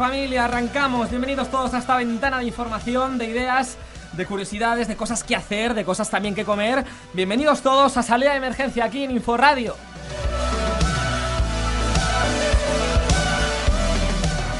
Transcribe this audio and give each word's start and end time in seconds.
familia, 0.00 0.46
arrancamos. 0.46 1.10
Bienvenidos 1.10 1.50
todos 1.50 1.74
a 1.74 1.78
esta 1.78 1.98
ventana 1.98 2.38
de 2.38 2.46
información, 2.46 3.18
de 3.18 3.26
ideas, 3.26 3.76
de 4.14 4.24
curiosidades, 4.24 4.88
de 4.88 4.96
cosas 4.96 5.22
que 5.22 5.36
hacer, 5.36 5.74
de 5.74 5.84
cosas 5.84 6.08
también 6.08 6.34
que 6.34 6.42
comer. 6.42 6.86
Bienvenidos 7.12 7.60
todos 7.60 7.98
a 7.98 8.02
Salida 8.02 8.30
de 8.30 8.38
Emergencia 8.38 8.86
aquí 8.86 9.04
en 9.04 9.10
Inforadio. 9.10 9.76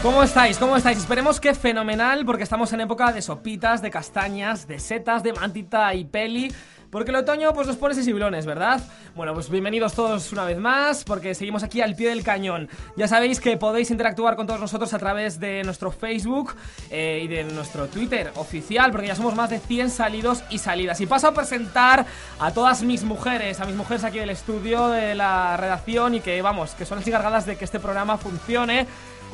¿Cómo 0.02 0.22
estáis? 0.22 0.58
¿Cómo 0.58 0.76
estáis? 0.76 0.98
Esperemos 0.98 1.40
que 1.40 1.54
fenomenal 1.54 2.26
porque 2.26 2.42
estamos 2.42 2.70
en 2.74 2.82
época 2.82 3.10
de 3.10 3.22
sopitas, 3.22 3.80
de 3.80 3.90
castañas, 3.90 4.68
de 4.68 4.78
setas, 4.78 5.22
de 5.22 5.32
mantita 5.32 5.94
y 5.94 6.04
peli. 6.04 6.52
Porque 6.90 7.12
el 7.12 7.16
otoño 7.16 7.52
pues 7.52 7.68
nos 7.68 7.76
pone 7.76 7.94
sensiblones, 7.94 8.46
¿verdad? 8.46 8.80
Bueno, 9.14 9.32
pues 9.32 9.48
bienvenidos 9.48 9.94
todos 9.94 10.32
una 10.32 10.44
vez 10.44 10.58
más, 10.58 11.04
porque 11.04 11.36
seguimos 11.36 11.62
aquí 11.62 11.80
al 11.80 11.94
pie 11.94 12.08
del 12.08 12.24
cañón. 12.24 12.68
Ya 12.96 13.06
sabéis 13.06 13.38
que 13.38 13.56
podéis 13.56 13.92
interactuar 13.92 14.34
con 14.34 14.48
todos 14.48 14.58
nosotros 14.58 14.92
a 14.92 14.98
través 14.98 15.38
de 15.38 15.62
nuestro 15.62 15.92
Facebook 15.92 16.56
eh, 16.90 17.20
y 17.22 17.28
de 17.28 17.44
nuestro 17.44 17.86
Twitter 17.86 18.32
oficial, 18.34 18.90
porque 18.90 19.06
ya 19.06 19.14
somos 19.14 19.36
más 19.36 19.50
de 19.50 19.60
100 19.60 19.88
salidos 19.90 20.42
y 20.50 20.58
salidas. 20.58 21.00
Y 21.00 21.06
paso 21.06 21.28
a 21.28 21.32
presentar 21.32 22.06
a 22.40 22.50
todas 22.50 22.82
mis 22.82 23.04
mujeres, 23.04 23.60
a 23.60 23.66
mis 23.66 23.76
mujeres 23.76 24.02
aquí 24.02 24.18
del 24.18 24.30
estudio, 24.30 24.88
de 24.88 25.14
la 25.14 25.56
redacción, 25.56 26.16
y 26.16 26.20
que 26.20 26.42
vamos, 26.42 26.72
que 26.72 26.86
son 26.86 26.98
las 26.98 27.06
encargadas 27.06 27.46
de 27.46 27.54
que 27.54 27.64
este 27.64 27.78
programa 27.78 28.18
funcione. 28.18 28.88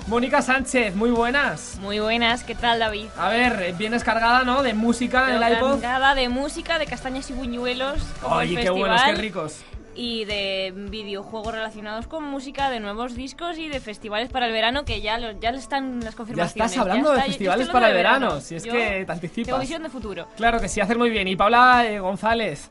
Mónica 0.06 0.40
Sánchez, 0.40 0.94
muy 0.94 1.10
buenas. 1.10 1.78
Muy 1.80 1.98
buenas, 1.98 2.44
¿qué 2.44 2.54
tal 2.54 2.78
David? 2.78 3.06
A 3.18 3.28
ver, 3.28 3.74
vienes 3.76 4.04
cargada, 4.04 4.44
¿no? 4.44 4.62
De 4.62 4.72
música 4.72 5.28
en 5.34 5.42
el 5.42 5.52
iPod. 5.54 5.80
Cargada 5.80 6.14
de 6.14 6.28
música, 6.28 6.78
de 6.78 6.86
castañas 6.86 7.28
y 7.30 7.32
buñuelos. 7.32 8.00
El 8.42 8.56
qué 8.56 8.70
buenos, 8.70 9.02
qué 9.02 9.12
ricos. 9.14 9.60
Y 9.98 10.26
de 10.26 10.74
videojuegos 10.76 11.52
relacionados 11.54 12.06
con 12.06 12.22
música, 12.22 12.68
de 12.70 12.80
nuevos 12.80 13.14
discos 13.16 13.56
y 13.58 13.68
de 13.68 13.80
festivales 13.80 14.28
para 14.28 14.46
el 14.46 14.52
verano 14.52 14.84
que 14.84 15.00
ya, 15.00 15.16
lo- 15.18 15.32
ya 15.40 15.48
están 15.50 16.00
las 16.04 16.12
Ya 16.12 16.16
confirmaciones. 16.18 16.70
estás 16.72 16.78
hablando 16.82 17.10
de 17.12 17.16
está, 17.20 17.28
festivales 17.30 17.68
para 17.70 17.86
el 17.88 17.92
de 17.94 17.96
verano, 17.96 18.40
si 18.42 18.56
es 18.56 18.64
Yo 18.64 18.72
que 18.74 18.78
te 18.78 18.90
Tengo 19.00 19.12
anticipas. 19.12 19.60
visión 19.60 19.82
de 19.82 19.88
futuro. 19.88 20.28
Claro 20.36 20.60
que 20.60 20.68
sí, 20.68 20.82
haces 20.82 20.98
muy 20.98 21.08
bien. 21.08 21.26
Y 21.28 21.34
Paula 21.34 21.86
eh, 21.86 21.98
González, 21.98 22.68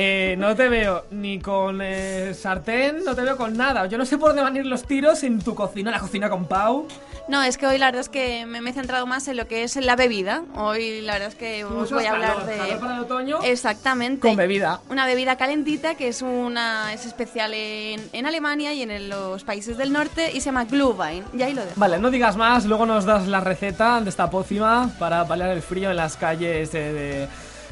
eh, 0.00 0.36
no 0.38 0.54
te 0.54 0.68
veo 0.68 1.06
ni 1.10 1.40
con 1.40 1.80
eh, 1.82 2.32
sartén, 2.32 3.02
no 3.04 3.16
te 3.16 3.22
veo 3.22 3.36
con 3.36 3.56
nada. 3.56 3.86
Yo 3.86 3.98
no 3.98 4.04
sé 4.06 4.16
por 4.16 4.28
dónde 4.28 4.42
van 4.42 4.54
a 4.54 4.58
ir 4.60 4.66
los 4.66 4.84
tiros 4.84 5.24
en 5.24 5.40
tu 5.40 5.56
cocina, 5.56 5.90
la 5.90 5.98
cocina 5.98 6.30
con 6.30 6.44
Pau. 6.46 6.86
No, 7.26 7.42
es 7.42 7.58
que 7.58 7.66
hoy 7.66 7.78
la 7.78 7.86
verdad 7.86 8.02
es 8.02 8.08
que 8.08 8.46
me, 8.46 8.60
me 8.60 8.70
he 8.70 8.72
centrado 8.72 9.06
más 9.06 9.26
en 9.26 9.36
lo 9.36 9.48
que 9.48 9.64
es 9.64 9.74
la 9.74 9.96
bebida. 9.96 10.44
Hoy 10.54 11.00
la 11.00 11.14
verdad 11.14 11.28
es 11.30 11.34
que 11.34 11.64
os 11.64 11.90
voy 11.90 12.04
a 12.06 12.12
hablar 12.12 12.34
calor, 12.36 12.46
de... 12.46 12.56
calor 12.58 12.78
para 12.80 12.94
el 12.94 13.00
otoño 13.00 13.38
Exactamente. 13.42 14.20
con 14.28 14.36
bebida. 14.36 14.80
Una 14.88 15.04
bebida 15.04 15.36
calentita 15.36 15.96
que 15.96 16.06
es 16.08 16.22
una 16.22 16.92
es 16.94 17.04
especial 17.04 17.52
en, 17.52 18.00
en 18.12 18.24
Alemania 18.26 18.72
y 18.74 18.82
en 18.82 18.92
el- 18.92 19.08
los 19.10 19.42
países 19.42 19.76
del 19.76 19.92
norte 19.92 20.30
y 20.32 20.40
se 20.40 20.46
llama 20.46 20.64
Glühwein. 20.64 21.24
Y 21.36 21.42
ahí 21.42 21.54
lo 21.54 21.62
dejo. 21.62 21.74
Vale, 21.76 21.98
no 21.98 22.10
digas 22.10 22.36
más, 22.36 22.64
luego 22.66 22.86
nos 22.86 23.04
das 23.04 23.26
la 23.26 23.40
receta 23.40 24.00
de 24.00 24.08
esta 24.10 24.30
pócima 24.30 24.90
para 25.00 25.26
paliar 25.26 25.50
el 25.50 25.60
frío 25.60 25.90
en 25.90 25.96
las 25.96 26.16
calles 26.16 26.70
de, 26.72 26.92
de- 26.92 27.28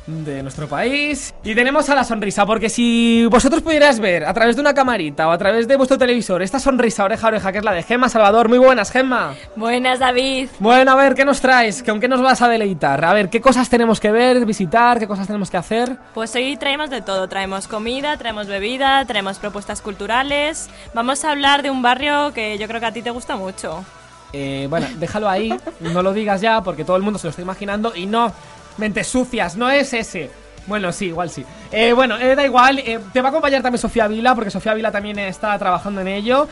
de 0.07 0.43
nuestro 0.43 0.69
país. 0.69 1.35
Y 1.43 1.55
tenemos 1.55 1.89
a 1.89 1.95
la 1.95 2.05
sonrisa, 2.05 2.47
porque 2.47 2.69
si 2.69 3.27
vosotros 3.27 3.63
pudierais 3.63 3.99
ver 4.01 4.25
a 4.25 4.33
través 4.33 4.57
de 4.57 4.63
una 4.63 4.75
camarita 4.75 5.29
o 5.29 5.31
a 5.31 5.39
través 5.39 5.67
de 5.67 5.77
vuestro 5.77 5.99
televisor 5.99 6.43
esta 6.43 6.59
sonrisa 6.59 7.05
oreja 7.05 7.27
a 7.27 7.31
oreja 7.31 7.53
que 7.53 7.59
es 7.59 7.65
la 7.65 7.73
de 7.73 7.83
Gemma 7.83 8.09
Salvador, 8.09 8.49
muy 8.49 8.59
buenas, 8.59 8.91
Gemma. 8.91 9.35
Buenas 9.57 9.99
David. 9.99 10.49
Bueno, 10.59 10.93
a 10.93 10.95
ver, 10.95 11.15
¿qué 11.15 11.25
nos 11.25 11.41
traes? 11.41 11.83
¿Con 11.83 12.01
qué 12.01 12.09
nos 12.09 12.23
vas 12.23 12.43
a 12.43 12.49
deleitar? 12.49 13.05
A 13.05 13.13
ver, 13.13 13.29
¿qué 13.29 13.41
cosas 13.41 13.69
tenemos 13.69 14.01
que 14.01 14.11
ver, 14.11 14.45
visitar? 14.45 14.99
¿Qué 14.99 15.07
cosas 15.07 15.27
tenemos 15.27 15.51
que 15.51 15.57
hacer? 15.57 15.97
Pues 16.15 16.35
hoy 16.35 16.57
traemos 16.57 16.91
de 16.91 17.03
todo, 17.03 17.29
traemos 17.29 17.69
comida, 17.69 18.17
traemos 18.17 18.47
bebida, 18.47 19.05
traemos 19.07 19.39
propuestas 19.39 19.83
culturales. 19.83 20.69
Vamos 20.95 21.25
a 21.25 21.31
hablar 21.33 21.63
de 21.63 21.71
un 21.71 21.83
barrio 21.83 22.33
que 22.33 22.59
yo 22.59 22.69
creo 22.69 22.81
que 22.81 22.87
a 22.87 22.93
ti 22.93 23.03
te 23.03 23.11
gusta 23.11 23.37
mucho. 23.37 23.85
Eh, 24.33 24.67
bueno, 24.69 24.87
déjalo 24.99 25.29
ahí, 25.29 25.55
no 25.81 26.03
lo 26.03 26.13
digas 26.13 26.41
ya 26.41 26.61
porque 26.61 26.85
todo 26.85 26.97
el 26.97 27.03
mundo 27.03 27.19
se 27.19 27.27
lo 27.27 27.31
está 27.31 27.43
imaginando 27.43 27.95
y 27.95 28.07
no, 28.07 28.33
mentes 28.79 29.07
sucias, 29.07 29.57
no 29.57 29.71
es 29.71 29.93
ese. 29.93 30.31
Bueno, 30.67 30.93
sí, 30.93 31.07
igual 31.07 31.31
sí. 31.31 31.45
Eh, 31.71 31.93
bueno, 31.93 32.19
eh, 32.19 32.35
da 32.35 32.45
igual, 32.45 32.79
eh, 32.81 32.99
te 33.13 33.21
va 33.21 33.29
a 33.29 33.31
acompañar 33.31 33.63
también 33.63 33.81
Sofía 33.81 34.09
Vila 34.09 34.35
porque 34.35 34.51
Sofía 34.51 34.75
Vila 34.75 34.91
también 34.91 35.19
está 35.19 35.57
trabajando 35.59 36.01
en 36.01 36.09
ello. 36.09 36.49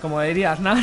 Como 0.00 0.20
dirías, 0.20 0.60
¿no? 0.60 0.74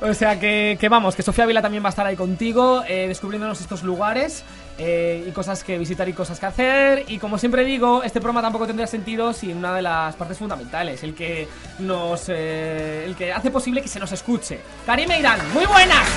o 0.00 0.14
sea 0.14 0.38
que, 0.38 0.78
vamos, 0.88 1.16
que 1.16 1.22
Sofía 1.22 1.44
Vila 1.44 1.60
también 1.60 1.82
va 1.82 1.88
a 1.88 1.90
estar 1.90 2.06
ahí 2.06 2.14
contigo, 2.14 2.84
eh, 2.86 3.08
descubriéndonos 3.08 3.60
estos 3.60 3.82
lugares 3.82 4.44
y 4.78 5.30
cosas 5.32 5.62
que 5.62 5.76
visitar 5.76 6.08
y 6.08 6.14
cosas 6.14 6.40
que 6.40 6.46
hacer. 6.46 7.04
Y 7.08 7.18
como 7.18 7.36
siempre 7.36 7.64
digo, 7.66 8.02
este 8.02 8.18
programa 8.18 8.40
tampoco 8.40 8.66
tendría 8.66 8.86
sentido 8.86 9.34
sin 9.34 9.58
una 9.58 9.74
de 9.74 9.82
las 9.82 10.16
partes 10.16 10.38
fundamentales, 10.38 11.02
el 11.02 11.14
que 11.14 11.46
nos, 11.80 12.30
el 12.30 13.14
que 13.14 13.30
hace 13.30 13.50
posible 13.50 13.82
que 13.82 13.88
se 13.88 14.00
nos 14.00 14.10
escuche. 14.12 14.58
Karim 14.86 15.08
Meirán, 15.08 15.38
muy 15.52 15.66
buenas. 15.66 16.08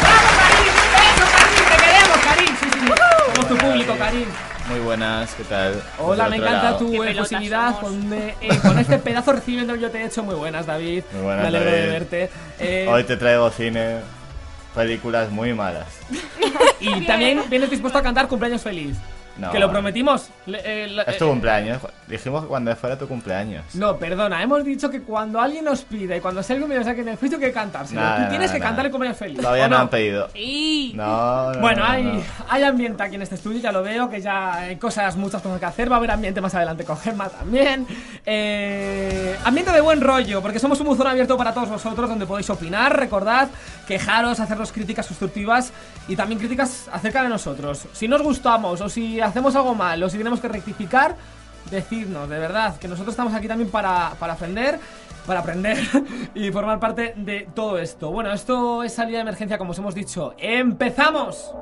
¡Bravo, 0.00 0.28
Karim! 0.38 1.35
¡Eso, 2.36 2.44
Karim! 2.44 2.56
Sí, 2.56 2.68
sí, 2.70 2.70
sí. 2.72 2.86
Somos 3.34 3.48
tu 3.48 3.56
público, 3.56 3.96
Karim. 3.98 4.26
Muy 4.68 4.80
buenas, 4.80 5.32
¿qué 5.34 5.44
tal? 5.44 5.82
Hola, 5.98 6.28
me 6.28 6.36
encanta 6.36 6.62
lado. 6.62 6.78
tu 6.78 7.02
efusividad 7.02 7.78
con, 7.78 8.12
eh, 8.12 8.34
eh, 8.40 8.58
con 8.62 8.78
este 8.78 8.98
pedazo 8.98 9.32
recibiendo 9.32 9.76
yo 9.76 9.90
te 9.90 10.02
he 10.02 10.06
hecho 10.06 10.24
muy 10.24 10.34
buenas, 10.34 10.66
David. 10.66 11.04
Muy 11.12 11.22
buenas, 11.22 11.42
me 11.42 11.48
alegro 11.48 11.70
de 11.70 11.86
verte. 11.86 12.30
Eh, 12.58 12.86
Hoy 12.90 13.04
te 13.04 13.16
traigo 13.16 13.48
cine, 13.50 13.98
películas 14.74 15.30
muy 15.30 15.54
malas. 15.54 15.86
y 16.80 17.06
también 17.06 17.42
vienes 17.48 17.70
dispuesto 17.70 17.98
a 17.98 18.02
cantar 18.02 18.26
cumpleaños 18.26 18.62
feliz. 18.62 18.96
No. 19.38 19.50
Que 19.52 19.58
lo 19.58 19.70
prometimos. 19.70 20.30
Le- 20.46 20.60
eh, 20.64 20.88
la- 20.88 21.02
Es 21.02 21.16
eh, 21.16 21.18
tu 21.18 21.26
cumpleaños. 21.28 21.80
Dijimos 22.06 22.42
que 22.42 22.48
cuando 22.48 22.74
fuera 22.76 22.96
tu 22.98 23.06
cumpleaños. 23.08 23.64
No, 23.74 23.96
perdona, 23.96 24.42
hemos 24.42 24.64
dicho 24.64 24.88
que 24.88 25.02
cuando 25.02 25.40
alguien 25.40 25.64
nos 25.64 25.82
pide 25.82 26.16
y 26.16 26.20
cuando 26.20 26.42
sea 26.42 26.56
el 26.56 26.62
cumpleaños 26.62 26.94
que 26.94 27.00
en 27.02 27.08
el 27.08 27.16
juicio 27.16 27.36
hay 27.38 27.44
que 27.44 27.52
cantárselo. 27.52 28.00
Nada, 28.00 28.24
Tú 28.24 28.30
tienes 28.30 28.50
que 28.50 28.58
nada. 28.58 28.68
cantar 28.70 28.86
el 28.86 28.90
cumpleaños 28.92 29.18
feliz. 29.18 29.38
Todavía 29.40 29.66
¿o 29.66 29.68
no 29.68 29.76
han 29.78 29.88
pedido. 29.90 30.28
Sí. 30.32 30.92
No, 30.94 31.52
no, 31.52 31.60
Bueno, 31.60 31.82
no, 31.84 31.88
hay, 31.90 32.02
no. 32.04 32.22
hay 32.48 32.62
ambiente 32.62 33.02
aquí 33.02 33.16
en 33.16 33.22
este 33.22 33.34
estudio, 33.34 33.60
ya 33.60 33.72
lo 33.72 33.82
veo, 33.82 34.08
que 34.08 34.20
ya 34.20 34.54
hay 34.54 34.76
cosas, 34.76 35.16
muchas 35.16 35.42
cosas 35.42 35.58
que 35.58 35.66
hacer. 35.66 35.90
Va 35.90 35.96
a 35.96 35.98
haber 35.98 36.12
ambiente 36.12 36.40
más 36.40 36.54
adelante 36.54 36.84
con 36.84 36.96
Gemma 36.98 37.28
también. 37.28 37.86
Eh, 38.24 39.36
ambiente 39.44 39.72
de 39.72 39.80
buen 39.80 40.00
rollo, 40.00 40.40
porque 40.42 40.58
somos 40.58 40.78
un 40.80 40.86
buzón 40.86 41.06
abierto 41.06 41.36
para 41.36 41.52
todos 41.52 41.68
vosotros 41.68 42.08
donde 42.08 42.26
podéis 42.26 42.48
opinar, 42.50 42.96
recordad, 42.96 43.48
quejaros, 43.86 44.40
hacernos 44.40 44.72
críticas 44.72 45.06
constructivas 45.06 45.72
y 46.08 46.16
también 46.16 46.38
críticas 46.38 46.88
acerca 46.92 47.22
de 47.22 47.28
nosotros. 47.28 47.86
Si 47.92 48.08
nos 48.08 48.22
gustamos 48.22 48.80
o 48.80 48.88
si 48.88 49.20
hacemos 49.20 49.54
algo 49.56 49.74
mal 49.74 50.02
o 50.02 50.08
si 50.08 50.18
tenemos 50.18 50.40
que 50.40 50.48
rectificar, 50.48 51.16
decidnos, 51.70 52.28
de 52.28 52.38
verdad, 52.38 52.76
que 52.78 52.88
nosotros 52.88 53.12
estamos 53.12 53.34
aquí 53.34 53.48
también 53.48 53.70
para, 53.70 54.12
para 54.18 54.34
aprender. 54.34 54.78
Para 55.26 55.40
aprender 55.40 55.76
y 56.34 56.52
formar 56.52 56.78
parte 56.78 57.14
de 57.16 57.48
todo 57.52 57.78
esto. 57.78 58.12
Bueno, 58.12 58.32
esto 58.32 58.84
es 58.84 58.94
salida 58.94 59.18
de 59.18 59.22
emergencia, 59.22 59.58
como 59.58 59.72
os 59.72 59.78
hemos 59.78 59.94
dicho. 59.94 60.34
¡Empezamos! 60.38 61.52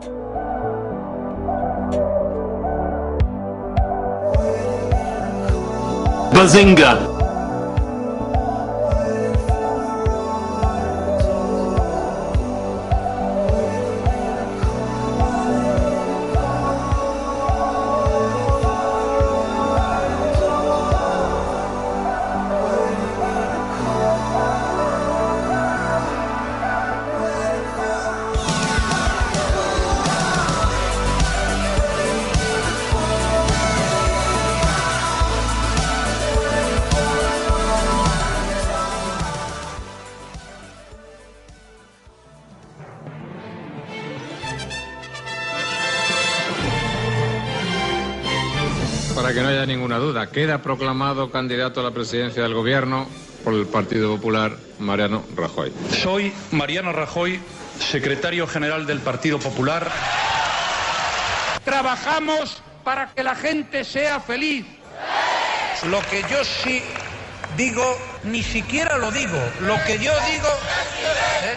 Bazinga! 6.35 7.24
Queda 50.35 50.61
proclamado 50.61 51.31
candidato 51.31 51.79
a 51.79 51.85
la 51.85 51.93
presidencia 51.93 52.43
del 52.43 52.55
gobierno 52.55 53.07
por 53.45 53.55
el 53.55 53.67
Partido 53.67 54.17
Popular 54.17 54.57
Mariano 54.81 55.25
Rajoy. 55.37 55.73
Soy 56.03 56.33
Mariano 56.51 56.93
Rajoy, 56.93 57.39
secretario 57.79 58.49
general 58.49 58.85
del 58.85 58.99
Partido 58.99 59.39
Popular. 59.39 59.89
Trabajamos 61.65 62.61
para 62.83 63.13
que 63.15 63.23
la 63.23 63.37
gente 63.37 63.85
sea 63.85 64.19
feliz. 64.19 64.67
Lo 65.89 66.01
que 66.11 66.23
yo 66.29 66.45
sí 66.45 66.83
digo, 67.57 67.97
ni 68.25 68.43
siquiera 68.43 68.99
lo 68.99 69.13
digo. 69.13 69.39
Lo 69.61 69.77
que 69.85 70.01
yo 70.01 70.13
digo... 70.33 70.49
¿eh? 71.45 71.57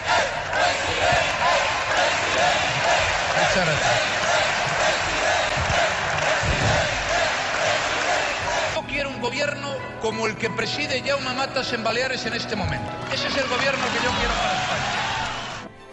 Muchas 3.34 3.66
gracias. 3.66 4.17
Gobierno 9.20 9.68
como 10.00 10.26
el 10.26 10.36
que 10.36 10.50
preside 10.50 11.02
Jaume 11.02 11.34
Matas 11.34 11.72
en 11.72 11.82
Baleares 11.82 12.24
en 12.26 12.34
este 12.34 12.56
momento. 12.56 12.90
Ese 13.12 13.28
es 13.28 13.36
el 13.36 13.48
gobierno 13.48 13.84
que 13.92 14.04
yo 14.04 14.10
quiero 14.18 14.34
para 14.34 14.62
España. 14.62 15.08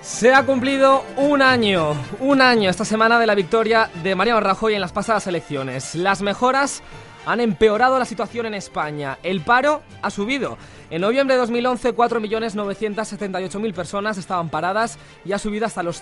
Se 0.02 0.34
ha 0.34 0.44
cumplido 0.44 1.04
un 1.18 1.42
año, 1.42 1.96
un 2.20 2.42
año 2.42 2.70
esta 2.70 2.86
semana 2.86 3.18
de 3.20 3.26
la 3.26 3.34
victoria 3.34 3.90
de 4.04 4.14
Mariano 4.14 4.40
Rajoy 4.40 4.76
en 4.76 4.82
las 4.82 4.92
pasadas 4.92 5.26
elecciones. 5.28 5.96
Las 5.96 6.22
mejoras 6.22 6.84
han 7.26 7.42
empeorado 7.42 7.98
la 7.98 8.06
situación 8.06 8.46
en 8.46 8.54
España. 8.54 9.18
El 9.24 9.42
paro 9.42 9.82
ha 10.02 10.12
subido. 10.12 10.58
En 10.92 11.02
noviembre 11.02 11.34
de 11.36 11.42
2011, 11.42 11.96
4.978.000 11.96 13.74
personas 13.74 14.18
estaban 14.18 14.50
paradas 14.50 15.00
y 15.26 15.34
ha 15.34 15.40
subido 15.40 15.66
hasta 15.66 15.82
los 15.82 16.02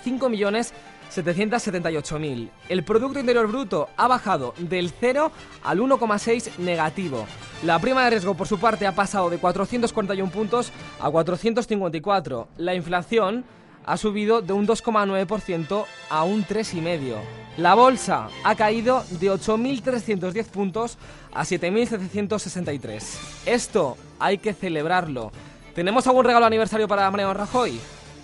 5.778.000. 1.12 2.50
El 2.68 2.84
Producto 2.84 3.18
Interior 3.18 3.46
Bruto 3.46 3.88
ha 3.96 4.08
bajado 4.08 4.54
del 4.58 4.90
0 4.90 5.32
al 5.62 5.78
1,6 5.80 6.58
negativo. 6.58 7.26
La 7.62 7.78
prima 7.78 8.04
de 8.04 8.10
riesgo, 8.10 8.34
por 8.34 8.46
su 8.46 8.58
parte, 8.58 8.86
ha 8.86 8.92
pasado 8.92 9.30
de 9.30 9.38
441 9.38 10.30
puntos 10.30 10.72
a 11.00 11.10
454. 11.10 12.48
La 12.58 12.74
inflación 12.74 13.44
ha 13.86 13.96
subido 13.96 14.42
de 14.42 14.52
un 14.52 14.66
2,9% 14.66 15.84
a 16.10 16.24
un 16.24 16.44
3,5%. 16.44 17.16
La 17.56 17.74
bolsa 17.74 18.28
ha 18.42 18.56
caído 18.56 19.04
de 19.10 19.30
8.310 19.30 20.44
puntos 20.46 20.98
a 21.32 21.44
7.763. 21.44 23.02
Esto 23.46 23.96
hay 24.18 24.38
que 24.38 24.52
celebrarlo. 24.54 25.30
¿Tenemos 25.72 26.06
algún 26.08 26.24
regalo 26.24 26.46
aniversario 26.46 26.88
para 26.88 27.08
Mariano 27.10 27.34
Rajoy? 27.34 27.78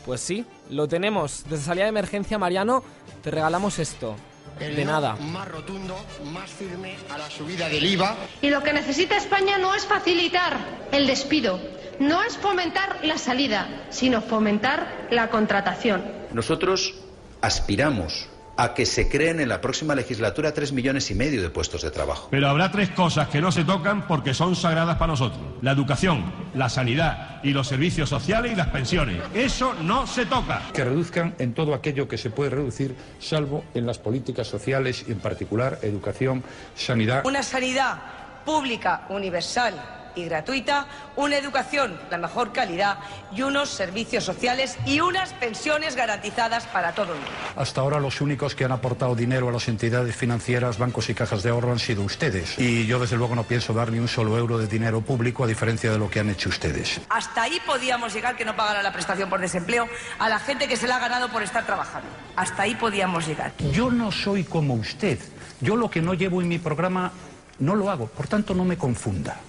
Pues 0.05 0.21
sí, 0.21 0.45
lo 0.71 0.89
tenemos. 0.89 1.45
Desde 1.49 1.65
salida 1.65 1.85
de 1.85 1.91
emergencia, 1.91 2.39
Mariano, 2.39 2.83
te 3.23 3.31
regalamos 3.31 3.79
esto. 3.79 4.17
de 4.59 4.85
nada. 4.85 5.17
Más 5.17 5.49
rotundo, 5.49 5.97
más 6.33 6.51
firme 6.51 6.97
a 7.11 7.17
la 7.17 7.31
subida 7.31 7.69
del 7.69 7.85
IVA. 7.85 8.17
Y 8.43 8.51
lo 8.51 8.63
que 8.63 8.73
necesita 8.73 9.17
España 9.17 9.57
no 9.59 9.75
es 9.75 9.87
facilitar 9.87 10.59
el 10.93 11.07
despido, 11.07 11.59
no 11.99 12.23
es 12.23 12.37
fomentar 12.37 12.99
la 13.03 13.17
salida, 13.17 13.87
sino 13.91 14.21
fomentar 14.21 15.07
la 15.11 15.31
contratación. 15.31 16.05
Nosotros 16.33 16.95
aspiramos 17.41 18.29
a 18.61 18.75
que 18.75 18.85
se 18.85 19.09
creen 19.09 19.41
en 19.41 19.49
la 19.49 19.63
próxima 19.63 19.95
legislatura 19.95 20.53
tres 20.53 20.73
millones 20.73 21.11
y 21.11 21.15
medio 21.15 21.41
de 21.41 21.49
puestos 21.49 21.81
de 21.81 21.91
trabajo. 21.91 22.29
Pero 22.31 22.47
habrá 22.47 22.71
tres 22.71 22.91
cosas 22.91 23.29
que 23.29 23.41
no 23.41 23.51
se 23.51 23.65
tocan 23.65 24.07
porque 24.07 24.35
son 24.35 24.55
sagradas 24.55 24.99
para 24.99 25.13
nosotros. 25.13 25.41
La 25.63 25.71
educación, 25.71 26.31
la 26.55 26.69
sanidad 26.69 27.41
y 27.43 27.53
los 27.53 27.69
servicios 27.69 28.11
sociales 28.11 28.53
y 28.53 28.57
las 28.57 28.69
pensiones. 28.69 29.23
Eso 29.33 29.73
no 29.83 30.07
se 30.07 30.27
toca. 30.27 30.61
Que 30.75 30.85
reduzcan 30.85 31.35
en 31.39 31.55
todo 31.55 31.73
aquello 31.73 32.07
que 32.07 32.19
se 32.19 32.29
puede 32.29 32.51
reducir, 32.51 32.95
salvo 33.19 33.65
en 33.73 33.87
las 33.87 33.99
políticas 33.99 34.47
sociales 34.47 35.07
y 35.09 35.13
en 35.13 35.21
particular 35.21 35.79
educación, 35.81 36.45
sanidad. 36.75 37.25
Una 37.25 37.43
sanidad 37.43 37.99
pública, 38.45 39.07
universal 39.09 40.00
y 40.15 40.25
gratuita, 40.25 40.87
una 41.17 41.37
educación 41.37 41.99
de 42.11 42.19
mejor 42.19 42.53
calidad 42.53 42.99
y 43.35 43.43
unos 43.43 43.71
servicios 43.71 44.25
sociales 44.25 44.77
y 44.87 45.01
unas 45.01 45.33
pensiones 45.35 45.97
garantizadas 45.97 46.67
para 46.67 46.93
todo 46.93 47.13
el 47.13 47.19
mundo. 47.19 47.31
Hasta 47.57 47.81
ahora 47.81 48.01
los 48.01 48.21
únicos 48.21 48.55
que 48.55 48.65
han 48.65 48.73
aportado 48.73 49.15
dinero 49.15 49.49
a 49.49 49.53
las 49.53 49.69
entidades 49.69 50.17
financieras, 50.17 50.79
bancos 50.79 51.09
y 51.11 51.15
cajas 51.15 51.43
de 51.43 51.51
ahorro 51.51 51.73
han 51.73 51.79
sido 51.79 52.03
ustedes. 52.03 52.59
Y 52.59 52.87
yo 52.87 52.99
desde 52.99 53.17
luego 53.17 53.35
no 53.35 53.45
pienso 53.45 53.73
dar 53.73 53.91
ni 53.91 53.99
un 53.99 54.09
solo 54.09 54.37
euro 54.37 54.59
de 54.59 54.67
dinero 54.67 55.01
público 55.01 55.45
a 55.45 55.47
diferencia 55.47 55.91
de 55.91 55.99
lo 55.99 56.11
que 56.11 56.21
han 56.21 56.31
hecho 56.31 56.49
ustedes. 56.49 57.01
Hasta 57.09 57.43
ahí 57.43 57.59
podíamos 57.67 58.13
llegar 58.15 58.37
que 58.37 58.45
no 58.45 58.57
pagara 58.57 58.83
la 58.83 58.93
prestación 58.93 59.31
por 59.31 59.41
desempleo 59.41 59.89
a 60.19 60.29
la 60.29 60.39
gente 60.39 60.69
que 60.69 60.77
se 60.77 60.87
la 60.87 60.97
ha 60.97 61.01
ganado 61.01 61.31
por 61.31 61.43
estar 61.43 61.65
trabajando. 61.67 62.09
Hasta 62.37 62.63
ahí 62.63 62.75
podíamos 62.75 63.27
llegar. 63.27 63.53
Yo 63.73 63.91
no 63.91 64.13
soy 64.13 64.45
como 64.45 64.75
usted. 64.75 65.19
Yo 65.61 65.77
lo 65.77 65.91
que 65.91 66.01
no 66.01 66.15
llevo 66.15 66.41
en 66.41 66.49
mi 66.49 66.59
programa 66.59 67.13
no 67.59 67.75
lo 67.75 67.91
hago, 67.91 68.07
por 68.07 68.27
tanto 68.27 68.55
no 68.55 68.65
me 68.65 68.79
confunda. 68.79 69.41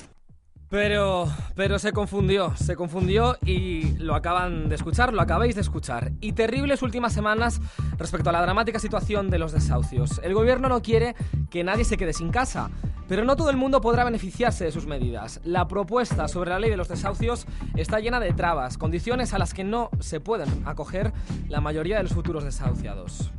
Pero, 0.72 1.28
pero 1.54 1.80
se 1.80 1.92
confundió, 1.92 2.56
se 2.56 2.78
confundió 2.78 3.38
y 3.46 3.98
lo 3.98 4.16
acaban 4.16 4.70
de 4.70 4.76
escuchar, 4.76 5.14
lo 5.14 5.22
acabáis 5.22 5.54
de 5.56 5.60
escuchar. 5.60 6.14
Y 6.22 6.32
terribles 6.32 6.82
últimas 6.82 7.12
semanas 7.12 7.60
respecto 7.98 8.30
a 8.30 8.32
la 8.32 8.42
dramática 8.42 8.80
situación 8.80 9.30
de 9.30 9.38
los 9.38 9.52
desahucios. 9.52 10.22
El 10.24 10.34
gobierno 10.34 10.70
no 10.70 10.82
quiere 10.82 11.14
que 11.50 11.66
nadie 11.66 11.84
se 11.84 11.98
quede 11.98 12.14
sin 12.14 12.32
casa, 12.32 12.72
pero 13.10 13.26
no 13.26 13.36
todo 13.36 13.50
el 13.50 13.58
mundo 13.58 13.82
podrá 13.82 14.06
beneficiarse 14.06 14.64
de 14.64 14.72
sus 14.72 14.86
medidas. 14.86 15.42
La 15.44 15.68
propuesta 15.68 16.30
sobre 16.30 16.52
la 16.52 16.60
ley 16.60 16.70
de 16.70 16.78
los 16.78 16.88
desahucios 16.88 17.48
está 17.76 18.00
llena 18.00 18.22
de 18.22 18.32
trabas, 18.32 18.78
condiciones 18.78 19.34
a 19.34 19.40
las 19.40 19.54
que 19.54 19.66
no 19.66 19.90
se 20.00 20.22
pueden 20.22 20.66
acoger 20.66 21.12
la 21.50 21.60
mayoría 21.60 21.98
de 21.98 22.04
los 22.04 22.14
futuros 22.14 22.46
desahuciados. 22.46 23.30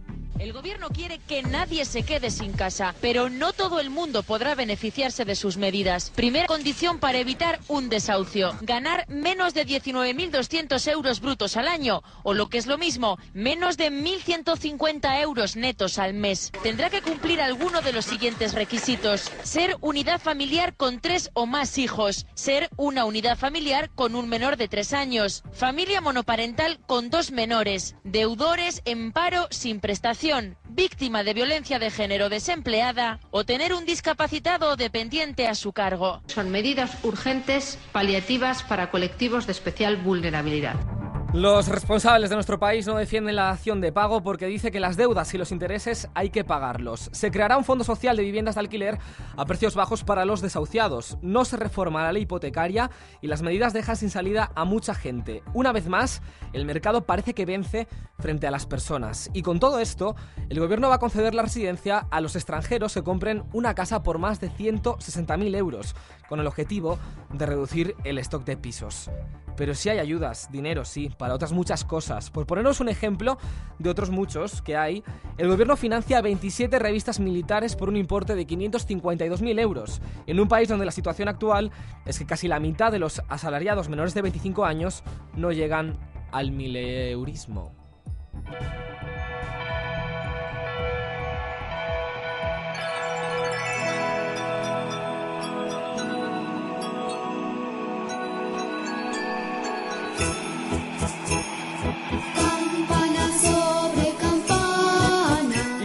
El 0.42 0.52
gobierno 0.52 0.88
quiere 0.88 1.20
que 1.20 1.44
nadie 1.44 1.84
se 1.84 2.02
quede 2.02 2.28
sin 2.32 2.52
casa, 2.52 2.96
pero 3.00 3.30
no 3.30 3.52
todo 3.52 3.78
el 3.78 3.90
mundo 3.90 4.24
podrá 4.24 4.56
beneficiarse 4.56 5.24
de 5.24 5.36
sus 5.36 5.56
medidas. 5.56 6.10
Primera 6.16 6.48
condición 6.48 6.98
para 6.98 7.18
evitar 7.18 7.60
un 7.68 7.88
desahucio, 7.88 8.52
ganar 8.60 9.08
menos 9.08 9.54
de 9.54 9.64
19.200 9.64 10.90
euros 10.90 11.20
brutos 11.20 11.56
al 11.56 11.68
año, 11.68 12.02
o 12.24 12.34
lo 12.34 12.48
que 12.48 12.58
es 12.58 12.66
lo 12.66 12.76
mismo, 12.76 13.20
menos 13.32 13.76
de 13.76 13.92
1.150 13.92 15.20
euros 15.20 15.54
netos 15.54 16.00
al 16.00 16.12
mes. 16.12 16.50
Tendrá 16.64 16.90
que 16.90 17.02
cumplir 17.02 17.40
alguno 17.40 17.80
de 17.80 17.92
los 17.92 18.04
siguientes 18.04 18.52
requisitos. 18.52 19.30
Ser 19.44 19.76
unidad 19.80 20.20
familiar 20.20 20.74
con 20.74 21.00
tres 21.00 21.30
o 21.34 21.46
más 21.46 21.78
hijos, 21.78 22.26
ser 22.34 22.68
una 22.76 23.04
unidad 23.04 23.38
familiar 23.38 23.90
con 23.94 24.16
un 24.16 24.28
menor 24.28 24.56
de 24.56 24.66
tres 24.66 24.92
años, 24.92 25.44
familia 25.52 26.00
monoparental 26.00 26.80
con 26.88 27.10
dos 27.10 27.30
menores, 27.30 27.94
deudores 28.02 28.82
en 28.84 29.12
paro 29.12 29.46
sin 29.52 29.78
prestación 29.78 30.31
víctima 30.70 31.24
de 31.24 31.34
violencia 31.34 31.78
de 31.78 31.90
género 31.90 32.30
desempleada 32.30 33.20
o 33.30 33.44
tener 33.44 33.74
un 33.74 33.84
discapacitado 33.84 34.70
o 34.70 34.76
dependiente 34.76 35.46
a 35.46 35.54
su 35.54 35.72
cargo. 35.72 36.22
Son 36.26 36.50
medidas 36.50 37.04
urgentes, 37.04 37.78
paliativas 37.92 38.62
para 38.62 38.90
colectivos 38.90 39.46
de 39.46 39.52
especial 39.52 39.96
vulnerabilidad. 39.98 40.76
Los 41.32 41.68
responsables 41.68 42.28
de 42.28 42.36
nuestro 42.36 42.58
país 42.58 42.86
no 42.86 42.94
defienden 42.94 43.36
la 43.36 43.48
acción 43.48 43.80
de 43.80 43.90
pago 43.90 44.22
porque 44.22 44.44
dice 44.44 44.70
que 44.70 44.80
las 44.80 44.98
deudas 44.98 45.32
y 45.32 45.38
los 45.38 45.50
intereses 45.50 46.10
hay 46.12 46.28
que 46.28 46.44
pagarlos. 46.44 47.08
Se 47.14 47.30
creará 47.30 47.56
un 47.56 47.64
fondo 47.64 47.84
social 47.84 48.18
de 48.18 48.22
viviendas 48.22 48.56
de 48.56 48.60
alquiler 48.60 48.98
a 49.34 49.46
precios 49.46 49.74
bajos 49.74 50.04
para 50.04 50.26
los 50.26 50.42
desahuciados. 50.42 51.16
No 51.22 51.46
se 51.46 51.56
reforma 51.56 52.02
la 52.02 52.12
ley 52.12 52.24
hipotecaria 52.24 52.90
y 53.22 53.28
las 53.28 53.40
medidas 53.40 53.72
dejan 53.72 53.96
sin 53.96 54.10
salida 54.10 54.52
a 54.54 54.66
mucha 54.66 54.94
gente. 54.94 55.42
Una 55.54 55.72
vez 55.72 55.88
más, 55.88 56.20
el 56.52 56.66
mercado 56.66 57.06
parece 57.06 57.32
que 57.32 57.46
vence 57.46 57.88
frente 58.18 58.46
a 58.46 58.50
las 58.50 58.66
personas. 58.66 59.30
Y 59.32 59.40
con 59.40 59.58
todo 59.58 59.78
esto, 59.78 60.14
el 60.50 60.60
gobierno 60.60 60.90
va 60.90 60.96
a 60.96 61.00
conceder 61.00 61.34
la 61.34 61.42
residencia 61.42 62.08
a 62.10 62.20
los 62.20 62.36
extranjeros 62.36 62.92
que 62.92 63.02
compren 63.02 63.44
una 63.54 63.74
casa 63.74 64.02
por 64.02 64.18
más 64.18 64.38
de 64.38 64.50
160.000 64.50 65.56
euros, 65.56 65.96
con 66.28 66.40
el 66.40 66.46
objetivo 66.46 66.98
de 67.32 67.46
reducir 67.46 67.96
el 68.04 68.18
stock 68.18 68.44
de 68.44 68.58
pisos. 68.58 69.10
Pero 69.56 69.74
sí 69.74 69.88
hay 69.88 69.98
ayudas, 69.98 70.48
dinero 70.50 70.84
sí, 70.84 71.10
para 71.16 71.34
otras 71.34 71.52
muchas 71.52 71.84
cosas. 71.84 72.30
Por 72.30 72.46
ponernos 72.46 72.80
un 72.80 72.88
ejemplo 72.88 73.38
de 73.78 73.90
otros 73.90 74.10
muchos 74.10 74.62
que 74.62 74.76
hay, 74.76 75.02
el 75.38 75.48
gobierno 75.48 75.76
financia 75.76 76.20
27 76.20 76.78
revistas 76.78 77.20
militares 77.20 77.76
por 77.76 77.88
un 77.88 77.96
importe 77.96 78.34
de 78.34 78.46
552.000 78.46 79.60
euros, 79.60 80.00
en 80.26 80.40
un 80.40 80.48
país 80.48 80.68
donde 80.68 80.86
la 80.86 80.92
situación 80.92 81.28
actual 81.28 81.70
es 82.06 82.18
que 82.18 82.26
casi 82.26 82.48
la 82.48 82.60
mitad 82.60 82.90
de 82.92 82.98
los 82.98 83.22
asalariados 83.28 83.88
menores 83.88 84.14
de 84.14 84.22
25 84.22 84.64
años 84.64 85.02
no 85.34 85.52
llegan 85.52 85.98
al 86.30 86.52
mileurismo. 86.52 87.72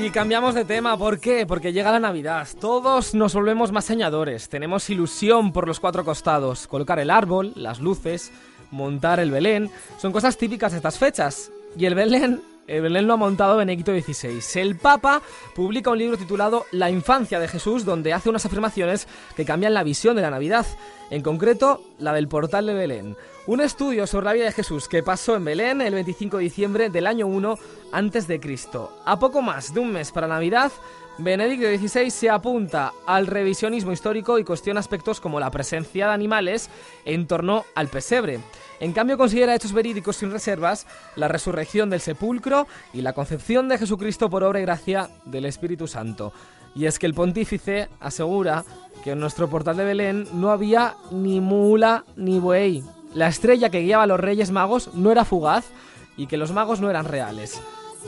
Y 0.07 0.09
cambiamos 0.09 0.55
de 0.55 0.63
tema, 0.63 0.97
¿por 0.97 1.19
qué? 1.19 1.45
Porque 1.45 1.73
llega 1.73 1.91
la 1.91 1.99
Navidad. 1.99 2.47
Todos 2.61 3.13
nos 3.13 3.33
volvemos 3.33 3.73
más 3.73 3.83
soñadores, 3.83 4.47
tenemos 4.47 4.89
ilusión 4.89 5.51
por 5.51 5.67
los 5.67 5.81
cuatro 5.81 6.05
costados, 6.05 6.65
colocar 6.65 6.97
el 6.99 7.09
árbol, 7.09 7.51
las 7.57 7.81
luces, 7.81 8.31
montar 8.71 9.19
el 9.19 9.31
Belén, 9.31 9.69
son 9.97 10.13
cosas 10.13 10.37
típicas 10.37 10.71
de 10.71 10.77
estas 10.77 10.97
fechas. 10.97 11.51
Y 11.77 11.87
el 11.87 11.95
Belén 11.95 12.23
el 12.23 12.41
Belén 12.67 13.07
lo 13.07 13.13
ha 13.13 13.17
montado 13.17 13.55
Benedicto 13.55 13.93
XVI. 13.93 14.61
El 14.61 14.75
Papa 14.75 15.21
publica 15.55 15.89
un 15.89 15.97
libro 15.97 16.17
titulado 16.17 16.65
La 16.71 16.89
infancia 16.89 17.39
de 17.39 17.47
Jesús, 17.47 17.85
donde 17.85 18.13
hace 18.13 18.29
unas 18.29 18.45
afirmaciones 18.45 19.07
que 19.35 19.45
cambian 19.45 19.73
la 19.73 19.83
visión 19.83 20.17
de 20.17 20.21
la 20.21 20.31
Navidad, 20.31 20.65
en 21.09 21.21
concreto 21.21 21.81
la 21.97 22.11
del 22.13 22.27
portal 22.27 22.65
de 22.65 22.73
Belén. 22.73 23.15
Un 23.47 23.61
estudio 23.61 24.05
sobre 24.05 24.25
la 24.25 24.33
vida 24.33 24.45
de 24.45 24.51
Jesús 24.51 24.89
que 24.89 25.01
pasó 25.01 25.37
en 25.37 25.45
Belén 25.45 25.81
el 25.81 25.93
25 25.93 26.37
de 26.37 26.43
diciembre 26.43 26.89
del 26.89 27.07
año 27.07 27.27
1 27.27 27.57
antes 27.93 28.27
de 28.27 28.41
Cristo. 28.41 28.91
A 29.05 29.17
poco 29.17 29.41
más 29.41 29.73
de 29.73 29.79
un 29.79 29.93
mes 29.93 30.11
para 30.11 30.27
Navidad, 30.27 30.73
Benedicto 31.19 31.65
XVI 31.65 32.11
se 32.11 32.29
apunta 32.29 32.93
al 33.05 33.25
revisionismo 33.25 33.93
histórico 33.93 34.37
y 34.37 34.43
cuestiona 34.43 34.81
aspectos 34.81 35.21
como 35.21 35.39
la 35.39 35.49
presencia 35.49 36.07
de 36.07 36.13
animales 36.13 36.69
en 37.05 37.25
torno 37.25 37.65
al 37.73 37.87
pesebre. 37.87 38.39
En 38.79 38.93
cambio, 38.93 39.17
considera 39.17 39.55
hechos 39.55 39.73
verídicos 39.73 40.17
sin 40.17 40.31
reservas 40.31 40.85
la 41.15 41.27
resurrección 41.27 41.89
del 41.89 42.01
sepulcro 42.01 42.67
y 42.93 43.01
la 43.01 43.13
concepción 43.13 43.67
de 43.69 43.77
Jesucristo 43.77 44.29
por 44.29 44.43
obra 44.43 44.59
y 44.59 44.63
gracia 44.63 45.09
del 45.25 45.45
Espíritu 45.45 45.87
Santo. 45.87 46.31
Y 46.75 46.85
es 46.85 46.99
que 46.99 47.07
el 47.07 47.15
pontífice 47.15 47.89
asegura 47.99 48.63
que 49.03 49.11
en 49.11 49.19
nuestro 49.19 49.49
portal 49.49 49.77
de 49.77 49.85
Belén 49.85 50.27
no 50.33 50.51
había 50.51 50.95
ni 51.11 51.41
mula 51.41 52.05
ni 52.15 52.39
buey. 52.39 52.83
La 53.15 53.27
estrella 53.27 53.69
que 53.69 53.81
guiaba 53.81 54.03
a 54.03 54.07
los 54.07 54.19
Reyes 54.19 54.51
Magos 54.51 54.93
no 54.93 55.11
era 55.11 55.25
fugaz 55.25 55.65
y 56.17 56.27
que 56.27 56.37
los 56.37 56.51
magos 56.51 56.79
no 56.79 56.89
eran 56.89 57.05
reales. 57.05 57.59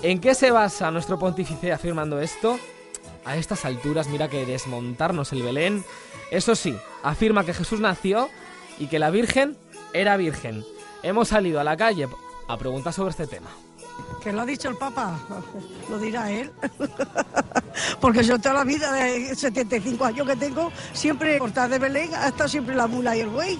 ¿En 0.04 0.20
qué 0.20 0.36
se 0.36 0.52
basa 0.52 0.92
nuestro 0.92 1.18
pontífice 1.18 1.72
afirmando 1.72 2.20
esto? 2.20 2.60
A 3.26 3.38
estas 3.38 3.66
alturas, 3.66 4.08
mira 4.08 4.28
que 4.28 4.46
desmontarnos 4.46 5.34
el 5.34 5.42
Belén. 5.42 5.84
Eso 6.32 6.56
sí, 6.56 6.76
afirma 7.04 7.44
que 7.44 7.54
Jesús 7.54 7.80
nació 7.80 8.30
y 8.78 8.88
que 8.88 9.00
la 9.00 9.10
Virgen 9.10 9.58
era 9.94 10.18
virgen. 10.18 10.64
Hemos 11.04 11.30
salido 11.30 11.60
a 11.60 11.64
la 11.64 11.78
calle 11.78 12.08
a 12.48 12.58
preguntar 12.58 12.94
sobre 12.94 13.12
este 13.12 13.28
tema. 13.28 13.50
Que 14.24 14.34
lo 14.34 14.42
ha 14.42 14.46
dicho 14.46 14.70
el 14.70 14.76
Papa, 14.76 15.18
lo 15.90 15.98
dirá 16.00 16.32
él. 16.32 16.52
Porque 18.02 18.24
yo 18.24 18.40
toda 18.40 18.56
la 18.56 18.64
vida 18.64 18.92
de 18.92 19.36
75 19.36 20.06
años 20.06 20.28
que 20.28 20.36
tengo, 20.36 20.72
siempre 20.94 21.38
portada 21.38 21.70
de 21.70 21.80
Belén 21.80 22.14
ha 22.16 22.28
estado 22.28 22.50
siempre 22.50 22.76
la 22.76 22.88
mula 22.88 23.16
y 23.16 23.22
el 23.22 23.30
buey. 23.30 23.60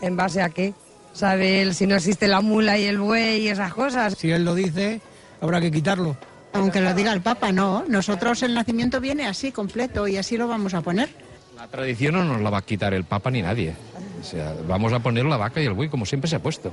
¿En 0.00 0.16
base 0.16 0.42
a 0.42 0.50
qué? 0.50 0.74
¿Sabe 1.12 1.62
él 1.62 1.74
si 1.74 1.86
no 1.86 1.96
existe 1.96 2.28
la 2.28 2.40
mula 2.40 2.78
y 2.78 2.84
el 2.84 2.98
buey 2.98 3.42
y 3.42 3.48
esas 3.48 3.72
cosas? 3.72 4.14
Si 4.18 4.30
él 4.30 4.44
lo 4.44 4.54
dice, 4.54 5.00
habrá 5.40 5.60
que 5.60 5.70
quitarlo. 5.70 6.16
Aunque 6.52 6.80
lo 6.80 6.94
diga 6.94 7.12
el 7.12 7.22
Papa, 7.22 7.52
no. 7.52 7.84
Nosotros 7.88 8.42
el 8.42 8.54
nacimiento 8.54 9.00
viene 9.00 9.26
así, 9.26 9.50
completo, 9.52 10.06
y 10.08 10.16
así 10.16 10.36
lo 10.36 10.46
vamos 10.46 10.74
a 10.74 10.82
poner. 10.82 11.08
La 11.56 11.68
tradición 11.68 12.14
no 12.14 12.24
nos 12.24 12.40
la 12.40 12.50
va 12.50 12.58
a 12.58 12.62
quitar 12.62 12.94
el 12.94 13.04
Papa 13.04 13.30
ni 13.30 13.42
nadie. 13.42 13.74
O 14.20 14.24
sea, 14.24 14.54
vamos 14.66 14.92
a 14.92 15.00
poner 15.00 15.24
la 15.24 15.36
vaca 15.36 15.60
y 15.60 15.66
el 15.66 15.72
buey 15.72 15.88
como 15.88 16.06
siempre 16.06 16.28
se 16.28 16.36
ha 16.36 16.42
puesto. 16.42 16.72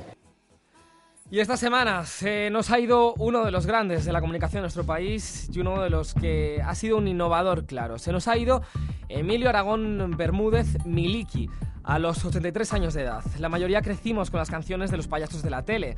Y 1.30 1.40
esta 1.40 1.56
semana 1.56 2.04
se 2.04 2.50
nos 2.50 2.70
ha 2.70 2.78
ido 2.78 3.14
uno 3.14 3.44
de 3.44 3.50
los 3.50 3.66
grandes 3.66 4.04
de 4.04 4.12
la 4.12 4.20
comunicación 4.20 4.58
de 4.58 4.62
nuestro 4.62 4.84
país 4.84 5.48
y 5.52 5.58
uno 5.58 5.82
de 5.82 5.90
los 5.90 6.14
que 6.14 6.62
ha 6.64 6.74
sido 6.74 6.98
un 6.98 7.08
innovador, 7.08 7.64
claro. 7.64 7.98
Se 7.98 8.12
nos 8.12 8.28
ha 8.28 8.36
ido 8.36 8.62
Emilio 9.08 9.48
Aragón 9.48 10.14
Bermúdez 10.16 10.84
Miliki 10.84 11.48
a 11.82 11.98
los 11.98 12.24
83 12.24 12.72
años 12.74 12.94
de 12.94 13.02
edad. 13.02 13.24
La 13.38 13.48
mayoría 13.48 13.82
crecimos 13.82 14.30
con 14.30 14.38
las 14.38 14.50
canciones 14.50 14.90
de 14.90 14.96
los 14.96 15.08
payasos 15.08 15.42
de 15.42 15.50
la 15.50 15.64
tele. 15.64 15.96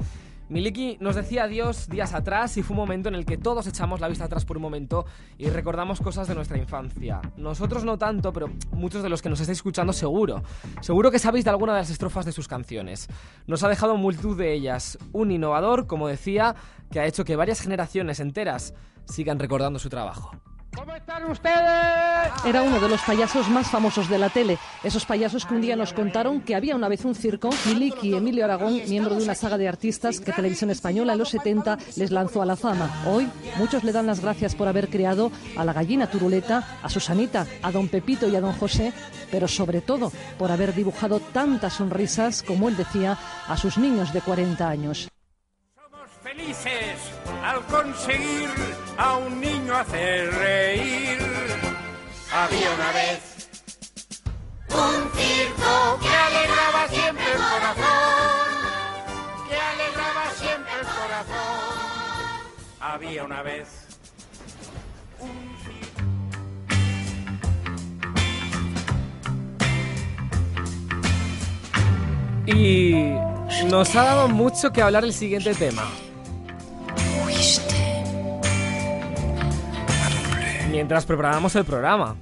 Miliki 0.48 0.96
nos 1.00 1.16
decía 1.16 1.44
adiós 1.44 1.88
días 1.88 2.14
atrás 2.14 2.56
y 2.56 2.62
fue 2.62 2.74
un 2.74 2.78
momento 2.78 3.08
en 3.08 3.16
el 3.16 3.26
que 3.26 3.36
todos 3.36 3.66
echamos 3.66 4.00
la 4.00 4.06
vista 4.06 4.26
atrás 4.26 4.44
por 4.44 4.58
un 4.58 4.62
momento 4.62 5.04
y 5.38 5.48
recordamos 5.50 6.00
cosas 6.00 6.28
de 6.28 6.36
nuestra 6.36 6.56
infancia. 6.56 7.20
Nosotros 7.36 7.84
no 7.84 7.98
tanto, 7.98 8.32
pero 8.32 8.48
muchos 8.70 9.02
de 9.02 9.08
los 9.08 9.22
que 9.22 9.28
nos 9.28 9.40
estáis 9.40 9.58
escuchando 9.58 9.92
seguro. 9.92 10.44
Seguro 10.82 11.10
que 11.10 11.18
sabéis 11.18 11.44
de 11.44 11.50
alguna 11.50 11.72
de 11.72 11.80
las 11.80 11.90
estrofas 11.90 12.24
de 12.24 12.30
sus 12.30 12.46
canciones. 12.46 13.08
Nos 13.48 13.64
ha 13.64 13.68
dejado 13.68 13.96
multitud 13.96 14.38
de 14.38 14.52
ellas. 14.52 14.98
Un 15.12 15.32
innovador, 15.32 15.88
como 15.88 16.06
decía, 16.06 16.54
que 16.92 17.00
ha 17.00 17.06
hecho 17.06 17.24
que 17.24 17.34
varias 17.34 17.60
generaciones 17.60 18.20
enteras 18.20 18.72
sigan 19.04 19.40
recordando 19.40 19.80
su 19.80 19.88
trabajo. 19.88 20.30
¿Cómo 20.76 20.94
están 20.94 21.24
ustedes? 21.30 22.32
Era 22.44 22.62
uno 22.62 22.78
de 22.78 22.88
los 22.90 23.00
payasos 23.00 23.48
más 23.48 23.70
famosos 23.70 24.10
de 24.10 24.18
la 24.18 24.28
tele. 24.28 24.58
Esos 24.84 25.06
payasos 25.06 25.46
que 25.46 25.54
un 25.54 25.62
día 25.62 25.74
nos 25.74 25.94
contaron 25.94 26.42
que 26.42 26.54
había 26.54 26.76
una 26.76 26.88
vez 26.88 27.02
un 27.06 27.14
circo. 27.14 27.48
Miliki 27.64 28.14
Emilio 28.14 28.44
Aragón, 28.44 28.82
miembro 28.86 29.14
de 29.14 29.24
una 29.24 29.34
saga 29.34 29.56
de 29.56 29.68
artistas 29.68 30.20
que 30.20 30.32
Televisión 30.32 30.68
Española 30.68 31.14
en 31.14 31.18
los 31.18 31.30
70 31.30 31.78
les 31.96 32.10
lanzó 32.10 32.42
a 32.42 32.46
la 32.46 32.56
fama. 32.56 32.90
Hoy 33.06 33.26
muchos 33.56 33.84
le 33.84 33.92
dan 33.92 34.06
las 34.06 34.20
gracias 34.20 34.54
por 34.54 34.68
haber 34.68 34.90
creado 34.90 35.32
a 35.56 35.64
la 35.64 35.72
gallina 35.72 36.10
turuleta, 36.10 36.78
a 36.82 36.90
Susanita, 36.90 37.46
a 37.62 37.72
don 37.72 37.88
Pepito 37.88 38.28
y 38.28 38.36
a 38.36 38.42
don 38.42 38.52
José, 38.52 38.92
pero 39.30 39.48
sobre 39.48 39.80
todo 39.80 40.12
por 40.38 40.52
haber 40.52 40.74
dibujado 40.74 41.20
tantas 41.20 41.72
sonrisas, 41.72 42.42
como 42.42 42.68
él 42.68 42.76
decía, 42.76 43.16
a 43.48 43.56
sus 43.56 43.78
niños 43.78 44.12
de 44.12 44.20
40 44.20 44.68
años 44.68 45.08
felices 46.36 46.98
al 47.42 47.62
conseguir 47.66 48.48
a 48.98 49.16
un 49.16 49.40
niño 49.40 49.74
hacer 49.74 50.32
reír. 50.34 51.18
Había 52.32 52.70
una 52.74 52.92
vez 52.92 53.48
un 54.68 55.10
circo 55.18 55.98
que 56.00 56.08
alegraba 56.08 56.88
siempre 56.88 57.24
el 57.32 57.38
corazón, 57.38 58.48
que 59.48 59.56
alegraba 59.56 60.30
siempre 60.34 60.72
el 60.80 60.86
corazón. 60.86 61.56
Había 62.80 63.24
una 63.24 63.42
vez 63.42 63.68
un 65.20 65.56
Y 72.48 73.12
nos 73.68 73.96
ha 73.96 74.04
dado 74.04 74.28
mucho 74.28 74.72
que 74.72 74.80
hablar 74.80 75.02
el 75.04 75.12
siguiente 75.12 75.52
tema. 75.52 75.82
Mientras 80.76 81.06
preparábamos 81.06 81.56
el 81.56 81.64
programa. 81.64 82.16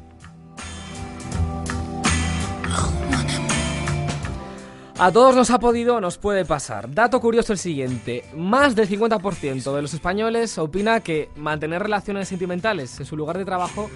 A 4.97 5.11
todos 5.11 5.35
nos 5.35 5.51
ha 5.51 5.59
podido, 5.59 6.01
nos 6.01 6.19
puede 6.19 6.45
pasar. 6.45 6.95
Dato 6.95 7.21
curioso 7.21 7.53
el 7.53 7.59
siguiente. 7.59 8.25
Más 8.37 8.77
del 8.77 8.89
50% 8.89 9.75
de 9.75 9.83
los 9.83 9.93
españoles 9.93 10.57
opina 10.59 11.01
que 11.01 11.31
mantener 11.35 11.83
relaciones 11.83 12.29
sentimentales 12.29 13.01
en 13.01 13.07
su 13.07 13.17
lugar 13.17 13.39
de 13.39 13.45
trabajo 13.45 13.91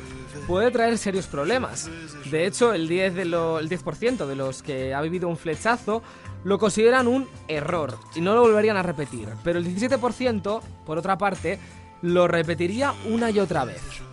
puede 0.48 0.72
traer 0.72 0.98
serios 0.98 1.28
problemas. 1.28 1.88
De 2.28 2.44
hecho, 2.44 2.74
el 2.74 2.88
10%, 2.88 3.12
de, 3.12 3.24
lo, 3.26 3.60
el 3.60 3.68
10 3.68 3.84
de 4.26 4.34
los 4.34 4.64
que 4.64 4.92
ha 4.92 5.00
vivido 5.02 5.28
un 5.28 5.36
flechazo 5.36 6.02
lo 6.42 6.58
consideran 6.58 7.06
un 7.06 7.28
error 7.46 7.96
y 8.16 8.20
no 8.20 8.34
lo 8.34 8.40
volverían 8.40 8.76
a 8.76 8.82
repetir. 8.82 9.28
Pero 9.44 9.60
el 9.60 9.64
17%, 9.64 10.60
por 10.84 10.98
otra 10.98 11.16
parte, 11.16 11.60
lo 12.02 12.26
repetiría 12.26 12.92
una 13.06 13.30
y 13.30 13.38
otra 13.38 13.64
vez. 13.64 14.07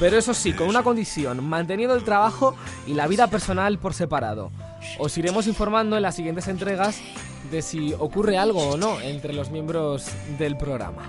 Pero 0.00 0.18
eso 0.18 0.34
sí, 0.34 0.52
con 0.52 0.68
una 0.68 0.82
condición, 0.82 1.44
manteniendo 1.44 1.94
el 1.94 2.04
trabajo 2.04 2.56
y 2.86 2.94
la 2.94 3.06
vida 3.06 3.28
personal 3.28 3.78
por 3.78 3.94
separado. 3.94 4.50
Os 4.98 5.16
iremos 5.16 5.46
informando 5.46 5.96
en 5.96 6.02
las 6.02 6.16
siguientes 6.16 6.48
entregas 6.48 7.00
de 7.50 7.62
si 7.62 7.94
ocurre 7.94 8.36
algo 8.36 8.70
o 8.70 8.76
no 8.76 9.00
entre 9.00 9.32
los 9.32 9.50
miembros 9.50 10.08
del 10.38 10.56
programa. 10.56 11.02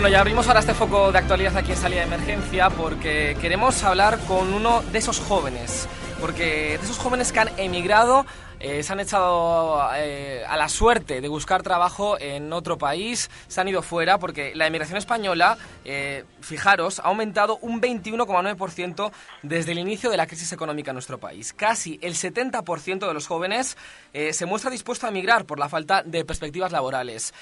Bueno, 0.00 0.14
ya 0.14 0.20
abrimos 0.20 0.48
ahora 0.48 0.60
este 0.60 0.72
foco 0.72 1.12
de 1.12 1.18
actualidad 1.18 1.54
aquí 1.58 1.72
en 1.72 1.76
Salida 1.76 2.00
de 2.00 2.06
Emergencia 2.06 2.70
porque 2.70 3.36
queremos 3.38 3.84
hablar 3.84 4.18
con 4.20 4.54
uno 4.54 4.82
de 4.90 4.98
esos 4.98 5.20
jóvenes. 5.20 5.86
Porque 6.18 6.78
de 6.78 6.82
esos 6.82 6.96
jóvenes 6.96 7.32
que 7.32 7.40
han 7.40 7.50
emigrado 7.58 8.24
eh, 8.60 8.82
se 8.82 8.92
han 8.92 9.00
echado 9.00 9.80
eh, 9.96 10.44
a 10.46 10.54
la 10.58 10.68
suerte 10.68 11.22
de 11.22 11.28
buscar 11.28 11.62
trabajo 11.62 12.20
en 12.20 12.52
otro 12.52 12.76
país, 12.76 13.30
se 13.48 13.58
han 13.58 13.68
ido 13.68 13.80
fuera 13.80 14.18
porque 14.18 14.52
la 14.54 14.66
emigración 14.66 14.98
española, 14.98 15.56
eh, 15.86 16.24
fijaros, 16.42 16.98
ha 16.98 17.04
aumentado 17.04 17.56
un 17.62 17.80
21,9% 17.80 19.10
desde 19.42 19.72
el 19.72 19.78
inicio 19.78 20.10
de 20.10 20.18
la 20.18 20.26
crisis 20.26 20.52
económica 20.52 20.90
en 20.90 20.96
nuestro 20.96 21.16
país. 21.16 21.54
Casi 21.54 21.98
el 22.02 22.14
70% 22.14 23.08
de 23.08 23.14
los 23.14 23.26
jóvenes 23.26 23.78
se 24.12 24.44
muestra 24.44 24.70
dispuesto 24.70 25.06
a 25.06 25.10
emigrar 25.10 25.44
por 25.44 25.58
la 25.58 25.68
falta 25.68 26.02
de 26.02 26.24
perspectivas 26.24 26.72
laborales. 26.72 27.32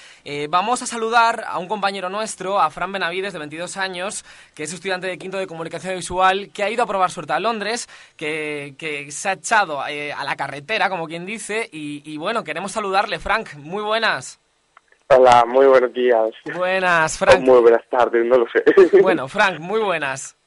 vamos 0.49 0.81
a 0.81 0.85
saludar 0.85 1.43
a 1.47 1.57
un 1.57 1.67
compañero 1.67 2.09
nuestro, 2.09 2.59
a 2.59 2.69
Fran 2.69 2.91
Benavides, 2.91 3.33
de 3.33 3.39
22 3.39 3.77
años, 3.77 4.23
que 4.53 4.63
es 4.63 4.73
estudiante 4.73 5.07
de 5.07 5.17
quinto 5.17 5.37
de 5.37 5.47
comunicación 5.47 5.95
visual, 5.95 6.51
que 6.53 6.63
ha 6.63 6.69
ido 6.69 6.83
a 6.83 6.87
probar 6.87 7.11
suerte 7.11 7.33
a 7.33 7.39
Londres, 7.39 7.89
que, 8.15 8.75
que 8.77 9.11
se 9.11 9.29
ha 9.29 9.33
echado 9.33 9.81
a 9.81 9.89
la 10.23 10.35
carretera, 10.35 10.89
como 10.89 11.08
quien 11.09 11.25
dice. 11.25 11.67
Y, 11.71 12.17
bueno, 12.17 12.43
queremos 12.43 12.71
saludarle, 12.71 13.19
Frank. 13.19 13.55
Muy 13.57 13.83
buenas. 13.83 14.39
Hola, 15.07 15.43
muy 15.45 15.65
buenos 15.65 15.91
días. 15.91 16.29
Buenas, 16.55 17.17
Frank. 17.17 17.41
muy 17.41 17.59
buenas 17.61 17.83
tardes, 17.89 18.23
no 18.25 18.37
lo 18.37 18.45
sé. 18.49 18.63
Bueno, 19.01 19.27
Frank, 19.27 19.59
muy 19.59 19.81
buenas. 19.81 20.37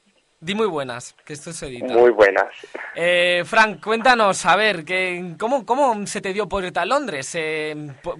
Di 0.40 0.54
muy 0.54 0.66
buenas, 0.66 1.14
que 1.24 1.32
esto 1.34 1.52
se 1.52 1.66
edita. 1.66 1.92
Muy 1.92 2.10
buenas. 2.10 2.46
Eh, 2.94 3.42
Frank, 3.44 3.82
cuéntanos, 3.82 4.44
a 4.46 4.56
ver, 4.56 4.84
que, 4.84 5.34
¿cómo, 5.38 5.66
¿cómo 5.66 6.06
se 6.06 6.20
te 6.20 6.32
dio 6.32 6.48
por 6.48 6.64
irte 6.64 6.80
a 6.80 6.84
Londres? 6.84 7.32
Eh, 7.34 7.74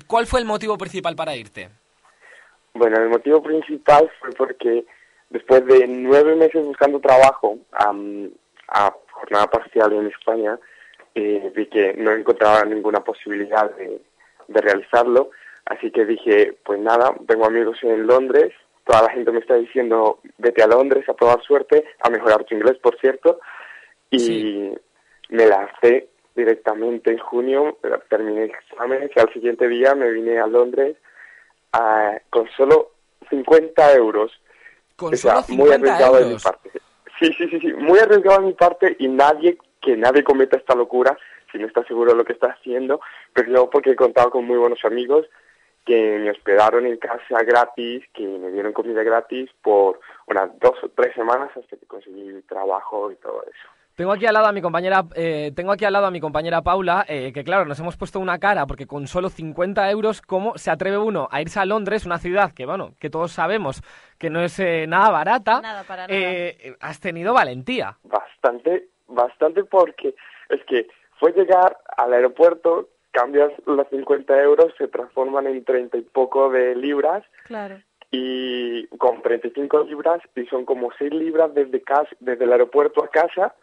¿Cuál 0.07 0.27
fue 0.27 0.41
el 0.41 0.47
motivo 0.47 0.77
principal 0.77 1.17
para 1.17 1.35
irte? 1.35 1.69
Bueno, 2.75 2.97
el 2.99 3.09
motivo 3.09 3.43
principal 3.43 4.11
fue 4.21 4.31
porque 4.31 4.85
después 5.31 5.65
de 5.67 5.87
nueve 5.87 6.35
meses 6.37 6.65
buscando 6.65 7.01
trabajo 7.01 7.59
a 7.73 8.95
jornada 9.11 9.47
parcial 9.49 9.93
en 9.93 10.07
España, 10.07 10.59
eh, 11.15 11.53
vi 11.55 11.67
que 11.67 11.95
no 11.95 12.13
encontraba 12.13 12.65
ninguna 12.65 13.01
posibilidad 13.01 13.71
de, 13.77 14.01
realizarlo, 14.49 15.31
así 15.65 15.91
que 15.91 16.05
dije, 16.05 16.55
pues 16.65 16.79
nada, 16.79 17.15
tengo 17.27 17.47
amigos 17.47 17.79
en 17.83 18.07
Londres, 18.07 18.53
toda 18.85 19.03
la 19.03 19.11
gente 19.11 19.33
me 19.33 19.39
está 19.39 19.55
diciendo, 19.55 20.19
vete 20.37 20.63
a 20.63 20.67
Londres 20.67 21.09
a 21.09 21.15
probar 21.15 21.43
suerte, 21.43 21.85
a 22.01 22.11
mejorar 22.11 22.45
tu 22.45 22.55
inglés, 22.55 22.77
por 22.83 22.99
cierto, 23.01 23.41
y 24.11 24.73
me 25.31 25.47
lancé 25.47 26.09
directamente 26.35 27.11
en 27.11 27.19
junio, 27.19 27.79
terminé 28.11 28.45
exámenes 28.45 29.11
y 29.15 29.21
al 29.21 29.33
siguiente 29.33 29.69
día 29.69 29.95
me 29.95 30.11
vine 30.11 30.39
a 30.39 30.47
Londres 30.47 30.97
con 32.31 32.49
solo 32.57 32.93
50 33.31 33.95
euros 33.95 34.33
Con 34.97 35.15
O 35.15 35.17
sea, 35.17 35.43
solo 35.43 35.57
muy 35.57 35.71
50 35.71 35.75
arriesgado 35.75 36.17
de 36.17 36.21
mi 36.21 36.27
euros. 36.29 36.43
parte. 36.43 36.71
Sí, 37.19 37.33
sí, 37.39 37.49
sí, 37.49 37.61
sí, 37.61 37.73
muy 37.75 37.99
arriesgado 37.99 38.41
de 38.41 38.47
mi 38.47 38.53
parte 38.55 38.97
y 38.99 39.09
nadie, 39.09 39.57
que 39.83 39.97
nadie 39.97 40.25
cometa 40.25 40.57
esta 40.57 40.75
locura 40.75 41.19
si 41.51 41.59
no 41.59 41.67
está 41.67 41.85
seguro 41.85 42.13
de 42.13 42.17
lo 42.17 42.25
que 42.25 42.33
está 42.33 42.49
haciendo, 42.49 43.01
pero 43.35 43.53
yo 43.53 43.69
porque 43.69 43.91
he 43.91 43.97
contado 43.97 44.31
con 44.31 44.47
muy 44.47 44.57
buenos 44.57 44.83
amigos 44.85 45.27
que 45.85 46.19
me 46.19 46.31
hospedaron 46.31 46.87
en 46.87 46.97
casa 46.97 47.43
gratis, 47.43 48.05
que 48.15 48.27
me 48.27 48.51
dieron 48.53 48.73
comida 48.73 49.03
gratis 49.03 49.51
por 49.63 50.01
unas 50.29 50.49
dos 50.61 50.83
o 50.83 50.89
tres 50.91 51.13
semanas 51.15 51.51
hasta 51.57 51.77
que 51.77 51.87
conseguí 51.87 52.41
trabajo 52.49 53.11
y 53.11 53.17
todo 53.17 53.43
eso. 53.43 53.69
Tengo 53.97 54.13
aquí 54.13 54.25
al 54.25 54.33
lado 54.33 54.47
a 54.47 54.53
mi 54.53 54.63
compañera, 54.63 55.05
eh, 55.15 55.53
tengo 55.55 55.73
aquí 55.73 55.85
al 55.85 55.93
lado 55.93 56.07
a 56.07 56.11
mi 56.11 56.19
compañera 56.21 56.63
Paula, 56.63 57.05
eh, 57.07 57.31
que 57.35 57.45
claro, 57.45 57.67
nos 57.67 57.79
hemos 57.79 57.99
puesto 57.99 58.21
una 58.21 58.39
cara 58.39 58.65
porque 58.67 58.87
con 58.87 59.07
solo 59.07 59.29
50 59.29 59.91
euros, 59.91 60.23
¿cómo 60.23 60.57
se 60.57 60.71
atreve 60.71 60.97
uno 60.97 61.29
a 61.31 61.43
irse 61.43 61.61
a 61.61 61.67
Londres, 61.67 62.07
una 62.07 62.17
ciudad 62.19 62.53
que 62.53 62.65
bueno, 62.65 62.95
que 62.99 63.11
todos 63.11 63.33
sabemos 63.33 63.83
que 64.19 64.31
no 64.31 64.41
es 64.41 64.59
eh, 64.61 64.87
nada 64.87 65.11
barata? 65.11 65.61
Nada, 65.61 65.83
para 65.83 66.07
nada. 66.07 66.19
eh, 66.19 66.75
has 66.81 67.01
tenido 67.01 67.35
valentía. 67.35 67.99
Bastante, 68.05 68.89
bastante 69.15 69.65
porque 69.65 70.15
es 70.49 70.65
que 70.65 70.89
fue 71.19 71.33
llegar 71.33 71.79
al 71.97 72.13
aeropuerto, 72.13 72.89
cambias 73.13 73.53
los 73.67 73.87
50 73.89 74.41
euros, 74.43 74.73
se 74.79 74.89
transforman 74.89 75.47
en 75.47 75.65
30 75.65 75.99
y 75.99 76.03
poco 76.03 76.51
de 76.51 76.75
libras 76.75 77.25
Claro. 77.45 77.81
y 78.11 78.87
con 78.99 79.23
35 79.23 79.85
libras 79.85 80.21
y 80.35 80.47
son 80.47 80.65
como 80.65 80.91
6 80.99 81.13
libras 81.13 81.55
desde 81.55 81.83
casa, 81.83 82.11
desde 82.21 82.45
el 82.45 82.53
aeropuerto 82.53 83.05
a 83.05 83.09
casa 83.09 83.55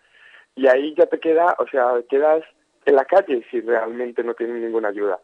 y 0.56 0.68
ahí 0.68 0.94
ya 0.98 1.06
te 1.08 1.20
queda, 1.20 1.56
o 1.60 1.68
sea, 1.68 1.94
quedas 2.10 2.44
en 2.86 2.96
la 2.96 3.06
calle 3.06 3.46
si 3.52 3.62
realmente 3.62 4.24
no 4.24 4.34
tienes 4.34 4.62
ninguna 4.62 4.90
ayuda. 4.90 5.20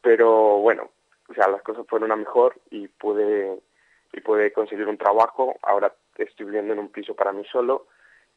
Pero 0.00 0.58
bueno, 0.58 0.90
o 1.28 1.34
sea, 1.34 1.48
las 1.48 1.62
cosas 1.62 1.86
fueron 1.88 2.10
a 2.12 2.16
mejor 2.16 2.54
y 2.70 2.88
pude 2.88 3.58
y 4.12 4.20
pude 4.20 4.52
conseguir 4.52 4.86
un 4.88 4.98
trabajo. 4.98 5.56
Ahora 5.62 5.92
estoy 6.18 6.46
viviendo 6.46 6.72
en 6.74 6.78
un 6.80 6.88
piso 6.90 7.14
para 7.14 7.32
mí 7.32 7.44
solo, 7.50 7.86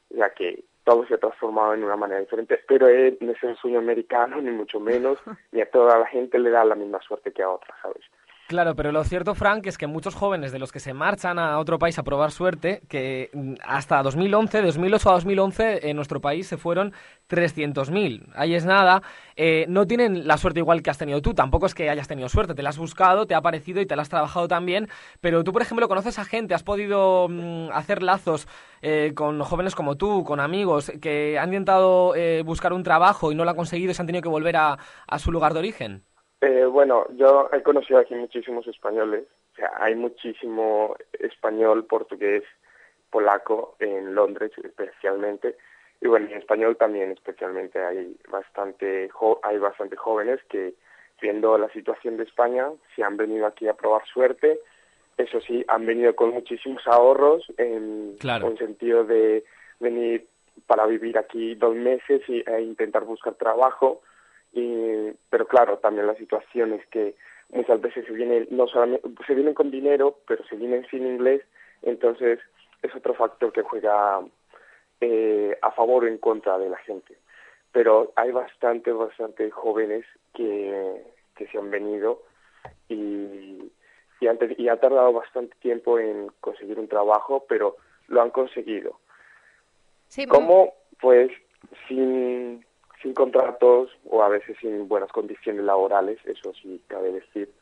ya 0.10 0.30
que 0.30 0.64
todo 0.86 1.06
se 1.08 1.16
ha 1.16 1.18
transformado 1.18 1.74
en 1.74 1.84
una 1.84 1.98
manera 1.98 2.22
diferente. 2.22 2.62
Pero 2.68 2.88
eh, 2.88 3.18
no 3.20 3.32
es 3.32 3.44
el 3.44 3.58
sueño 3.58 3.80
americano, 3.80 4.40
ni 4.40 4.52
mucho 4.52 4.80
menos, 4.80 5.18
ni 5.52 5.60
a 5.60 5.70
toda 5.70 6.00
la 6.00 6.06
gente 6.06 6.40
le 6.40 6.52
da 6.52 6.64
la 6.64 6.76
misma 6.76 7.02
suerte 7.02 7.34
que 7.34 7.44
a 7.44 7.50
otra, 7.50 7.76
¿sabes? 7.82 8.04
Claro, 8.48 8.76
pero 8.76 8.92
lo 8.92 9.04
cierto, 9.04 9.34
Frank, 9.34 9.66
es 9.66 9.76
que 9.76 9.88
muchos 9.88 10.14
jóvenes 10.14 10.52
de 10.52 10.60
los 10.60 10.72
que 10.72 10.80
se 10.80 10.94
marchan 10.94 11.40
a 11.40 11.58
otro 11.58 11.80
país 11.80 11.98
a 11.98 12.04
probar 12.04 12.30
suerte, 12.32 12.84
que 12.88 13.32
mm, 13.34 13.56
hasta 13.64 14.04
2011, 14.04 14.62
2008 14.62 15.10
a 15.10 15.14
2011, 15.14 15.90
en 15.90 15.96
nuestro 15.96 16.22
país 16.22 16.46
se 16.46 16.58
fueron 16.58 16.94
300.000. 17.28 18.30
Ahí 18.36 18.54
es 18.54 18.64
nada. 18.64 19.02
Eh, 19.36 19.66
no 19.68 19.88
tienen 19.88 20.28
la 20.28 20.38
suerte 20.38 20.60
igual 20.60 20.84
que 20.84 20.92
has 20.92 21.00
tenido 21.00 21.24
tú. 21.24 21.34
Tampoco 21.34 21.66
es 21.66 21.74
que 21.74 21.90
hayas 21.90 22.08
tenido 22.08 22.30
suerte. 22.30 22.54
Te 22.54 22.62
la 22.62 22.70
has 22.70 22.78
buscado, 22.78 23.26
te 23.26 23.34
ha 23.34 23.42
parecido 23.42 23.82
y 23.82 23.88
te 23.88 23.96
la 23.96 24.04
has 24.04 24.10
trabajado 24.10 24.48
también. 24.48 24.90
Pero 25.22 25.44
tú, 25.44 25.52
por 25.52 25.64
ejemplo, 25.64 25.88
conoces 25.88 26.20
a 26.20 26.26
gente, 26.26 26.54
has 26.54 26.62
podido 26.64 27.28
mm, 27.28 27.72
hacer 27.74 28.04
lazos 28.04 28.48
eh, 28.84 29.14
con 29.16 29.40
jóvenes 29.42 29.74
como 29.74 29.96
tú, 29.98 30.24
con 30.24 30.40
amigos, 30.40 30.92
que 31.02 31.40
han 31.40 31.50
intentado 31.50 32.14
eh, 32.16 32.44
buscar 32.46 32.74
un 32.74 32.84
trabajo 32.84 33.32
y 33.32 33.36
no 33.36 33.44
lo 33.44 33.50
han 33.50 33.56
conseguido 33.56 33.90
y 33.90 33.96
se 33.96 34.04
han 34.04 34.06
tenido 34.06 34.22
que 34.22 34.30
volver 34.30 34.56
a, 34.58 34.78
a 35.08 35.18
su 35.20 35.32
lugar 35.32 35.54
de 35.54 35.60
origen. 35.60 36.04
Eh, 36.42 36.66
bueno, 36.66 37.06
yo 37.16 37.50
he 37.54 37.62
conocido 37.64 38.00
aquí 38.00 38.14
muchísimos 38.16 38.68
españoles, 38.68 39.26
o 39.54 39.56
sea, 39.56 39.72
hay 39.80 39.96
muchísimo 39.96 40.96
español, 41.14 41.86
portugués, 41.86 42.44
polaco 43.10 43.76
en 43.80 44.14
Londres 44.14 44.52
especialmente, 44.64 45.56
y 46.02 46.08
bueno, 46.08 46.28
en 46.30 46.38
español 46.38 46.76
también 46.76 47.12
especialmente 47.12 47.80
hay 47.84 48.16
bastante, 48.30 49.10
jo- 49.10 49.40
hay 49.44 49.58
bastante 49.58 49.96
jóvenes 49.96 50.40
que 50.50 50.74
viendo 51.22 51.58
la 51.58 51.70
situación 51.70 52.18
de 52.18 52.26
España 52.26 52.68
se 52.96 53.04
han 53.04 53.16
venido 53.16 53.46
aquí 53.48 53.68
a 53.70 53.74
probar 53.74 54.06
suerte, 54.06 54.60
eso 55.18 55.40
sí, 55.40 55.64
han 55.70 55.86
venido 55.86 56.14
con 56.16 56.32
muchísimos 56.32 56.86
ahorros 56.88 57.46
en, 57.58 58.18
Claro. 58.20 58.48
en 58.48 58.58
sentido 58.58 59.06
de 59.06 59.46
venir 59.80 60.28
para 60.68 60.86
vivir 60.86 61.18
aquí 61.18 61.56
dos 61.56 61.74
meses 61.76 62.22
y, 62.28 62.44
e 62.46 62.62
intentar 62.62 63.06
buscar 63.06 63.36
trabajo, 63.36 64.02
y, 64.56 65.12
pero 65.30 65.46
claro, 65.48 65.78
también 65.80 66.08
la 66.08 66.16
situación 66.16 66.74
es 66.74 66.88
que 66.88 67.16
muchas 67.50 67.82
veces 67.82 68.06
se 68.06 68.14
vienen, 68.14 68.48
no 68.50 68.68
solamente, 68.68 69.08
se 69.28 69.36
vienen 69.36 69.54
con 69.54 69.70
dinero, 69.70 70.18
pero 70.26 70.46
se 70.46 70.56
vienen 70.56 70.88
sin 70.90 71.06
inglés, 71.06 71.42
entonces 71.82 72.40
es 72.82 72.96
otro 72.96 73.14
factor 73.14 73.52
que 73.52 73.64
juega 73.64 74.22
eh, 75.02 75.58
a 75.62 75.72
favor 75.72 76.06
o 76.06 76.08
en 76.08 76.18
contra 76.18 76.58
de 76.58 76.70
la 76.70 76.78
gente. 76.78 77.18
Pero 77.74 78.14
hay 78.16 78.32
bastante, 78.32 78.94
bastante 78.94 79.52
jóvenes 79.52 80.06
que, 80.34 81.04
que 81.36 81.48
se 81.48 81.58
han 81.58 81.70
venido 81.70 82.24
y, 82.88 83.72
y, 84.22 84.68
ha 84.70 84.80
tardado 84.80 85.12
bastante 85.12 85.54
tiempo 85.60 86.00
en 86.00 86.32
conseguir 86.40 86.80
un 86.80 86.88
trabajo, 86.88 87.46
pero 87.50 87.76
lo 88.08 88.22
han 88.22 88.30
conseguido. 88.30 88.98
Sí, 90.08 90.26
¿Cómo? 90.26 90.74
Pues 91.02 91.30
sin, 91.90 92.66
sin 93.06 93.14
contratos 93.14 93.92
o 94.10 94.24
a 94.24 94.30
veces 94.30 94.58
sin 94.60 94.88
buenas 94.88 95.12
condiciones 95.12 95.64
laborales, 95.64 96.18
eso 96.26 96.52
sí 96.60 96.82
cabe 96.88 97.12
decir. 97.12 97.54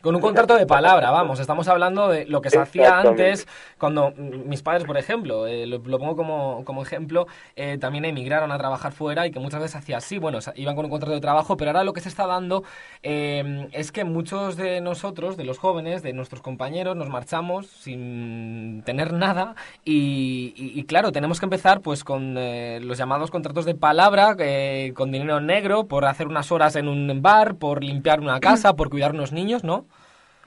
Con 0.00 0.14
un 0.14 0.20
contrato 0.20 0.54
de 0.56 0.64
palabra, 0.64 1.10
vamos, 1.10 1.40
estamos 1.40 1.66
hablando 1.66 2.06
de 2.06 2.24
lo 2.24 2.40
que 2.40 2.50
se 2.50 2.60
hacía 2.60 3.00
antes 3.00 3.48
cuando 3.78 4.12
mis 4.16 4.62
padres, 4.62 4.84
por 4.84 4.96
ejemplo, 4.96 5.48
eh, 5.48 5.66
lo, 5.66 5.78
lo 5.78 5.98
pongo 5.98 6.14
como, 6.14 6.64
como 6.64 6.82
ejemplo, 6.84 7.26
eh, 7.56 7.78
también 7.80 8.04
emigraron 8.04 8.52
a 8.52 8.58
trabajar 8.58 8.92
fuera 8.92 9.26
y 9.26 9.32
que 9.32 9.40
muchas 9.40 9.60
veces 9.60 9.74
hacía 9.74 9.96
así, 9.96 10.18
bueno, 10.18 10.38
o 10.38 10.40
sea, 10.40 10.52
iban 10.54 10.76
con 10.76 10.84
un 10.84 10.90
contrato 10.92 11.12
de 11.14 11.20
trabajo, 11.20 11.56
pero 11.56 11.70
ahora 11.72 11.82
lo 11.82 11.92
que 11.94 12.00
se 12.00 12.08
está 12.10 12.28
dando 12.28 12.62
eh, 13.02 13.68
es 13.72 13.90
que 13.90 14.04
muchos 14.04 14.56
de 14.56 14.80
nosotros, 14.80 15.36
de 15.36 15.42
los 15.42 15.58
jóvenes, 15.58 16.04
de 16.04 16.12
nuestros 16.12 16.42
compañeros, 16.42 16.94
nos 16.94 17.08
marchamos 17.08 17.66
sin 17.66 18.84
tener 18.86 19.12
nada 19.12 19.56
y, 19.84 20.54
y- 20.56 20.78
y 20.78 20.84
claro, 20.84 21.10
tenemos 21.10 21.40
que 21.40 21.46
empezar 21.46 21.80
pues 21.80 22.04
con 22.04 22.36
eh, 22.38 22.78
los 22.80 22.98
llamados 22.98 23.32
contratos 23.32 23.64
de 23.64 23.74
palabra, 23.74 24.36
eh, 24.38 24.92
con 24.94 25.10
dinero 25.10 25.40
negro, 25.40 25.88
por 25.88 26.04
hacer 26.04 26.28
unas 26.28 26.52
horas 26.52 26.76
en 26.76 26.86
un 26.86 27.20
bar, 27.20 27.56
por 27.56 27.82
limpiar 27.82 28.20
una 28.20 28.38
casa, 28.38 28.74
por 28.76 28.90
cuidar 28.90 29.12
unos 29.12 29.32
niños, 29.32 29.64
¿no? 29.64 29.86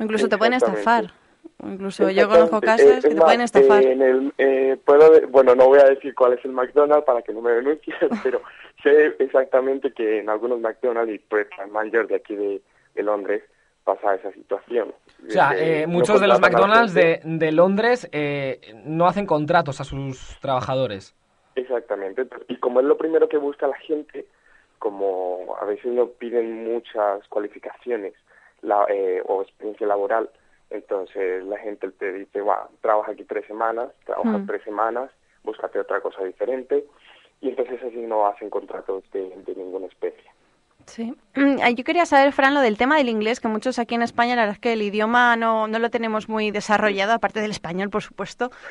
Incluso 0.02 0.28
te 0.28 0.38
pueden 0.38 0.54
estafar. 0.54 1.12
Incluso 1.64 2.10
yo 2.10 2.28
conozco 2.28 2.60
casas 2.60 2.88
Eh, 2.88 3.00
que 3.10 3.16
te 3.16 3.22
pueden 3.22 3.42
estafar. 3.42 3.84
eh, 3.84 3.92
en 3.92 4.02
el, 4.02 4.34
eh, 4.40 4.78
puedo, 4.84 5.28
bueno, 5.30 5.54
no 5.56 5.68
voy 5.68 5.80
a 5.80 5.86
decir 5.86 6.16
cuál 6.16 6.34
es 6.34 6.44
el 6.44 6.52
McDonald's 6.52 7.06
para 7.06 7.22
que 7.22 7.34
no 7.34 7.42
me 7.42 7.52
denuncien, 7.52 7.96
pero 8.24 8.42
sé 8.84 9.16
exactamente 9.20 9.92
que 9.94 10.20
en 10.20 10.30
algunos 10.30 10.60
McDonald's 10.60 11.14
y 11.14 11.20
Pret 11.20 11.50
Manager 11.72 12.08
de 12.08 12.16
aquí 12.16 12.36
de, 12.36 12.62
de 12.96 13.04
Londres 13.04 13.44
pasa 13.84 14.16
esa 14.16 14.32
situación. 14.32 14.94
O 15.28 15.30
sea, 15.30 15.52
eh, 15.56 15.86
no 15.86 15.94
muchos 15.94 16.20
de 16.20 16.28
los 16.28 16.40
McDonald's 16.40 16.94
de, 16.94 17.22
de 17.24 17.52
Londres 17.52 18.08
eh, 18.12 18.60
no 18.86 19.08
hacen 19.08 19.26
contratos 19.26 19.80
a 19.82 19.84
sus 19.84 20.38
trabajadores. 20.40 21.16
Exactamente. 21.56 22.28
Y 22.48 22.58
como 22.58 22.80
es 22.80 22.86
lo 22.86 22.98
primero 22.98 23.28
que 23.30 23.38
busca 23.38 23.68
la 23.68 23.78
gente, 23.78 24.26
como 24.80 25.56
a 25.62 25.66
veces 25.66 25.92
no 25.92 26.08
piden 26.08 26.64
muchas 26.74 27.28
cualificaciones 27.28 28.14
la- 28.62 28.86
eh, 28.90 29.22
o 29.28 29.42
experiencia 29.42 29.88
laboral, 29.88 30.30
entonces 30.70 31.44
la 31.46 31.58
gente 31.58 31.90
te 31.92 32.14
dice, 32.14 32.42
va, 32.42 32.70
trabaja 32.82 33.12
aquí 33.12 33.24
tres 33.26 33.46
semanas, 33.46 33.92
trabaja 34.06 34.38
Mm. 34.38 34.46
tres 34.46 34.64
semanas, 34.64 35.12
búscate 35.44 35.80
otra 35.80 36.00
cosa 36.02 36.24
diferente, 36.24 36.86
y 37.42 37.50
entonces 37.50 37.82
así 37.84 37.98
no 37.98 38.28
hacen 38.28 38.50
contratos 38.50 39.04
de, 39.12 39.30
de 39.30 39.56
ninguna 39.56 39.88
especie. 39.88 40.30
Sí. 40.88 41.14
Mm, 41.36 41.58
Yo 41.76 41.84
quería 41.84 42.06
saber, 42.06 42.34
Fran, 42.34 42.54
lo 42.54 42.62
del 42.62 42.78
tema 42.78 42.98
del 42.98 43.10
inglés, 43.10 43.40
que 43.40 43.48
muchos 43.48 43.80
aquí 43.80 43.96
en 43.96 44.02
España, 44.02 44.36
la 44.36 44.42
verdad 44.44 44.56
es 44.56 44.60
que 44.60 44.74
el 44.74 44.82
idioma 44.82 45.36
no, 45.36 45.68
no 45.68 45.80
lo 45.80 45.90
tenemos 45.90 46.28
muy 46.30 46.52
desarrollado, 46.52 47.14
aparte 47.14 47.40
del 47.42 47.52
español, 47.52 47.90
por 47.90 48.02
supuesto. 48.04 48.52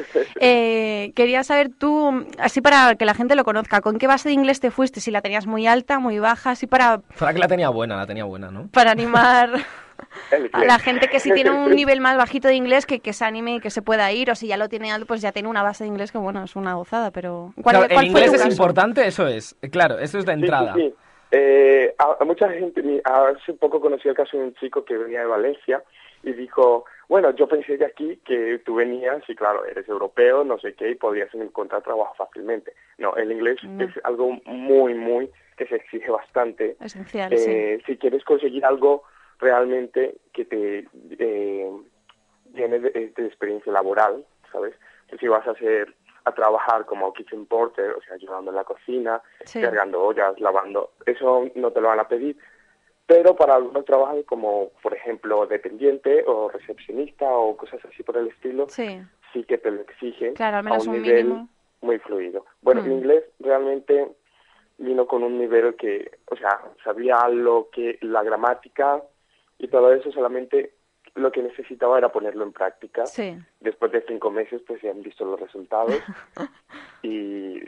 Eh, 0.42 1.12
quería 1.16 1.44
saber 1.44 1.68
tú, 1.68 2.26
así 2.38 2.60
para 2.60 2.94
que 2.94 3.04
la 3.04 3.14
gente 3.14 3.34
lo 3.34 3.44
conozca, 3.44 3.80
¿con 3.80 3.98
qué 3.98 4.06
base 4.06 4.28
de 4.28 4.34
inglés 4.34 4.60
te 4.60 4.70
fuiste? 4.70 5.00
Si 5.00 5.10
la 5.10 5.20
tenías 5.20 5.46
muy 5.46 5.66
alta, 5.66 5.98
muy 5.98 6.18
baja, 6.18 6.50
así 6.52 6.66
para, 6.66 7.00
Frank 7.10 7.36
la 7.38 7.46
tenía 7.48 7.68
buena, 7.68 7.96
la 7.96 8.06
tenía 8.06 8.24
buena, 8.24 8.50
¿no? 8.50 8.68
para 8.68 8.90
animar 8.92 9.50
a 10.52 10.64
la 10.64 10.78
gente 10.78 11.08
que 11.08 11.20
si 11.20 11.32
tiene 11.32 11.50
un 11.50 11.70
nivel 11.76 12.00
más 12.00 12.16
bajito 12.16 12.48
de 12.48 12.54
inglés, 12.54 12.86
que, 12.86 13.00
que 13.00 13.12
se 13.12 13.24
anime 13.24 13.56
y 13.56 13.60
que 13.60 13.70
se 13.70 13.82
pueda 13.82 14.10
ir, 14.12 14.30
o 14.30 14.34
si 14.34 14.46
ya 14.46 14.56
lo 14.56 14.68
tiene 14.68 14.90
alto, 14.92 15.06
pues 15.06 15.20
ya 15.20 15.32
tiene 15.32 15.48
una 15.48 15.62
base 15.62 15.84
de 15.84 15.88
inglés 15.88 16.10
que, 16.10 16.18
bueno, 16.18 16.42
es 16.44 16.56
una 16.56 16.74
gozada, 16.74 17.10
pero... 17.10 17.52
¿Cuál, 17.62 17.76
Claro, 17.76 17.94
cuál 17.94 18.06
el 18.06 18.12
fue 18.12 18.20
inglés 18.22 18.32
es 18.34 18.42
caso? 18.42 18.50
importante, 18.52 19.06
eso 19.06 19.26
es. 19.26 19.56
Claro, 19.70 19.98
eso 19.98 20.18
es 20.18 20.24
de 20.24 20.32
Sí, 20.34 20.40
entrada. 20.40 20.74
Sí, 20.74 20.80
sí. 20.88 20.94
Eh, 21.30 21.94
a, 21.98 22.16
a 22.20 22.24
mucha 22.24 22.48
gente, 22.50 22.82
hace 23.04 23.54
poco 23.54 23.80
conocí 23.80 24.08
el 24.08 24.14
caso 24.14 24.36
de 24.36 24.44
un 24.44 24.54
chico 24.54 24.84
que 24.84 24.96
venía 24.96 25.20
de 25.20 25.26
Valencia 25.26 25.82
y 26.22 26.32
dijo, 26.32 26.84
bueno, 27.08 27.30
yo 27.34 27.48
pensé 27.48 27.76
de 27.78 27.86
aquí 27.86 28.20
que 28.24 28.58
tú 28.64 28.74
venías 28.74 29.22
y 29.28 29.34
claro, 29.34 29.64
eres 29.64 29.88
europeo, 29.88 30.44
no 30.44 30.58
sé 30.58 30.74
qué, 30.74 30.90
y 30.90 30.94
podrías 30.96 31.32
encontrar 31.34 31.82
trabajo 31.82 32.14
fácilmente. 32.16 32.72
No, 32.98 33.14
el 33.16 33.32
inglés 33.32 33.58
No. 33.64 33.84
es 33.84 33.90
algo 34.04 34.32
muy, 34.44 34.94
muy, 34.94 35.30
que 35.56 35.66
se 35.66 35.76
exige 35.76 36.10
bastante. 36.10 36.76
Esencial, 36.80 37.32
Eh, 37.32 37.80
Si 37.86 37.96
quieres 37.96 38.24
conseguir 38.24 38.64
algo 38.64 39.04
realmente 39.38 40.16
que 40.32 40.44
te 40.44 40.86
eh, 41.18 41.70
llene 42.54 42.78
de, 42.80 42.90
de 43.16 43.26
experiencia 43.26 43.72
laboral, 43.72 44.24
¿sabes? 44.52 44.74
Que 45.08 45.16
si 45.16 45.26
vas 45.26 45.46
a 45.46 45.52
hacer 45.52 45.94
a 46.30 46.34
trabajar 46.34 46.86
como 46.86 47.12
kitchen 47.12 47.46
porter, 47.46 47.90
o 47.92 48.00
sea, 48.02 48.14
ayudando 48.14 48.50
en 48.50 48.56
la 48.56 48.64
cocina, 48.64 49.20
Sí. 49.44 49.60
cargando 49.60 50.02
ollas, 50.02 50.38
lavando, 50.40 50.90
eso 51.06 51.44
no 51.54 51.70
te 51.70 51.80
lo 51.80 51.88
van 51.88 52.00
a 52.00 52.08
pedir. 52.08 52.36
Pero 53.06 53.34
para 53.36 53.56
algunos 53.56 53.84
trabajos 53.84 54.24
como, 54.26 54.70
por 54.82 54.94
ejemplo, 54.94 55.46
dependiente 55.46 56.24
o 56.26 56.48
recepcionista 56.48 57.28
o 57.28 57.56
cosas 57.56 57.84
así 57.84 58.02
por 58.02 58.16
el 58.16 58.28
estilo, 58.28 58.68
Sí. 58.68 59.00
sí 59.32 59.44
que 59.44 59.58
te 59.58 59.70
lo 59.70 59.80
exige 59.82 60.32
Claro, 60.34 60.58
al 60.58 60.60
a 60.60 60.70
menos 60.70 60.86
un 60.86 60.94
un 60.94 61.02
nivel 61.02 61.24
mínimo. 61.26 61.48
muy 61.82 61.98
fluido. 61.98 62.44
Bueno, 62.62 62.82
Mm. 62.82 62.88
mi 62.88 62.94
inglés 62.94 63.24
realmente 63.40 64.08
vino 64.78 65.06
con 65.06 65.22
un 65.24 65.38
nivel 65.38 65.74
que, 65.76 66.10
o 66.30 66.36
sea, 66.36 66.60
sabía 66.84 67.28
lo 67.28 67.68
que 67.72 67.98
la 68.00 68.22
gramática 68.22 69.02
y 69.58 69.68
todo 69.68 69.92
eso 69.92 70.10
solamente 70.12 70.72
lo 71.14 71.32
que 71.32 71.42
necesitaba 71.42 71.98
era 71.98 72.10
ponerlo 72.10 72.44
en 72.44 72.52
práctica. 72.52 73.06
Sí. 73.06 73.36
Después 73.60 73.92
de 73.92 74.04
cinco 74.06 74.30
meses, 74.30 74.62
pues 74.66 74.80
ya 74.82 74.90
han 74.90 75.02
visto 75.02 75.24
los 75.24 75.38
resultados 75.40 75.94
y 77.02 77.60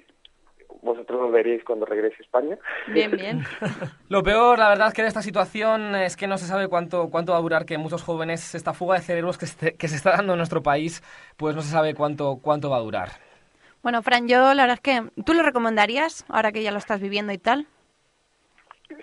vosotros 0.81 1.20
lo 1.20 1.31
veréis 1.31 1.62
cuando 1.64 1.85
regrese 1.87 2.16
a 2.18 2.22
España. 2.22 2.59
Bien, 2.88 3.11
bien. 3.11 3.44
Lo 4.09 4.22
peor, 4.22 4.59
la 4.59 4.68
verdad, 4.70 4.92
que 4.92 5.02
de 5.02 5.09
esta 5.09 5.20
situación 5.22 5.94
es 5.94 6.16
que 6.16 6.26
no 6.26 6.38
se 6.38 6.46
sabe 6.46 6.68
cuánto, 6.68 7.09
cuánto 7.11 7.33
va 7.33 7.38
a 7.38 7.42
durar 7.42 7.66
que 7.66 7.76
muchos 7.78 8.02
jóvenes, 8.02 8.55
esta 8.55 8.72
fuga 8.72 8.96
de 8.96 9.02
cerebros 9.02 9.37
que, 9.38 9.46
se- 9.46 9.74
que 9.76 9.87
se 9.88 9.96
está 9.96 10.12
dando 10.12 10.33
en 10.33 10.38
nuestro 10.38 10.62
país, 10.62 11.02
pues 11.37 11.55
no 11.55 11.62
se 11.62 11.70
sabe 11.70 11.94
cuánto, 11.94 12.38
cuánto 12.42 12.70
va 12.70 12.78
a 12.78 12.81
durar. 12.81 13.11
Bueno, 13.83 14.02
Fran, 14.02 14.28
yo 14.28 14.55
la 14.55 14.62
verdad 14.62 14.74
es 14.74 14.81
que 14.81 15.22
tú 15.24 15.35
lo 15.35 15.42
recomendarías, 15.42 16.24
ahora 16.28 16.52
que 16.52 16.62
ya 16.62 16.72
lo 16.72 16.78
estás 16.78 17.00
viviendo 17.00 17.33
y 17.33 17.38
tal. 17.38 17.66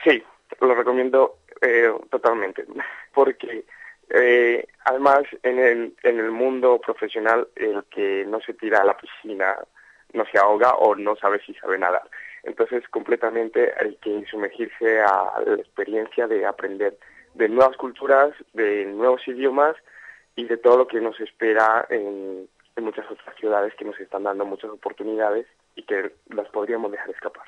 Sí, 0.04 0.24
lo 0.62 0.74
recomiendo 0.76 1.38
eh, 1.62 1.90
totalmente, 2.10 2.66
porque 3.14 3.64
eh, 4.10 4.66
además 4.86 5.22
en 5.44 5.60
el, 5.60 5.96
en 6.04 6.20
el 6.20 6.32
mundo 6.32 6.80
profesional 6.80 7.48
el 7.56 7.84
que 7.86 8.26
no 8.28 8.40
se 8.42 8.54
tira 8.54 8.82
a 8.82 8.86
la 8.86 8.98
piscina 8.98 9.56
no 10.14 10.26
se 10.26 10.40
ahoga 10.40 10.74
o 10.76 10.96
no 10.96 11.16
sabe 11.16 11.40
si 11.46 11.54
sabe 11.56 11.78
nadar. 11.78 12.10
Entonces 12.44 12.88
completamente 12.90 13.74
hay 13.80 13.96
que 13.98 14.26
sumergirse 14.26 15.02
a 15.02 15.42
la 15.46 15.56
experiencia 15.56 16.28
de 16.28 16.46
aprender 16.46 16.98
de 17.36 17.48
nuevas 17.48 17.78
culturas, 17.78 18.32
de 18.54 18.86
nuevos 18.86 19.28
idiomas 19.28 19.76
y 20.36 20.46
de 20.46 20.58
todo 20.58 20.78
lo 20.78 20.88
que 20.88 21.02
nos 21.02 21.20
espera 21.20 21.86
en, 21.90 22.50
en 22.76 22.84
muchas 22.84 23.10
otras 23.12 23.36
ciudades 23.36 23.74
que 23.76 23.86
nos 23.86 24.00
están 24.00 24.24
dando 24.24 24.46
muchas 24.46 24.72
oportunidades 24.72 25.46
y 25.76 25.84
que 25.84 26.12
las 26.30 26.48
podríamos 26.50 26.92
dejar 26.92 27.10
escapar. 27.12 27.46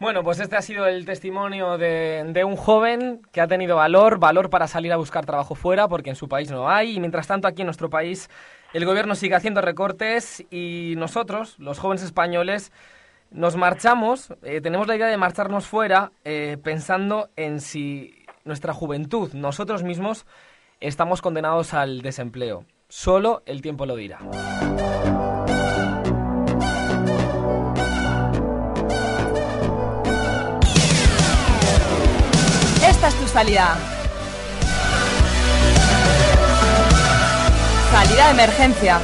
Bueno, 0.00 0.22
pues 0.22 0.38
este 0.38 0.56
ha 0.56 0.62
sido 0.62 0.86
el 0.86 1.04
testimonio 1.04 1.76
de, 1.76 2.44
un 2.46 2.54
joven 2.54 3.20
que 3.32 3.40
ha 3.40 3.48
tenido 3.48 3.74
valor, 3.74 4.20
valor 4.20 4.48
para 4.48 4.68
salir 4.68 4.92
a 4.92 4.96
buscar 4.96 5.26
trabajo 5.26 5.56
fuera, 5.56 5.88
porque 5.88 6.10
en 6.10 6.16
su 6.16 6.28
país 6.28 6.52
no 6.52 6.70
hay, 6.70 6.96
y 6.96 7.00
mientras 7.00 7.26
tanto 7.26 7.48
aquí 7.48 7.62
en 7.62 7.66
nuestro 7.66 7.90
país 7.90 8.30
el 8.72 8.84
gobierno 8.84 9.16
sigue 9.16 9.34
haciendo 9.34 9.60
recortes 9.60 10.44
y 10.52 10.94
nosotros, 10.96 11.58
los 11.58 11.80
jóvenes 11.80 12.04
españoles, 12.04 12.70
nos 13.32 13.56
marchamos, 13.56 14.32
eh, 14.42 14.60
tenemos 14.60 14.86
la 14.86 14.94
idea 14.94 15.08
de 15.08 15.16
marcharnos 15.16 15.66
fuera 15.66 16.12
eh, 16.24 16.58
pensando 16.62 17.30
en 17.34 17.60
si 17.60 18.24
nuestra 18.44 18.72
juventud, 18.72 19.32
nosotros 19.32 19.82
mismos, 19.82 20.26
estamos 20.80 21.20
condenados 21.20 21.74
al 21.74 22.02
desempleo. 22.02 22.64
Solo 22.88 23.42
el 23.46 23.62
tiempo 23.62 23.84
lo 23.84 23.96
dirá. 23.96 24.20
Salida. 33.38 33.76
Salida 37.92 38.24
de 38.24 38.30
emergencia. 38.32 39.00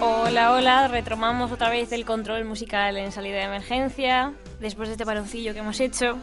Hola, 0.00 0.52
hola, 0.52 0.88
retomamos 0.88 1.52
otra 1.52 1.68
vez 1.68 1.92
el 1.92 2.06
control 2.06 2.46
musical 2.46 2.96
en 2.96 3.12
salida 3.12 3.36
de 3.36 3.42
emergencia, 3.42 4.32
después 4.58 4.88
de 4.88 4.94
este 4.94 5.04
paroncillo 5.04 5.52
que 5.52 5.58
hemos 5.58 5.78
hecho. 5.80 6.16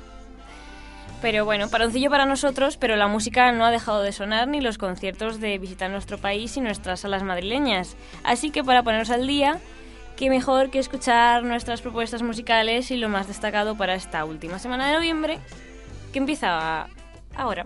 Pero 1.22 1.46
bueno, 1.46 1.68
paroncillo 1.70 2.12
para 2.12 2.26
nosotros, 2.26 2.78
pero 2.78 2.96
la 2.96 3.08
música 3.08 3.52
no 3.52 3.66
ha 3.66 3.72
dejado 3.72 4.04
de 4.04 4.12
sonar 4.12 4.48
ni 4.48 4.62
los 4.62 4.78
conciertos 4.78 5.40
de 5.40 5.58
visitar 5.58 5.90
nuestro 5.90 6.20
país 6.20 6.56
y 6.58 6.62
nuestras 6.62 7.00
salas 7.00 7.24
madrileñas. 7.24 7.98
Así 8.24 8.52
que 8.52 8.64
para 8.64 8.84
ponernos 8.84 9.10
al 9.10 9.26
día, 9.26 9.60
qué 10.16 10.30
mejor 10.30 10.70
que 10.70 10.78
escuchar 10.78 11.44
nuestras 11.44 11.82
propuestas 11.82 12.22
musicales 12.22 12.92
y 12.92 12.98
lo 12.98 13.10
más 13.10 13.28
destacado 13.28 13.76
para 13.76 13.96
esta 13.96 14.26
última 14.26 14.60
semana 14.60 14.88
de 14.88 14.94
noviembre, 14.94 15.40
que 16.14 16.20
empieza 16.20 16.88
ahora. 17.36 17.66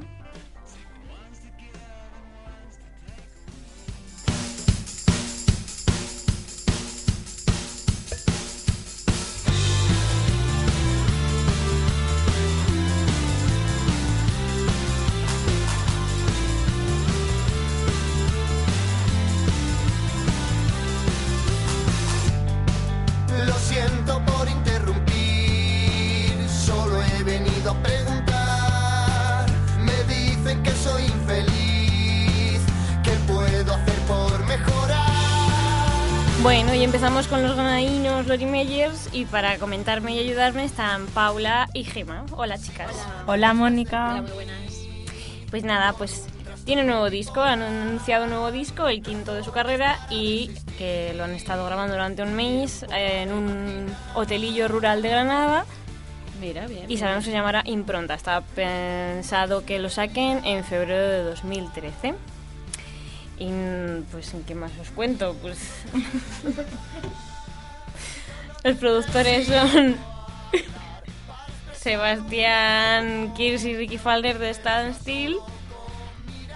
Bueno, 36.42 36.74
y 36.74 36.84
empezamos 36.84 37.28
con 37.28 37.44
los 37.44 37.54
granadinos 37.54 38.26
Lori 38.26 38.48
Meyers 38.48 39.10
y 39.14 39.26
para 39.26 39.60
comentarme 39.60 40.16
y 40.16 40.20
ayudarme 40.20 40.66
están 40.66 41.06
Paula 41.06 41.70
y 41.72 41.84
Gema. 41.84 42.26
Hola 42.32 42.58
chicas. 42.58 42.96
Hola 43.28 43.54
Mónica. 43.54 44.14
Hola, 44.14 44.22
muy 44.24 44.32
buenas. 44.32 44.74
Pues 45.52 45.64
nada, 45.64 45.94
pues 45.94 46.26
tiene 46.66 46.82
un 46.82 46.88
nuevo 46.88 47.12
disco, 47.12 47.42
han 47.42 47.62
anunciado 47.62 48.24
un 48.24 48.32
nuevo 48.32 48.52
disco, 48.52 48.88
el 48.88 49.04
quinto 49.04 49.36
de 49.36 49.44
su 49.44 49.52
carrera 49.52 50.00
y 50.10 50.50
que 50.80 51.14
lo 51.16 51.26
han 51.26 51.36
estado 51.36 51.64
grabando 51.64 51.94
durante 51.94 52.24
un 52.24 52.34
mes 52.34 52.88
en 52.90 53.32
un 53.32 53.96
hotelillo 54.16 54.68
rural 54.68 55.04
de 55.04 55.10
Granada. 55.10 55.66
Mira, 56.40 56.66
bien. 56.66 56.90
Y 56.90 56.98
sabemos 56.98 57.24
que 57.24 57.30
se 57.30 57.38
llamará 57.38 57.62
Impronta. 57.66 58.16
Está 58.16 58.42
pensado 58.42 59.64
que 59.64 59.78
lo 59.78 59.92
saquen 59.92 60.44
en 60.44 60.64
febrero 60.64 61.08
de 61.08 61.24
2013. 61.24 62.16
Y 63.42 63.50
pues, 64.12 64.36
¿en 64.36 64.44
qué 64.44 64.54
más 64.54 64.72
os 64.80 64.92
cuento? 64.92 65.36
Pues. 65.42 65.58
Los 68.64 68.78
productores 68.78 69.48
son. 69.48 69.98
Sebastián 71.74 73.34
Kirs 73.34 73.66
y 73.66 73.76
Ricky 73.76 73.98
Falder 73.98 74.38
de 74.38 74.54
Still. 74.94 75.38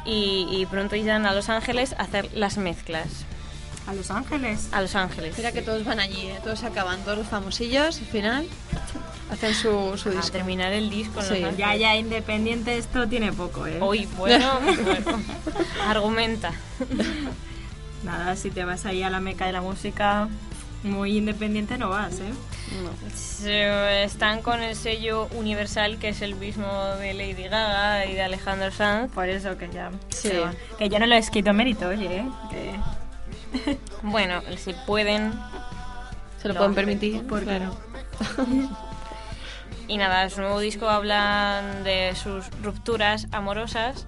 Y, 0.06 0.48
y 0.52 0.68
pronto 0.68 0.96
irán 0.96 1.26
a 1.26 1.34
Los 1.34 1.50
Ángeles 1.50 1.94
a 1.94 2.04
hacer 2.04 2.32
las 2.36 2.60
mezclas. 2.60 3.26
¿A 3.88 3.96
Los 3.96 4.12
Ángeles? 4.12 4.70
A 4.72 4.82
Los 4.82 4.94
Ángeles. 4.94 5.36
Mira 5.38 5.52
que 5.52 5.64
todos 5.64 5.84
van 5.86 6.00
allí, 6.00 6.28
¿eh? 6.28 6.40
todos 6.44 6.60
se 6.60 6.68
acaban, 6.68 7.02
todos 7.02 7.18
los 7.18 7.28
famosillos, 7.28 7.98
al 7.98 8.06
final 8.06 8.48
hacen 9.32 9.54
su, 9.54 9.98
su 9.98 10.10
A 10.10 10.14
disco. 10.14 10.32
terminar 10.32 10.72
el 10.74 10.90
disco. 10.90 11.22
Sí. 11.22 11.36
Ángeles. 11.36 11.58
Ya, 11.58 11.76
ya, 11.76 11.96
independiente 11.96 12.78
esto 12.78 13.08
tiene 13.08 13.32
poco, 13.34 13.66
¿eh? 13.68 13.78
Hoy, 13.82 14.08
bueno, 14.18 14.60
bueno, 14.62 15.20
argumenta. 15.88 16.52
Nada, 18.04 18.36
si 18.36 18.52
te 18.52 18.64
vas 18.66 18.86
ahí 18.86 19.02
a 19.04 19.10
la 19.10 19.20
meca 19.20 19.46
de 19.48 19.52
la 19.52 19.62
música, 19.62 20.28
muy 20.84 21.18
independiente 21.18 21.78
no 21.78 21.90
vas, 21.90 22.20
¿eh? 22.20 22.32
Se- 23.16 24.04
Están 24.04 24.42
con 24.42 24.62
el 24.62 24.76
sello 24.76 25.28
Universal, 25.36 25.98
que 25.98 26.10
es 26.10 26.22
el 26.22 26.36
mismo 26.36 26.68
de 27.00 27.14
Lady 27.14 27.44
Gaga 27.48 28.06
y 28.06 28.14
de 28.14 28.22
Alejandro 28.24 28.72
Sanz. 28.72 29.12
Por 29.12 29.30
eso 29.30 29.58
que 29.58 29.70
ya. 29.70 29.92
Sí. 30.10 30.32
Que 30.78 30.90
yo 30.90 31.00
no 31.00 31.08
lo 31.08 31.16
he 31.16 31.18
escrito 31.18 31.54
mérito, 31.54 31.88
oye, 31.88 32.18
¿eh? 32.18 32.26
Que... 32.52 33.76
Bueno, 34.04 34.42
si 34.58 34.74
pueden. 34.86 35.34
Se 36.42 36.48
lo 36.50 36.56
pueden 36.56 36.76
permitir, 36.76 37.26
¿Por 37.26 37.40
qué 37.40 37.46
claro. 37.46 37.76
Y 39.88 39.98
nada, 39.98 40.30
su 40.30 40.42
nuevo 40.42 40.60
disco 40.60 40.90
hablan 40.90 41.84
de 41.84 42.14
sus 42.16 42.46
rupturas 42.62 43.28
amorosas. 43.32 44.08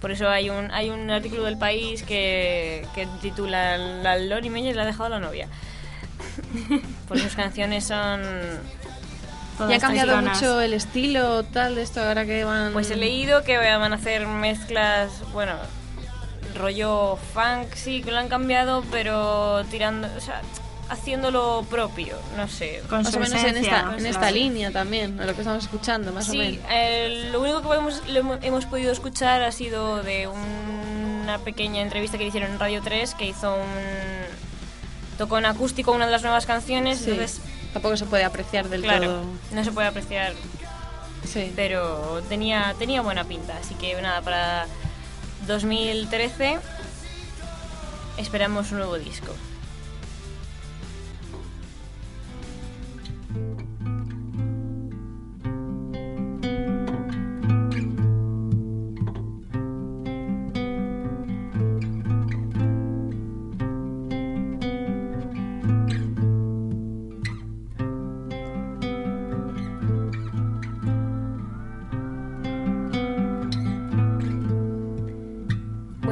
Por 0.00 0.10
eso 0.10 0.28
hay 0.28 0.50
un, 0.50 0.70
hay 0.70 0.90
un 0.90 1.10
artículo 1.10 1.44
del 1.44 1.58
país 1.58 2.02
que, 2.02 2.86
que 2.94 3.06
titula 3.20 3.76
La 3.78 4.18
Lori 4.18 4.50
Meyers 4.50 4.76
le 4.76 4.82
ha 4.82 4.86
dejado 4.86 5.06
a 5.06 5.08
la 5.08 5.20
novia. 5.20 5.48
Por 7.08 7.18
sus 7.18 7.34
canciones 7.34 7.84
son. 7.84 8.22
Y 9.68 9.72
ha 9.72 9.78
cambiado 9.78 10.20
mucho 10.20 10.60
el 10.60 10.74
estilo 10.74 11.42
tal 11.44 11.76
de 11.76 11.82
esto 11.82 12.02
ahora 12.02 12.26
que 12.26 12.44
van... 12.44 12.74
Pues 12.74 12.90
he 12.90 12.96
leído 12.96 13.42
que 13.42 13.56
van 13.56 13.92
a 13.92 13.96
hacer 13.96 14.26
mezclas, 14.26 15.22
bueno, 15.32 15.54
rollo 16.54 17.16
funk, 17.32 17.72
sí, 17.74 18.02
que 18.02 18.10
lo 18.10 18.18
han 18.18 18.28
cambiado, 18.28 18.84
pero 18.90 19.64
tirando, 19.70 20.08
o 20.14 20.20
sea, 20.20 20.42
haciéndolo 20.88 21.66
propio, 21.68 22.16
no 22.36 22.46
sé. 22.48 22.82
más 22.90 23.14
o 23.14 23.18
menos 23.20 23.42
en 23.42 23.56
esta, 23.56 23.94
en 23.98 24.06
esta 24.06 24.30
línea 24.30 24.70
también, 24.70 25.20
a 25.20 25.26
lo 25.26 25.34
que 25.34 25.40
estamos 25.40 25.64
escuchando, 25.64 26.12
más 26.12 26.28
o 26.28 26.32
Sí, 26.32 26.38
menos. 26.38 26.60
eh, 26.70 27.28
lo 27.32 27.40
único 27.40 27.60
que 27.62 27.68
lo 27.68 27.74
hemos, 27.74 28.02
hemos 28.42 28.66
podido 28.66 28.92
escuchar 28.92 29.42
ha 29.42 29.50
sido 29.52 30.02
de 30.02 30.28
una 30.28 31.38
pequeña 31.38 31.82
entrevista 31.82 32.18
que 32.18 32.24
le 32.24 32.28
hicieron 32.28 32.52
en 32.52 32.58
Radio 32.60 32.80
3 32.82 33.14
que 33.14 33.26
hizo 33.26 33.52
un, 33.54 33.66
tocó 35.18 35.38
en 35.38 35.46
acústico 35.46 35.90
una 35.92 36.06
de 36.06 36.12
las 36.12 36.22
nuevas 36.22 36.46
canciones, 36.46 36.98
Sí. 36.98 37.10
entonces 37.10 37.40
Tampoco 37.72 37.96
se 37.96 38.06
puede 38.06 38.24
apreciar 38.24 38.68
del 38.68 38.82
claro, 38.82 39.06
todo. 39.06 39.22
no 39.52 39.64
se 39.64 39.70
puede 39.72 39.88
apreciar, 39.88 40.32
Sí. 41.24 41.52
pero 41.56 42.22
tenía, 42.28 42.74
tenía 42.78 43.02
buena 43.02 43.24
pinta, 43.24 43.56
así 43.60 43.74
que 43.74 44.00
nada, 44.00 44.22
para 44.22 44.66
2013 45.46 46.58
esperamos 48.18 48.70
un 48.72 48.78
nuevo 48.78 48.96
disco. 48.98 49.34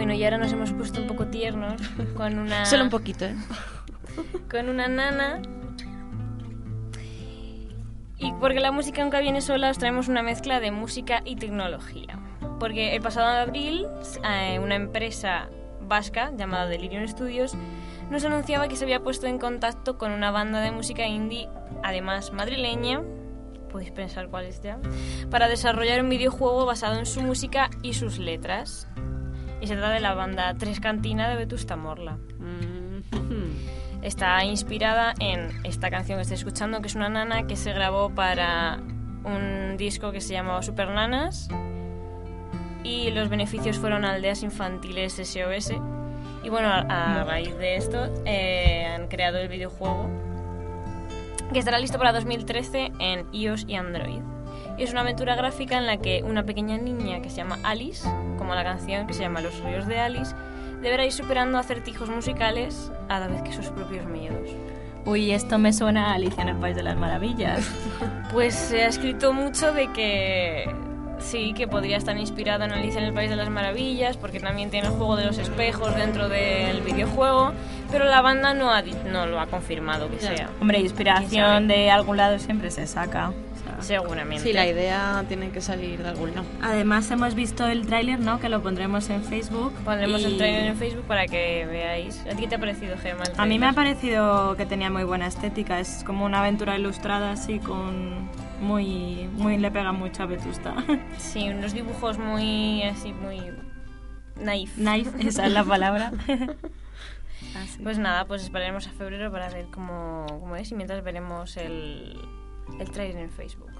Bueno, 0.05 0.13
y 0.13 0.25
ahora 0.25 0.39
nos 0.39 0.53
hemos 0.53 0.73
puesto 0.73 1.01
un 1.01 1.07
poco 1.07 1.29
tiernos 1.29 1.81
con 2.15 2.39
una... 2.39 2.67
Solo 2.67 2.85
un 2.85 2.91
poquito, 2.91 3.25
¿eh? 3.25 3.35
con 4.51 4.69
una 4.69 4.87
nana. 4.87 5.41
Y 8.19 8.33
porque 8.35 8.61
la 8.61 8.71
música 8.71 9.03
nunca 9.03 9.21
viene 9.21 9.41
sola, 9.41 9.71
os 9.71 9.79
traemos 9.79 10.09
una 10.09 10.23
mezcla 10.23 10.61
de 10.61 10.71
música 10.71 11.23
y 11.25 11.37
tecnología. 11.37 12.19
Porque 12.61 12.95
el 12.95 13.03
pasado 13.03 13.27
abril, 13.27 13.87
eh, 14.25 14.59
una 14.59 14.77
empresa 14.77 15.49
vasca 15.81 16.33
llamada 16.37 16.67
Delirium 16.67 17.07
Studios 17.07 17.55
nos 18.11 18.25
anunciaba 18.25 18.69
que 18.69 18.77
se 18.77 18.85
había 18.85 19.03
puesto 19.03 19.27
en 19.27 19.39
contacto 19.39 19.99
con 19.99 20.13
una 20.13 20.31
banda 20.31 20.61
de 20.61 20.71
música 20.71 21.07
indie, 21.07 21.49
además 21.83 22.33
madrileña, 22.33 23.03
podéis 23.71 23.91
pensar 23.91 24.29
cuál 24.29 24.45
es 24.45 24.63
ya, 24.63 24.79
para 25.31 25.49
desarrollar 25.49 26.01
un 26.03 26.09
videojuego 26.09 26.65
basado 26.65 26.99
en 26.99 27.07
su 27.07 27.21
música 27.23 27.71
y 27.83 27.95
sus 27.95 28.19
letras. 28.19 28.89
Y 29.61 29.67
se 29.67 29.75
trata 29.75 29.95
de 29.95 30.01
la 30.01 30.15
banda 30.15 30.55
Tres 30.55 30.81
Cantina 30.81 31.29
de 31.29 31.37
Vetusta 31.37 31.77
Morla. 31.77 32.19
Está 34.05 34.45
inspirada 34.45 35.15
en 35.19 35.49
esta 35.65 35.89
canción 35.89 36.19
que 36.19 36.23
estoy 36.23 36.37
escuchando, 36.37 36.83
que 36.83 36.89
es 36.89 36.95
una 36.95 37.09
nana 37.09 37.47
que 37.47 37.57
se 37.57 37.73
grabó 37.73 38.11
para 38.11 38.79
un 39.25 39.79
disco 39.79 40.13
que 40.13 40.21
se 40.21 40.35
llamaba 40.35 40.61
Super 40.63 40.91
Nanas. 40.91 41.49
Y 42.83 43.11
los 43.13 43.31
beneficios 43.31 43.79
fueron 43.79 44.05
a 44.05 44.13
aldeas 44.13 44.43
infantiles 44.43 45.15
SOS. 45.15 45.73
Y 46.43 46.51
bueno, 46.51 46.69
a, 46.69 46.81
a 46.81 47.25
raíz 47.25 47.57
de 47.57 47.77
esto 47.77 48.13
eh, 48.27 48.85
han 48.95 49.09
creado 49.09 49.39
el 49.39 49.49
videojuego 49.49 50.11
que 51.51 51.59
estará 51.59 51.79
listo 51.79 51.97
para 51.97 52.13
2013 52.13 52.93
en 52.99 53.27
iOS 53.33 53.65
y 53.67 53.77
Android. 53.77 54.21
Y 54.77 54.83
es 54.83 54.93
una 54.93 55.01
aventura 55.01 55.35
gráfica 55.35 55.79
en 55.79 55.87
la 55.87 55.97
que 55.97 56.23
una 56.23 56.45
pequeña 56.45 56.77
niña 56.77 57.23
que 57.23 57.31
se 57.31 57.37
llama 57.37 57.59
Alice, 57.63 58.07
como 58.37 58.55
la 58.55 58.65
canción 58.65 59.07
que 59.07 59.15
se 59.15 59.23
llama 59.23 59.41
Los 59.41 59.59
ríos 59.61 59.87
de 59.87 59.99
Alice, 59.99 60.35
deberá 60.85 61.05
ir 61.05 61.13
superando 61.13 61.59
acertijos 61.59 62.09
musicales 62.09 62.93
a 63.09 63.19
la 63.19 63.27
vez 63.27 63.43
que 63.43 63.53
sus 63.53 63.67
propios 63.69 64.07
miedos. 64.07 64.51
Uy, 65.07 65.33
esto 65.33 65.59
me 65.59 65.73
suena 65.73 66.13
a 66.13 66.15
Alicia 66.15 66.43
en 66.43 66.51
el 66.51 66.57
País 66.57 66.77
de 66.77 66.83
las 66.83 66.97
Maravillas. 66.97 67.69
Pues 68.33 68.57
se 68.57 68.83
ha 68.83 68.89
escrito 68.89 69.33
mucho 69.33 69.73
de 69.73 69.93
que 69.93 70.69
sí, 71.21 71.53
que 71.55 71.69
podría 71.69 71.97
estar 71.97 72.19
inspirado 72.19 72.65
en 72.65 72.73
Alicia 72.73 72.99
en 73.01 73.07
el 73.07 73.15
País 73.15 73.31
de 73.31 73.37
las 73.37 73.49
Maravillas, 73.49 74.17
porque 74.17 74.41
también 74.41 74.71
tiene 74.71 74.89
el 74.89 74.93
juego 74.93 75.15
de 75.15 75.25
los 75.25 75.39
espejos 75.39 75.95
dentro 75.95 76.29
del 76.29 76.81
videojuego, 76.81 77.53
pero 77.93 78.07
la 78.07 78.23
banda 78.23 78.53
no, 78.53 78.73
ha, 78.73 78.83
no 78.83 79.27
lo 79.27 79.39
ha 79.39 79.47
confirmado 79.47 80.11
que 80.11 80.19
sea. 80.19 80.51
Hombre, 80.61 80.79
¿Quién 80.79 80.87
inspiración 80.87 81.69
de 81.69 81.93
algún 81.93 82.17
lado 82.17 82.41
siempre 82.41 82.73
se 82.73 82.89
saca. 82.89 83.33
Seguramente. 83.81 84.43
Sí, 84.43 84.53
la 84.53 84.67
idea 84.67 85.25
tiene 85.29 85.51
que 85.51 85.61
salir 85.61 86.03
de 86.03 86.09
algún 86.09 86.35
lado. 86.35 86.47
Además 86.63 87.11
hemos 87.11 87.35
visto 87.35 87.67
el 87.67 87.87
tráiler, 87.87 88.21
¿no? 88.21 88.41
Que 88.41 88.49
lo 88.49 88.63
pondremos 88.63 89.09
en 89.11 89.23
Facebook. 89.25 89.73
Pondremos 89.85 90.21
y 90.21 90.25
el 90.25 90.37
trailer 90.37 90.65
en 90.67 90.77
Facebook 90.77 91.05
para 91.05 91.27
que 91.27 91.67
veáis. 91.67 92.21
¿A 92.27 92.31
ti 92.31 92.43
qué 92.43 92.49
te 92.49 92.55
ha 92.57 92.59
parecido, 92.59 92.97
Gemma? 92.99 93.25
A 93.37 93.47
mí 93.47 93.59
me 93.59 93.67
ha 93.67 93.73
tráiler? 93.73 93.95
parecido 93.95 94.57
que 94.57 94.67
tenía 94.67 94.91
muy 94.91 95.05
buena 95.05 95.27
estética. 95.27 95.81
Es 95.81 96.05
como 96.05 96.25
una 96.25 96.41
aventura 96.41 96.77
ilustrada 96.77 97.33
así 97.33 97.59
con... 97.59 98.29
Muy, 98.61 99.29
muy 99.33 99.59
le 99.59 99.71
pega 99.71 99.93
mucho 99.93 100.23
a 100.23 100.27
Vetusta. 100.27 100.75
Sí, 101.19 101.49
unos 101.49 101.75
dibujos 101.75 102.19
muy 102.19 102.83
así, 102.85 103.13
muy 103.13 103.41
naif. 104.41 104.77
Naif, 104.79 105.09
esa 105.21 105.47
es 105.47 105.53
la 105.53 105.65
palabra. 105.65 106.13
Pues 107.83 107.99
nada, 107.99 108.25
pues 108.25 108.43
esperaremos 108.43 108.87
a 108.89 108.91
febrero 108.91 109.31
para 109.31 109.49
ver 109.51 109.67
cómo, 109.67 110.27
cómo 110.41 110.57
es 110.57 110.73
y 110.73 110.75
mientras 110.75 111.05
veremos 111.05 111.57
el, 111.57 112.19
el 112.79 112.91
trailer 112.91 113.23
en 113.23 113.31
Facebook. 113.31 113.71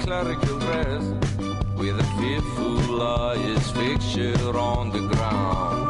Clerical 0.00 0.58
dress, 0.58 1.02
with 1.78 1.98
a 1.98 2.04
fearful 2.18 2.94
lawyer's 2.94 3.72
picture 3.72 4.58
on 4.58 4.90
the 4.90 5.00
ground. 5.08 5.83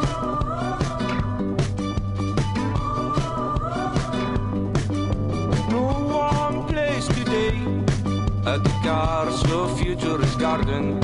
At 8.45 8.63
the 8.63 8.69
Castle 8.83 9.67
Futurist 9.75 10.39
Garden. 10.39 10.99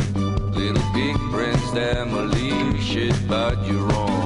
Little 0.53 0.83
big 0.93 1.17
brains 1.31 1.71
demolition, 1.73 3.13
but 3.27 3.57
you're 3.65 3.85
wrong. 3.87 4.21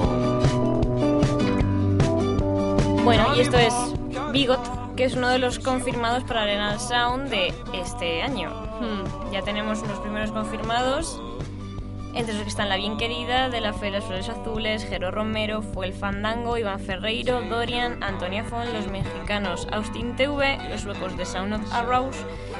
Bueno, 3.04 3.34
y 3.36 3.40
esto 3.40 3.56
es 3.56 3.72
Bigot, 4.32 4.94
que 4.96 5.04
es 5.04 5.14
uno 5.14 5.28
de 5.28 5.38
los 5.38 5.58
confirmados 5.60 6.24
para 6.24 6.42
Arenal 6.42 6.80
Sound 6.80 7.30
de 7.30 7.54
este 7.72 8.22
año. 8.22 8.50
Hmm, 8.80 9.32
Ya 9.32 9.42
tenemos 9.42 9.80
los 9.86 9.98
primeros 10.00 10.32
confirmados, 10.32 11.20
entre 12.14 12.34
los 12.34 12.42
que 12.42 12.48
están 12.48 12.68
La 12.68 12.76
Bien 12.76 12.96
Querida, 12.96 13.48
De 13.48 13.60
la 13.60 13.72
Fe 13.72 13.90
las 13.92 14.04
Flores 14.04 14.28
Azules, 14.28 14.84
Jero 14.84 15.12
Romero, 15.12 15.62
Fue 15.62 15.86
el 15.86 15.92
Fandango, 15.92 16.58
Iván 16.58 16.80
Ferreiro, 16.80 17.40
Dorian, 17.42 18.02
Antonia 18.02 18.42
Fon, 18.42 18.72
los 18.72 18.88
mexicanos 18.88 19.68
Austin 19.70 20.16
TV, 20.16 20.58
los 20.68 20.80
suecos 20.80 21.16
de 21.16 21.24
Sound 21.24 21.54
of 21.54 21.72
Arrows, 21.72 22.16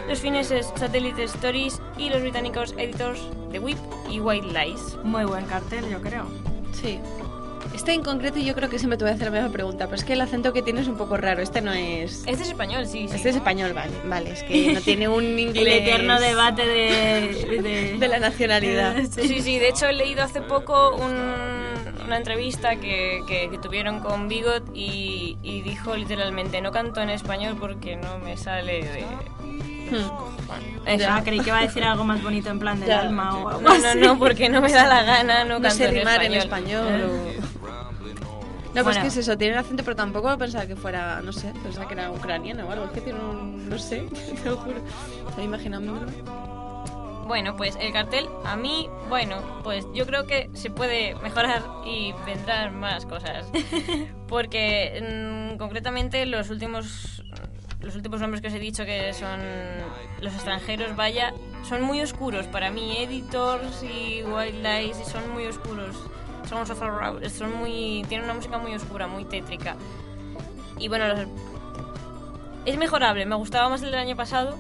los 0.09 0.19
fineses 0.21 0.73
Satellite 0.77 1.25
Stories 1.25 1.81
y 1.99 2.09
los 2.11 2.21
británicos 2.23 2.75
Editors 2.79 3.21
de 3.51 3.59
Whip 3.59 3.79
y 4.11 4.21
White 4.21 4.47
Lies. 4.49 4.97
Muy 5.05 5.25
buen 5.25 5.45
cartel, 5.47 5.85
yo 5.91 6.01
creo. 6.01 6.27
Sí. 6.73 6.99
Este 7.75 7.93
en 7.93 8.03
concreto 8.03 8.39
yo 8.39 8.55
creo 8.55 8.71
que 8.71 8.79
siempre 8.79 8.97
te 8.97 9.05
voy 9.05 9.11
a 9.11 9.15
hacer 9.17 9.27
la 9.31 9.39
misma 9.41 9.53
pregunta, 9.53 9.87
pero 9.87 9.97
es 9.97 10.05
que 10.05 10.13
el 10.15 10.21
acento 10.21 10.53
que 10.53 10.63
tiene 10.63 10.81
es 10.81 10.89
un 10.89 10.97
poco 10.97 11.17
raro. 11.17 11.43
Este 11.43 11.61
no 11.61 11.73
es... 11.73 12.21
Este 12.27 12.33
es 12.45 12.49
español, 12.49 12.87
sí, 12.87 13.07
sí. 13.09 13.17
Este 13.17 13.31
es 13.31 13.37
español, 13.37 13.73
vale. 13.75 13.93
Vale, 14.05 14.31
es 14.31 14.43
que 14.45 14.73
no 14.73 14.81
tiene 14.81 15.09
un 15.09 15.25
inglés... 15.39 15.67
El 15.67 15.69
eterno 15.83 16.19
debate 16.21 16.65
de, 16.65 17.61
de, 17.63 17.97
de 17.99 18.09
la 18.09 18.19
nacionalidad. 18.21 18.97
Sí, 19.11 19.41
sí, 19.43 19.59
de 19.59 19.69
hecho 19.69 19.87
he 19.89 19.93
leído 19.93 20.23
hace 20.23 20.41
poco 20.41 20.95
un- 20.97 22.05
una 22.07 22.17
entrevista 22.17 22.77
que, 22.77 23.23
que- 23.27 23.51
que 23.51 23.59
tuvieron 23.59 23.99
con 24.01 24.29
Bigot 24.29 24.63
y, 24.75 25.37
y 25.43 25.61
dijo 25.63 25.97
literalmente, 25.97 26.61
no 26.61 26.71
canto 26.71 27.03
en 27.03 27.11
español 27.11 27.57
porque 27.59 27.97
no 27.97 28.19
me 28.21 28.37
sale 28.37 28.85
de... 28.85 29.05
Eso. 29.93 30.99
Ya, 30.99 31.23
creí 31.25 31.41
que 31.41 31.49
iba 31.49 31.59
a 31.59 31.63
decir 31.63 31.83
algo 31.85 32.05
más 32.05 32.23
bonito 32.23 32.51
en 32.51 32.59
plan 32.59 32.79
del 32.79 32.89
Ya. 32.89 33.01
alma 33.01 33.37
o 33.39 33.49
algo 33.49 33.61
No, 33.63 33.79
no, 33.79 33.95
no, 33.95 34.19
porque 34.19 34.49
no 34.49 34.61
me 34.61 34.71
da 34.73 34.87
la 34.87 35.03
gana, 35.03 35.45
no, 35.45 35.59
No 35.59 35.71
sé 35.71 35.87
en 35.89 35.95
rimar 35.95 36.23
en 36.23 36.35
español. 36.35 36.87
español 36.89 37.11
o- 37.11 37.67
No, 38.75 38.83
pues 38.83 38.97
Bueno. 38.97 39.01
que 39.03 39.07
es 39.09 39.17
eso, 39.17 39.39
tiene 39.39 39.55
el 39.55 39.61
acento, 39.61 39.83
pero 39.85 39.97
tampoco 39.97 40.37
pensaba 40.37 40.67
que 40.67 40.77
fuera, 40.77 41.21
no 41.23 41.33
sé, 41.33 41.51
pensaba 41.63 41.89
que 41.89 41.95
era 41.95 42.11
ucraniano 42.11 42.67
o 42.67 42.71
algo. 42.71 42.85
Es 42.85 42.91
que 42.91 43.01
tiene 43.01 43.19
un, 43.21 43.69
no 43.71 43.79
sé, 43.79 44.07
te 44.43 44.51
lo 44.51 44.57
juro. 44.59 44.77
Estoy 45.31 45.45
imaginándolo. 45.45 46.01
Bueno, 47.27 47.57
pues 47.57 47.77
el 47.81 47.93
cartel, 47.93 48.29
a 48.45 48.55
mí, 48.55 48.89
bueno, 49.09 49.39
pues 49.65 49.85
yo 49.95 50.07
creo 50.07 50.27
que 50.27 50.49
se 50.53 50.71
puede 50.71 51.15
mejorar 51.17 51.63
y 51.85 52.13
vendrán 52.25 52.79
más 52.79 53.05
cosas. 53.07 53.47
Porque 54.29 55.53
mm, 55.55 55.57
concretamente 55.57 56.25
los 56.27 56.51
últimos 56.51 57.16
los 57.87 57.97
últimos 57.97 58.21
nombres 58.21 58.43
que 58.43 58.49
os 58.49 58.55
he 58.55 58.59
dicho 58.59 58.85
que 58.85 59.13
son 59.15 59.41
los 60.21 60.35
extranjeros, 60.35 60.95
vaya, 60.97 61.33
son 61.63 61.83
muy 61.83 62.01
oscuros 62.03 62.47
para 62.47 62.71
mí. 62.71 62.97
Editors 62.99 63.83
y 63.83 64.23
White 64.25 64.59
Lies 64.63 64.97
son 65.09 65.31
muy 65.31 65.47
oscuros. 65.47 65.97
Son 66.49 66.65
son 66.67 67.57
muy 67.57 68.05
tienen 68.09 68.25
una 68.25 68.35
música 68.35 68.59
muy 68.59 68.75
oscura, 68.75 69.07
muy 69.07 69.25
tétrica. 69.25 69.77
Y 70.79 70.89
bueno, 70.89 71.09
los- 71.09 71.27
es 72.67 72.77
mejorable. 72.77 73.25
Me 73.27 73.35
gustaba 73.37 73.69
más 73.69 73.83
el 73.83 73.91
del 73.91 74.01
año 74.01 74.17
pasado. 74.17 74.57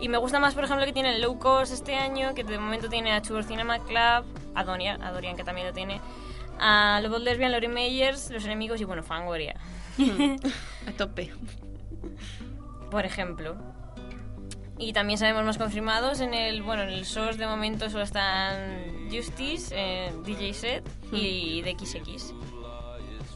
Y 0.00 0.08
me 0.08 0.18
gusta 0.18 0.38
más, 0.38 0.54
por 0.54 0.64
ejemplo, 0.64 0.84
que 0.84 0.92
tiene 0.92 1.14
el 1.14 1.22
Low 1.22 1.38
Cost 1.38 1.72
este 1.72 1.94
año, 1.94 2.34
que 2.34 2.44
de 2.44 2.58
momento 2.58 2.88
tiene 2.88 3.12
a 3.12 3.22
Chubor 3.22 3.42
Cinema 3.44 3.78
Club, 3.78 4.24
a 4.54 4.64
Dorian, 4.64 5.02
a 5.02 5.12
Dorian 5.12 5.34
que 5.36 5.44
también 5.44 5.66
lo 5.66 5.72
tiene, 5.72 6.00
A 6.60 7.00
Lobot 7.02 7.22
Lesbian, 7.22 7.50
Lori 7.52 7.68
Meyers, 7.68 8.30
Los 8.30 8.44
Enemigos 8.44 8.80
y 8.80 8.84
bueno, 8.84 9.02
Fangoria. 9.02 9.54
A 10.86 10.92
tope. 10.92 11.32
Por 12.90 13.04
ejemplo. 13.06 13.56
Y 14.78 14.92
también 14.92 15.18
sabemos 15.18 15.44
más 15.44 15.58
confirmados 15.58 16.20
en 16.20 16.34
el, 16.34 16.62
bueno, 16.62 16.82
en 16.82 16.88
el 16.90 17.04
SOS 17.04 17.38
de 17.38 17.46
momento 17.46 17.88
solo 17.88 18.02
están 18.02 19.08
Justice, 19.10 19.72
eh, 19.76 20.12
DJ 20.24 20.54
Set 20.54 20.88
y 21.12 21.62
DXX. 21.62 22.34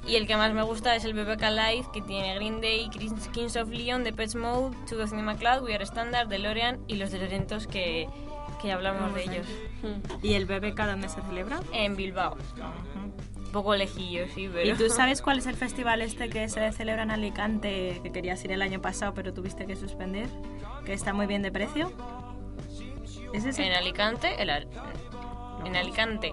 Y 0.09 0.15
el 0.17 0.27
que 0.27 0.37
más 0.37 0.53
me 0.53 0.63
gusta 0.63 0.95
es 0.95 1.05
el 1.05 1.15
BBK 1.15 1.43
Live, 1.51 1.87
que 1.93 2.01
tiene 2.03 2.35
Green 2.37 2.61
Day, 2.61 2.89
Kings- 3.33 3.57
of 3.61 3.69
Leon, 3.71 4.05
The 4.05 4.13
Pets 4.13 4.35
Mode, 4.37 4.77
Two 4.89 5.03
of 5.03 5.11
Cinema 5.11 5.37
Cloud, 5.37 5.63
We 5.65 5.75
Are 5.75 5.83
Standard, 5.85 6.29
DeLorean 6.29 6.79
y 6.87 6.95
los 6.97 7.11
de 7.11 7.19
Lorentos 7.19 7.67
que, 7.67 8.09
que 8.63 8.69
ya 8.69 8.75
hablamos 8.75 9.15
de 9.15 9.25
ellos. 9.25 9.47
¿Y 10.23 10.35
el 10.35 10.47
BBK 10.47 10.77
dónde 10.87 11.09
se 11.09 11.21
celebra? 11.23 11.61
En 11.73 11.97
Bilbao. 11.97 12.37
Un 13.47 13.53
poco 13.53 13.75
lejillo, 13.75 14.27
sí, 14.35 14.49
pero... 14.53 14.69
¿Y 14.69 14.75
tú 14.75 14.89
sabes 14.91 15.23
cuál 15.23 15.39
es 15.39 15.47
el 15.47 15.57
festival 15.57 16.03
este 16.03 16.29
que 16.29 16.49
se 16.49 16.71
celebra 16.73 17.03
en 17.05 17.11
Alicante, 17.11 18.01
que 18.03 18.13
querías 18.13 18.45
ir 18.45 18.53
el 18.53 18.63
año 18.63 18.81
pasado 18.83 19.15
pero 19.15 19.33
tuviste 19.33 19.67
que 19.67 19.77
suspender? 19.77 20.29
Que 20.85 20.93
está 20.93 21.13
muy 21.13 21.27
bien 21.27 21.43
de 21.43 21.51
precio. 21.51 21.93
¿Es 23.33 23.45
ese? 23.45 23.67
En 23.67 23.73
Alicante, 23.73 24.41
el 24.41 24.51
en 24.51 25.77
Alicante. 25.77 26.33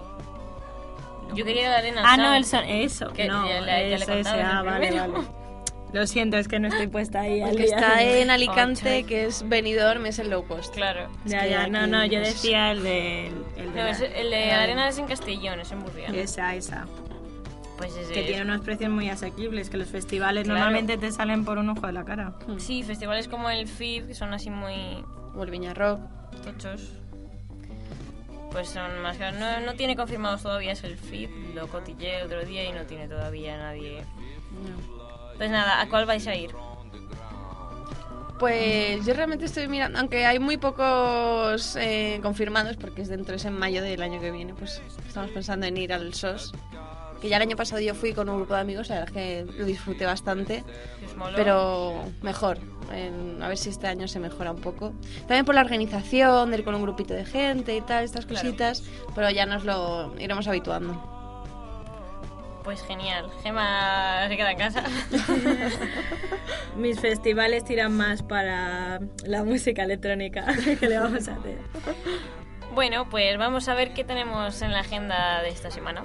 Yo 1.34 1.44
quería 1.44 1.70
la 1.70 1.78
arena. 1.78 2.02
Ah, 2.04 2.16
no, 2.16 2.34
el 2.34 2.44
son... 2.44 2.64
eso. 2.64 3.08
Que 3.12 3.26
no, 3.26 3.48
ya, 3.48 3.60
le- 3.60 3.90
ya 3.90 3.98
le 3.98 4.04
ese, 4.04 4.20
en 4.20 4.26
ah, 4.46 4.62
vale, 4.62 4.86
primero. 4.88 5.12
vale. 5.12 5.26
Lo 5.92 6.06
siento, 6.06 6.36
es 6.36 6.48
que 6.48 6.58
no 6.58 6.68
estoy 6.68 6.86
puesta 6.88 7.20
ahí. 7.20 7.40
al 7.42 7.50
El 7.50 7.56
que 7.56 7.64
está 7.64 8.02
en 8.02 8.30
Alicante, 8.30 9.04
que 9.04 9.24
es 9.26 9.48
Benidorm, 9.48 10.06
es 10.06 10.18
el 10.18 10.30
low 10.30 10.46
cost. 10.46 10.74
Claro. 10.74 11.08
Ya, 11.24 11.46
ya, 11.46 11.66
no, 11.66 11.86
no, 11.86 12.04
yo 12.04 12.20
decía 12.20 12.72
el 12.72 12.82
de... 12.82 13.28
El 13.56 13.72
de, 13.72 13.82
No, 13.82 13.86
es- 13.88 14.00
el 14.00 14.30
de 14.30 14.46
la- 14.48 14.62
arena 14.62 14.88
es 14.88 14.98
en 14.98 15.06
Castellón, 15.06 15.60
es 15.60 15.72
en 15.72 15.82
Burriana. 15.82 16.16
Esa, 16.16 16.54
esa. 16.54 16.86
Pues 17.76 17.96
ese 17.96 18.12
Que 18.12 18.20
es. 18.20 18.26
tiene 18.26 18.42
unos 18.42 18.60
precios 18.60 18.90
muy 18.90 19.08
asequibles, 19.10 19.68
que 19.70 19.76
los 19.76 19.88
festivales 19.88 20.44
Claro. 20.44 20.58
normalmente 20.60 20.96
te 20.96 21.10
salen 21.10 21.44
por 21.44 21.58
un 21.58 21.68
ojo 21.70 21.86
de 21.86 21.92
la 21.92 22.04
cara. 22.04 22.34
Sí, 22.58 22.82
festivales 22.84 23.26
como 23.28 23.50
el 23.50 23.66
FIB, 23.66 24.06
que 24.08 24.14
son 24.14 24.32
así 24.32 24.48
muy... 24.50 25.04
O 25.34 25.42
el 25.42 25.50
Viña 25.50 25.74
Rock. 25.74 26.00
Tochos. 26.44 26.92
Pues 28.52 28.68
son 28.68 29.00
más 29.02 29.16
caros. 29.16 29.40
No, 29.40 29.60
no 29.66 29.74
tiene 29.74 29.96
confirmados 29.96 30.42
todavía, 30.42 30.72
es 30.72 30.84
el 30.84 30.96
FIB. 30.96 31.54
Lo 31.56 31.66
cotillé 31.66 32.20
el 32.20 32.26
otro 32.26 32.44
día 32.44 32.64
y 32.68 32.72
no 32.72 32.82
tiene 32.86 33.08
todavía 33.08 33.56
nadie... 33.58 34.04
Pues 35.36 35.50
nada, 35.50 35.80
¿a 35.80 35.88
cuál 35.88 36.06
vais 36.06 36.24
a 36.28 36.34
ir? 36.36 36.52
Pues 38.38 39.04
yo 39.06 39.14
realmente 39.14 39.44
estoy 39.46 39.68
mirando, 39.68 39.98
aunque 39.98 40.26
hay 40.26 40.38
muy 40.38 40.56
pocos 40.56 41.76
eh, 41.76 42.18
confirmados, 42.22 42.76
porque 42.76 43.02
es 43.02 43.08
dentro, 43.08 43.36
es 43.36 43.44
en 43.44 43.56
mayo 43.58 43.80
del 43.82 44.02
año 44.02 44.20
que 44.20 44.30
viene, 44.32 44.54
pues 44.54 44.82
estamos 45.06 45.30
pensando 45.30 45.66
en 45.66 45.76
ir 45.76 45.92
al 45.92 46.12
SOS. 46.14 46.52
Que 47.24 47.30
ya 47.30 47.36
el 47.36 47.42
año 47.42 47.56
pasado 47.56 47.80
yo 47.80 47.94
fui 47.94 48.12
con 48.12 48.28
un 48.28 48.36
grupo 48.36 48.52
de 48.52 48.60
amigos, 48.60 48.90
la 48.90 48.96
verdad 48.96 49.16
es 49.16 49.46
que 49.48 49.58
lo 49.58 49.64
disfruté 49.64 50.04
bastante, 50.04 50.62
pero 51.34 52.04
mejor. 52.20 52.58
en- 52.92 53.42
a 53.42 53.48
ver 53.48 53.56
si 53.56 53.70
este 53.70 53.86
año 53.86 54.06
se 54.08 54.20
mejora 54.20 54.50
un 54.50 54.60
poco. 54.60 54.92
También 55.20 55.46
por 55.46 55.54
la 55.54 55.62
organización, 55.62 56.50
de 56.50 56.58
ir 56.58 56.64
con 56.64 56.74
un 56.74 56.82
grupito 56.82 57.14
de 57.14 57.24
gente 57.24 57.74
y 57.74 57.80
tal, 57.80 58.04
estas 58.04 58.26
cositas, 58.26 58.82
pero 59.14 59.30
ya 59.30 59.46
nos 59.46 59.64
lo 59.64 60.14
iremos 60.20 60.46
habituando. 60.48 60.92
Pues 62.62 62.82
genial. 62.82 63.30
Gema 63.42 64.26
se 64.28 64.36
queda 64.36 64.50
en 64.52 64.58
casa. 64.58 64.82
Mis 66.76 67.00
festivales 67.00 67.64
tiran 67.64 67.92
más 67.96 68.22
para 68.22 69.00
la 69.24 69.44
música 69.44 69.84
electrónica 69.84 70.44
que 70.78 70.88
le 70.90 70.98
vamos 70.98 71.26
a 71.28 71.36
hacer. 71.36 71.56
Bueno, 72.74 73.08
pues 73.08 73.38
vamos 73.38 73.66
a 73.68 73.74
ver 73.74 73.94
qué 73.94 74.04
tenemos 74.04 74.60
en 74.60 74.72
la 74.72 74.80
agenda 74.80 75.40
de 75.40 75.48
esta 75.48 75.70
semana. 75.70 76.04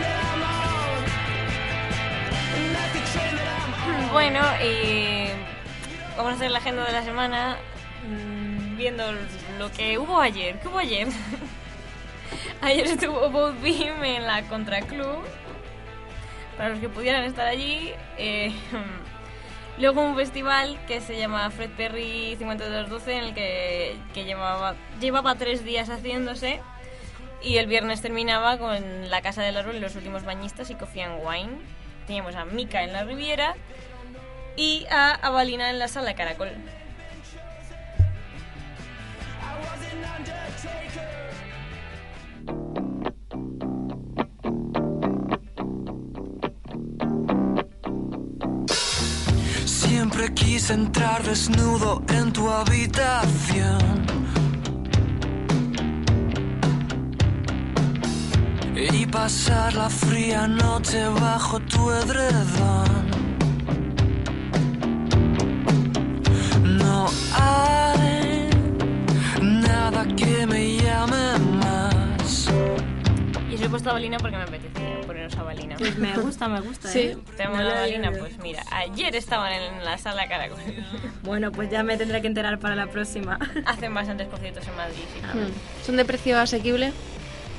Bueno, 4.11 4.41
y 4.61 5.29
vamos 6.17 6.33
a 6.33 6.35
hacer 6.35 6.51
la 6.51 6.57
agenda 6.57 6.83
de 6.83 6.91
la 6.91 7.01
semana 7.01 7.57
mm, 8.05 8.75
viendo 8.75 9.05
lo 9.57 9.71
que 9.71 9.97
hubo 9.97 10.19
ayer. 10.19 10.59
¿Qué 10.59 10.67
hubo 10.67 10.79
ayer? 10.79 11.07
ayer 12.61 12.87
estuvo 12.87 13.29
Both 13.29 13.61
Beam 13.61 14.03
en 14.03 14.27
la 14.27 14.41
Contraclub. 14.49 15.23
Para 16.57 16.69
los 16.71 16.79
que 16.79 16.89
pudieran 16.89 17.23
estar 17.23 17.47
allí. 17.47 17.93
eh, 18.17 18.53
luego 19.77 20.01
un 20.01 20.17
festival 20.17 20.77
que 20.87 20.99
se 20.99 21.17
llama 21.17 21.49
Fred 21.49 21.69
Perry 21.77 22.35
5212 22.37 23.13
en 23.13 23.23
el 23.23 23.33
que, 23.33 23.95
que 24.13 24.25
llevaba, 24.25 24.75
llevaba 24.99 25.35
tres 25.35 25.63
días 25.63 25.89
haciéndose. 25.89 26.59
Y 27.41 27.57
el 27.57 27.67
viernes 27.67 28.01
terminaba 28.01 28.57
con 28.57 29.09
La 29.09 29.21
Casa 29.21 29.41
del 29.41 29.55
Árbol 29.55 29.77
y 29.77 29.79
los 29.79 29.95
últimos 29.95 30.25
bañistas 30.25 30.69
y 30.69 30.75
Coffee 30.75 31.03
and 31.03 31.25
Wine. 31.25 31.59
Teníamos 32.07 32.35
a 32.35 32.43
Mika 32.43 32.83
en 32.83 32.91
la 32.91 33.05
Riviera 33.05 33.55
y 34.55 34.85
a 34.89 35.11
Avalina 35.11 35.69
en 35.69 35.79
la 35.79 35.87
Sala 35.87 36.15
Caracol. 36.15 36.49
Siempre 49.65 50.33
quise 50.33 50.73
entrar 50.73 51.23
desnudo 51.23 52.01
en 52.09 52.33
tu 52.33 52.49
habitación. 52.49 54.01
Y 58.75 59.05
pasar 59.05 59.73
la 59.73 59.89
fría 59.89 60.47
noche 60.47 61.07
bajo 61.07 61.59
tu 61.59 61.91
edredón. 61.91 63.30
No 67.01 67.09
hay 67.35 68.49
nada 69.41 70.05
que 70.15 70.45
me 70.45 70.77
llame 70.77 71.37
más. 71.39 72.47
Y 73.49 73.55
os 73.55 73.61
he 73.61 73.69
puesto 73.69 73.89
Avalina 73.89 74.17
porque 74.17 74.37
me 74.37 74.43
apetecía 74.43 75.01
poneros 75.07 75.35
Avalina. 75.35 75.75
Pues 75.77 75.97
me 75.97 76.15
gusta, 76.17 76.47
me 76.47 76.61
gusta, 76.61 76.87
Sí, 76.89 76.99
¿eh? 76.99 77.17
tenemos 77.35 77.57
No 77.59 77.63
la 77.63 77.81
oído. 77.83 78.11
pues 78.19 78.37
mira, 78.39 78.63
ayer 78.71 79.15
estaban 79.15 79.51
en 79.51 79.83
la 79.83 79.97
Sala 79.97 80.27
Caracol. 80.27 80.59
Bueno, 81.23 81.51
pues 81.51 81.69
ya 81.71 81.81
me 81.83 81.97
tendré 81.97 82.21
que 82.21 82.27
enterar 82.27 82.59
para 82.59 82.75
la 82.75 82.87
próxima. 82.87 83.39
Hacen 83.65 83.93
bastantes 83.93 84.27
conciertos 84.27 84.67
en 84.67 84.75
Madrid, 84.75 85.03
sí. 85.13 85.21
Hmm. 85.37 85.85
¿Son 85.85 85.97
de 85.97 86.05
precio 86.05 86.39
asequible? 86.39 86.93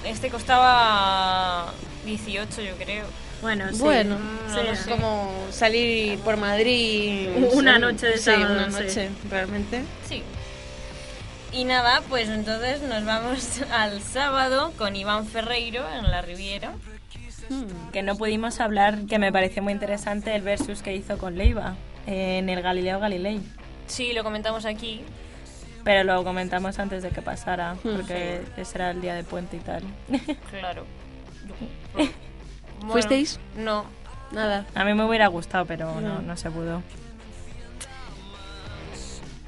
Este 0.04 0.30
costaba 0.30 1.72
18, 2.04 2.62
yo 2.62 2.74
creo. 2.76 3.06
Bueno, 3.42 3.66
sí. 3.72 3.80
Bueno, 3.80 4.16
no 4.18 4.54
sí, 4.54 4.76
sé. 4.84 4.90
como 4.90 5.30
salir 5.50 6.18
por 6.20 6.36
Madrid. 6.38 7.28
Una 7.52 7.78
noche 7.78 8.06
de 8.06 8.16
sí, 8.18 8.24
sábado, 8.24 8.54
una 8.54 8.70
sí. 8.70 8.82
noche, 8.84 9.08
realmente. 9.30 9.82
Sí. 10.08 10.22
Y 11.52 11.64
nada, 11.64 12.02
pues 12.08 12.28
entonces 12.30 12.80
nos 12.82 13.04
vamos 13.04 13.60
al 13.72 14.00
sábado 14.00 14.72
con 14.78 14.96
Iván 14.96 15.26
Ferreiro 15.26 15.84
en 15.98 16.10
la 16.10 16.22
Riviera. 16.22 16.72
Que 17.92 18.02
no 18.02 18.16
pudimos 18.16 18.60
hablar, 18.60 19.00
que 19.06 19.18
me 19.18 19.30
pareció 19.32 19.62
muy 19.62 19.72
interesante 19.74 20.34
el 20.34 20.40
versus 20.42 20.80
que 20.80 20.94
hizo 20.94 21.18
con 21.18 21.36
Leiva 21.36 21.74
en 22.06 22.48
el 22.48 22.62
Galileo 22.62 22.98
Galilei. 23.00 23.40
Sí, 23.86 24.12
lo 24.14 24.22
comentamos 24.24 24.64
aquí. 24.64 25.02
Pero 25.84 26.04
lo 26.04 26.22
comentamos 26.24 26.78
antes 26.78 27.02
de 27.02 27.10
que 27.10 27.20
pasara, 27.20 27.74
Hmm. 27.74 27.96
porque 27.96 28.40
ese 28.56 28.78
era 28.78 28.92
el 28.92 29.00
día 29.02 29.14
de 29.14 29.24
puente 29.24 29.56
y 29.56 29.60
tal. 29.60 29.82
Claro. 30.50 30.86
Bueno, 32.82 32.92
¿Fuisteis? 32.92 33.40
No. 33.56 33.84
Nada. 34.32 34.66
A 34.74 34.84
mí 34.84 34.94
me 34.94 35.04
hubiera 35.04 35.26
gustado, 35.28 35.66
pero 35.66 35.94
no, 36.00 36.00
No. 36.00 36.22
no 36.22 36.36
se 36.36 36.50
pudo. 36.50 36.82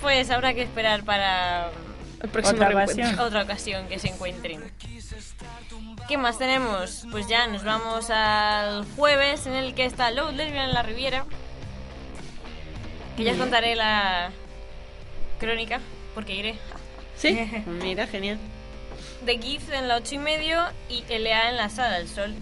Pues 0.01 0.30
habrá 0.30 0.53
que 0.55 0.62
esperar 0.62 1.05
para 1.05 1.70
Otra 2.22 2.68
ocasión. 2.70 3.18
otra 3.18 3.43
ocasión 3.43 3.89
que 3.89 3.99
se 3.99 4.09
encuentren. 4.09 4.62
¿Qué 6.09 6.18
más 6.18 6.37
tenemos? 6.39 7.07
Pues 7.11 7.26
ya 7.28 7.47
nos 7.47 7.64
vamos 7.64 8.11
al 8.11 8.85
jueves 8.97 9.47
en 9.47 9.55
el 9.55 9.74
que 9.74 9.87
está 9.87 10.11
Low 10.11 10.30
Lesbian 10.32 10.66
en 10.68 10.74
la 10.74 10.82
Riviera. 10.82 11.24
Que 13.16 13.24
ya 13.24 13.32
os 13.32 13.39
contaré 13.39 13.74
la 13.76 14.30
crónica, 15.39 15.80
porque 16.14 16.35
iré. 16.35 16.55
Sí, 17.16 17.39
mira, 17.66 18.07
genial. 18.07 18.39
The 19.24 19.39
Gift 19.39 19.72
en 19.72 19.89
la 19.89 19.97
8 19.97 20.16
y 20.16 20.18
medio 20.18 20.61
y 20.91 21.03
LA 21.09 21.49
en 21.51 21.57
la 21.57 21.70
Sala 21.70 21.97
del 21.99 22.09
Sol. 22.09 22.35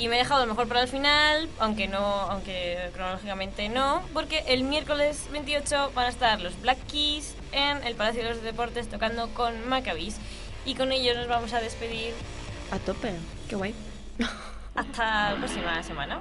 Y 0.00 0.08
me 0.08 0.16
he 0.16 0.18
dejado 0.18 0.46
lo 0.46 0.46
mejor 0.46 0.66
para 0.66 0.80
el 0.80 0.88
final, 0.88 1.46
aunque 1.58 1.86
no, 1.86 1.98
aunque 2.02 2.90
cronológicamente 2.94 3.68
no, 3.68 4.02
porque 4.14 4.42
el 4.46 4.64
miércoles 4.64 5.28
28 5.30 5.92
van 5.94 6.06
a 6.06 6.08
estar 6.08 6.40
los 6.40 6.58
Black 6.62 6.78
Keys 6.90 7.34
en 7.52 7.84
el 7.84 7.94
Palacio 7.96 8.22
de 8.22 8.30
los 8.30 8.42
Deportes 8.42 8.88
tocando 8.88 9.28
con 9.34 9.68
Maccabees. 9.68 10.16
Y 10.64 10.74
con 10.74 10.90
ellos 10.90 11.18
nos 11.18 11.28
vamos 11.28 11.52
a 11.52 11.60
despedir 11.60 12.14
A 12.70 12.78
tope, 12.78 13.12
qué 13.50 13.56
guay. 13.56 13.74
hasta 14.74 15.32
la 15.32 15.36
próxima 15.36 15.82
semana. 15.82 16.18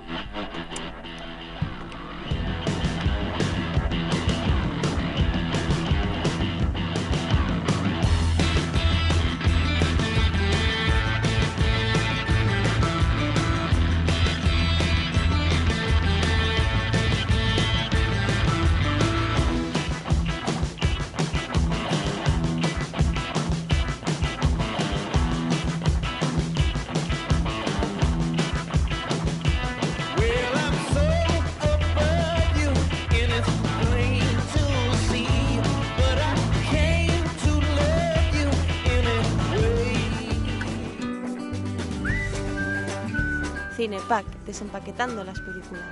Cinepack, 44.10 44.26
desempaquetando 44.46 45.24
las 45.24 45.40
películas. 45.40 45.84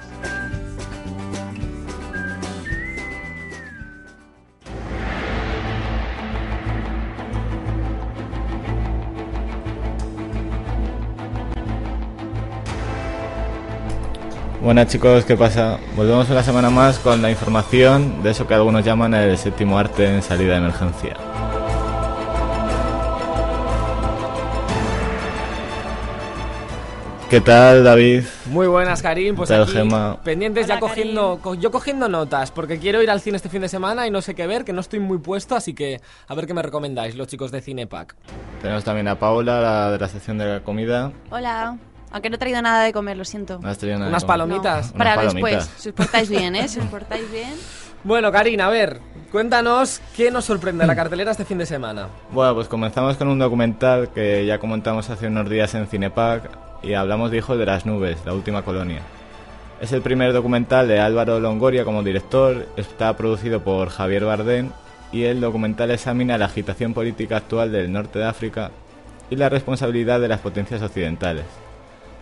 Buenas 14.62 14.88
chicos, 14.88 15.24
¿qué 15.24 15.38
pasa? 15.38 15.78
Volvemos 15.96 16.30
una 16.30 16.44
semana 16.44 16.70
más 16.70 16.98
con 17.00 17.22
la 17.22 17.30
información 17.30 18.24
de 18.24 18.32
eso 18.32 18.48
que 18.48 18.56
algunos 18.56 18.84
llaman 18.84 19.14
el 19.14 19.38
séptimo 19.38 19.78
arte 19.78 20.16
en 20.16 20.22
salida 20.24 20.54
de 20.54 20.58
emergencia. 20.58 21.37
¿Qué 27.30 27.42
tal 27.42 27.84
David? 27.84 28.24
Muy 28.46 28.68
buenas, 28.68 29.02
Karim. 29.02 29.36
Pues 29.36 29.50
¿Qué 29.50 29.56
tal, 29.56 29.64
aquí, 29.64 29.74
Gemma? 29.74 30.18
pendientes 30.24 30.66
ya 30.66 30.80
cogiendo, 30.80 31.40
co- 31.42 31.56
yo 31.56 31.72
cogiendo 31.72 32.08
notas, 32.08 32.52
porque 32.52 32.80
quiero 32.80 33.04
ir 33.04 33.10
al 33.10 33.20
cine 33.20 33.36
este 33.36 33.50
fin 33.50 33.62
de 33.62 33.68
semana 33.68 34.08
y 34.08 34.12
no 34.12 34.22
sé 34.22 34.34
qué 34.34 34.48
ver, 34.48 34.64
que 34.64 34.72
no 34.72 34.80
estoy 34.80 35.00
muy 35.00 35.18
puesto, 35.18 35.54
así 35.56 35.74
que 35.74 36.00
a 36.28 36.36
ver 36.36 36.48
qué 36.48 36.54
me 36.54 36.62
recomendáis 36.62 37.16
los 37.18 37.28
chicos 37.28 37.52
de 37.52 37.60
Cinepack. 37.60 38.16
Tenemos 38.62 38.86
también 38.86 39.10
a 39.10 39.20
Paula, 39.20 39.60
la 39.60 39.92
de 39.92 40.00
la 40.00 40.08
sección 40.08 40.38
de 40.38 40.46
la 40.46 40.60
comida. 40.62 41.12
Hola. 41.30 41.78
Aunque 42.12 42.30
no 42.30 42.36
he 42.38 42.40
traído 42.40 42.62
nada 42.62 42.84
de 42.86 42.94
comer, 42.94 43.18
lo 43.18 43.26
siento. 43.26 43.60
No 43.62 43.68
has 43.68 43.78
traído 43.78 43.98
nada 44.00 44.08
de 44.08 44.12
Unas 44.14 44.24
comer. 44.24 44.34
palomitas. 44.38 44.92
Para 44.94 45.14
Unas 45.20 45.34
después, 45.34 45.70
si 45.76 45.90
os 45.90 45.96
portáis 45.96 46.30
bien, 46.30 46.56
¿eh? 46.56 46.70
Si 46.70 46.80
os 46.80 46.86
portáis 46.90 47.30
bien. 47.30 47.54
Bueno, 48.06 48.32
Karin, 48.32 48.62
a 48.62 48.70
ver, 48.70 49.02
cuéntanos 49.34 50.00
qué 50.16 50.32
nos 50.32 50.46
sorprende 50.46 50.86
en 50.86 50.88
la 50.88 50.96
cartelera 50.96 51.32
este 51.32 51.44
fin 51.44 51.58
de 51.58 51.66
semana. 51.66 52.08
Bueno, 52.32 52.56
pues 52.56 52.70
comenzamos 52.70 53.18
con 53.18 53.28
un 53.28 53.38
documental 53.38 54.12
que 54.14 54.46
ya 54.46 54.60
comentamos 54.60 55.10
hace 55.10 55.28
unos 55.28 55.50
días 55.50 55.76
en 55.76 55.88
Cinepack 55.88 56.67
y 56.84 56.94
hablamos 56.94 57.32
de 57.32 57.38
Hijos 57.38 57.58
de 57.58 57.66
las 57.66 57.86
Nubes, 57.86 58.18
la 58.26 58.34
última 58.34 58.64
colonia. 58.64 59.02
Es 59.82 59.92
el 59.92 60.02
primer 60.02 60.34
documental 60.34 60.88
de 60.88 61.00
Álvaro 61.00 61.40
Longoria 61.40 61.86
como 61.86 62.04
director, 62.04 62.68
está 62.78 63.16
producido 63.16 63.64
por 63.64 63.90
Javier 63.90 64.26
Bardem 64.26 64.72
y 65.12 65.24
el 65.24 65.40
documental 65.40 65.92
examina 65.92 66.38
la 66.38 66.46
agitación 66.46 66.94
política 66.94 67.38
actual 67.38 67.72
del 67.72 67.92
norte 67.92 68.20
de 68.20 68.26
África 68.26 68.72
y 69.30 69.36
la 69.36 69.50
responsabilidad 69.50 70.20
de 70.20 70.28
las 70.28 70.40
potencias 70.40 70.82
occidentales. 70.82 71.46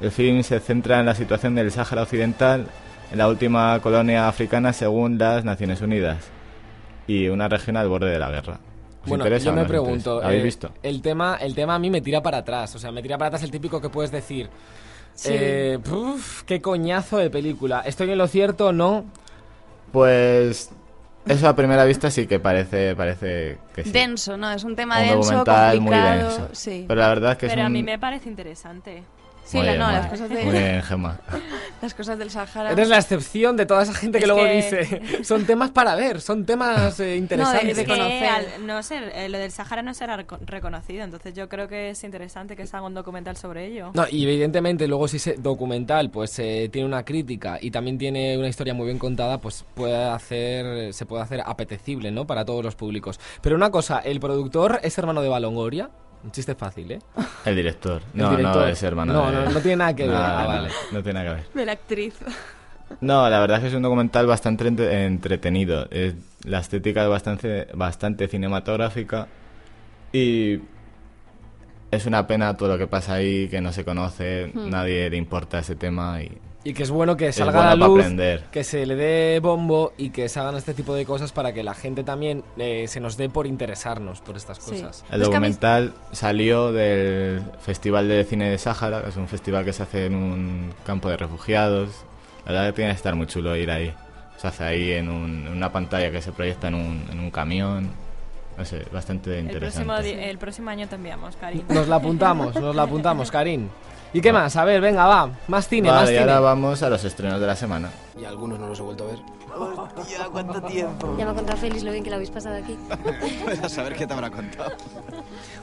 El 0.01 0.12
film 0.12 0.43
se 0.43 0.60
centra 0.60 0.99
en 0.99 1.06
la 1.06 1.16
situación 1.16 1.56
del 1.56 1.72
Sáhara 1.72 2.01
Occidental, 2.01 2.68
en 3.12 3.18
la 3.18 3.30
última 3.30 3.80
colonia 3.80 4.28
africana 4.28 4.74
según 4.74 5.18
las 5.18 5.45
Naciones 5.45 5.82
Unidas, 5.82 6.18
y 7.08 7.30
una 7.30 7.47
región 7.47 7.78
al 7.78 7.88
borde 7.88 8.12
de 8.12 8.20
la 8.20 8.32
guerra. 8.32 8.60
¿Os 9.06 9.10
Bueno, 9.10 9.24
interesa 9.24 9.45
yo 9.45 9.53
me 9.53 9.66
pregunto, 9.66 10.22
eh, 10.30 10.41
visto? 10.41 10.72
El 10.84 11.01
tema, 11.01 11.38
el 11.39 11.53
tema 11.56 11.76
a 11.76 11.80
mí 11.80 11.89
me 11.89 12.01
tira 12.01 12.22
para 12.24 12.39
atrás, 12.39 12.76
o 12.76 12.80
sea, 12.80 12.91
me 12.91 13.01
tira 13.01 13.18
para 13.18 13.28
atrás 13.28 13.43
el 13.43 13.51
típico 13.51 13.80
que 13.80 13.89
puedes 13.89 14.12
decir. 14.12 14.49
Sí. 15.14 15.30
eh, 15.32 15.80
puf, 15.82 16.43
qué 16.43 16.62
coñazo 16.62 17.18
de 17.18 17.30
película. 17.30 17.82
¿Estoy 17.86 18.12
en 18.12 18.18
lo 18.18 18.28
cierto 18.28 18.68
o 18.68 18.72
no? 18.74 19.06
Pues 19.91 20.72
eso 21.28 21.47
a 21.47 21.56
primera 21.56 21.86
vista 21.86 22.12
sí 22.12 22.28
que 22.28 22.39
parece, 22.39 22.95
parece 22.95 23.58
que 23.74 23.84
sí. 23.84 23.91
Denso, 23.91 24.38
¿no? 24.38 24.51
Es 24.51 24.64
un 24.64 24.76
tema 24.76 24.99
Un 24.99 25.08
denso, 25.08 25.18
documental 25.18 25.82
muy 25.82 25.91
complicado. 25.91 26.30
denso. 26.30 26.49
Sí. 26.53 26.86
Pero 26.88 26.99
la 26.99 27.08
verdad 27.10 27.32
es 27.34 27.38
que 27.38 27.47
Pero 27.47 27.62
es 27.62 27.64
a 27.66 27.68
un... 27.68 27.74
mí 27.74 27.84
me 27.84 27.97
parece 27.99 28.28
interesante. 28.30 29.03
Sí, 29.46 29.58
Muy 29.58 29.66
la- 29.68 29.72
bien, 29.74 29.80
no, 29.86 29.91
las 29.91 30.08
cosas 30.08 30.30
de- 30.30 30.43
Muy 30.43 30.54
bien, 30.54 30.82
Gemma. 30.88 31.20
Las 31.82 31.93
cosas 31.93 32.18
del 32.18 32.32
Sahara. 32.32 32.72
Eres 32.72 32.89
la 32.89 32.98
excepción 32.98 33.56
de 33.56 33.66
toda 33.68 33.84
esa 33.84 33.93
gente 33.93 34.18
que 34.18 34.24
Es 34.26 34.28
luego 34.30 34.43
que- 34.43 34.56
dice. 34.56 35.02
Son 35.24 35.46
temas 35.46 35.70
para 35.70 35.93
ver, 35.96 36.20
son 36.20 36.46
temas 36.46 37.00
eh, 37.00 37.16
interesantes. 37.16 37.78
Es 37.78 37.86
que 37.86 37.93
al 38.28 38.66
no 38.66 38.82
ser, 38.82 39.12
eh, 39.14 39.30
lo 39.30 39.38
del 39.38 39.52
Sahara 39.52 39.84
no 39.84 39.93
será 39.93 40.18
reco- 40.18 40.39
reconocido, 40.46 41.04
entonces 41.04 41.36
yo 41.36 41.48
creo 41.48 41.68
que 41.68 41.91
es 41.91 42.04
interesante 42.04 42.56
que 42.56 42.66
se 42.66 42.76
haga 42.76 42.88
un 42.88 42.96
documental 42.96 43.38
sobre 43.38 43.68
ello. 43.68 43.91
No, 43.93 44.06
y 44.10 44.24
evidentemente 44.24 44.88
luego 44.88 45.08
si 45.08 45.18
ese 45.18 45.36
documental 45.38 46.10
pues 46.10 46.38
eh, 46.39 46.70
tiene 46.74 46.88
una 46.88 47.06
crítica 47.06 47.60
y 47.62 47.70
también 47.70 47.98
tiene 48.00 48.38
una 48.39 48.48
historia 48.48 48.74
muy 48.74 48.86
bien 48.88 48.98
contada, 48.98 49.39
pues 49.39 49.64
puede 49.76 49.96
hacer 50.06 50.91
se 50.93 51.06
puede 51.06 51.22
hacer 51.22 51.41
apetecible, 51.46 52.10
¿no? 52.12 52.26
Para 52.26 52.46
todos 52.46 52.64
los 52.64 52.76
públicos. 52.76 53.20
Pero 53.41 53.56
una 53.56 53.70
cosa, 53.70 54.00
el 54.00 54.20
productor 54.20 54.80
es 54.82 54.98
hermano 54.98 55.22
de 55.22 55.30
Balongoria. 55.30 55.89
Un 56.26 56.32
chiste 56.32 56.55
fácil, 56.55 56.91
¿eh? 56.91 56.99
El 57.45 57.55
director. 57.55 58.01
El 58.13 58.21
No, 58.21 58.32
director. 58.32 58.55
no 58.63 58.67
es 58.67 58.84
hermano 58.84 59.13
No, 59.13 59.32
de- 59.32 59.45
no, 59.45 59.51
no 59.51 59.59
tiene 59.61 59.76
nada 59.78 59.95
que 59.95 60.03
ver. 60.07 60.11
Nada, 60.13 60.39
Ah, 60.39 60.43
no, 60.43 60.47
vale. 60.49 60.69
No 60.91 61.03
tiene 61.03 61.19
nada 61.23 61.30
que 61.30 61.41
ver. 61.41 61.53
De 61.53 61.65
la 61.65 61.71
actriz. 61.73 62.15
No, 63.01 63.30
la 63.30 63.39
verdad 63.39 63.57
es 63.57 63.61
que 63.63 63.67
es 63.69 63.73
un 63.76 63.82
documental 63.84 64.26
bastante 64.28 64.67
entre- 64.67 65.05
entretenido. 65.05 65.88
Es- 65.91 66.15
la 66.43 66.59
estética 66.59 67.03
es 67.03 67.09
bastante, 67.09 67.67
bastante 67.73 68.28
cinematográfica 68.28 69.28
y 70.11 70.59
es 71.91 72.05
una 72.05 72.26
pena 72.28 72.57
todo 72.57 72.69
lo 72.69 72.78
que 72.78 72.88
pasa 72.88 73.13
ahí, 73.15 73.47
que 73.47 73.61
no 73.61 73.71
se 73.71 73.86
conoce, 73.86 74.51
Hmm. 74.53 74.69
nadie 74.69 75.09
le 75.09 75.17
importa 75.17 75.59
ese 75.59 75.76
tema 75.76 76.21
y 76.21 76.32
Y 76.66 76.74
que 76.74 76.82
es 76.84 76.89
bueno 76.89 77.16
que 77.16 77.32
salga 77.32 77.51
bueno 77.53 77.70
a 77.70 77.76
la 77.76 77.88
luz, 77.88 77.99
aprender. 78.01 78.43
que 78.51 78.63
se 78.63 78.86
le 78.88 78.95
dé 78.95 79.39
bombo 79.39 79.93
y 79.97 80.09
que 80.09 80.28
se 80.28 80.39
hagan 80.39 80.55
este 80.57 80.74
tipo 80.74 80.93
de 80.95 81.05
cosas 81.05 81.32
para 81.32 81.53
que 81.53 81.61
la 81.63 81.76
gente 81.76 82.03
también 82.03 82.43
eh, 82.57 82.88
se 82.88 82.99
nos 82.99 83.16
dé 83.18 83.30
por 83.30 83.45
interesarnos 83.47 84.20
por 84.22 84.36
estas 84.36 84.57
Sí. 84.57 84.72
cosas. 84.72 85.05
El 85.11 85.22
documental 85.22 85.93
salió 86.11 86.72
del 86.74 87.43
Festival 87.61 88.07
de 88.09 88.24
Cine 88.24 88.49
de 88.49 88.57
Sáhara, 88.57 89.03
que 89.03 89.09
es 89.09 89.16
un 89.16 89.28
festival 89.28 89.63
que 89.63 89.74
se 89.74 89.84
hace 89.84 90.07
en 90.07 90.16
un 90.16 90.74
campo 90.86 91.07
de 91.07 91.18
refugiados. 91.18 91.89
La 92.47 92.51
verdad 92.53 92.66
que 92.68 92.74
tiene 92.74 92.91
que 92.91 92.97
estar 92.97 93.13
muy 93.16 93.28
chulo 93.28 93.55
ir 93.55 93.70
ahí. 93.70 93.93
Se 94.38 94.47
hace 94.47 94.63
ahí 94.63 94.91
en, 94.93 95.07
un- 95.09 95.45
en 95.47 95.53
una 95.53 95.72
pantalla 95.72 96.11
que 96.11 96.22
se 96.22 96.32
proyecta 96.32 96.68
en 96.68 96.76
un, 96.76 97.05
en 97.11 97.20
un 97.20 97.30
camión. 97.32 97.89
No 98.57 98.66
sé, 98.66 98.84
bastante 98.91 99.38
El 99.38 99.47
próximo, 99.49 99.93
interesante. 99.97 100.30
el 100.32 100.38
próximo 100.39 100.70
año 100.72 100.88
te 100.88 100.95
enviamos, 100.95 101.36
Karin. 101.36 101.63
Nos 101.70 101.88
la 101.88 101.97
apuntamos, 101.97 102.55
nos 102.59 102.76
la 102.76 102.84
apuntamos, 102.84 103.30
Karin. 103.30 103.70
¿Y 104.16 104.22
qué 104.22 104.32
más? 104.32 104.55
A 104.55 104.63
ver, 104.63 104.80
venga, 104.80 105.05
va. 105.07 105.30
Más 105.49 105.68
cine, 105.68 105.89
Vale, 105.89 105.99
más 105.99 106.09
y 106.09 106.13
cine. 106.13 106.22
ahora 106.22 106.39
vamos 106.39 106.82
a 106.82 106.89
los 106.89 107.03
estrenos 107.03 107.41
de 107.41 107.47
la 107.47 107.55
semana. 107.57 107.89
Y 108.18 108.24
algunos 108.24 108.57
no 108.57 108.70
los 108.70 108.80
he 108.80 108.82
vuelto 108.82 109.03
a 109.03 109.07
ver. 109.07 109.20
Hostia, 109.97 110.30
¿cuánto 110.32 110.61
tiempo? 110.61 111.16
Ya 111.18 111.26
me 111.26 111.32
ha 111.32 111.34
contado 111.34 111.57
Félix 111.57 111.84
lo 111.84 111.91
bien 111.91 112.01
que 112.01 112.09
lo 112.09 112.16
habéis 112.16 112.30
pasado 112.30 112.55
aquí. 112.55 112.78
Pues 113.43 113.61
a 113.61 113.68
saber 113.68 113.93
qué 113.93 114.07
te 114.07 114.13
habrá 114.13 114.30
contado. 114.30 114.72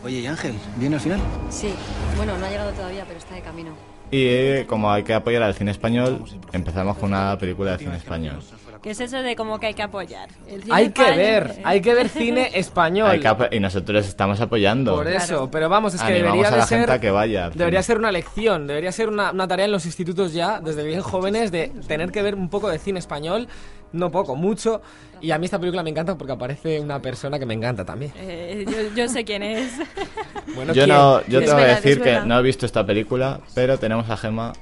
Oye, 0.04 0.18
¿y 0.18 0.26
Ángel? 0.26 0.54
¿Viene 0.76 0.96
al 0.96 1.00
final? 1.00 1.20
Sí, 1.48 1.72
bueno, 2.18 2.36
no 2.36 2.44
ha 2.44 2.50
llegado 2.50 2.72
todavía, 2.72 3.04
pero 3.06 3.18
está 3.18 3.34
de 3.36 3.40
camino. 3.40 3.70
Y 4.10 4.26
eh, 4.26 4.66
como 4.68 4.92
hay 4.92 5.02
que 5.02 5.14
apoyar 5.14 5.42
al 5.42 5.54
cine 5.54 5.70
español, 5.70 6.22
empezamos 6.52 6.98
con 6.98 7.08
una 7.14 7.38
película 7.38 7.72
de 7.72 7.78
cine 7.78 7.96
español. 7.96 8.38
Que 8.82 8.90
es 8.90 9.00
eso 9.00 9.22
de 9.22 9.36
como 9.36 9.60
que 9.60 9.66
hay 9.66 9.74
que 9.74 9.82
apoyar. 9.82 10.28
El 10.48 10.62
cine 10.64 10.74
Hay 10.74 10.90
que 10.90 11.02
español- 11.02 11.16
ver, 11.16 11.54
hay 11.62 11.80
que 11.80 11.94
ver 11.94 12.08
cine 12.08 12.50
español. 12.54 13.20
Que 13.20 13.56
y 13.56 13.60
nosotros 13.60 14.06
estamos 14.08 14.40
apoyando. 14.40 14.96
Por 14.96 15.06
eso, 15.06 15.48
pero 15.52 15.68
vamos, 15.68 15.94
es 15.94 16.00
que 16.02 16.06
Animamos 16.08 16.32
debería 16.32 16.48
a 16.48 16.50
de 16.50 16.56
la 16.58 16.66
ser, 16.66 16.78
gente 16.80 16.92
a 16.92 17.00
que 17.00 17.10
vaya. 17.12 17.50
debería 17.50 17.82
ser 17.82 17.98
una 17.98 18.10
lección, 18.10 18.66
debería 18.66 18.90
ser 18.90 19.08
una, 19.08 19.30
una 19.30 19.46
tarea 19.46 19.66
en 19.66 19.72
los 19.72 19.86
institutos 19.86 20.32
ya, 20.32 20.58
desde 20.60 20.84
bien 20.84 21.00
jóvenes, 21.00 21.52
de 21.52 21.68
tener 21.86 22.10
que 22.10 22.22
ver 22.22 22.34
un 22.34 22.48
poco 22.48 22.68
de 22.68 22.78
cine 22.80 22.98
español, 22.98 23.46
no 23.92 24.10
poco, 24.10 24.34
mucho. 24.34 24.82
Y 25.20 25.30
a 25.30 25.38
mí 25.38 25.44
esta 25.44 25.60
película 25.60 25.84
me 25.84 25.90
encanta 25.90 26.18
porque 26.18 26.32
aparece 26.32 26.80
una 26.80 27.00
persona 27.00 27.38
que 27.38 27.46
me 27.46 27.54
encanta 27.54 27.84
también. 27.84 28.12
Eh, 28.16 28.64
yo, 28.68 28.96
yo 28.96 29.08
sé 29.08 29.24
quién 29.24 29.44
es. 29.44 29.70
Bueno, 30.56 30.74
Yo 30.74 30.84
¿quién? 30.84 30.88
no, 30.96 31.20
yo 31.20 31.24
¿Quién? 31.38 31.40
tengo 31.44 31.56
que 31.56 31.62
verdad, 31.62 31.76
decir 31.82 32.02
que 32.02 32.20
no 32.26 32.38
he 32.38 32.42
visto 32.42 32.66
esta 32.66 32.84
película, 32.84 33.40
pero 33.54 33.78
tenemos 33.78 34.10
a 34.10 34.16
Gema. 34.16 34.52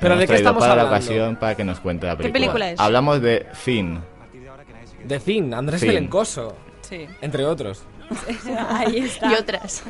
¿Pero 0.00 0.16
de 0.16 0.26
qué 0.26 0.34
estamos 0.34 0.60
para 0.62 0.74
la 0.76 0.82
hablando? 0.82 1.06
ocasión 1.06 1.36
para 1.36 1.54
que 1.54 1.64
nos 1.64 1.80
cuente 1.80 2.06
la 2.06 2.16
¿Qué 2.16 2.24
película. 2.28 2.40
película 2.42 2.70
es? 2.72 2.80
Hablamos 2.80 3.20
de 3.22 3.46
Finn. 3.54 4.00
De 5.04 5.20
Fin, 5.20 5.54
Andrés 5.54 5.80
Fin. 5.80 5.88
Belencoso, 5.90 6.56
Sí. 6.82 7.06
entre 7.20 7.44
otros. 7.44 7.82
Ahí 8.70 8.98
está. 8.98 9.30
Y 9.30 9.34
otras. 9.34 9.82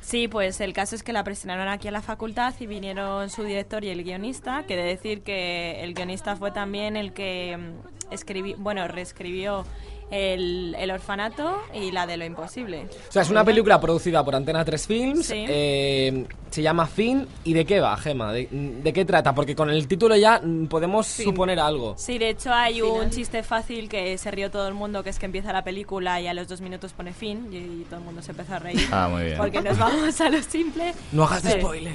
Sí, 0.00 0.28
pues 0.28 0.60
el 0.60 0.72
caso 0.74 0.94
es 0.94 1.02
que 1.02 1.12
la 1.12 1.24
presionaron 1.24 1.66
aquí 1.68 1.88
a 1.88 1.90
la 1.90 2.02
facultad 2.02 2.54
y 2.60 2.66
vinieron 2.66 3.30
su 3.30 3.42
director 3.42 3.84
y 3.84 3.88
el 3.88 4.04
guionista, 4.04 4.64
que 4.66 4.76
de 4.76 4.82
decir 4.82 5.22
que 5.22 5.82
el 5.82 5.94
guionista 5.94 6.36
fue 6.36 6.50
también 6.50 6.96
el 6.96 7.12
que 7.14 7.56
mm, 7.56 8.12
escribió, 8.12 8.56
bueno, 8.58 8.86
reescribió 8.86 9.64
el, 10.10 10.76
el 10.78 10.90
orfanato 10.90 11.60
y 11.74 11.90
la 11.90 12.06
de 12.06 12.16
lo 12.16 12.24
imposible. 12.24 12.86
O 13.08 13.12
sea, 13.12 13.22
es 13.22 13.30
una 13.30 13.44
película 13.44 13.80
producida 13.80 14.24
por 14.24 14.34
Antena 14.34 14.64
3 14.64 14.86
Films, 14.86 15.26
Sí. 15.26 15.44
eh, 15.48 16.26
se 16.50 16.62
llama 16.62 16.86
Fin, 16.86 17.26
¿y 17.42 17.52
de 17.52 17.64
qué 17.64 17.80
va, 17.80 17.96
Gema? 17.96 18.32
¿De, 18.32 18.46
de 18.50 18.92
qué 18.92 19.04
trata? 19.04 19.34
Porque 19.34 19.56
con 19.56 19.70
el 19.70 19.88
título 19.88 20.14
ya 20.16 20.40
podemos 20.68 21.06
suponer 21.06 21.58
algo. 21.58 21.94
Sí, 21.98 22.18
de 22.18 22.28
hecho 22.30 22.52
hay 22.52 22.80
un 22.80 23.10
chiste 23.10 23.42
fácil 23.42 23.88
que 23.88 24.16
se 24.18 24.30
rió 24.30 24.50
todo 24.52 24.68
el 24.68 24.74
mundo, 24.74 25.02
que 25.02 25.10
es 25.10 25.18
que 25.18 25.26
empieza 25.26 25.52
la 25.52 25.64
película 25.64 26.20
y 26.20 26.28
a 26.28 26.34
los 26.34 26.46
dos 26.46 26.60
minutos 26.60 26.92
pone 26.92 27.12
fin 27.12 27.48
y, 27.52 27.56
y 27.56 27.86
todo 27.88 27.98
el 27.98 28.04
mundo 28.04 28.22
se 28.22 28.30
empezó 28.30 28.54
a 28.54 28.58
reír. 28.60 28.86
Ah, 28.92 29.08
muy 29.10 29.24
bien. 29.24 29.36
Porque 29.36 29.60
nos 29.62 29.76
vamos 29.78 30.20
a 30.20 30.28
lo 30.30 30.40
simple. 30.42 30.94
No 31.10 31.24
hagas 31.24 31.42
Pero- 31.42 31.60
spoiler. 31.60 31.94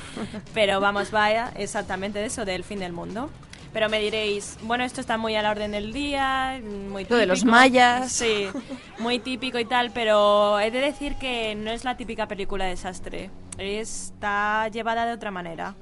Pero 0.54 0.80
vamos, 0.80 1.10
vaya 1.10 1.52
exactamente 1.56 2.18
de 2.18 2.26
eso, 2.26 2.44
del 2.44 2.64
fin 2.64 2.80
del 2.80 2.92
mundo. 2.92 3.30
Pero 3.72 3.88
me 3.88 4.00
diréis, 4.00 4.58
bueno, 4.62 4.82
esto 4.82 5.00
está 5.00 5.16
muy 5.16 5.36
a 5.36 5.42
la 5.42 5.50
orden 5.52 5.70
del 5.70 5.92
día, 5.92 6.60
muy 6.64 7.04
típico. 7.04 7.14
Lo 7.14 7.20
de 7.20 7.26
los 7.26 7.44
mayas. 7.44 8.10
Sí, 8.10 8.46
muy 8.98 9.20
típico 9.20 9.58
y 9.60 9.64
tal, 9.64 9.92
pero 9.92 10.58
he 10.58 10.70
de 10.72 10.80
decir 10.80 11.14
que 11.16 11.54
no 11.54 11.70
es 11.70 11.84
la 11.84 11.96
típica 11.96 12.26
película 12.26 12.64
de 12.64 12.70
desastre. 12.70 13.30
Está 13.58 14.68
llevada 14.68 15.06
de 15.06 15.12
otra 15.12 15.30
manera. 15.30 15.76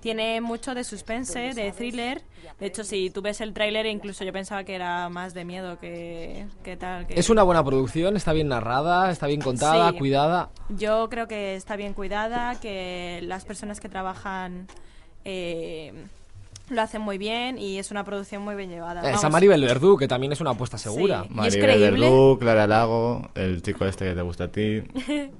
Tiene 0.00 0.40
mucho 0.42 0.74
de 0.74 0.84
suspense, 0.84 1.54
de 1.54 1.72
thriller. 1.72 2.22
De 2.60 2.66
hecho, 2.66 2.84
si 2.84 3.08
tú 3.10 3.22
ves 3.22 3.40
el 3.40 3.52
tráiler, 3.54 3.86
incluso 3.86 4.22
yo 4.24 4.32
pensaba 4.34 4.62
que 4.64 4.74
era 4.74 5.08
más 5.08 5.32
de 5.32 5.44
miedo 5.46 5.78
que, 5.78 6.46
que 6.62 6.76
tal. 6.76 7.06
que- 7.06 7.18
Es 7.18 7.30
una 7.30 7.42
buena 7.42 7.64
producción, 7.64 8.14
está 8.16 8.32
bien 8.34 8.48
narrada, 8.48 9.10
está 9.10 9.26
bien 9.26 9.40
contada, 9.40 9.90
Sí. 9.92 9.98
cuidada. 9.98 10.50
Yo 10.68 11.08
creo 11.08 11.26
que 11.26 11.54
está 11.56 11.76
bien 11.76 11.94
cuidada, 11.94 12.58
que 12.60 13.20
las 13.22 13.44
personas 13.46 13.80
que 13.80 13.88
trabajan 13.88 14.66
eh, 15.24 15.92
lo 16.68 16.80
hacen 16.82 17.02
muy 17.02 17.18
bien 17.18 17.58
y 17.58 17.78
es 17.78 17.90
una 17.90 18.04
producción 18.04 18.42
muy 18.42 18.54
bien 18.54 18.70
llevada. 18.70 19.00
Esa 19.02 19.16
Vamos, 19.16 19.32
Maribel 19.32 19.60
Verdú, 19.62 19.96
que 19.96 20.08
también 20.08 20.32
es 20.32 20.40
una 20.40 20.50
apuesta 20.50 20.78
segura. 20.78 21.24
Maribel 21.28 21.78
Verdú, 21.92 22.38
Clara 22.40 22.66
Lago, 22.66 23.28
el 23.34 23.62
chico 23.62 23.84
este 23.84 24.06
que 24.06 24.14
te 24.14 24.22
gusta 24.22 24.44
a 24.44 24.48
ti. 24.48 24.82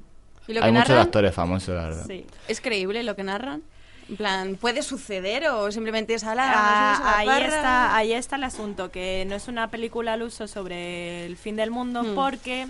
¿Y 0.47 0.53
lo 0.53 0.61
que 0.61 0.67
Hay 0.67 0.73
muchos 0.73 0.91
actores 0.91 1.35
famosos, 1.35 1.75
la 1.75 1.85
verdad. 1.85 2.07
¿Es 2.49 2.61
creíble 2.61 3.03
lo 3.03 3.17
que 3.17 3.23
narran? 3.23 3.63
En 4.11 4.17
plan, 4.19 4.57
¿puede 4.57 4.83
suceder 4.83 5.49
o 5.49 5.73
simplemente 5.73 6.13
es 6.13 6.25
ala? 6.25 6.53
Ah, 6.55 6.97
a 6.97 7.01
la 7.01 7.19
ahí, 7.21 7.27
parra"? 7.27 7.47
está, 7.47 7.97
ahí 7.97 8.13
está 8.13 8.37
el 8.37 8.45
asunto, 8.45 8.91
que 8.91 9.25
no 9.27 9.35
es 9.35 9.49
una 9.49 9.71
película 9.71 10.13
al 10.13 10.23
uso 10.23 10.47
sobre 10.47 11.25
el 11.25 11.39
fin 11.39 11.57
del 11.57 11.71
mundo 11.71 12.03
Hmm. 12.03 12.15
porque 12.15 12.67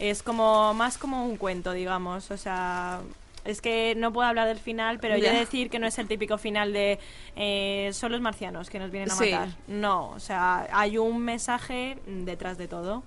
es 0.00 0.24
como 0.24 0.74
más 0.74 0.98
como 0.98 1.24
un 1.24 1.36
cuento, 1.36 1.70
digamos. 1.70 2.32
O 2.32 2.36
sea, 2.36 2.98
es 3.46 3.60
que 3.60 3.94
no 3.96 4.12
puedo 4.12 4.28
hablar 4.28 4.48
del 4.48 4.58
final, 4.58 4.98
pero 5.00 5.16
Ya. 5.16 5.32
de 5.32 5.38
decir 5.38 5.70
que 5.70 5.78
no 5.78 5.86
es 5.86 5.98
el 5.98 6.08
típico 6.08 6.38
final 6.38 6.72
de 6.72 6.98
eh, 7.36 7.90
son 7.92 8.12
los 8.12 8.20
marcianos 8.20 8.68
que 8.70 8.78
nos 8.78 8.90
vienen 8.90 9.10
a 9.10 9.14
Sí. 9.14 9.30
matar. 9.30 9.48
No, 9.68 10.10
o 10.10 10.20
sea, 10.20 10.66
hay 10.72 10.98
un 10.98 11.20
mensaje 11.22 11.98
detrás 12.06 12.58
de 12.58 12.68
todo. 12.68 13.02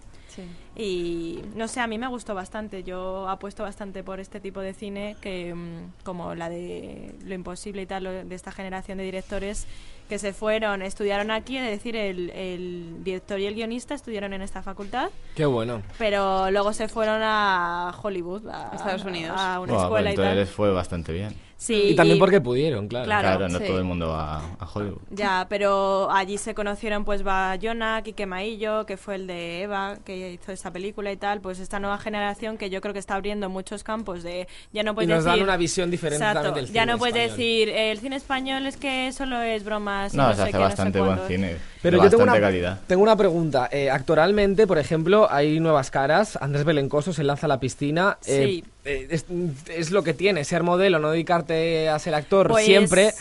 Y 0.76 1.42
no 1.56 1.68
sé, 1.68 1.82
a 1.82 1.88
mí 1.88 1.98
me 1.98 2.08
gustó 2.08 2.34
bastante. 2.34 2.84
Yo 2.84 3.28
apuesto 3.28 3.64
bastante 3.64 4.04
por 4.04 4.22
este 4.22 4.40
tipo 4.40 4.62
de 4.62 4.74
cine, 4.74 5.18
que 5.20 5.54
mm, 5.54 6.04
como 6.06 6.34
la 6.36 6.50
de 6.50 7.14
Lo 7.26 7.34
Imposible 7.36 7.82
y 7.82 7.86
tal, 7.86 8.06
lo- 8.06 8.12
de 8.24 8.36
esta 8.36 8.52
generación 8.54 9.00
de 9.00 9.04
directores 9.04 9.68
que 10.10 10.20
se 10.20 10.34
fueron, 10.34 10.82
estudiaron 10.82 11.32
aquí, 11.32 11.56
es 11.58 11.70
decir, 11.70 11.96
el, 11.96 12.32
el 12.32 13.04
director 13.04 13.40
y 13.40 13.46
el 13.46 13.54
guionista 13.56 13.94
estudiaron 13.94 14.34
en 14.34 14.42
esta 14.42 14.62
facultad, 14.64 15.10
Qué 15.36 15.46
bueno. 15.46 15.82
pero 15.98 16.50
luego 16.52 16.74
se 16.74 16.88
fueron 16.90 17.22
a 17.24 17.94
Hollywood, 18.02 18.48
a 18.50 18.72
Estados 18.76 19.06
Unidos. 19.06 19.36
a 19.40 19.60
una 19.60 19.74
Buah, 19.74 19.84
escuela 19.84 20.04
pues 20.10 20.14
y 20.14 20.16
tal. 20.18 20.26
entonces 20.26 20.38
les 20.48 20.50
fue 20.50 20.72
bastante 20.74 21.14
bien. 21.14 21.34
Sí, 21.62 21.90
y 21.90 21.96
también 21.96 22.16
y- 22.16 22.20
porque 22.22 22.40
pudieron, 22.40 22.88
claro. 22.88 23.06
Claro, 23.06 23.50
no 23.50 23.60
sí. 23.60 23.66
todo 23.66 23.80
el 23.80 23.84
mundo 23.84 24.08
va 24.08 24.38
a 24.38 24.66
Hollywood. 24.74 25.00
Ya, 25.12 25.46
pero 25.50 26.10
allí 26.10 26.38
se 26.38 26.56
conocieron 26.56 27.04
pues 27.04 27.22
Bayona, 27.22 28.02
Quique 28.02 28.26
Maillo, 28.26 28.86
que 28.86 28.96
fue 28.96 29.16
el 29.16 29.28
de 29.28 29.64
Eva, 29.64 29.98
que 30.06 30.32
hizo 30.32 30.54
esta 30.54 30.72
película 30.72 31.12
y 31.12 31.18
tal, 31.18 31.42
pues 31.42 31.60
esta 31.60 31.82
nueva 31.82 31.98
generación 31.98 32.58
que 32.58 32.70
yo 32.70 32.80
creo 32.80 32.94
que 32.94 33.00
está 33.00 33.16
abriendo 33.16 33.50
muchos 33.50 33.84
campos 33.84 34.24
de 34.24 34.48
ya 34.72 34.84
no 34.84 34.92
Y 34.92 34.94
puedes 34.96 35.10
nos 35.10 35.26
decir 35.26 35.38
dan 35.40 35.44
una 35.50 35.58
visión 35.58 35.92
diferente 35.92 36.24
Exacto, 36.24 36.44
también 36.44 36.66
del 36.66 36.74
ya 36.74 36.82
cine 36.84 36.94
no 36.94 36.98
puedes 36.98 37.16
español. 37.18 37.38
decir 37.38 37.70
el 37.70 38.00
cine 38.00 38.16
español 38.16 38.66
es 38.66 38.78
que 38.78 39.12
solo 39.12 39.42
es 39.42 39.66
bromas 39.66 40.14
y 40.14 40.18
No, 40.18 40.24
no, 40.24 40.30
se 40.30 40.36
sé 40.38 40.42
hace 40.44 40.52
qué, 40.54 40.58
no 40.58 40.64
sé 40.64 40.70
bastante 40.70 41.02
buen 41.02 41.20
cine. 41.28 41.58
Pero 41.82 41.98
de 41.98 42.04
yo 42.04 42.10
tengo 42.10 42.24
una, 42.24 42.40
calidad. 42.40 42.80
tengo 42.88 43.02
una 43.04 43.16
pregunta. 43.16 43.70
Eh, 43.72 43.90
actualmente, 43.90 44.68
por 44.68 44.78
ejemplo, 44.80 45.28
hay 45.32 45.60
nuevas 45.60 45.92
caras. 45.92 46.38
Andrés 46.42 46.66
Belencoso 46.66 47.14
se 47.14 47.24
lanza 47.24 47.46
a 47.46 47.50
la 47.50 47.60
piscina. 47.60 48.18
Eh, 48.26 48.46
Sí. 48.46 48.64
eh, 48.86 49.08
es, 49.12 49.26
es 49.70 49.92
lo 49.92 50.04
que 50.04 50.14
tiene, 50.14 50.44
ser 50.44 50.64
modelo, 50.64 51.00
no 51.00 51.12
dedicarte 51.12 51.88
a 51.90 51.98
ser 52.00 52.16
actor 52.16 52.48
Pues- 52.50 52.66
siempre. 52.66 53.12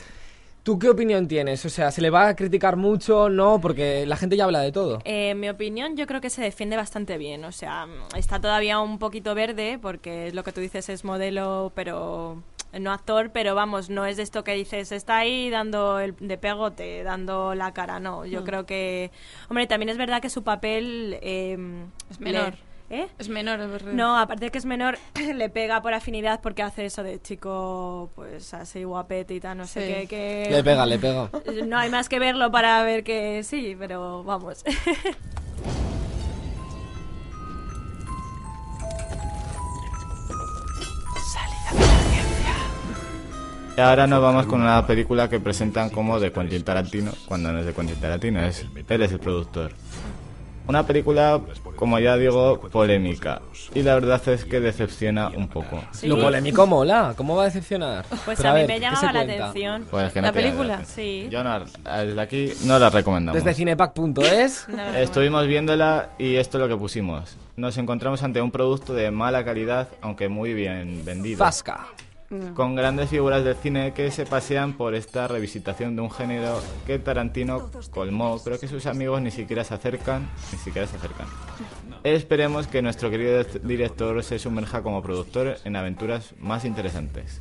¿Tú 0.65 0.79
qué 0.79 0.91
opinión 0.91 1.29
tienes? 1.29 1.65
O 1.65 1.71
sea, 1.71 1.91
¿se 1.91 2.03
le 2.03 2.11
va 2.11 2.29
a 2.29 2.37
criticar 2.37 2.77
mucho? 2.77 3.31
No, 3.31 3.59
porque 3.59 4.05
la 4.05 4.17
gente 4.19 4.37
ya 4.37 4.45
habla 4.45 4.61
de 4.61 4.71
todo. 4.71 4.99
Eh, 5.07 5.31
en 5.31 5.41
mi 5.41 5.49
opinión, 5.49 5.97
yo 5.97 6.07
creo 6.07 6.21
que 6.21 6.29
se 6.29 6.43
defiende 6.43 6.77
bastante 6.77 7.17
bien. 7.17 7.45
O 7.47 7.53
sea, 7.53 7.87
está 8.19 8.39
todavía 8.39 8.79
un 8.81 8.99
poquito 8.99 9.35
verde, 9.35 9.79
porque 9.81 10.27
es 10.27 10.35
lo 10.35 10.45
que 10.45 10.53
tú 10.53 10.61
dices 10.61 10.91
es 10.91 11.05
modelo, 11.05 11.73
pero 11.75 12.43
no 12.73 12.93
actor, 12.93 13.31
pero 13.33 13.55
vamos, 13.55 13.89
no 13.91 14.05
es 14.07 14.17
de 14.17 14.23
esto 14.23 14.45
que 14.45 14.53
dices, 14.55 14.93
está 14.93 15.19
ahí 15.19 15.51
dando 15.51 15.99
el 16.01 16.15
de 16.21 16.37
pegote, 16.39 17.03
dando 17.03 17.55
la 17.55 17.73
cara, 17.73 18.01
no. 18.01 18.27
Yo 18.27 18.43
Mm. 18.43 18.45
creo 18.45 18.67
que. 18.67 19.11
Hombre, 19.49 19.67
también 19.67 19.89
es 19.89 19.97
verdad 19.97 20.21
que 20.21 20.31
su 20.31 20.43
papel. 20.43 21.19
eh, 21.23 21.57
Es 22.11 22.21
menor. 22.21 22.53
le- 22.53 22.69
¿Eh? 22.91 23.07
Es 23.19 23.29
menor, 23.29 23.61
es 23.61 23.71
verdad. 23.71 23.93
No, 23.93 24.17
aparte 24.17 24.47
de 24.47 24.51
que 24.51 24.57
es 24.57 24.65
menor, 24.65 24.97
le 25.35 25.51
pega 25.51 25.83
por 25.83 25.93
afinidad 25.93 26.41
porque 26.41 26.63
hace 26.63 26.87
eso 26.87 27.03
de 27.03 27.21
chico, 27.21 28.11
pues 28.15 28.55
así 28.55 28.83
guapete 28.85 29.35
y 29.35 29.41
tal, 29.41 29.59
no 29.59 29.67
sé 29.67 30.07
qué. 30.09 30.47
que- 30.47 30.51
Le 30.51 30.65
pega, 30.65 30.87
le 30.87 30.99
pega. 30.99 31.31
No 31.67 31.77
hay 31.77 31.91
más 31.91 32.09
que 32.09 32.19
verlo 32.19 32.51
para 32.51 32.83
ver 32.85 33.05
que 33.05 33.43
sí, 33.43 33.77
pero 33.79 34.25
vamos. 34.25 34.65
ahora 43.81 44.07
nos 44.07 44.21
vamos 44.23 44.47
con 44.47 44.61
una 44.61 44.87
película 44.87 45.29
que 45.29 45.41
presentan 45.41 45.91
como 45.91 46.19
de 46.21 46.33
Quentin 46.33 46.63
Tarantino, 46.63 47.13
cuando 47.27 47.53
no 47.53 47.61
es 47.61 47.67
de 47.67 47.73
Quentin 47.73 47.97
Tarantino, 47.97 48.41
es, 48.45 48.67
él 48.89 49.03
es 49.03 49.13
el 49.13 49.21
productor. 49.21 49.73
Una 50.69 50.83
película, 50.85 51.41
como 51.77 51.99
ya 51.99 52.19
digo, 52.19 52.61
polémica. 52.71 53.41
Y 53.75 53.83
la 53.83 53.95
verdad 53.95 54.21
es 54.29 54.45
que 54.45 54.61
decepciona 54.61 55.29
un 55.29 55.49
poco. 55.49 55.83
Lo 56.03 56.21
polémico 56.21 56.67
mola. 56.67 57.15
¿Cómo 57.17 57.37
va 57.37 57.45
a 57.45 57.45
decepcionar? 57.47 58.05
Pues 58.27 58.37
Pero 58.37 58.51
a, 58.51 58.53
mí 58.53 58.61
ver, 58.61 58.69
me 58.69 58.75
¿qué 58.75 58.81
llamaba 58.81 59.07
la 59.07 59.25
cuenta? 59.25 59.45
atención. 59.47 59.87
Pues 59.91 60.13
que 60.13 60.21
no 60.21 60.27
¿La 60.27 60.33
película? 60.35 60.85
Sí. 60.85 61.27
Yo 61.31 61.43
no, 61.43 61.61
desde 61.61 62.21
aquí 62.21 62.53
no 62.65 62.79
la 62.79 62.91
recomendamos. 62.91 63.43
Desde 63.43 63.57
cinepack.es. 63.57 64.67
Estuvimos 64.97 65.47
viéndola 65.47 66.11
y 66.19 66.37
esto 66.37 66.59
es 66.59 66.63
lo 66.63 66.69
que 66.69 66.77
pusimos. 66.77 67.39
Nos 67.57 67.79
encontramos 67.79 68.23
ante 68.23 68.43
un 68.43 68.51
producto 68.51 68.93
de 68.93 69.11
mala 69.11 69.47
calidad, 69.47 69.89
aunque 70.03 70.29
muy 70.29 70.53
bien 70.53 71.03
vendido. 71.03 71.39
Zasca. 72.29 72.55
Con 72.55 72.75
grandes 72.75 73.11
figuras 73.11 73.45
del 73.45 73.57
cine 73.57 73.93
que 73.95 74.11
se 74.11 74.27
pasean 74.27 74.75
por 74.75 74.95
esta 74.95 75.29
revisitación 75.29 75.97
de 75.97 76.03
un 76.03 76.11
género 76.11 76.61
que 76.87 76.99
Tarantino 76.99 77.71
colmó. 77.91 78.39
Creo 78.43 78.59
que 78.59 78.69
sus 78.69 78.87
amigos 78.87 79.23
ni 79.23 79.31
siquiera 79.31 79.65
se 79.65 79.75
acercan, 79.75 80.29
ni 80.53 80.59
siquiera 80.59 80.87
se 80.87 80.97
acercan. 80.97 81.27
Esperemos 82.05 82.67
que 82.67 82.83
nuestro 82.83 83.11
querido 83.11 83.45
director 83.63 84.23
se 84.23 84.39
sumerja 84.39 84.83
como 84.83 85.03
productor 85.03 85.57
en 85.65 85.77
aventuras 85.77 86.35
más 86.39 86.65
interesantes. 86.65 87.41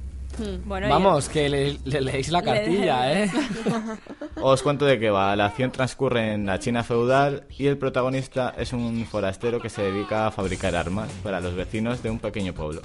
Bueno, 0.66 0.88
Vamos, 0.88 1.30
que 1.30 1.50
le, 1.50 1.80
le 1.84 2.02
leéis 2.02 2.30
la 2.30 2.44
cartilla, 2.44 3.12
¿eh? 3.12 3.32
Os 4.36 4.62
cuento 4.62 4.86
de 4.86 5.00
qué 5.00 5.10
va. 5.10 5.36
La 5.36 5.46
acción 5.46 5.72
transcurre 5.72 6.34
en 6.34 6.46
la 6.46 6.60
China 6.60 6.84
feudal 6.84 7.46
y 7.58 7.66
el 7.66 7.78
protagonista 7.78 8.54
es 8.56 8.72
un 8.72 9.04
forastero 9.06 9.60
que 9.60 9.70
se 9.70 9.82
dedica 9.82 10.28
a 10.28 10.32
fabricar 10.32 10.76
armas 10.76 11.10
para 11.24 11.40
los 11.42 11.56
vecinos 11.56 12.04
de 12.04 12.12
un 12.12 12.20
pequeño 12.20 12.54
pueblo. 12.54 12.82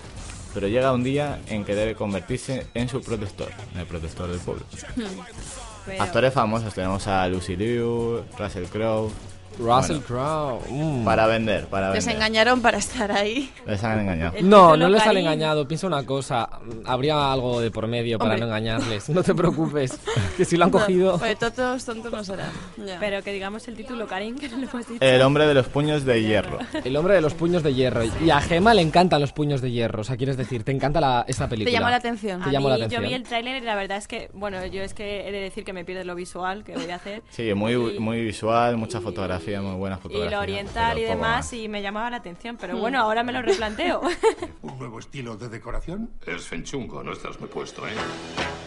Pero 0.55 0.69
llega 0.69 0.93
un 0.93 1.03
día 1.03 1.41
en 1.49 1.65
que 1.65 1.75
debe 1.75 1.95
convertirse 1.95 2.67
en 2.75 2.89
su 2.89 3.01
protector, 3.03 3.49
en 3.75 3.81
el 3.81 3.87
protector 3.87 4.29
del 4.31 4.39
pueblo. 4.41 4.65
Pero- 5.87 6.03
Actores 6.03 6.33
famosos 6.33 6.73
tenemos 6.75 7.07
a 7.09 7.27
Lucy 7.29 7.57
Liu, 7.57 8.23
Russell 8.39 8.67
Crowe. 8.67 9.11
Russell 9.59 9.99
Bueno, 10.09 10.59
Crowe. 10.61 10.61
mm. 10.71 11.05
Para 11.05 11.27
vender, 11.27 11.67
para 11.67 11.93
Les 11.93 12.05
vender. 12.07 12.17
engañaron 12.23 12.61
para 12.63 12.79
estar 12.79 13.13
ahí. 13.13 13.51
Les 13.67 13.83
han 13.85 14.01
engañado. 14.01 14.33
No, 14.43 14.77
no 14.77 14.89
les 14.89 15.07
han 15.07 15.17
engañado. 15.17 15.67
Piensa 15.69 15.87
una 15.87 16.05
cosa. 16.05 16.49
Habría 16.85 17.33
algo 17.33 17.61
de 17.61 17.71
por 17.71 17.87
medio 17.87 18.19
para 18.19 18.33
Hombre. 18.35 18.41
no 18.41 18.47
engañarles. 18.47 19.09
No 19.09 19.23
te 19.23 19.35
preocupes. 19.35 19.99
Que 20.37 20.45
si 20.45 20.57
lo 20.57 20.65
han 20.65 20.71
cogido. 20.71 21.19
Pues 21.19 21.39
tontos, 21.39 21.85
tontos 21.85 22.13
no 22.13 22.25
serán. 22.25 22.51
Ya. 22.85 22.99
Pero 22.99 23.23
que 23.23 23.33
digamos 23.33 23.67
el 23.69 23.77
título, 23.77 24.07
Karim, 24.07 24.39
que 24.39 24.49
no 24.49 24.57
lo 24.59 24.69
hemos 24.69 24.89
dicho. 24.89 24.99
El 25.05 25.21
hombre 25.23 25.47
de 25.47 25.55
los 25.55 25.67
puños 25.69 26.05
de 26.05 26.23
hierro. 26.23 26.59
El 26.85 26.97
hombre 26.97 27.15
de 27.15 27.21
los 27.21 27.35
puños 27.35 27.63
de 27.63 27.75
hierro. 27.75 28.03
Y 28.25 28.31
a 28.31 28.41
Gema 28.41 28.75
le 28.75 28.83
encantan 28.83 29.21
los 29.21 29.33
puños 29.33 29.61
de 29.61 29.71
hierro. 29.71 30.01
O 30.01 30.05
sea, 30.05 30.17
quieres 30.17 30.37
decir, 30.37 30.65
te 30.65 30.73
encanta 30.73 31.01
la, 31.01 31.25
esta 31.29 31.49
película. 31.49 31.73
llamó 31.77 31.91
la 31.91 31.97
atención? 31.97 32.43
Te 32.43 32.51
llamó 32.51 32.69
mí, 32.69 32.71
la 32.71 32.77
atención. 32.77 33.03
Yo 33.03 33.09
vi 33.09 33.15
el 33.15 33.23
tráiler 33.25 33.63
y 33.63 33.67
la 33.67 33.75
verdad 33.75 33.99
es 33.99 34.09
que, 34.09 34.31
bueno, 34.33 34.65
yo 34.67 34.83
es 34.83 34.95
que 34.95 35.29
he 35.29 35.33
de 35.33 35.41
decir 35.41 35.65
que 35.65 35.73
me 35.73 35.85
pierde 35.85 36.05
lo 36.05 36.15
visual, 36.15 36.65
que 36.65 36.75
voy 36.77 36.91
a 36.91 36.97
hacer. 36.97 37.23
Sí, 37.31 37.53
muy, 37.55 37.77
muy 37.99 38.23
visual, 38.25 38.77
mucha 38.77 39.01
fotografía, 39.01 39.52
muy 39.61 39.91
Y 40.11 40.29
lo 40.31 40.41
oriental 40.41 40.99
y 40.99 41.03
demás, 41.03 41.19
más. 41.21 41.53
y 41.53 41.69
me 41.69 41.83
llamaba 41.83 42.11
la 42.11 42.17
atención. 42.17 42.57
Pero 42.61 42.77
Hmm. 42.77 42.81
bueno, 42.81 43.01
ahora 43.01 43.23
me 43.23 43.33
lo 43.33 43.43
replanteo. 43.43 44.01
¿Un 44.63 44.79
nuevo 44.79 44.99
estilo 44.99 45.37
de 45.37 45.49
decoración? 45.49 46.11
Es 46.27 46.43
fenchungo, 46.47 47.03
no 47.03 47.13
estás 47.13 47.39
muy 47.41 47.49
puesto, 47.49 47.87
¿eh? 47.87 47.91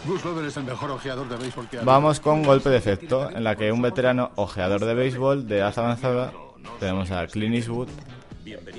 Bruce 0.06 0.28
Lover 0.28 0.46
es 0.46 0.58
el 0.58 0.64
mejor 0.66 0.92
ojeador 0.92 1.28
de 1.28 1.36
béisbol 1.38 1.68
que 1.70 1.80
ha 1.80 1.84
Vamos 1.84 2.20
con 2.20 2.44
Golpe 2.44 2.70
de 2.70 2.78
Efecto, 2.78 3.30
en 3.32 3.44
la 3.44 3.56
que 3.56 3.72
un 3.72 3.82
veterano 3.82 4.32
ojeador 4.36 4.86
de 4.86 4.94
béisbol 4.94 5.48
de 5.48 5.58
edad 5.58 5.74
avanzada, 5.78 6.32
tenemos 6.80 7.10
a 7.12 7.26
Clint 7.28 7.56
Eastwood, 7.56 7.90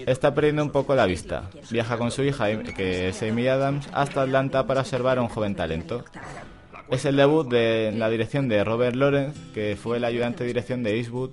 está 0.06 0.34
perdiendo 0.34 0.62
un 0.62 0.70
poco 0.70 0.94
la 0.94 1.06
vista. 1.06 1.50
Viaja 1.70 1.98
con 1.98 2.10
su 2.12 2.22
hija, 2.22 2.46
que 2.62 3.08
es 3.08 3.22
Amy 3.22 3.48
Adams, 3.48 3.88
hasta 3.92 4.22
Atlanta 4.22 4.66
para 4.66 4.80
observar 4.82 5.18
a 5.18 5.22
un 5.22 5.28
joven 5.28 5.56
talento. 5.56 6.04
Es 6.88 7.04
el 7.04 7.16
debut 7.16 7.48
de 7.48 7.92
la 7.96 8.08
dirección 8.08 8.48
de 8.48 8.62
Robert 8.62 8.94
Lawrence, 8.94 9.36
que 9.52 9.76
fue 9.76 9.96
el 9.96 10.04
ayudante 10.04 10.44
de 10.44 10.48
dirección 10.48 10.84
de 10.84 10.96
Eastwood 10.96 11.30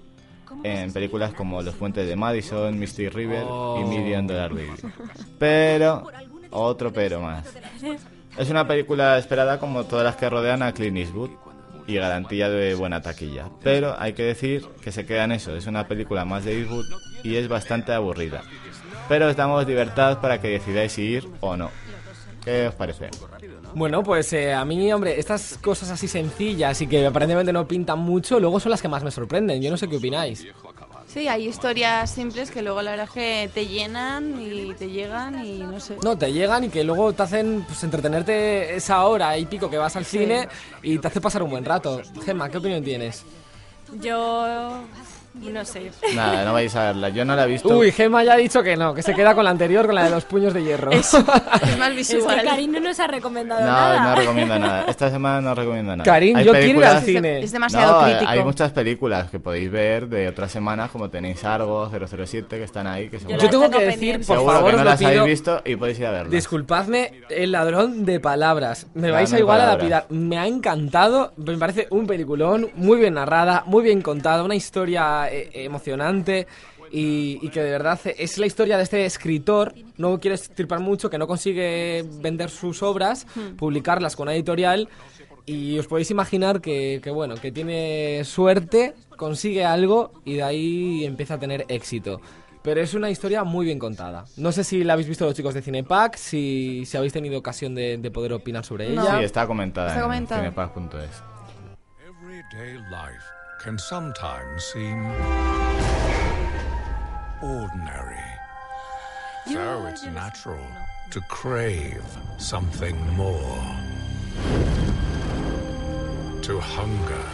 en 0.63 0.93
películas 0.93 1.33
como 1.33 1.61
Los 1.61 1.75
Puentes 1.75 2.07
de 2.07 2.15
Madison, 2.15 2.77
Mystic 2.77 3.13
River 3.13 3.45
y 3.79 3.83
Million 3.83 4.27
Dollar 4.27 4.53
Baby. 4.53 4.71
Pero, 5.39 6.07
otro 6.51 6.91
pero 6.93 7.21
más. 7.21 7.45
Es 8.37 8.49
una 8.49 8.67
película 8.67 9.17
esperada 9.17 9.59
como 9.59 9.83
todas 9.85 10.05
las 10.05 10.15
que 10.15 10.29
rodean 10.29 10.63
a 10.63 10.73
Clint 10.73 10.97
Eastwood 10.97 11.31
y 11.85 11.95
garantía 11.95 12.49
de 12.49 12.75
buena 12.75 13.01
taquilla. 13.01 13.49
Pero 13.61 13.95
hay 13.99 14.13
que 14.13 14.23
decir 14.23 14.65
que 14.81 14.91
se 14.91 15.05
queda 15.05 15.25
en 15.25 15.33
eso, 15.33 15.55
es 15.55 15.67
una 15.67 15.87
película 15.87 16.25
más 16.25 16.45
de 16.45 16.59
Eastwood 16.59 16.85
y 17.23 17.35
es 17.35 17.47
bastante 17.47 17.93
aburrida. 17.93 18.41
Pero 19.09 19.27
os 19.27 19.35
damos 19.35 19.67
libertad 19.67 20.19
para 20.21 20.39
que 20.39 20.49
decidáis 20.49 20.93
si 20.93 21.03
ir 21.03 21.27
o 21.41 21.57
no. 21.57 21.69
¿Qué 22.43 22.67
os 22.67 22.75
parece? 22.75 23.09
Bueno, 23.75 24.03
pues 24.03 24.31
eh, 24.33 24.53
a 24.53 24.63
mí, 24.65 24.91
hombre, 24.93 25.19
estas 25.19 25.57
cosas 25.61 25.89
así 25.89 26.07
sencillas 26.07 26.79
y 26.81 26.87
que 26.87 27.05
aparentemente 27.05 27.51
no 27.51 27.67
pintan 27.67 27.99
mucho, 27.99 28.39
luego 28.39 28.59
son 28.59 28.69
las 28.71 28.81
que 28.81 28.87
más 28.87 29.03
me 29.03 29.11
sorprenden. 29.11 29.61
Yo 29.61 29.71
no 29.71 29.77
sé 29.77 29.87
qué 29.87 29.97
opináis. 29.97 30.45
Sí, 31.07 31.27
hay 31.27 31.47
historias 31.47 32.09
simples 32.11 32.49
que 32.49 32.61
luego 32.63 32.81
la 32.81 32.91
verdad 32.91 33.05
es 33.07 33.11
que 33.13 33.49
te 33.53 33.67
llenan 33.67 34.41
y 34.41 34.73
te 34.73 34.89
llegan 34.89 35.45
y 35.45 35.59
no 35.59 35.79
sé. 35.79 35.97
No, 36.03 36.17
te 36.17 36.31
llegan 36.33 36.63
y 36.63 36.69
que 36.69 36.83
luego 36.83 37.13
te 37.13 37.21
hacen 37.23 37.63
pues, 37.67 37.83
entretenerte 37.83 38.75
esa 38.75 39.05
hora 39.05 39.37
y 39.37 39.45
pico 39.45 39.69
que 39.69 39.77
vas 39.77 39.95
al 39.95 40.05
Sí. 40.05 40.19
cine 40.19 40.47
y 40.81 40.97
te 40.97 41.07
hace 41.07 41.21
pasar 41.21 41.43
un 41.43 41.51
buen 41.51 41.65
rato. 41.65 42.01
Gemma, 42.25 42.49
¿qué 42.49 42.57
opinión 42.57 42.83
tienes? 42.83 43.23
Yo. 44.01 44.81
No 45.33 45.65
sé. 45.65 45.91
Nada, 46.13 46.45
no 46.45 46.53
vais 46.53 46.75
a 46.75 46.83
verla. 46.85 47.09
Yo 47.09 47.25
no 47.25 47.35
la 47.35 47.45
he 47.45 47.47
visto. 47.47 47.69
Uy, 47.75 47.91
Gemma 47.91 48.23
ya 48.23 48.33
ha 48.33 48.37
dicho 48.37 48.61
que 48.61 48.77
no, 48.77 48.93
que 48.93 49.01
se 49.01 49.15
queda 49.15 49.33
con 49.33 49.43
la 49.43 49.49
anterior, 49.49 49.85
con 49.87 49.95
la 49.95 50.03
de 50.03 50.11
los 50.11 50.25
puños 50.25 50.53
de 50.53 50.63
hierro. 50.63 50.91
Es 50.91 51.11
más 51.79 51.91
Es 51.97 52.09
que 52.09 52.43
Karim 52.43 52.71
no 52.71 52.79
nos 52.79 52.99
ha 52.99 53.07
recomendado 53.07 53.61
No, 53.61 53.65
nada. 53.67 54.09
no 54.09 54.15
recomiendo 54.15 54.59
nada. 54.59 54.85
Esta 54.87 55.09
semana 55.09 55.41
no 55.41 55.55
recomiendo 55.55 55.95
nada. 55.95 56.03
Karim, 56.03 56.37
Hay 56.37 56.45
yo 56.45 56.51
quiero 56.51 56.79
ir 56.79 56.85
al 56.85 57.01
cine. 57.01 57.39
Es 57.39 57.51
demasiado 57.51 58.01
No, 58.01 58.07
crítico. 58.07 58.29
Hay 58.29 58.43
muchas 58.43 58.71
películas 58.71 59.31
que 59.31 59.39
podéis 59.39 59.71
ver 59.71 60.07
de 60.07 60.27
otras 60.27 60.51
semanas, 60.51 60.91
como 60.91 61.09
tenéis 61.09 61.43
Argo, 61.43 61.89
007, 61.89 62.57
que 62.57 62.63
están 62.63 62.85
ahí. 62.85 63.09
Que 63.09 63.19
seguro, 63.19 63.39
Yo 63.39 63.49
tengo 63.49 63.69
que 63.71 63.85
decir, 63.85 64.17
por 64.17 64.37
seguro 64.37 64.53
favor, 64.53 64.71
que 64.71 64.77
no 64.77 64.83
las 64.83 65.01
habéis 65.01 65.23
visto 65.25 65.61
y 65.65 65.75
podéis 65.75 65.99
ir 65.99 66.05
a 66.05 66.11
verlas. 66.11 66.31
Disculpadme, 66.31 67.11
el 67.29 67.51
ladrón 67.51 68.05
de 68.05 68.19
palabras. 68.19 68.87
Me 68.93 69.09
vais 69.09 69.29
a 69.29 69.33
Ladrón 69.33 69.39
igual 69.39 69.61
a 69.61 69.65
lapidar. 69.65 70.05
Me 70.09 70.37
ha 70.37 70.45
encantado, 70.45 71.33
me 71.37 71.57
parece 71.57 71.87
un 71.89 72.05
peliculón, 72.05 72.69
muy 72.75 72.99
bien 72.99 73.15
narrada, 73.15 73.63
muy 73.65 73.83
bien 73.83 74.01
contada, 74.01 74.43
una 74.43 74.55
historia 74.55 75.22
eh, 75.31 75.49
emocionante 75.65 76.47
y, 76.91 77.39
y 77.41 77.49
que 77.49 77.61
de 77.63 77.71
verdad 77.71 77.99
es 78.17 78.37
la 78.37 78.45
historia 78.45 78.77
de 78.77 78.83
este 78.83 79.05
escritor, 79.05 79.73
no 79.97 80.19
quiero 80.19 80.35
estirpar 80.35 80.79
mucho, 80.79 81.09
que 81.09 81.17
no 81.17 81.27
consigue 81.27 82.05
vender 82.21 82.49
sus 82.49 82.83
obras, 82.83 83.25
Hmm. 83.35 83.55
publicarlas 83.55 84.15
con 84.15 84.23
una 84.27 84.35
editorial 84.35 84.87
y 85.45 85.77
os 85.79 85.87
podéis 85.87 86.09
imaginar 86.11 86.61
que, 86.61 86.99
que, 87.03 87.09
bueno, 87.11 87.35
que 87.35 87.51
tiene 87.51 88.23
suerte, 88.23 88.93
consigue 89.17 89.65
algo 89.65 90.11
y 90.23 90.35
de 90.35 90.43
ahí 90.43 91.05
empieza 91.05 91.33
a 91.35 91.39
tener 91.39 91.65
éxito. 91.67 92.21
Pero 92.61 92.79
es 92.79 92.93
una 92.93 93.09
historia 93.09 93.43
muy 93.43 93.65
bien 93.65 93.77
contada. 93.77 94.23
No 94.37 94.53
sé 94.53 94.63
si 94.63 94.85
la 94.85 94.93
habéis 94.93 95.09
visto 95.09 95.25
los 95.25 95.33
chicos 95.35 95.53
de 95.53 95.61
Cinepack, 95.61 96.15
si, 96.15 96.85
si 96.85 96.95
habéis 96.95 97.11
tenido 97.11 97.37
ocasión 97.37 97.75
de, 97.75 97.97
de 97.97 98.09
poder 98.09 98.31
opinar 98.31 98.63
sobre 98.63 98.87
ella. 98.89 99.17
Sí, 99.17 99.25
está 99.25 99.45
comentada 99.47 99.87
Está 99.87 99.99
en 99.99 100.05
comentada. 100.05 100.41
cinepack.es. 100.41 101.21
Everyday 103.65 103.75
life 103.75 103.77
can 103.77 103.77
sometimes 103.77 104.63
seem 104.63 105.05
ordinary. 107.41 108.17
So 109.45 109.85
it's 109.87 110.05
natural 110.05 110.65
to 111.11 111.21
crave 111.29 112.03
something 112.37 112.95
more. 113.15 113.63
To 116.41 116.59
hunger 116.59 117.25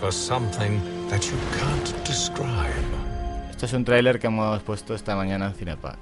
for 0.00 0.12
something 0.12 0.80
that 1.08 1.30
you 1.30 1.38
can't 1.58 2.04
describe. 2.04 2.84
Esto 3.50 3.66
es 3.66 3.72
un 3.74 3.84
tráiler 3.84 4.18
que 4.18 4.28
hemos 4.28 4.62
puesto 4.62 4.94
esta 4.94 5.14
mañana 5.16 5.46
en 5.46 5.54
Cinepack. 5.54 5.98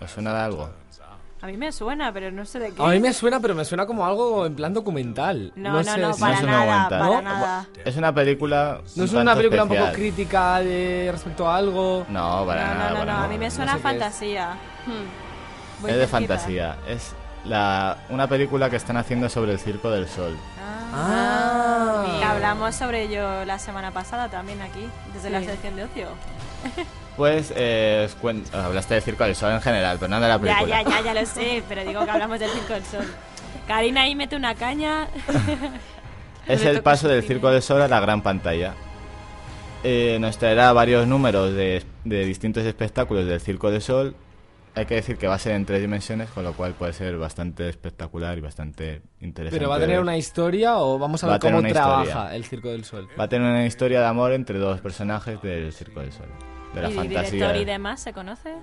¿Os 0.00 0.10
suena 0.10 0.32
de 0.32 0.40
algo? 0.40 0.81
A 1.42 1.46
mí 1.46 1.56
me 1.56 1.72
suena, 1.72 2.12
pero 2.12 2.30
no 2.30 2.44
sé 2.44 2.60
de 2.60 2.72
qué. 2.72 2.80
A 2.80 2.86
mí 2.86 3.00
me 3.00 3.12
suena, 3.12 3.40
pero 3.40 3.54
me 3.56 3.64
suena 3.64 3.84
como 3.84 4.06
algo 4.06 4.46
en 4.46 4.54
plan 4.54 4.72
documental. 4.72 5.52
No, 5.56 5.72
no, 5.72 5.82
sé 5.84 5.98
no, 6.00 6.14
si- 6.14 6.20
para 6.20 6.40
nada, 6.42 6.88
para 6.88 7.04
¿No? 7.04 7.22
nada. 7.22 7.66
Es 7.84 7.96
una 7.96 8.14
película. 8.14 8.80
¿No 8.94 9.04
es 9.04 9.12
un 9.12 9.22
una 9.22 9.34
película 9.34 9.64
un 9.64 9.68
poco 9.68 9.92
crítica 9.92 10.60
de 10.60 11.08
respecto 11.10 11.48
a 11.48 11.56
algo? 11.56 12.06
No, 12.08 12.44
para 12.46 12.62
No, 12.68 12.74
nada. 12.74 12.84
no, 12.84 12.90
no, 12.90 12.98
para 13.00 13.12
no, 13.18 13.24
a 13.24 13.28
mí 13.28 13.38
me 13.38 13.50
suena 13.50 13.72
sé 13.72 13.78
qué 13.82 13.88
es. 13.88 13.92
fantasía. 13.98 14.56
Muy 15.80 15.90
Es 15.90 15.96
de 15.96 16.06
fantasía. 16.06 16.76
Es 16.86 17.12
la, 17.44 17.98
una 18.10 18.28
película 18.28 18.70
que 18.70 18.76
están 18.76 18.96
haciendo 18.96 19.28
sobre 19.28 19.50
el 19.50 19.58
Circo 19.58 19.90
del 19.90 20.06
Sol. 20.08 20.36
Ah. 20.94 22.06
Y 22.20 22.22
hablamos 22.22 22.76
sobre 22.76 23.02
ello 23.02 23.44
la 23.44 23.58
semana 23.58 23.90
pasada 23.90 24.28
también 24.28 24.62
aquí, 24.62 24.88
desde 25.12 25.28
la 25.30 25.42
sección 25.42 25.74
de 25.74 25.84
ocio. 25.84 26.06
Pues 27.16 27.52
eh, 27.54 28.08
os 28.22 28.54
hablaste 28.54 28.94
del 28.94 29.02
Circo 29.02 29.24
del 29.24 29.34
Sol 29.34 29.52
en 29.52 29.60
general, 29.60 29.98
pero 30.00 30.08
no 30.08 30.20
de 30.20 30.28
la 30.28 30.36
Ya, 30.36 30.40
película. 30.40 30.82
ya, 30.82 30.88
ya, 30.90 31.00
ya 31.02 31.14
lo 31.20 31.26
sé, 31.26 31.62
pero 31.68 31.84
digo 31.84 32.04
que 32.04 32.10
hablamos 32.10 32.38
del 32.40 32.50
Circo 32.50 32.72
del 32.72 32.84
Sol. 32.84 33.04
Karina 33.68 34.02
ahí 34.02 34.14
mete 34.14 34.34
una 34.36 34.54
caña. 34.54 35.08
Es 36.48 36.64
el 36.64 36.82
paso 36.82 37.06
del. 37.08 37.22
Circo 37.22 37.50
del 37.50 37.62
Sol 37.62 37.80
a 37.82 37.86
la 37.88 38.00
gran 38.00 38.20
pantalla. 38.22 38.74
Eh, 39.84 40.18
nos 40.20 40.38
traerá 40.38 40.72
varios 40.72 41.06
números 41.06 41.52
de, 41.54 41.84
de 42.04 42.24
distintos 42.24 42.64
espectáculos 42.64 43.26
del 43.26 43.40
Circo 43.40 43.70
del 43.70 43.80
Sol. 43.80 44.16
Hay 44.74 44.86
que 44.86 44.94
decir 44.96 45.18
que 45.18 45.28
va 45.28 45.34
a 45.34 45.38
ser 45.38 45.52
en 45.52 45.66
tres 45.66 45.80
dimensiones, 45.82 46.30
con 46.30 46.42
lo 46.44 46.54
cual 46.54 46.72
puede 46.74 46.94
ser 46.94 47.16
bastante 47.18 47.68
espectacular 47.68 48.38
y 48.38 48.40
bastante 48.40 49.02
interesante. 49.20 49.58
¿Pero 49.58 49.68
va 49.70 49.76
a 49.76 49.78
tener 49.78 49.96
ver. 49.96 50.02
una 50.02 50.16
historia 50.16 50.78
o 50.78 50.98
vamos 50.98 51.22
a 51.22 51.26
Va 51.28 51.34
ver 51.38 51.52
a 51.52 51.56
cómo 51.56 51.68
trabaja 51.68 52.02
historia. 52.04 52.34
el 52.34 52.44
Circo 52.44 52.68
del 52.70 52.84
Sol? 52.84 53.08
Va 53.20 53.24
a 53.24 53.28
tener 53.28 53.48
una 53.48 53.64
historia 53.66 54.00
de 54.00 54.06
amor 54.06 54.32
entre 54.32 54.58
dos 54.58 54.80
personajes 54.80 55.40
del 55.42 55.72
Circo 55.72 56.00
del 56.00 56.10
Sol. 56.12 56.26
De 56.74 56.82
la 56.82 56.90
¿Y 56.90 56.94
fantasía. 56.94 57.30
director 57.30 57.56
y 57.56 57.64
demás 57.64 58.00
se 58.00 58.12
conoce? 58.12 58.54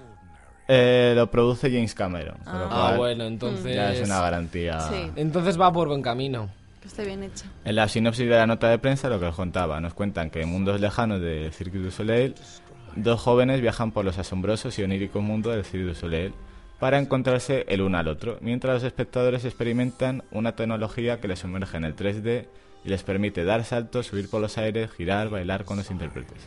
Eh, 0.67 1.13
lo 1.15 1.29
produce 1.31 1.69
James 1.71 1.93
Cameron. 1.95 2.37
con 2.43 2.59
lo 2.59 2.65
Ah. 2.65 2.69
cual 2.69 2.93
Ah, 2.93 2.97
bueno, 2.97 3.23
entonces... 3.25 3.75
Ya 3.75 3.91
es 3.91 4.05
una 4.05 4.19
garantía. 4.21 4.79
Sí. 4.81 5.11
Entonces 5.15 5.59
va 5.59 5.71
por 5.71 5.87
buen 5.87 6.01
camino. 6.01 6.49
Que 6.81 6.87
esté 6.87 7.05
bien 7.05 7.23
hecho. 7.23 7.45
En 7.65 7.75
la 7.75 7.87
sinopsis 7.87 8.27
de 8.29 8.35
la 8.35 8.47
nota 8.47 8.69
de 8.69 8.77
prensa 8.77 9.09
lo 9.09 9.19
que 9.19 9.25
os 9.25 9.35
contaba, 9.35 9.81
nos 9.81 9.93
cuentan 9.93 10.29
que 10.29 10.41
en 10.41 10.49
mundos 10.49 10.79
lejanos 10.79 11.21
del 11.21 11.51
Cirque 11.51 11.77
du 11.79 11.91
Soleil, 11.91 12.35
dos 12.95 13.19
jóvenes 13.19 13.61
viajan 13.61 13.91
por 13.91 14.05
los 14.05 14.17
asombrosos 14.17 14.77
y 14.79 14.83
oníricos 14.83 15.21
mundos 15.21 15.55
del 15.55 15.65
Cirque 15.65 15.87
du 15.87 15.95
Soleil 15.95 16.33
para 16.79 16.97
encontrarse 16.97 17.65
el 17.67 17.81
uno 17.81 17.97
al 17.97 18.07
otro, 18.07 18.37
mientras 18.39 18.75
los 18.75 18.83
espectadores 18.83 19.43
experimentan 19.43 20.23
una 20.31 20.55
tecnología 20.55 21.19
que 21.19 21.27
les 21.27 21.39
sumerge 21.39 21.75
en 21.75 21.83
el 21.83 21.95
3D 21.95 22.45
y 22.85 22.89
les 22.89 23.03
permite 23.03 23.43
dar 23.43 23.65
saltos, 23.65 24.07
subir 24.07 24.29
por 24.29 24.39
los 24.39 24.57
aires, 24.57 24.89
girar, 24.95 25.27
bailar 25.29 25.65
con 25.65 25.75
los 25.77 25.91
intérpretes. 25.91 26.37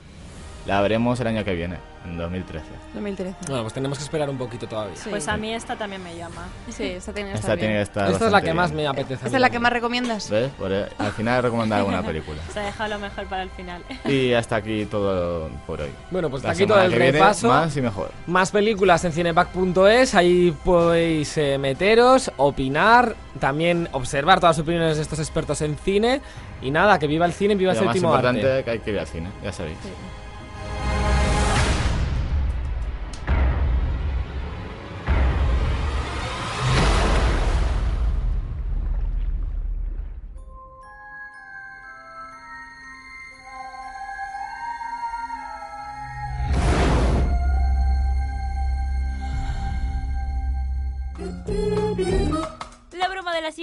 La 0.66 0.80
veremos 0.80 1.18
el 1.18 1.26
año 1.26 1.44
que 1.44 1.54
viene, 1.56 1.76
en 2.04 2.16
2013. 2.16 2.64
2013. 2.94 3.34
Bueno, 3.48 3.62
pues 3.62 3.74
tenemos 3.74 3.98
que 3.98 4.04
esperar 4.04 4.30
un 4.30 4.38
poquito 4.38 4.68
todavía. 4.68 4.94
Sí. 4.94 5.10
Pues 5.10 5.26
a 5.26 5.36
mí 5.36 5.52
esta 5.52 5.74
también 5.74 6.04
me 6.04 6.16
llama. 6.16 6.46
Sí, 6.70 6.84
esta 6.84 7.12
tiene 7.12 7.30
que 7.30 7.34
Esta 7.34 7.46
estar 7.48 7.58
tiene 7.58 7.74
que 7.74 7.82
estar 7.82 8.10
Esta 8.12 8.26
es 8.26 8.32
la 8.32 8.42
que 8.42 8.54
más 8.54 8.70
bien. 8.70 8.82
me 8.84 8.86
apetece. 8.88 9.26
¿Esta 9.26 9.36
es 9.38 9.40
la 9.40 9.50
que 9.50 9.58
más 9.58 9.72
recomiendas? 9.72 10.30
¿Ves? 10.30 10.50
Por- 10.52 10.70
eh, 10.72 10.86
al 10.98 11.10
final 11.12 11.38
he 11.40 11.42
recomendado 11.42 11.80
alguna 11.80 12.02
película. 12.06 12.40
Se 12.52 12.60
ha 12.60 12.64
dejado 12.66 12.90
lo 12.90 12.98
mejor 13.00 13.26
para 13.26 13.42
el 13.42 13.50
final. 13.50 13.82
Y 14.04 14.32
hasta 14.34 14.54
aquí 14.54 14.86
todo 14.86 15.48
por 15.66 15.80
hoy. 15.80 15.90
Bueno, 16.12 16.30
pues 16.30 16.44
hasta 16.44 16.52
aquí 16.52 16.64
todo 16.64 16.80
el 16.80 16.92
repaso. 16.92 17.48
Más 17.48 17.76
y 17.76 17.80
mejor. 17.82 18.12
Más 18.28 18.52
películas 18.52 19.04
en 19.04 19.10
cinepack.es, 19.12 20.14
ahí 20.14 20.56
podéis 20.64 21.36
eh, 21.38 21.58
meteros, 21.58 22.30
opinar, 22.36 23.16
también 23.40 23.88
observar 23.90 24.38
todas 24.38 24.58
las 24.58 24.62
opiniones 24.64 24.96
de 24.96 25.02
estos 25.02 25.18
expertos 25.18 25.60
en 25.62 25.76
cine 25.78 26.20
Y 26.60 26.70
nada, 26.70 26.98
que 27.00 27.06
viva 27.08 27.26
el 27.26 27.32
cine 27.32 27.54
y 27.54 27.56
viva 27.56 27.72
Y 27.72 27.76
el 27.76 27.80
lo 27.80 27.86
más 27.86 27.94
séptimo 27.94 28.12
importante 28.14 28.46
arte. 28.52 28.64
que 28.64 28.70
hay 28.70 28.78
que 28.78 28.90
ir 28.92 28.98
al 29.00 29.06
cine, 29.08 29.28
ya 29.42 29.50
sabéis. 29.52 29.76
La 29.78 30.21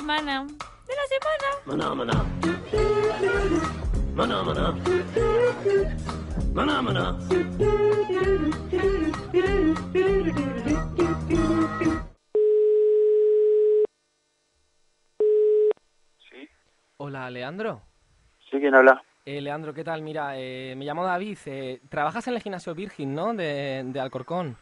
semana. 0.09 0.47
De 0.87 0.95
la 0.95 1.05
semana. 1.13 1.49
Maná, 1.65 1.93
maná. 1.93 2.25
Maná, 4.15 4.43
maná. 4.43 4.75
Maná, 6.53 6.81
maná. 6.81 7.19
Hola, 16.97 17.29
Leandro. 17.29 17.81
¿Sí? 18.49 18.59
¿Quién 18.59 18.73
habla? 18.73 19.03
Eh, 19.25 19.41
Leandro, 19.41 19.73
¿qué 19.75 19.83
tal? 19.83 20.01
Mira, 20.01 20.31
eh, 20.35 20.73
me 20.75 20.85
llamo 20.85 21.05
David. 21.05 21.37
eh, 21.45 21.81
trabajas 21.87 22.27
en 22.27 22.33
el 22.33 22.41
gimnasio 22.41 22.73
Virgin, 22.73 23.13
¿no? 23.13 23.35
De, 23.35 23.83
de 23.85 23.99
Alcorcón. 23.99 24.57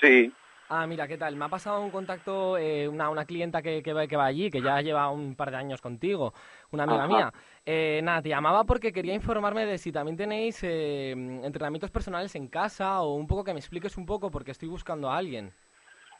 Sí. 0.00 0.32
Ah, 0.68 0.86
mira, 0.86 1.06
¿qué 1.06 1.18
tal? 1.18 1.36
Me 1.36 1.44
ha 1.44 1.48
pasado 1.48 1.82
un 1.82 1.90
contacto 1.90 2.56
eh, 2.56 2.88
una, 2.88 3.10
una 3.10 3.26
clienta 3.26 3.60
que, 3.60 3.82
que, 3.82 3.92
va, 3.92 4.06
que 4.06 4.16
va 4.16 4.24
allí, 4.24 4.50
que 4.50 4.62
ya 4.62 4.80
lleva 4.80 5.10
un 5.10 5.34
par 5.34 5.50
de 5.50 5.58
años 5.58 5.82
contigo, 5.82 6.32
una 6.70 6.84
amiga 6.84 7.04
Ajá. 7.04 7.08
mía. 7.08 7.32
Eh, 7.66 8.00
nada, 8.02 8.22
te 8.22 8.30
llamaba 8.30 8.64
porque 8.64 8.92
quería 8.92 9.14
informarme 9.14 9.66
de 9.66 9.76
si 9.76 9.92
también 9.92 10.16
tenéis 10.16 10.62
eh, 10.62 11.10
entrenamientos 11.10 11.90
personales 11.90 12.34
en 12.36 12.48
casa 12.48 13.02
o 13.02 13.14
un 13.14 13.26
poco 13.26 13.44
que 13.44 13.52
me 13.52 13.60
expliques 13.60 13.98
un 13.98 14.06
poco 14.06 14.30
porque 14.30 14.52
estoy 14.52 14.68
buscando 14.68 15.10
a 15.10 15.18
alguien. 15.18 15.52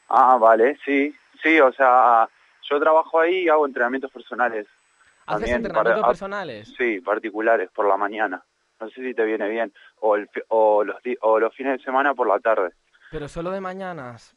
Ah, 0.08 0.36
vale, 0.36 0.76
sí. 0.84 1.14
Sí, 1.42 1.58
o 1.58 1.72
sea, 1.72 2.28
yo 2.70 2.78
trabajo 2.78 3.20
ahí 3.20 3.44
y 3.44 3.48
hago 3.48 3.66
entrenamientos 3.66 4.12
personales. 4.12 4.66
¿Haces 5.26 5.50
También 5.50 5.56
entrenamientos 5.56 6.06
personales? 6.06 6.74
Sí, 6.76 7.00
particulares, 7.00 7.70
por 7.74 7.88
la 7.88 7.96
mañana. 7.96 8.44
No 8.80 8.88
sé 8.90 9.02
si 9.02 9.14
te 9.14 9.24
viene 9.24 9.48
bien. 9.48 9.72
O, 10.00 10.16
el, 10.16 10.28
o, 10.48 10.84
los, 10.84 10.96
o 11.22 11.38
los 11.40 11.54
fines 11.54 11.78
de 11.78 11.84
semana 11.84 12.14
por 12.14 12.28
la 12.28 12.38
tarde. 12.40 12.72
Pero 13.12 13.28
solo 13.28 13.50
de 13.50 13.60
mañanas. 13.60 14.34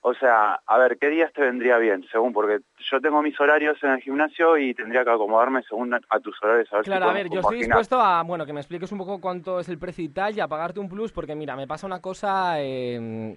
O 0.00 0.12
sea, 0.14 0.60
a 0.66 0.78
ver, 0.78 0.98
¿qué 0.98 1.08
días 1.08 1.32
te 1.32 1.40
vendría 1.40 1.78
bien? 1.78 2.04
Según, 2.10 2.32
porque 2.32 2.58
yo 2.90 3.00
tengo 3.00 3.22
mis 3.22 3.38
horarios 3.40 3.82
en 3.82 3.90
el 3.90 4.00
gimnasio 4.00 4.58
y 4.58 4.74
tendría 4.74 5.04
que 5.04 5.10
acomodarme 5.10 5.62
según 5.62 5.94
a, 5.94 6.20
tus 6.20 6.42
horarios. 6.42 6.70
A 6.72 6.76
ver 6.76 6.84
Claro, 6.84 7.06
si 7.06 7.10
a 7.10 7.14
ver, 7.14 7.30
yo 7.30 7.40
estoy 7.40 7.58
dispuesto 7.58 8.00
a, 8.00 8.22
bueno, 8.22 8.44
que 8.44 8.52
me 8.52 8.60
expliques 8.60 8.92
un 8.92 8.98
poco 8.98 9.20
cuánto 9.20 9.60
es 9.60 9.68
el 9.68 9.78
precio 9.78 10.04
y 10.04 10.08
tal 10.08 10.36
y 10.36 10.40
a 10.40 10.48
pagarte 10.48 10.80
un 10.80 10.88
plus 10.88 11.12
porque 11.12 11.34
mira, 11.34 11.56
me 11.56 11.66
pasa 11.66 11.86
una 11.86 12.02
cosa 12.02 12.56
eh, 12.58 13.34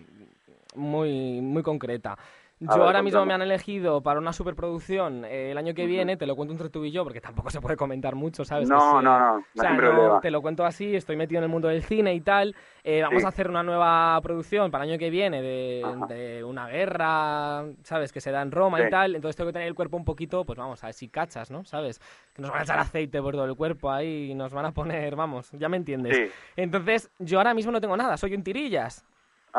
muy, 0.75 1.41
muy 1.41 1.63
concreta. 1.63 2.17
Yo 2.59 2.69
ver, 2.69 2.81
ahora 2.81 3.01
mismo 3.03 3.23
me 3.23 3.33
han 3.35 3.41
elegido 3.43 4.01
para 4.01 4.19
una 4.19 4.33
superproducción 4.33 5.25
eh, 5.25 5.51
el 5.51 5.57
año 5.59 5.75
que 5.75 5.85
viene, 5.85 6.17
te 6.17 6.25
lo 6.25 6.35
cuento 6.35 6.53
entre 6.53 6.69
tú 6.69 6.83
y 6.85 6.91
yo 6.91 7.03
porque 7.03 7.21
tampoco 7.21 7.51
se 7.51 7.61
puede 7.61 7.75
comentar 7.77 8.15
mucho, 8.15 8.43
¿sabes? 8.43 8.67
No, 8.67 8.99
no, 8.99 9.19
no, 9.19 9.19
no 9.19 9.37
O 9.55 9.61
sea, 9.61 9.73
no, 9.73 10.19
te 10.19 10.31
lo 10.31 10.41
cuento 10.41 10.65
así, 10.65 10.95
estoy 10.95 11.15
metido 11.17 11.37
en 11.37 11.43
el 11.43 11.49
mundo 11.51 11.67
del 11.67 11.83
cine 11.83 12.15
y 12.15 12.21
tal. 12.21 12.55
Eh, 12.83 13.01
vamos 13.03 13.19
Sí. 13.21 13.25
a 13.25 13.29
hacer 13.29 13.47
una 13.49 13.61
nueva 13.61 14.19
producción 14.21 14.71
para 14.71 14.85
el 14.85 14.89
año 14.91 14.99
que 14.99 15.11
viene 15.11 15.41
de, 15.41 15.85
de 16.07 16.43
una 16.43 16.67
guerra, 16.67 17.65
¿sabes? 17.83 18.11
Que 18.11 18.21
se 18.21 18.31
da 18.31 18.41
en 18.41 18.51
Roma 18.51 18.81
y 18.81 18.89
tal. 18.89 19.15
Entonces 19.15 19.35
tengo 19.35 19.49
que 19.49 19.53
tener 19.53 19.67
el 19.67 19.75
cuerpo 19.75 19.97
un 19.97 20.05
poquito, 20.05 20.43
pues 20.43 20.57
vamos, 20.57 20.83
a 20.83 20.87
ver 20.87 20.93
si 20.95 21.09
cachas, 21.09 21.51
¿no? 21.51 21.63
¿Sabes? 21.63 21.99
Que 22.33 22.41
nos 22.41 22.49
van 22.49 22.61
a 22.61 22.63
echar 22.63 22.79
aceite 22.79 23.21
por 23.21 23.35
todo 23.35 23.45
el 23.45 23.55
cuerpo 23.55 23.91
ahí 23.91 24.31
y 24.31 24.33
nos 24.35 24.51
van 24.51 24.65
a 24.65 24.71
poner, 24.71 25.15
vamos, 25.15 25.51
ya 25.51 25.69
me 25.69 25.77
entiendes. 25.77 26.15
Sí. 26.15 26.23
Entonces, 26.55 27.11
yo 27.19 27.37
ahora 27.37 27.53
mismo 27.53 27.71
no 27.71 27.79
tengo 27.81 27.95
nada, 27.97 28.17
soy 28.17 28.33
un 28.33 28.43
tirillas. 28.43 29.05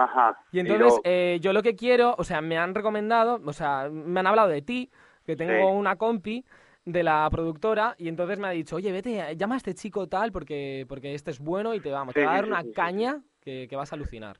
Ajá. 0.02 0.38
Y 0.52 0.60
entonces, 0.60 0.86
lo- 0.86 1.00
eh, 1.04 1.38
yo 1.40 1.52
lo 1.52 1.62
que 1.62 1.74
quiero, 1.74 2.14
o 2.16 2.24
sea, 2.24 2.40
me 2.40 2.56
han 2.56 2.74
recomendado, 2.74 3.40
o 3.44 3.52
sea, 3.52 3.88
me 3.90 4.20
han 4.20 4.26
hablado 4.26 4.48
de 4.48 4.62
ti, 4.62 4.90
que 5.26 5.36
tengo 5.36 5.52
Sí. 5.52 5.76
una 5.76 5.96
compi 5.96 6.44
de 6.84 7.02
la 7.02 7.28
productora, 7.30 7.94
y 7.98 8.08
entonces 8.08 8.38
me 8.38 8.46
ha 8.46 8.50
dicho, 8.50 8.76
oye, 8.76 8.92
vete, 8.92 9.36
llama 9.36 9.56
a 9.56 9.58
este 9.58 9.74
chico 9.74 10.06
tal, 10.08 10.32
porque, 10.32 10.86
porque 10.88 11.14
este 11.14 11.30
es 11.32 11.38
bueno 11.40 11.74
y 11.74 11.80
te, 11.80 11.90
vamos, 11.90 12.14
te 12.14 12.24
va 12.24 12.30
a 12.32 12.34
dar 12.36 12.44
sí, 12.44 12.50
una 12.50 12.62
caña 12.72 13.20
que, 13.40 13.66
que 13.68 13.76
vas 13.76 13.92
a 13.92 13.96
alucinar. 13.96 14.38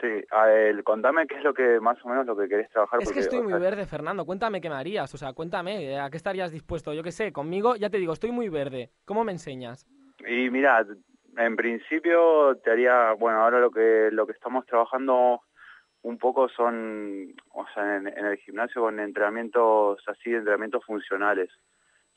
Sí, 0.00 0.06
a 0.30 0.44
ver, 0.46 0.82
contame 0.84 1.26
qué 1.26 1.36
es 1.36 1.42
lo 1.42 1.52
que 1.52 1.80
más 1.80 1.98
o 2.04 2.08
menos 2.08 2.24
lo 2.26 2.36
que 2.36 2.48
querés 2.48 2.70
trabajar. 2.70 3.02
Es 3.02 3.12
que 3.12 3.20
estoy 3.20 3.40
muy 3.42 3.52
sea, 3.52 3.58
verde, 3.58 3.84
Fernando. 3.86 4.24
Cuéntame 4.24 4.60
qué 4.60 4.70
me 4.70 4.76
harías. 4.76 5.12
O 5.12 5.18
sea, 5.18 5.32
cuéntame, 5.34 5.82
eh, 5.84 5.98
¿a 5.98 6.08
qué 6.10 6.16
estarías 6.16 6.52
dispuesto? 6.52 6.94
Yo 6.94 7.02
qué 7.02 7.12
sé, 7.12 7.32
conmigo, 7.32 7.76
ya 7.76 7.90
te 7.90 7.98
digo, 7.98 8.12
estoy 8.12 8.30
muy 8.30 8.48
verde. 8.48 8.92
¿Cómo 9.04 9.24
me 9.24 9.32
enseñas? 9.32 9.86
Y 10.26 10.48
mira, 10.48 10.86
en 11.36 11.56
principio 11.56 12.56
te 12.62 12.70
haría, 12.70 13.12
bueno, 13.12 13.42
ahora 13.42 13.58
lo 13.60 13.70
que 13.70 14.08
lo 14.12 14.26
que 14.26 14.32
estamos 14.32 14.66
trabajando 14.66 15.40
un 16.02 16.18
poco 16.18 16.48
son, 16.48 17.34
o 17.52 17.66
sea, 17.74 17.96
en, 17.96 18.08
en 18.08 18.26
el 18.26 18.36
gimnasio 18.38 18.82
con 18.82 18.98
entrenamientos 19.00 20.02
así, 20.08 20.32
entrenamientos 20.32 20.84
funcionales, 20.84 21.50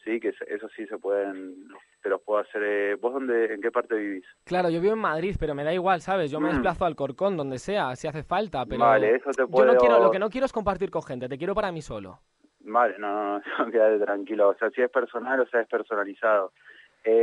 sí, 0.04 0.20
que 0.20 0.30
eso 0.48 0.70
sí 0.76 0.86
se 0.88 0.98
pueden, 0.98 1.68
te 2.02 2.10
los 2.10 2.22
puedo 2.22 2.40
hacer. 2.40 2.62
eh, 2.64 2.96
¿Vos 2.96 3.14
dónde, 3.14 3.54
en 3.54 3.62
qué 3.62 3.72
parte 3.72 3.96
vivís? 3.96 4.26
Claro, 4.46 4.70
yo 4.70 4.80
vivo 4.80 4.94
en 4.94 5.00
Madrid, 5.00 5.36
pero 5.40 5.54
me 5.54 5.64
da 5.66 5.74
igual, 5.74 6.00
¿sabes? 6.02 6.32
Yo 6.32 6.40
me 6.40 6.48
Mm. 6.50 6.52
desplazo 6.54 6.86
al 6.86 6.96
Corcón, 6.96 7.36
donde 7.36 7.60
sea, 7.60 7.96
si 7.98 8.08
hace 8.08 8.24
falta, 8.24 8.66
pero... 8.66 8.86
Vale, 8.86 9.16
eso 9.16 9.32
te 9.32 9.42
Yo 9.44 9.48
no 9.48 9.52
puedo- 9.52 9.78
quiero, 9.78 10.00
lo 10.00 10.12
que 10.12 10.20
no 10.20 10.30
quiero 10.30 10.46
es 10.46 10.54
compartir 10.54 10.90
con 10.90 11.04
gente, 11.04 11.28
te 11.28 11.38
quiero 11.38 11.54
para 11.54 11.72
mí 11.72 11.82
solo. 11.82 12.20
Vale, 12.62 12.96
no, 13.00 13.14
no, 13.14 13.40
no, 13.40 13.44
quédate 13.72 14.00
tranquilo, 14.04 14.48
o 14.50 14.56
sea, 14.56 14.70
si 14.72 14.82
es 14.82 14.90
personal 14.90 15.42
o 15.42 15.46
sea, 15.48 15.60
es 15.62 15.68
personalizado. 15.68 16.54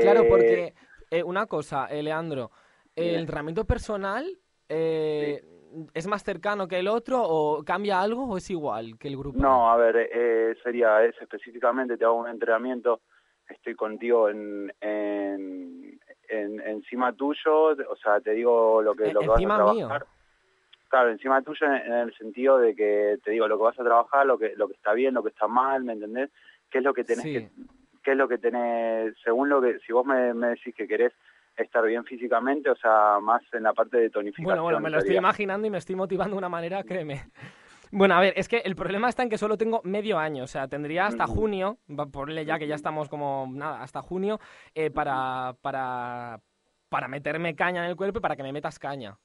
Claro, 0.00 0.20
Eh, 0.24 0.28
porque 0.28 0.74
eh, 1.10 1.22
una 1.22 1.46
cosa, 1.46 1.86
eh, 1.86 2.02
Leandro, 2.02 2.50
¿el 2.96 3.06
Dime. 3.06 3.18
entrenamiento 3.18 3.64
personal 3.64 4.26
eh, 4.68 5.42
es 5.94 6.06
más 6.06 6.22
cercano 6.22 6.68
que 6.68 6.78
el 6.78 6.88
otro 6.88 7.22
o 7.22 7.62
cambia 7.64 8.00
algo 8.00 8.24
o 8.26 8.36
es 8.36 8.48
igual 8.50 8.98
que 8.98 9.08
el 9.08 9.16
grupo? 9.16 9.38
No, 9.38 9.70
a 9.70 9.76
ver, 9.76 10.08
eh, 10.12 10.56
sería 10.62 11.04
es 11.04 11.14
específicamente, 11.20 11.96
te 11.96 12.04
hago 12.04 12.14
un 12.16 12.28
entrenamiento, 12.28 13.00
estoy 13.48 13.74
contigo 13.74 14.28
en, 14.28 14.72
en, 14.80 16.00
en- 16.28 16.60
encima 16.60 17.12
tuyo, 17.12 17.68
o 17.70 17.96
sea, 18.02 18.20
te 18.20 18.32
digo 18.32 18.82
lo 18.82 18.94
que, 18.94 19.08
E- 19.08 19.12
lo 19.12 19.20
que 19.20 19.26
vas 19.28 19.36
a 19.44 19.46
trabajar. 19.56 19.74
mío. 19.74 19.88
Claro, 20.88 21.10
encima 21.10 21.40
tuyo 21.42 21.66
en, 21.66 21.74
en 21.74 21.92
el 21.92 22.14
sentido 22.16 22.58
de 22.58 22.74
que 22.74 23.18
te 23.24 23.30
digo 23.30 23.46
lo 23.46 23.56
que 23.58 23.64
vas 23.64 23.78
a 23.78 23.84
trabajar, 23.84 24.26
lo 24.26 24.38
que 24.38 24.54
lo 24.56 24.66
que 24.66 24.74
está 24.74 24.92
bien, 24.92 25.14
lo 25.14 25.22
que 25.22 25.28
está 25.28 25.46
mal, 25.46 25.84
¿me 25.84 25.92
entendés? 25.92 26.30
¿Qué 26.68 26.78
es 26.78 26.84
lo 26.84 26.92
que 26.94 27.04
tenés 27.04 27.24
Sí. 27.24 27.32
que, 27.32 27.50
qué 28.02 28.12
es 28.12 28.16
lo 28.16 28.28
que 28.28 28.38
tenés, 28.38 29.14
según 29.24 29.48
lo 29.48 29.60
que, 29.60 29.78
si 29.80 29.92
vos 29.92 30.04
me, 30.06 30.32
me 30.34 30.48
decís 30.48 30.74
que 30.74 30.86
querés 30.88 31.12
estar 31.56 31.84
bien 31.84 32.04
físicamente, 32.04 32.70
o 32.70 32.76
sea, 32.76 33.18
más 33.20 33.42
en 33.52 33.64
la 33.64 33.72
parte 33.74 33.98
de 33.98 34.10
tonificación. 34.10 34.44
Bueno, 34.46 34.62
bueno, 34.62 34.80
me 34.80 34.90
lo 34.90 34.98
estoy 34.98 35.16
imaginando 35.16 35.66
y 35.66 35.70
me 35.70 35.78
estoy 35.78 35.96
motivando 35.96 36.34
de 36.34 36.38
una 36.38 36.48
manera, 36.48 36.82
créeme. 36.84 37.24
Bueno, 37.92 38.14
a 38.14 38.20
ver, 38.20 38.32
es 38.36 38.48
que 38.48 38.58
el 38.58 38.76
problema 38.76 39.08
está 39.08 39.24
en 39.24 39.28
que 39.28 39.36
solo 39.36 39.58
tengo 39.58 39.80
medio 39.82 40.16
año, 40.18 40.44
o 40.44 40.46
sea, 40.46 40.68
tendría 40.68 41.06
hasta 41.06 41.24
Ujú. 41.24 41.34
junio, 41.34 41.78
ponle 42.12 42.44
ya 42.44 42.58
que 42.58 42.68
ya 42.68 42.76
estamos 42.76 43.08
como, 43.08 43.48
nada, 43.52 43.82
hasta 43.82 44.00
junio, 44.00 44.38
eh, 44.74 44.90
para, 44.90 45.54
para, 45.60 46.38
para 46.88 47.08
meterme 47.08 47.56
caña 47.56 47.82
en 47.84 47.90
el 47.90 47.96
cuerpo 47.96 48.18
y 48.18 48.22
para 48.22 48.36
que 48.36 48.44
me 48.44 48.52
metas 48.52 48.78
caña. 48.78 49.18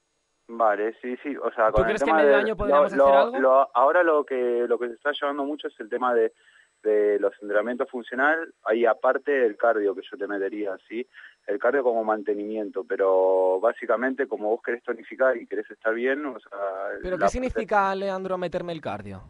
Vale, 0.47 0.93
sí, 1.01 1.15
sí, 1.23 1.35
o 1.37 1.51
sea, 1.51 1.67
¿Tú 1.67 1.73
con 1.73 1.81
el 1.83 1.87
crees 1.89 2.03
que 2.03 2.13
medio 2.13 2.29
de- 2.29 2.35
año 2.35 2.55
podríamos 2.57 2.93
lo- 2.93 3.03
hacer 3.05 3.15
lo- 3.15 3.19
algo? 3.21 3.39
lo- 3.39 3.69
ahora 3.77 4.03
lo 4.03 4.23
que 4.25 4.65
lo 4.67 4.77
que 4.77 4.87
se 4.89 4.93
está 4.95 5.11
llevando 5.11 5.43
mucho 5.45 5.67
es 5.67 5.79
el 5.79 5.89
tema 5.89 6.13
de, 6.13 6.33
de 6.85 7.19
los 7.19 7.33
entrenamientos 7.41 7.89
funcional, 7.89 8.53
ahí 8.63 8.85
aparte 8.85 9.45
el 9.45 9.57
cardio 9.57 9.95
que 9.95 10.03
yo 10.09 10.17
te 10.17 10.27
metería, 10.27 10.77
¿sí? 10.87 11.05
El 11.47 11.59
cardio 11.59 11.83
como 11.83 12.03
mantenimiento, 12.03 12.85
pero 12.87 13.59
básicamente 13.59 14.27
como 14.27 14.49
vos 14.49 14.61
querés 14.63 14.83
tonificar 14.83 15.35
y 15.35 15.47
querés 15.47 15.69
estar 15.69 15.93
bien, 15.93 16.25
o 16.25 16.39
sea... 16.39 16.59
¿Pero 17.01 17.17
qué 17.17 17.27
significa, 17.27 17.93
Leandro, 17.95 18.37
meterme 18.37 18.73
el 18.73 18.81
cardio? 18.81 19.21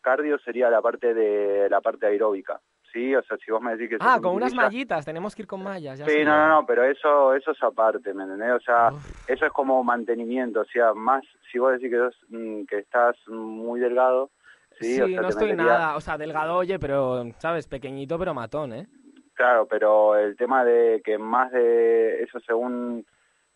Cardio 0.00 0.38
sería 0.38 0.68
la 0.68 0.82
parte 0.82 1.14
de 1.14 1.68
la 1.70 1.80
parte 1.80 2.06
aeróbica, 2.06 2.60
¿sí? 2.92 3.14
O 3.14 3.22
sea, 3.22 3.36
si 3.38 3.50
vos 3.50 3.62
me 3.62 3.76
decís 3.76 3.90
que... 3.90 3.96
Ah, 4.00 4.18
con 4.20 4.34
unas 4.34 4.54
mallitas, 4.54 5.04
tenemos 5.04 5.34
que 5.34 5.42
ir 5.42 5.48
con 5.48 5.62
mallas. 5.62 5.98
Ya 5.98 6.06
Sí, 6.06 6.24
no, 6.24 6.36
no, 6.36 6.48
no, 6.48 6.66
pero 6.66 6.84
eso 6.84 7.34
eso 7.34 7.52
es 7.52 7.62
aparte, 7.62 8.12
¿me 8.12 8.24
entendés? 8.24 8.52
O 8.52 8.60
sea, 8.60 8.90
eso 9.28 9.46
es 9.46 9.52
como 9.52 9.82
mantenimiento, 9.84 10.60
o 10.60 10.64
sea, 10.64 10.94
más 10.94 11.24
si 11.50 11.58
vos 11.58 11.72
decís 11.72 11.90
que, 11.90 11.96
sos, 11.96 12.16
mm, 12.28 12.64
que 12.64 12.78
estás 12.78 13.16
muy 13.28 13.80
delgado, 13.80 14.30
sí, 14.78 14.94
Sí, 14.96 15.02
o 15.02 15.08
sea, 15.08 15.20
no 15.22 15.28
estoy 15.28 15.48
metería- 15.50 15.64
nada, 15.72 15.96
o 15.96 16.00
sea, 16.00 16.16
delgado, 16.18 16.56
oye, 16.56 16.78
pero, 16.78 17.24
¿sabes? 17.38 17.66
Pequeñito, 17.66 18.18
pero 18.18 18.34
matón, 18.34 18.72
¿eh? 18.72 18.86
Claro, 19.34 19.66
pero 19.66 20.16
el 20.16 20.36
tema 20.36 20.64
de 20.64 21.02
que 21.04 21.18
más 21.18 21.52
de 21.52 22.22
eso 22.22 22.40
según, 22.40 23.04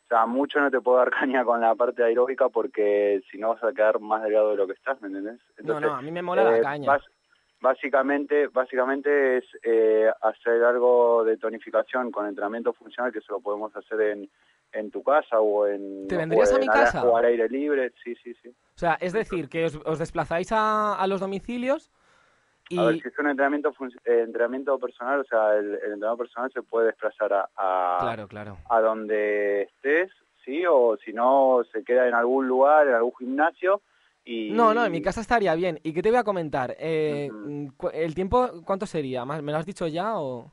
o 0.04 0.08
sea, 0.08 0.26
mucho 0.26 0.60
no 0.60 0.70
te 0.70 0.80
puedo 0.80 0.98
dar 0.98 1.10
caña 1.40 1.44
con 1.44 1.60
la 1.60 1.74
parte 1.74 2.02
aeróbica 2.04 2.48
porque 2.50 3.22
si 3.30 3.38
no 3.38 3.50
vas 3.50 3.64
a 3.64 3.72
quedar 3.72 3.98
más 4.00 4.22
delgado 4.22 4.50
de 4.50 4.56
lo 4.56 4.66
que 4.66 4.74
estás, 4.74 5.00
¿me 5.00 5.08
entendés? 5.08 5.40
No, 5.62 5.80
no, 5.80 5.94
a 5.94 6.02
mí 6.02 6.10
me 6.10 6.20
mola 6.22 6.44
la 6.44 6.58
eh, 6.58 6.60
caña. 6.60 6.98
básicamente, 7.60 8.48
básicamente 8.48 9.38
es 9.38 9.44
eh, 9.62 10.10
hacer 10.22 10.62
algo 10.64 11.24
de 11.24 11.36
tonificación 11.36 12.10
con 12.10 12.26
entrenamiento 12.26 12.72
funcional 12.72 13.12
que 13.12 13.20
se 13.20 13.32
lo 13.32 13.40
podemos 13.40 13.74
hacer 13.76 14.00
en, 14.00 14.30
en 14.72 14.90
tu 14.90 15.02
casa 15.02 15.40
o 15.40 15.66
en, 15.66 16.08
¿Te 16.08 16.16
vendrías 16.16 16.52
o 16.52 16.56
a 16.56 16.58
mi 16.58 16.66
casa? 16.66 17.04
o 17.04 17.16
al 17.16 17.24
aire 17.26 17.48
libre, 17.48 17.92
sí, 18.02 18.14
sí, 18.16 18.34
sí. 18.42 18.54
O 18.80 18.82
sea, 18.82 18.94
es 18.98 19.12
decir, 19.12 19.50
que 19.50 19.66
os, 19.66 19.78
os 19.84 19.98
desplazáis 19.98 20.50
a, 20.52 20.94
a 20.94 21.06
los 21.06 21.20
domicilios 21.20 21.90
Y- 22.70 22.78
A 22.78 22.84
ver, 22.84 23.02
si 23.02 23.08
es 23.08 23.18
un 23.18 23.28
entrenamiento, 23.28 23.74
eh, 24.06 24.22
entrenamiento 24.24 24.78
personal, 24.78 25.20
o 25.20 25.24
sea, 25.24 25.54
el, 25.56 25.74
el 25.74 25.92
entrenador 25.92 26.16
personal 26.16 26.50
se 26.50 26.62
puede 26.62 26.86
desplazar 26.86 27.30
a, 27.34 27.48
a, 27.56 27.98
Claro, 28.00 28.26
claro. 28.26 28.56
a 28.70 28.80
donde 28.80 29.62
estés, 29.64 30.10
¿sí? 30.46 30.64
O 30.66 30.96
si 31.04 31.12
no, 31.12 31.60
se 31.72 31.84
queda 31.84 32.08
en 32.08 32.14
algún 32.14 32.48
lugar, 32.48 32.88
en 32.88 32.94
algún 32.94 33.12
gimnasio 33.18 33.82
y... 34.24 34.50
No, 34.52 34.72
no, 34.72 34.82
en 34.86 34.92
mi 34.92 35.02
casa 35.02 35.20
estaría 35.20 35.54
bien. 35.56 35.78
¿Y 35.82 35.92
qué 35.92 36.00
te 36.00 36.08
voy 36.08 36.18
a 36.20 36.24
comentar? 36.24 36.74
Eh, 36.78 37.28
cu- 37.76 37.90
¿El 37.92 38.14
tiempo 38.14 38.62
cuánto 38.64 38.86
sería? 38.86 39.26
¿Más- 39.26 39.42
¿Me 39.42 39.52
lo 39.52 39.58
has 39.58 39.66
dicho 39.66 39.86
ya 39.86 40.18
o...? 40.18 40.50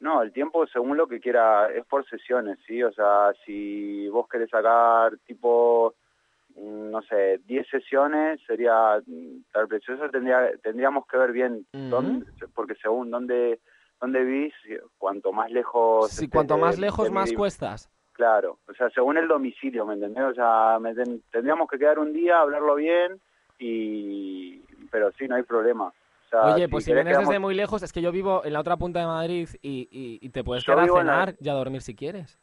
No, 0.00 0.22
el 0.22 0.32
tiempo 0.32 0.66
según 0.68 0.96
lo 0.96 1.06
que 1.08 1.20
quiera, 1.20 1.68
es 1.72 1.84
por 1.84 2.08
sesiones, 2.08 2.58
¿sí? 2.66 2.82
O 2.82 2.92
sea, 2.92 3.32
si 3.44 4.08
vos 4.08 4.26
querés 4.28 4.48
sacar 4.48 5.18
tipo, 5.26 5.92
mm, 5.92 6.07
no 6.56 7.02
sé, 7.02 7.38
10 7.46 7.66
sesiones, 7.68 8.40
sería 8.46 9.00
mm, 9.06 9.42
tal 9.52 9.68
precio. 9.68 9.94
Eso 9.94 10.08
tendría, 10.10 10.50
tendríamos 10.62 11.06
que 11.06 11.16
ver 11.16 11.32
bien, 11.32 11.66
dónde- 11.72 12.26
porque 12.54 12.74
según 12.76 13.10
dónde, 13.10 13.60
dónde 14.00 14.24
vivís, 14.24 14.54
cuanto 14.98 15.32
más 15.32 15.50
lejos... 15.50 16.08
Si 16.10 16.24
estés 16.24 16.30
cuanto 16.30 16.54
de- 16.54 16.60
más 16.60 16.78
lejos, 16.78 17.04
de 17.04 17.10
más 17.10 17.32
cuestas. 17.32 17.90
Claro, 18.12 18.58
o 18.68 18.74
sea, 18.74 18.90
según 18.90 19.16
el 19.16 19.28
domicilio, 19.28 19.86
¿me 19.86 19.94
entendés? 19.94 20.24
O 20.24 20.34
sea, 20.34 20.78
me 20.80 20.92
ten- 20.94 21.22
tendríamos 21.30 21.68
que 21.70 21.78
quedar 21.78 22.00
un 22.00 22.12
día, 22.12 22.40
hablarlo 22.40 22.74
bien, 22.74 23.20
y 23.58 24.60
pero 24.90 25.12
sí, 25.12 25.28
no 25.28 25.36
hay 25.36 25.42
problema. 25.42 25.86
O 25.86 26.28
sea, 26.30 26.54
Oye, 26.54 26.68
pues 26.68 26.84
si 26.84 26.92
vienes 26.92 27.16
desde 27.18 27.38
muy 27.38 27.54
lejos, 27.54 27.82
es 27.82 27.92
que 27.92 28.02
yo 28.02 28.10
vivo 28.12 28.44
en 28.44 28.52
la 28.52 28.60
otra 28.60 28.76
punta 28.76 29.00
de 29.00 29.06
Madrid 29.06 29.48
y, 29.62 29.88
y- 29.90 30.18
y 30.20 30.28
te 30.30 30.42
puedes 30.44 30.64
Yo 30.64 30.72
quedar 30.72 30.80
a 30.80 30.84
vivo 30.84 30.96
en 31.00 31.06
cenar 31.06 31.34
y 31.40 31.48
a 31.48 31.52
dormir 31.54 31.80
si 31.80 31.94
quieres. 31.94 32.38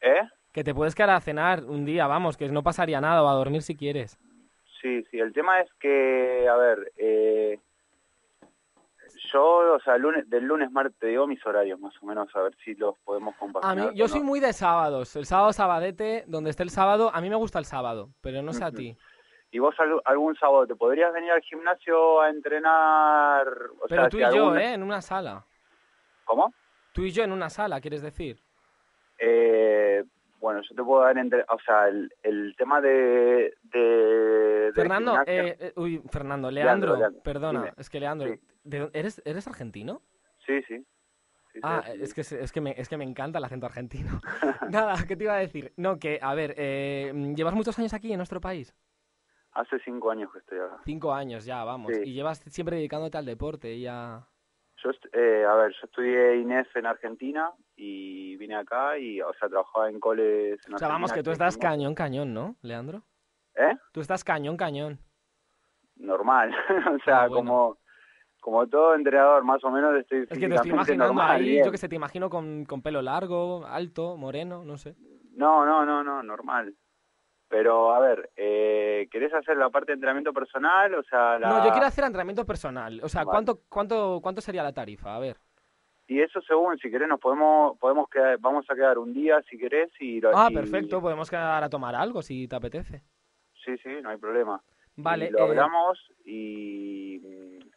¿Eh? 0.00 0.22
Que 0.52 0.64
te 0.64 0.74
puedes 0.74 0.94
quedar 0.94 1.10
a 1.10 1.20
cenar 1.20 1.64
un 1.64 1.84
día, 1.84 2.06
vamos, 2.06 2.36
que 2.36 2.48
no 2.48 2.62
pasaría 2.62 3.00
nada, 3.00 3.22
o 3.22 3.28
a 3.28 3.34
dormir 3.34 3.62
si 3.62 3.76
quieres. 3.76 4.18
Sí, 4.80 5.04
sí, 5.10 5.18
el 5.18 5.32
tema 5.32 5.60
es 5.60 5.70
que, 5.74 6.48
a 6.48 6.56
ver, 6.56 6.90
eh, 6.96 7.58
yo, 9.32 9.74
o 9.74 9.80
sea, 9.80 9.96
lunes, 9.98 10.28
del 10.28 10.44
lunes 10.44 10.70
martes, 10.70 10.98
te 10.98 11.08
digo 11.08 11.26
mis 11.26 11.44
horarios 11.44 11.78
más 11.78 11.94
o 12.02 12.06
menos, 12.06 12.34
a 12.34 12.42
ver 12.42 12.56
si 12.64 12.74
los 12.74 12.98
podemos 13.00 13.34
A 13.34 13.38
compaginar. 13.38 13.92
mí, 13.92 13.98
yo 13.98 14.08
soy 14.08 14.20
muy 14.20 14.40
de 14.40 14.52
sábados. 14.52 15.14
El 15.16 15.26
sábado 15.26 15.52
sabadete, 15.52 16.24
donde 16.26 16.50
esté 16.50 16.62
el 16.62 16.70
sábado, 16.70 17.10
a 17.14 17.20
mí 17.20 17.28
me 17.28 17.36
gusta 17.36 17.58
el 17.58 17.64
sábado, 17.64 18.08
pero 18.20 18.42
no 18.42 18.52
sé 18.52 18.64
a 18.64 18.72
ti. 18.72 18.96
¿Y 19.52 19.58
vos 19.58 19.74
algún, 20.04 20.36
sábado 20.36 20.66
te 20.66 20.76
podrías 20.76 21.12
venir 21.12 21.32
al 21.32 21.42
gimnasio 21.42 22.20
a 22.20 22.30
entrenar? 22.30 23.46
O 23.80 23.86
Pero 23.88 24.02
sea, 24.02 24.08
tú 24.08 24.18
si 24.18 24.22
y 24.22 24.36
yo, 24.36 24.56
¿eh? 24.56 24.74
En 24.74 24.82
una 24.82 25.02
sala. 25.02 25.44
¿Cómo? 26.24 26.54
Tú 26.92 27.02
y 27.02 27.10
yo 27.10 27.24
en 27.24 27.32
una 27.32 27.50
sala, 27.50 27.80
¿quieres 27.80 28.02
decir? 28.02 28.40
Eh, 29.18 30.04
bueno, 30.40 30.60
yo 30.62 30.74
te 30.74 30.82
puedo 30.82 31.02
dar, 31.02 31.16
entre, 31.18 31.42
o 31.42 31.58
sea, 31.64 31.88
el, 31.88 32.12
el 32.22 32.54
tema 32.56 32.80
de... 32.80 33.54
Fernando, 34.74 35.16
eh, 35.26 35.56
eh, 35.58 35.72
uy, 35.76 36.02
Fernando, 36.10 36.50
Leandro, 36.50 36.90
Leandro, 36.94 36.96
Leandro, 36.98 37.22
perdona, 37.22 37.60
dime. 37.60 37.72
es 37.76 37.90
que 37.90 38.00
Leandro, 38.00 38.28
¿de 38.64 38.80
dó- 38.80 38.90
¿eres, 38.92 39.20
¿eres 39.24 39.46
argentino? 39.46 40.02
Sí, 40.46 40.62
sí. 40.62 40.78
Sí, 41.52 41.54
sí, 41.54 41.60
Ah, 41.64 41.82
sí. 41.86 42.00
es 42.02 42.14
que, 42.14 42.20
es, 42.20 42.52
que 42.52 42.60
me, 42.60 42.74
es 42.78 42.88
que 42.88 42.96
me 42.96 43.04
encanta 43.04 43.38
el 43.38 43.44
acento 43.44 43.66
argentino. 43.66 44.20
Nada, 44.70 44.94
¿qué 45.06 45.16
te 45.16 45.24
iba 45.24 45.34
a 45.34 45.38
decir? 45.38 45.72
No, 45.76 45.98
que, 45.98 46.18
a 46.22 46.34
ver, 46.34 46.54
eh, 46.56 47.12
¿llevas 47.34 47.54
muchos 47.54 47.76
años 47.78 47.92
aquí 47.92 48.12
en 48.12 48.18
nuestro 48.18 48.40
país? 48.40 48.74
Hace 49.52 49.80
cinco 49.80 50.12
años 50.12 50.30
que 50.32 50.38
estoy 50.38 50.58
acá. 50.58 50.78
Cinco 50.84 51.12
años 51.12 51.44
ya, 51.44 51.64
vamos. 51.64 51.92
Sí. 51.92 52.02
Y 52.10 52.12
llevas 52.14 52.38
siempre 52.46 52.76
dedicándote 52.76 53.18
al 53.18 53.26
deporte 53.26 53.74
y 53.74 53.86
a... 53.88 54.24
Yo, 54.82 54.90
eh, 55.12 55.44
a 55.44 55.54
ver, 55.56 55.72
yo 55.72 55.84
estudié 55.84 56.36
INEF 56.36 56.74
en 56.76 56.86
Argentina 56.86 57.50
y 57.76 58.36
vine 58.36 58.56
acá 58.56 58.96
y, 58.98 59.20
o 59.20 59.32
sea, 59.34 59.48
trabajaba 59.48 59.90
en 59.90 60.00
coles 60.00 60.58
en 60.66 60.74
O 60.74 60.78
sea, 60.78 60.88
vamos, 60.88 61.12
que 61.12 61.22
tú 61.22 61.30
estás 61.30 61.58
cañón, 61.58 61.94
cañón, 61.94 62.32
¿no, 62.32 62.56
Leandro? 62.62 63.02
¿Eh? 63.54 63.76
Tú 63.92 64.00
estás 64.00 64.24
cañón, 64.24 64.56
cañón. 64.56 64.98
Normal, 65.96 66.50
o 66.94 66.98
sea, 67.04 67.22
Ah, 67.24 67.28
bueno. 67.28 67.34
como, 67.50 67.78
como 68.40 68.66
todo 68.68 68.94
entrenador, 68.94 69.44
más 69.44 69.62
o 69.64 69.70
menos 69.70 69.94
estoy 69.96 70.20
Es 70.30 70.38
que 70.38 70.48
te 70.48 70.54
estoy 70.54 70.70
imaginando 70.70 71.06
normal, 71.06 71.36
ahí, 71.36 71.50
bien. 71.50 71.64
yo 71.66 71.70
que 71.70 71.76
sé, 71.78 71.88
te 71.88 71.96
imagino 71.96 72.30
con, 72.30 72.64
con 72.64 72.80
pelo 72.80 73.02
largo, 73.02 73.66
alto, 73.66 74.16
moreno, 74.16 74.64
no 74.64 74.78
sé. 74.78 74.96
No, 75.34 75.66
no, 75.66 75.84
no, 75.84 76.02
no, 76.02 76.22
normal. 76.22 76.74
Pero, 77.50 77.92
a 77.92 77.98
ver, 77.98 78.30
eh, 78.36 79.08
¿querés 79.10 79.34
hacer 79.34 79.56
la 79.56 79.70
parte 79.70 79.90
de 79.90 79.94
entrenamiento 79.94 80.32
personal? 80.32 80.94
O 80.94 81.02
sea, 81.02 81.36
la... 81.36 81.48
No, 81.48 81.64
yo 81.64 81.72
quiero 81.72 81.86
hacer 81.86 82.04
entrenamiento 82.04 82.46
personal. 82.46 83.00
O 83.02 83.08
sea, 83.08 83.24
Vale. 83.24 83.34
¿cuánto, 83.34 83.60
cuánto, 83.68 84.20
¿cuánto 84.22 84.40
sería 84.40 84.62
la 84.62 84.72
tarifa? 84.72 85.16
A 85.16 85.18
ver. 85.18 85.36
Y 86.06 86.20
eso 86.20 86.40
según, 86.42 86.78
si 86.78 86.88
querés, 86.92 87.08
nos 87.08 87.18
podemos, 87.18 87.76
podemos 87.78 88.08
quedar, 88.08 88.38
vamos 88.38 88.64
a 88.70 88.74
quedar 88.76 88.98
un 88.98 89.12
día, 89.12 89.42
si 89.50 89.58
querés, 89.58 89.90
y... 89.98 90.20
lo- 90.20 90.30
Ah, 90.32 90.46
y- 90.48 90.54
perfecto, 90.54 91.00
podemos 91.00 91.28
quedar 91.28 91.64
a 91.64 91.68
tomar 91.68 91.96
algo 91.96 92.22
si 92.22 92.46
te 92.46 92.54
apetece. 92.54 93.02
Sí, 93.64 93.76
sí, 93.78 93.90
no 94.00 94.10
hay 94.10 94.16
problema. 94.16 94.62
Vale, 94.94 95.26
Y 95.26 95.30
lo 95.30 95.38
eh, 95.38 95.42
hablamos 95.42 95.98
y 96.24 97.20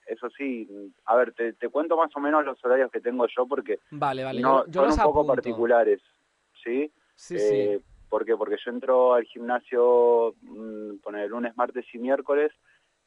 eso 0.06 0.30
sí, 0.38 0.68
a 1.06 1.16
ver, 1.16 1.34
te, 1.34 1.54
te 1.54 1.70
cuento 1.70 1.98
más 1.98 2.16
o 2.16 2.20
menos 2.20 2.46
los 2.46 2.64
horarios 2.64 2.92
que 2.92 3.00
tengo 3.02 3.26
yo 3.28 3.48
porque 3.48 3.80
Vale, 3.92 4.24
vale, 4.24 4.42
no, 4.42 4.66
yo, 4.66 4.72
yo 4.72 4.82
son 4.82 4.90
los 4.90 4.98
un 4.98 5.04
poco 5.04 5.20
apunto. 5.22 5.34
particulares, 5.36 6.02
¿sí? 6.64 6.92
Sí, 7.16 7.36
Eh, 7.40 7.80
sí. 7.80 7.86
¿Por 8.14 8.26
qué? 8.26 8.38
Porque 8.38 8.58
yo 8.64 8.70
entro 8.70 9.16
al 9.16 9.24
gimnasio, 9.24 10.36
mm, 10.44 10.98
poner 11.02 11.28
lunes, 11.32 11.58
martes 11.58 11.84
y 11.96 11.98
miércoles, 11.98 12.52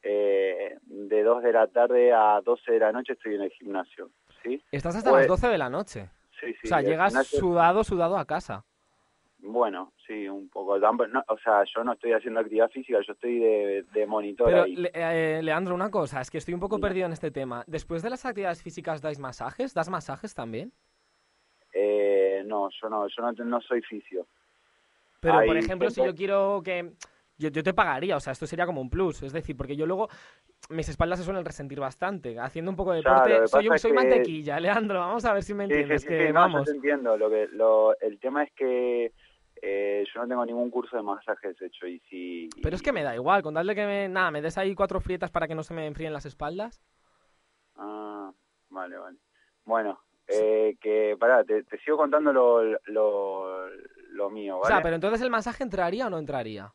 eh, 0.03 0.75
de 0.81 1.23
2 1.23 1.43
de 1.43 1.53
la 1.53 1.67
tarde 1.67 2.11
a 2.11 2.41
12 2.43 2.73
de 2.73 2.79
la 2.79 2.91
noche 2.91 3.13
estoy 3.13 3.35
en 3.35 3.43
el 3.43 3.51
gimnasio, 3.51 4.09
¿sí? 4.43 4.61
Estás 4.69 4.97
hasta 4.97 5.09
Pues- 5.11 5.21
las 5.21 5.27
12 5.29 5.47
de 5.47 5.57
la 5.57 5.69
noche. 5.69 6.09
Sí, 6.41 6.47
sí. 6.55 6.59
o 6.65 6.67
sea, 6.67 6.81
llegas 6.81 7.13
gimnasio- 7.13 7.39
sudado, 7.39 7.85
sudado 7.85 8.17
a 8.17 8.25
casa. 8.25 8.65
Bueno, 9.39 9.93
sí, 10.05 10.27
un 10.27 10.49
poco. 10.49 10.77
No, 10.77 11.23
o 11.29 11.37
sea, 11.37 11.63
yo 11.73 11.85
no 11.85 11.93
estoy 11.93 12.11
haciendo 12.11 12.41
actividad 12.41 12.69
física, 12.69 12.99
yo 13.07 13.13
estoy 13.13 13.39
de, 13.39 13.83
de 13.93 14.05
monitor 14.07 14.47
Pero, 14.47 14.63
ahí. 14.63 14.75
Le- 14.75 14.91
eh, 14.93 15.41
Leandro, 15.41 15.73
una 15.73 15.89
cosa, 15.89 16.19
es 16.19 16.29
que 16.29 16.39
estoy 16.39 16.53
un 16.53 16.59
poco 16.59 16.79
perdido 16.81 17.05
en 17.05 17.13
este 17.13 17.31
tema. 17.31 17.63
Después 17.65 18.03
de 18.03 18.09
las 18.09 18.25
actividades 18.25 18.61
físicas, 18.61 19.01
¿dais 19.01 19.19
masajes? 19.19 19.73
¿Das 19.73 19.87
masajes 19.89 20.35
también? 20.35 20.73
Eh, 21.73 22.43
no, 22.45 22.67
yo 22.81 22.89
no, 22.89 23.07
yo 23.07 23.21
no, 23.21 23.31
no 23.45 23.61
soy 23.61 23.81
fisio. 23.83 24.27
Pero, 25.19 25.45
por 25.45 25.57
ejemplo, 25.57 25.89
si 25.89 26.03
yo 26.03 26.13
quiero 26.15 26.61
que... 26.63 26.93
Yo, 27.39 27.49
yo 27.49 27.61
te 27.61 27.73
pagaría, 27.73 28.15
o 28.17 28.19
sea, 28.19 28.33
esto 28.33 28.47
sería 28.47 28.65
como 28.65 28.81
un 28.81 28.89
plus. 28.89 29.21
Es 29.23 29.31
decir, 29.33 29.55
porque 29.55 29.75
yo 29.75 29.85
luego... 29.85 30.09
Mis 30.69 30.89
espaldas 30.89 31.19
se 31.19 31.25
suelen 31.25 31.45
resentir 31.45 31.79
bastante. 31.79 32.39
Haciendo 32.39 32.71
un 32.71 32.77
poco 32.77 32.93
de 32.93 33.03
Claro, 33.03 33.23
deporte, 33.23 33.41
que 33.41 33.47
soy, 33.47 33.79
soy 33.79 33.91
que- 33.91 33.95
mantequilla, 33.95 34.59
Leandro. 34.59 34.99
Vamos 34.99 35.23
a 35.25 35.33
ver 35.33 35.43
si 35.43 35.53
me 35.53 35.65
Sí, 35.65 35.73
sí, 35.73 35.79
entiendes. 35.81 36.01
sí, 36.01 36.07
que 36.07 36.27
sí, 36.27 36.33
no, 36.33 36.39
vamos. 36.39 36.59
yo 36.61 36.71
te 36.71 36.77
entiendo. 36.77 37.17
Lo 37.17 37.29
que, 37.29 37.47
lo, 37.51 37.99
el 37.99 38.19
tema 38.19 38.43
es 38.43 38.51
que 38.53 39.11
eh, 39.61 40.03
yo 40.13 40.21
no 40.21 40.27
tengo 40.27 40.45
ningún 40.45 40.69
curso 40.71 40.97
de 40.97 41.03
masajes 41.03 41.61
hecho 41.61 41.87
y 41.87 41.99
si... 42.09 42.49
Pero 42.63 42.75
es 42.75 42.81
que 42.81 42.91
me 42.91 43.03
da 43.03 43.13
igual, 43.15 43.43
con 43.43 43.53
darle 43.53 43.75
que 43.75 43.85
me... 43.85 44.09
Nada, 44.09 44.31
me 44.31 44.41
des 44.41 44.57
ahí 44.57 44.73
cuatro 44.73 44.99
frietas 44.99 45.29
para 45.31 45.47
que 45.47 45.55
no 45.55 45.63
se 45.63 45.73
me 45.75 45.85
enfríen 45.85 46.13
las 46.13 46.25
espaldas. 46.25 46.81
Ah, 47.75 48.31
vale, 48.69 48.97
vale. 48.97 49.17
Bueno, 49.65 49.99
eh, 50.27 50.75
que 50.81 51.15
pará, 51.19 51.43
te, 51.43 51.63
te 51.63 51.77
sigo 51.79 51.97
contando 51.97 52.33
lo, 52.33 52.63
lo, 52.85 53.67
lo 54.17 54.29
mío, 54.29 54.59
O 54.59 54.65
sea, 54.65 54.81
pero 54.81 54.95
entonces 54.95 55.21
el 55.21 55.29
masaje 55.29 55.63
entraría 55.63 56.07
o 56.07 56.09
no 56.09 56.17
entraría. 56.19 56.73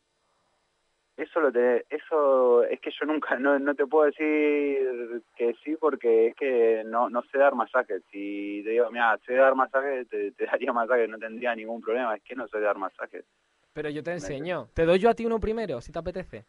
Eso 1.15 1.39
lo 1.39 1.51
te, 1.51 1.85
eso 1.95 2.63
es 2.63 2.79
que 2.79 2.89
yo 2.89 3.05
nunca 3.05 3.37
no, 3.37 3.59
no 3.59 3.75
te 3.75 3.85
puedo 3.85 4.05
decir 4.05 5.21
que 5.35 5.53
sí 5.63 5.75
porque 5.79 6.27
es 6.29 6.35
que 6.35 6.83
no 6.87 7.07
no 7.07 7.21
sé 7.31 7.37
dar 7.37 7.53
masajes. 7.53 8.01
Si 8.11 8.61
te 8.63 8.71
digo, 8.71 8.89
mira, 8.89 9.19
sé 9.23 9.35
dar 9.35 9.53
masajes, 9.53 10.09
te, 10.09 10.31
te 10.31 10.45
daría 10.47 10.73
masajes, 10.73 11.07
no 11.07 11.19
tendría 11.19 11.53
ningún 11.55 11.81
problema. 11.81 12.15
Es 12.15 12.23
que 12.23 12.35
no 12.35 12.47
sé 12.47 12.59
dar 12.59 12.77
masajes. 12.79 13.25
Pero 13.73 13.89
yo 13.89 14.01
te 14.01 14.11
enseño. 14.13 14.69
Te 14.73 14.85
doy 14.85 14.97
yo 14.97 15.09
a 15.09 15.13
ti 15.13 15.25
uno 15.25 15.39
primero, 15.39 15.81
si 15.81 15.91
te 15.91 15.99
apetece. 15.99 16.45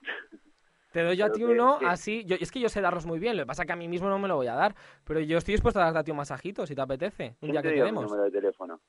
Te 0.92 1.02
doy 1.02 1.16
yo 1.18 1.26
a 1.26 1.30
ti 1.30 1.44
uno 1.44 1.78
que- 1.78 1.86
así. 1.86 2.24
Yo, 2.24 2.36
es 2.40 2.50
que 2.50 2.60
yo 2.60 2.70
sé 2.70 2.80
darlos 2.80 3.04
muy 3.04 3.18
bien. 3.18 3.36
Lo 3.36 3.42
que 3.42 3.46
pasa 3.46 3.62
es 3.62 3.66
que 3.66 3.72
a 3.74 3.76
mí 3.76 3.88
mismo 3.88 4.08
no 4.08 4.18
me 4.18 4.26
lo 4.26 4.36
voy 4.36 4.46
a 4.46 4.54
dar. 4.54 4.74
Pero 5.04 5.20
yo 5.20 5.36
estoy 5.36 5.52
dispuesto 5.52 5.78
a 5.80 5.84
darte 5.84 5.98
a 5.98 6.04
ti 6.04 6.10
un 6.10 6.16
masajito, 6.16 6.66
si 6.66 6.74
te 6.74 6.80
apetece. 6.80 7.36
Un 7.42 7.50
¿Quién 7.50 7.52
día 7.52 7.62
te 7.62 7.74
que 7.74 7.92
número 7.92 8.22
de 8.22 8.30
teléfono? 8.30 8.80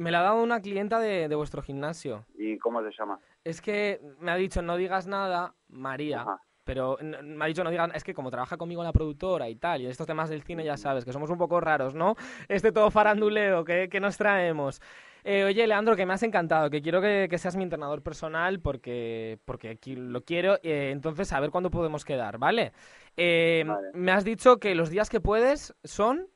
Me 0.00 0.10
la 0.10 0.20
ha 0.20 0.22
dado 0.22 0.42
una 0.42 0.60
clienta 0.62 0.98
de, 0.98 1.28
de 1.28 1.34
vuestro 1.34 1.60
gimnasio. 1.60 2.24
¿Y 2.38 2.56
cómo 2.56 2.82
se 2.82 2.90
llama? 2.98 3.20
Es 3.44 3.60
que 3.60 4.00
me 4.18 4.30
ha 4.30 4.36
dicho 4.36 4.62
no 4.62 4.76
digas 4.76 5.06
nada, 5.06 5.54
María. 5.68 6.24
Pero 6.64 6.96
me 7.02 7.44
ha 7.44 7.48
dicho 7.48 7.62
no 7.64 7.70
digas, 7.70 7.90
es 7.94 8.02
que 8.02 8.14
como 8.14 8.30
trabaja 8.30 8.56
conmigo 8.56 8.82
la 8.82 8.92
productora 8.92 9.48
y 9.50 9.56
tal, 9.56 9.82
y 9.82 9.84
en 9.84 9.90
estos 9.90 10.06
temas 10.06 10.30
del 10.30 10.42
cine 10.42 10.64
ya 10.64 10.78
sabes 10.78 11.04
que 11.04 11.12
somos 11.12 11.28
un 11.28 11.36
poco 11.36 11.60
raros, 11.60 11.94
¿no? 11.94 12.14
Este 12.48 12.72
todo 12.72 12.90
faranduleo 12.90 13.62
que, 13.64 13.88
que 13.90 14.00
nos 14.00 14.16
traemos. 14.16 14.80
Eh, 15.22 15.44
oye, 15.44 15.66
Leandro, 15.66 15.96
que 15.96 16.06
me 16.06 16.14
has 16.14 16.22
encantado, 16.22 16.70
que 16.70 16.80
quiero 16.80 17.02
que, 17.02 17.26
que 17.28 17.36
seas 17.36 17.56
mi 17.56 17.64
entrenador 17.64 18.02
personal 18.02 18.60
porque, 18.60 19.38
porque 19.44 19.68
aquí 19.68 19.96
lo 19.96 20.24
quiero. 20.24 20.54
eh, 20.62 20.90
entonces, 20.92 21.30
a 21.34 21.40
ver 21.40 21.50
cuándo 21.50 21.70
podemos 21.70 22.06
quedar, 22.06 22.38
¿vale? 22.38 22.72
Eh, 23.18 23.66
Me 23.92 24.12
has 24.12 24.24
dicho 24.24 24.58
que 24.58 24.74
los 24.74 24.88
días 24.88 25.10
que 25.10 25.20
puedes 25.20 25.74
son... 25.84 26.26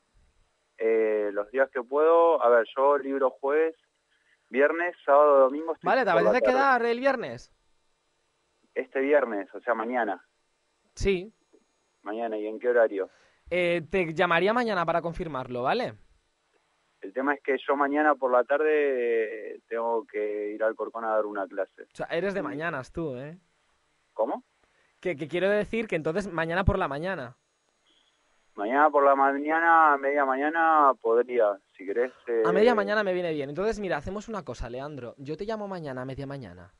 Eh, 0.78 1.30
los 1.32 1.50
días 1.50 1.70
que 1.70 1.82
puedo, 1.82 2.42
a 2.42 2.48
ver, 2.48 2.66
yo 2.76 2.98
libro 2.98 3.30
jueves, 3.30 3.76
viernes, 4.48 4.96
sábado, 5.04 5.40
domingo. 5.40 5.74
estoy 5.74 5.88
¿Vale? 5.88 6.04
¿Te 6.04 6.10
apetece 6.10 6.42
quedar 6.42 6.84
el 6.84 7.00
viernes? 7.00 7.52
Este 8.74 9.00
viernes, 9.00 9.52
o 9.54 9.60
sea, 9.60 9.74
mañana. 9.74 10.26
Sí. 10.94 11.32
Mañana, 12.02 12.36
¿y 12.36 12.46
en 12.46 12.58
qué 12.58 12.68
horario? 12.68 13.08
Eh, 13.50 13.82
te 13.90 14.12
llamaría 14.14 14.52
mañana 14.52 14.84
para 14.84 15.00
confirmarlo, 15.00 15.62
¿vale? 15.62 15.94
El 17.00 17.12
tema 17.12 17.34
es 17.34 17.42
que 17.42 17.56
yo 17.66 17.76
mañana 17.76 18.14
por 18.14 18.32
la 18.32 18.44
tarde 18.44 19.54
eh, 19.54 19.60
tengo 19.68 20.06
que 20.06 20.52
ir 20.52 20.62
al 20.64 20.74
Corcón 20.74 21.04
a 21.04 21.10
dar 21.10 21.26
una 21.26 21.46
clase. 21.46 21.82
O 21.82 21.94
sea, 21.94 22.06
eres 22.06 22.34
de 22.34 22.42
mañanas 22.42 22.90
tú, 22.90 23.16
¿eh? 23.16 23.38
¿Cómo? 24.12 24.44
que, 25.04 25.16
que 25.16 25.28
quiero 25.28 25.50
decir 25.50 25.86
que 25.86 25.96
entonces 25.96 26.32
mañana 26.32 26.64
por 26.64 26.78
la 26.78 26.88
mañana. 26.88 27.36
Mañana 28.56 28.88
por 28.88 29.04
la 29.04 29.16
mañana, 29.16 29.94
a 29.94 29.98
media 29.98 30.24
mañana, 30.24 30.92
podría, 31.00 31.58
si 31.76 31.84
querés. 31.84 32.12
A 32.28 32.50
eh, 32.50 32.52
media 32.52 32.74
mañana 32.74 33.02
me 33.02 33.12
viene 33.12 33.32
bien. 33.32 33.48
Entonces, 33.48 33.80
mira, 33.80 33.96
hacemos 33.96 34.28
una 34.28 34.44
cosa, 34.44 34.70
Leandro. 34.70 35.14
Yo 35.18 35.36
te 35.36 35.44
llamo 35.44 35.66
mañana 35.66 36.02
a 36.02 36.04
media 36.04 36.26
mañana. 36.26 36.72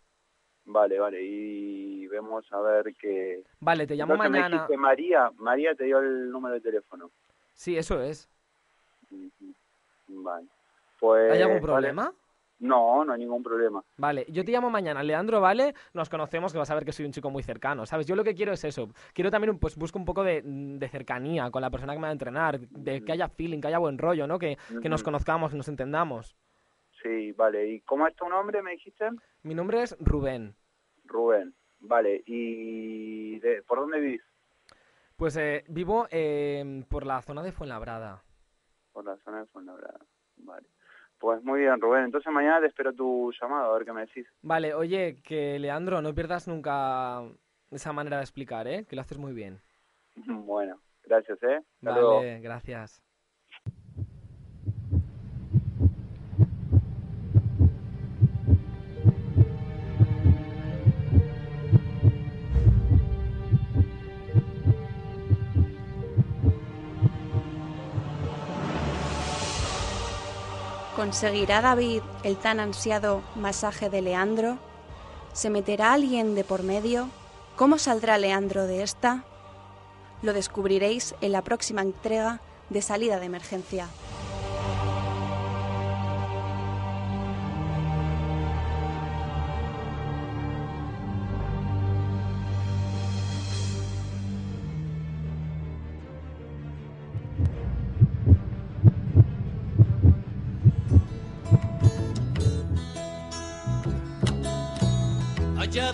Vale, 0.67 0.99
vale, 0.99 1.23
y 1.23 2.07
vemos 2.07 2.51
a 2.53 2.61
ver 2.61 2.95
qué... 2.99 3.45
Vale, 3.61 3.87
te 3.87 3.97
llamo 3.97 4.15
Entonces 4.15 4.31
me 4.31 4.39
mañana. 4.39 4.57
dijiste 4.57 4.77
María, 4.79 5.31
María 5.37 5.75
te 5.75 5.85
dio 5.85 5.99
el 5.99 6.31
número 6.31 6.55
de 6.55 6.61
teléfono. 6.63 7.11
Sí, 7.53 7.77
eso 7.77 8.01
es. 8.01 8.31
Vale. 10.09 10.47
Pues, 10.99 11.33
¿Hay 11.33 11.43
algún 11.43 11.61
vale. 11.61 11.93
No, 12.65 13.05
no 13.05 13.13
hay 13.13 13.19
ningún 13.19 13.43
problema. 13.43 13.85
Vale, 13.99 14.25
yo 14.31 14.43
te 14.43 14.51
llamo 14.51 14.71
mañana, 14.71 15.03
Leandro, 15.03 15.39
¿vale? 15.39 15.75
Nos 15.93 16.09
conocemos, 16.09 16.51
que 16.51 16.59
vas 16.59 16.71
a 16.71 16.75
ver 16.75 16.87
que 16.87 16.93
soy 16.93 17.05
un 17.05 17.13
chico 17.13 17.29
muy 17.29 17.43
cercano, 17.43 17.85
¿sabes? 17.85 18.07
Yo 18.07 18.17
lo 18.17 18.25
que 18.25 18.35
quiero 18.35 18.53
es 18.53 18.65
eso. 18.65 18.89
Quiero 19.13 19.31
también, 19.31 19.59
pues, 19.59 19.77
busco 19.77 19.99
un 19.99 20.07
poco 20.07 20.25
de, 20.25 20.41
de 20.43 20.89
cercanía 20.89 21.51
con 21.51 21.61
la 21.61 21.69
persona 21.69 21.93
que 21.93 21.99
me 21.99 22.05
va 22.05 22.09
a 22.09 22.13
entrenar, 22.13 22.59
de 22.59 23.05
que 23.05 23.13
haya 23.13 23.29
feeling, 23.29 23.61
que 23.61 23.69
haya 23.69 23.77
buen 23.77 23.99
rollo, 23.99 24.27
¿no? 24.27 24.39
Que, 24.39 24.57
que 24.81 24.89
nos 24.89 25.03
conozcamos, 25.03 25.51
que 25.51 25.59
nos 25.59 25.69
entendamos. 25.69 26.35
Sí, 27.03 27.33
vale. 27.33 27.69
¿Y 27.69 27.81
cómo 27.83 28.07
es 28.07 28.17
tu 28.17 28.27
nombre, 28.31 28.63
me 28.63 28.71
dijiste? 28.71 29.11
Mi 29.43 29.55
nombre 29.55 29.83
es 29.83 29.95
Rubén. 30.01 30.57
Rubén. 31.05 31.55
Vale. 31.81 32.23
¿Y 32.25 33.41
de, 33.41 33.63
por 33.63 33.81
dónde 33.81 34.01
vivís? 34.01 34.23
Pues 35.19 35.37
eh, 35.37 35.65
vivo 35.69 36.07
eh, 36.11 36.83
por 36.89 37.05
la 37.05 37.21
zona 37.21 37.43
de 37.43 37.53
Fuenlabrada. 37.53 38.23
Por 38.91 39.05
la 39.05 39.19
zona 39.19 39.41
de 39.41 39.47
Fuenlabrada. 39.49 40.01
Vale. 40.39 40.67
Pues 41.25 41.43
muy 41.43 41.61
bien, 41.61 41.81
Rubén. 41.81 42.05
Entonces 42.05 42.31
mañana 42.31 42.61
te 42.61 42.67
espero 42.67 42.93
tu 42.93 43.33
llamado, 43.41 43.73
a 43.73 43.79
ver 43.79 43.87
qué 43.87 43.95
me 43.95 44.03
decís. 44.03 44.27
Vale, 44.43 44.75
oye, 44.75 45.23
que 45.25 45.59
Leandro, 45.59 46.03
no 46.03 46.15
pierdas 46.15 46.47
nunca 46.47 47.23
esa 47.71 47.95
manera 47.95 48.19
de 48.19 48.25
explicar, 48.25 48.69
¿eh? 48.69 48.85
Que 48.87 48.95
lo 48.95 49.01
haces 49.01 49.17
muy 49.17 49.33
bien. 49.33 49.59
Bueno, 50.45 50.83
gracias, 51.03 51.43
¿eh? 51.43 51.61
Hasta 51.77 51.93
luego. 51.93 52.17
Vale, 52.17 52.41
gracias. 52.41 53.03
¿Conseguirá 71.05 71.61
David 71.61 72.01
el 72.23 72.39
tan 72.39 72.61
ansiado 72.61 73.23
masaje 73.37 73.91
de 73.91 74.01
Leandro? 74.01 74.57
¿Se 75.35 75.51
meterá 75.51 75.93
alguien 75.93 76.35
de 76.35 76.45
por 76.45 76.63
medio? 76.63 77.11
¿Cómo 77.57 77.77
saldrá 77.77 78.17
Leandro 78.17 78.67
de 78.67 78.83
esta? 78.83 79.23
Lo 80.23 80.33
descubriréis 80.33 81.15
en 81.21 81.33
la 81.33 81.43
próxima 81.43 81.83
entrega 81.83 82.41
de 82.71 82.81
Salida 82.81 83.21
de 83.21 83.27
Emergencia. 83.27 83.89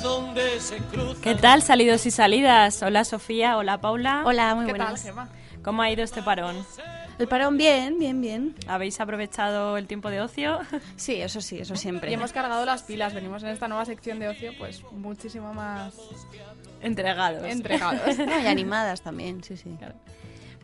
Donde 0.02 0.60
se 0.60 0.78
cruza. 0.78 1.20
¿Qué 1.22 1.34
tal, 1.34 1.62
salidos 1.62 2.06
y 2.06 2.10
salidas? 2.10 2.82
Hola 2.82 3.04
Sofía, 3.04 3.56
hola 3.56 3.80
Paula. 3.80 4.22
Hola, 4.24 4.54
muy 4.54 4.66
¿Qué 4.66 4.72
buenas. 4.72 4.94
tal, 4.94 4.98
Gemma? 5.02 5.28
¿Cómo 5.62 5.82
ha 5.82 5.90
ido 5.90 6.02
este 6.02 6.22
parón? 6.22 6.64
El 7.18 7.28
parón 7.28 7.58
bien, 7.58 7.98
bien, 7.98 8.20
bien. 8.22 8.54
¿Habéis 8.66 8.98
aprovechado 8.98 9.76
el 9.76 9.86
tiempo 9.86 10.08
de 10.10 10.22
ocio? 10.22 10.58
Sí, 10.96 11.20
eso 11.20 11.40
sí, 11.42 11.58
eso 11.58 11.76
siempre. 11.76 12.10
Y 12.10 12.14
hemos 12.14 12.32
cargado 12.32 12.64
las 12.64 12.82
pilas, 12.82 13.12
venimos 13.12 13.42
en 13.42 13.50
esta 13.50 13.68
nueva 13.68 13.84
sección 13.84 14.18
de 14.18 14.28
ocio, 14.28 14.52
pues 14.58 14.82
muchísimo 14.92 15.52
más 15.52 15.94
Entregados. 16.80 17.44
entregados. 17.44 18.00
Y 18.18 18.46
animadas 18.46 19.02
también, 19.02 19.44
sí, 19.44 19.56
sí. 19.56 19.76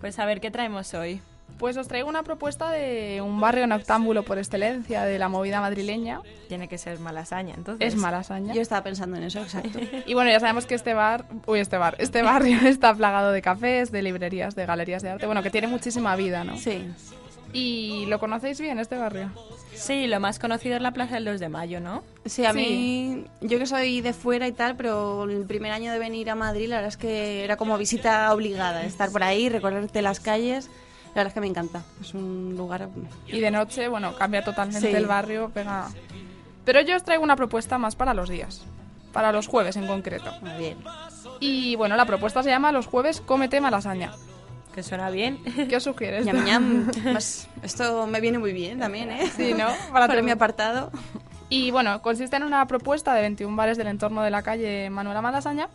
Pues 0.00 0.18
a 0.18 0.24
ver, 0.24 0.40
¿qué 0.40 0.50
traemos 0.50 0.94
hoy? 0.94 1.20
Pues 1.58 1.76
os 1.76 1.88
traigo 1.88 2.08
una 2.08 2.22
propuesta 2.22 2.70
de 2.70 3.22
un 3.22 3.40
barrio 3.40 3.66
noctámbulo 3.66 4.24
por 4.24 4.38
excelencia 4.38 5.04
de 5.04 5.18
la 5.18 5.28
movida 5.28 5.60
madrileña. 5.60 6.20
Tiene 6.48 6.68
que 6.68 6.76
ser 6.76 6.98
Malasaña, 6.98 7.54
entonces. 7.54 7.94
Es 7.94 7.98
Malasaña. 7.98 8.52
Yo 8.54 8.60
estaba 8.60 8.82
pensando 8.82 9.16
en 9.16 9.24
eso, 9.24 9.40
exacto. 9.40 9.78
Y 10.06 10.14
bueno, 10.14 10.30
ya 10.30 10.40
sabemos 10.40 10.66
que 10.66 10.74
este 10.74 10.94
bar, 10.94 11.24
uy, 11.46 11.60
este 11.60 11.78
bar, 11.78 11.96
este 11.98 12.22
barrio 12.22 12.58
está 12.66 12.94
plagado 12.94 13.32
de 13.32 13.40
cafés, 13.42 13.90
de 13.90 14.02
librerías, 14.02 14.54
de 14.54 14.66
galerías 14.66 15.02
de 15.02 15.10
arte, 15.10 15.26
bueno, 15.26 15.42
que 15.42 15.50
tiene 15.50 15.66
muchísima 15.66 16.14
vida, 16.16 16.44
¿no? 16.44 16.56
Sí. 16.58 16.84
¿Y 17.52 18.04
lo 18.06 18.18
conocéis 18.18 18.60
bien 18.60 18.78
este 18.78 18.98
barrio? 18.98 19.30
Sí, 19.72 20.06
lo 20.06 20.20
más 20.20 20.38
conocido 20.38 20.76
es 20.76 20.82
la 20.82 20.92
Plaza 20.92 21.14
del 21.14 21.24
2 21.26 21.40
de 21.40 21.48
Mayo, 21.48 21.80
¿no? 21.80 22.02
Sí, 22.24 22.44
a 22.44 22.52
mí, 22.52 23.24
yo 23.40 23.58
que 23.58 23.66
soy 23.66 24.00
de 24.00 24.12
fuera 24.12 24.46
y 24.46 24.52
tal, 24.52 24.76
pero 24.76 25.24
el 25.24 25.44
primer 25.44 25.72
año 25.72 25.92
de 25.92 25.98
venir 25.98 26.28
a 26.30 26.34
Madrid, 26.34 26.68
la 26.68 26.76
verdad 26.76 26.88
es 26.88 26.96
que 26.96 27.44
era 27.44 27.56
como 27.56 27.78
visita 27.78 28.32
obligada, 28.34 28.84
estar 28.84 29.10
por 29.10 29.22
ahí, 29.22 29.48
recorrerte 29.48 30.02
las 30.02 30.20
calles. 30.20 30.68
La 31.16 31.20
verdad 31.22 31.28
es 31.30 31.34
que 31.34 31.40
me 31.40 31.46
encanta. 31.46 31.82
Es 31.98 32.12
un 32.12 32.54
lugar. 32.58 32.90
Y 33.26 33.40
de 33.40 33.50
noche, 33.50 33.88
bueno, 33.88 34.14
cambia 34.16 34.44
totalmente 34.44 34.90
Sí. 34.90 34.94
el 34.94 35.06
barrio, 35.06 35.48
pega... 35.48 35.88
Pero 36.66 36.82
yo 36.82 36.94
os 36.94 37.04
traigo 37.04 37.24
una 37.24 37.36
propuesta 37.36 37.78
más 37.78 37.96
para 37.96 38.12
los 38.12 38.28
días, 38.28 38.66
para 39.14 39.32
los 39.32 39.46
jueves 39.46 39.76
en 39.76 39.86
concreto. 39.86 40.30
Muy 40.42 40.58
bien. 40.58 40.78
Y 41.40 41.74
bueno, 41.76 41.96
la 41.96 42.04
propuesta 42.04 42.42
se 42.42 42.50
llama 42.50 42.70
Los 42.70 42.86
jueves 42.86 43.22
cómete 43.22 43.62
malasaña. 43.62 44.12
Que 44.74 44.82
suena 44.82 45.08
bien. 45.08 45.38
¿Qué 45.70 45.76
os 45.76 45.84
sugieres? 45.84 46.26
Ñam, 46.26 46.44
ñam. 46.44 46.90
Pues 47.12 47.48
esto 47.62 48.06
me 48.06 48.20
viene 48.20 48.38
muy 48.38 48.52
bien 48.52 48.78
también, 48.78 49.10
¿eh? 49.10 49.30
Sí, 49.34 49.54
¿no? 49.54 49.68
Para, 49.90 50.08
todo. 50.08 50.22
mi 50.22 50.32
apartado. 50.32 50.90
Y 51.48 51.70
bueno, 51.70 52.02
consiste 52.02 52.36
en 52.36 52.42
una 52.42 52.66
propuesta 52.66 53.14
de 53.14 53.22
21 53.22 53.56
bares 53.56 53.78
del 53.78 53.86
entorno 53.86 54.20
de 54.22 54.30
la 54.30 54.42
calle 54.42 54.90
Manuela 54.90 55.22
Malasaña 55.22 55.70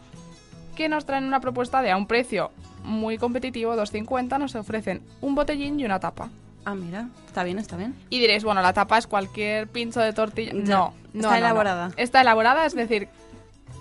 que 0.75 0.87
nos 0.87 1.07
traen 1.07 1.23
una 1.23 1.39
propuesta 1.39 1.81
de 1.81 1.89
a 1.89 1.97
un 1.97 2.05
precio 2.05 2.51
muy 2.83 3.17
competitivo, 3.17 3.75
2.50, 3.75 4.39
nos 4.39 4.55
ofrecen 4.55 5.01
un 5.21 5.35
botellín 5.35 5.79
y 5.79 5.85
una 5.85 5.99
tapa. 5.99 6.29
Ah, 6.65 6.75
mira, 6.75 7.07
está 7.25 7.43
bien, 7.43 7.57
está 7.57 7.75
bien. 7.75 7.95
Y 8.09 8.19
diréis, 8.19 8.43
bueno, 8.43 8.61
la 8.61 8.73
tapa 8.73 8.97
es 8.97 9.07
cualquier 9.07 9.67
pincho 9.67 9.99
de 9.99 10.13
tortilla. 10.13 10.53
No, 10.53 10.61
no, 10.61 10.93
está 11.13 11.13
no, 11.13 11.29
no. 11.29 11.35
elaborada. 11.35 11.91
Está 11.97 12.21
elaborada, 12.21 12.65
es 12.65 12.75
decir, 12.75 13.07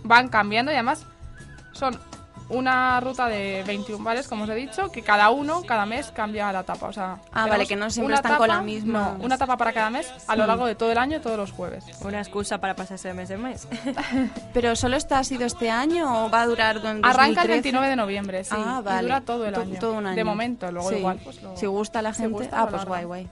van 0.03 0.28
cambiando 0.28 0.72
y 0.72 0.74
además 0.74 1.07
son 1.72 1.98
una 2.51 3.01
ruta 3.01 3.26
de 3.28 3.62
21 3.66 4.05
bares, 4.05 4.28
como 4.28 4.44
os 4.44 4.51
he 4.51 4.55
dicho, 4.55 4.90
que 4.90 5.03
cada 5.03 5.30
uno, 5.30 5.62
cada 5.62 5.86
mes, 5.86 6.11
cambia 6.12 6.53
la 6.53 6.62
tapa. 6.64 6.88
O 6.88 6.92
sea, 6.92 7.18
Ah, 7.32 7.46
vale, 7.46 7.66
que 7.66 7.76
no 7.76 7.90
siempre 7.90 8.09
una 8.12 8.16
están 8.16 8.36
con 8.36 8.48
la 8.48 8.55
tapa- 8.55 8.64
misma. 8.64 9.14
No, 9.18 9.24
una 9.24 9.38
tapa 9.38 9.57
para 9.57 9.72
cada 9.72 9.90
mes 9.90 10.12
a 10.26 10.36
lo 10.36 10.42
Sí. 10.44 10.48
largo 10.48 10.66
de 10.66 10.74
todo 10.74 10.90
el 10.92 10.98
año, 10.98 11.20
todos 11.20 11.36
los 11.36 11.53
jueves. 11.53 11.84
Una 12.03 12.18
excusa 12.20 12.59
para 12.59 12.74
pasarse 12.76 13.09
de 13.09 13.14
mes 13.14 13.30
en 13.30 13.42
mes. 13.42 13.66
¿Pero 14.53 14.76
solo 14.76 14.96
está 14.96 15.18
ha 15.18 15.24
sido 15.24 15.44
este 15.46 15.70
año 15.70 16.26
o 16.26 16.30
va 16.30 16.42
a 16.42 16.46
durar 16.46 16.80
con 16.80 17.05
Arranca 17.05 17.42
el 17.42 17.48
29 17.48 17.88
de 17.88 17.96
noviembre, 17.96 18.44
sí. 18.44 18.51
Ah, 18.57 18.78
y 18.80 18.84
vale. 18.84 19.03
dura 19.03 19.20
todo 19.22 19.46
el 19.46 19.55
año. 19.55 19.78
todo 19.78 19.94
un 19.94 20.07
año. 20.07 20.16
De 20.16 20.24
momento, 20.24 20.70
luego 20.72 20.90
Sí. 20.90 20.96
igual. 20.96 21.20
Pues 21.22 21.42
lo- 21.42 21.57
Si 21.57 21.66
gusta 21.66 22.01
a 22.01 22.03
la 22.03 22.12
si 22.14 22.22
gente, 22.22 22.38
gusta, 22.38 22.61
ah, 22.62 22.66
pues 22.68 22.84
guay, 22.84 23.05
guay. 23.05 23.28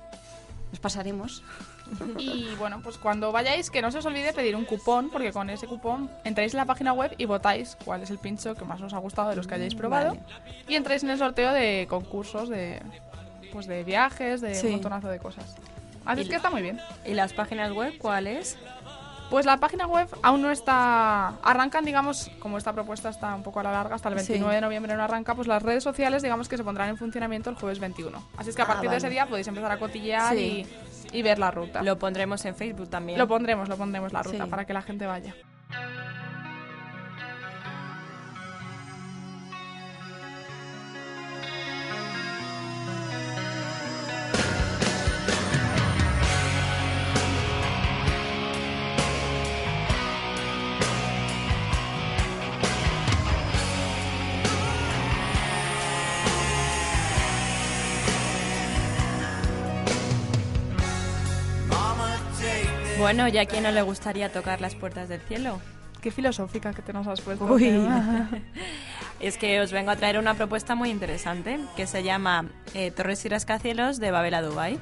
Nos 0.70 0.80
pasaremos. 0.80 1.42
Y 2.18 2.55
bueno, 2.59 2.80
pues 2.82 2.99
cuando 2.99 3.32
vayáis, 3.32 3.70
que 3.70 3.80
no 3.82 3.91
se 3.91 3.99
os 3.99 4.07
olvide 4.07 4.32
pedir 4.32 4.57
un 4.57 4.64
cupón, 4.64 5.11
porque 5.11 5.32
con 5.32 5.51
ese 5.51 5.66
cupón 5.66 6.11
entráis 6.24 6.53
en 6.55 6.59
la 6.59 6.64
página 6.64 6.93
web 6.93 7.14
y 7.18 7.24
votáis 7.24 7.76
cuál 7.84 8.03
es 8.03 8.11
el 8.11 8.18
pincho 8.18 8.55
que 8.55 8.64
más 8.64 8.80
os 8.80 8.93
ha 8.95 8.99
gustado 8.99 9.30
de 9.30 9.36
los 9.36 9.47
que 9.47 9.55
hayáis 9.55 9.74
probado. 9.74 10.11
Vale. 10.11 10.20
Y 10.68 10.74
entráis 10.74 11.03
en 11.03 11.11
el 11.11 11.18
sorteo 11.18 11.53
de 11.53 11.86
concursos, 11.89 12.49
de 12.49 12.80
pues 13.53 13.66
de 13.66 13.82
viajes, 13.84 14.41
de 14.41 14.55
Sí. 14.55 14.66
un 14.66 14.72
montonazo 14.72 15.09
de 15.09 15.18
cosas. 15.18 15.57
Así 16.05 16.22
es 16.22 16.28
que 16.28 16.36
está 16.36 16.51
muy 16.51 16.62
bien. 16.62 16.80
¿Y 17.07 17.12
las 17.14 17.32
páginas 17.34 17.72
web 17.72 17.97
cuáles? 17.99 18.59
Pues 19.30 19.44
la 19.44 19.58
página 19.58 19.86
web 19.86 20.08
aún 20.22 20.40
no 20.40 20.50
está... 20.50 21.28
Arrancan, 21.42 21.84
digamos, 21.84 22.30
como 22.38 22.56
esta 22.56 22.72
propuesta 22.72 23.10
está 23.10 23.34
un 23.34 23.42
poco 23.42 23.60
a 23.60 23.62
la 23.62 23.72
larga, 23.72 23.94
hasta 23.96 24.08
el 24.08 24.18
Sí. 24.20 24.28
29 24.32 24.54
de 24.54 24.60
noviembre 24.62 24.96
no 24.96 25.02
arranca, 25.02 25.34
pues 25.34 25.46
las 25.46 25.62
redes 25.62 25.84
sociales, 25.84 26.22
digamos 26.22 26.48
que 26.48 26.56
se 26.56 26.64
pondrán 26.64 26.88
en 26.88 26.96
funcionamiento 26.96 27.50
el 27.50 27.56
jueves 27.56 27.78
21. 27.78 28.22
Así 28.38 28.48
es 28.50 28.56
que 28.56 28.62
a 28.62 28.64
Ah, 28.64 28.68
partir 28.68 28.88
de 28.88 28.96
ese 28.96 29.10
día 29.10 29.26
podéis 29.26 29.46
empezar 29.48 29.70
a 29.70 29.78
cotillear 29.78 30.34
Sí. 30.34 30.66
y, 31.12 31.18
y 31.18 31.22
ver 31.22 31.38
la 31.38 31.50
ruta. 31.50 31.82
Lo 31.82 31.98
pondremos 31.98 32.42
en 32.46 32.54
Facebook 32.54 32.88
también. 32.88 33.18
Lo 33.18 33.28
pondremos, 33.28 33.68
lo 33.68 33.76
pondremos 33.76 34.12
la 34.14 34.22
ruta 34.22 34.44
Sí. 34.44 34.50
para 34.50 34.64
que 34.64 34.72
la 34.72 34.80
gente 34.82 35.06
vaya. 35.06 35.34
Bueno, 63.09 63.26
¿y 63.26 63.38
a 63.38 63.46
quién 63.46 63.62
no 63.62 63.70
le 63.70 63.80
gustaría 63.80 64.30
tocar 64.30 64.61
las 64.61 64.74
puertas 64.74 65.09
del 65.09 65.22
cielo? 65.22 65.62
Qué 66.02 66.11
filosófica 66.11 66.74
que 66.74 66.82
te 66.82 66.92
nos 66.92 67.06
has 67.06 67.22
puesto. 67.22 67.46
Uy. 67.46 67.70
Es 69.18 69.38
que 69.38 69.62
os 69.62 69.72
vengo 69.72 69.90
a 69.90 69.96
traer 69.96 70.18
una 70.18 70.34
propuesta 70.34 70.74
muy 70.74 70.90
interesante 70.90 71.59
que 71.74 71.86
se 71.86 72.02
llama 72.02 72.50
eh, 72.74 72.90
Torres 72.90 73.24
y 73.24 73.30
rascacielos 73.30 73.98
de 73.98 74.11
Babel 74.11 74.34
a 74.34 74.42
Dubai. 74.42 74.78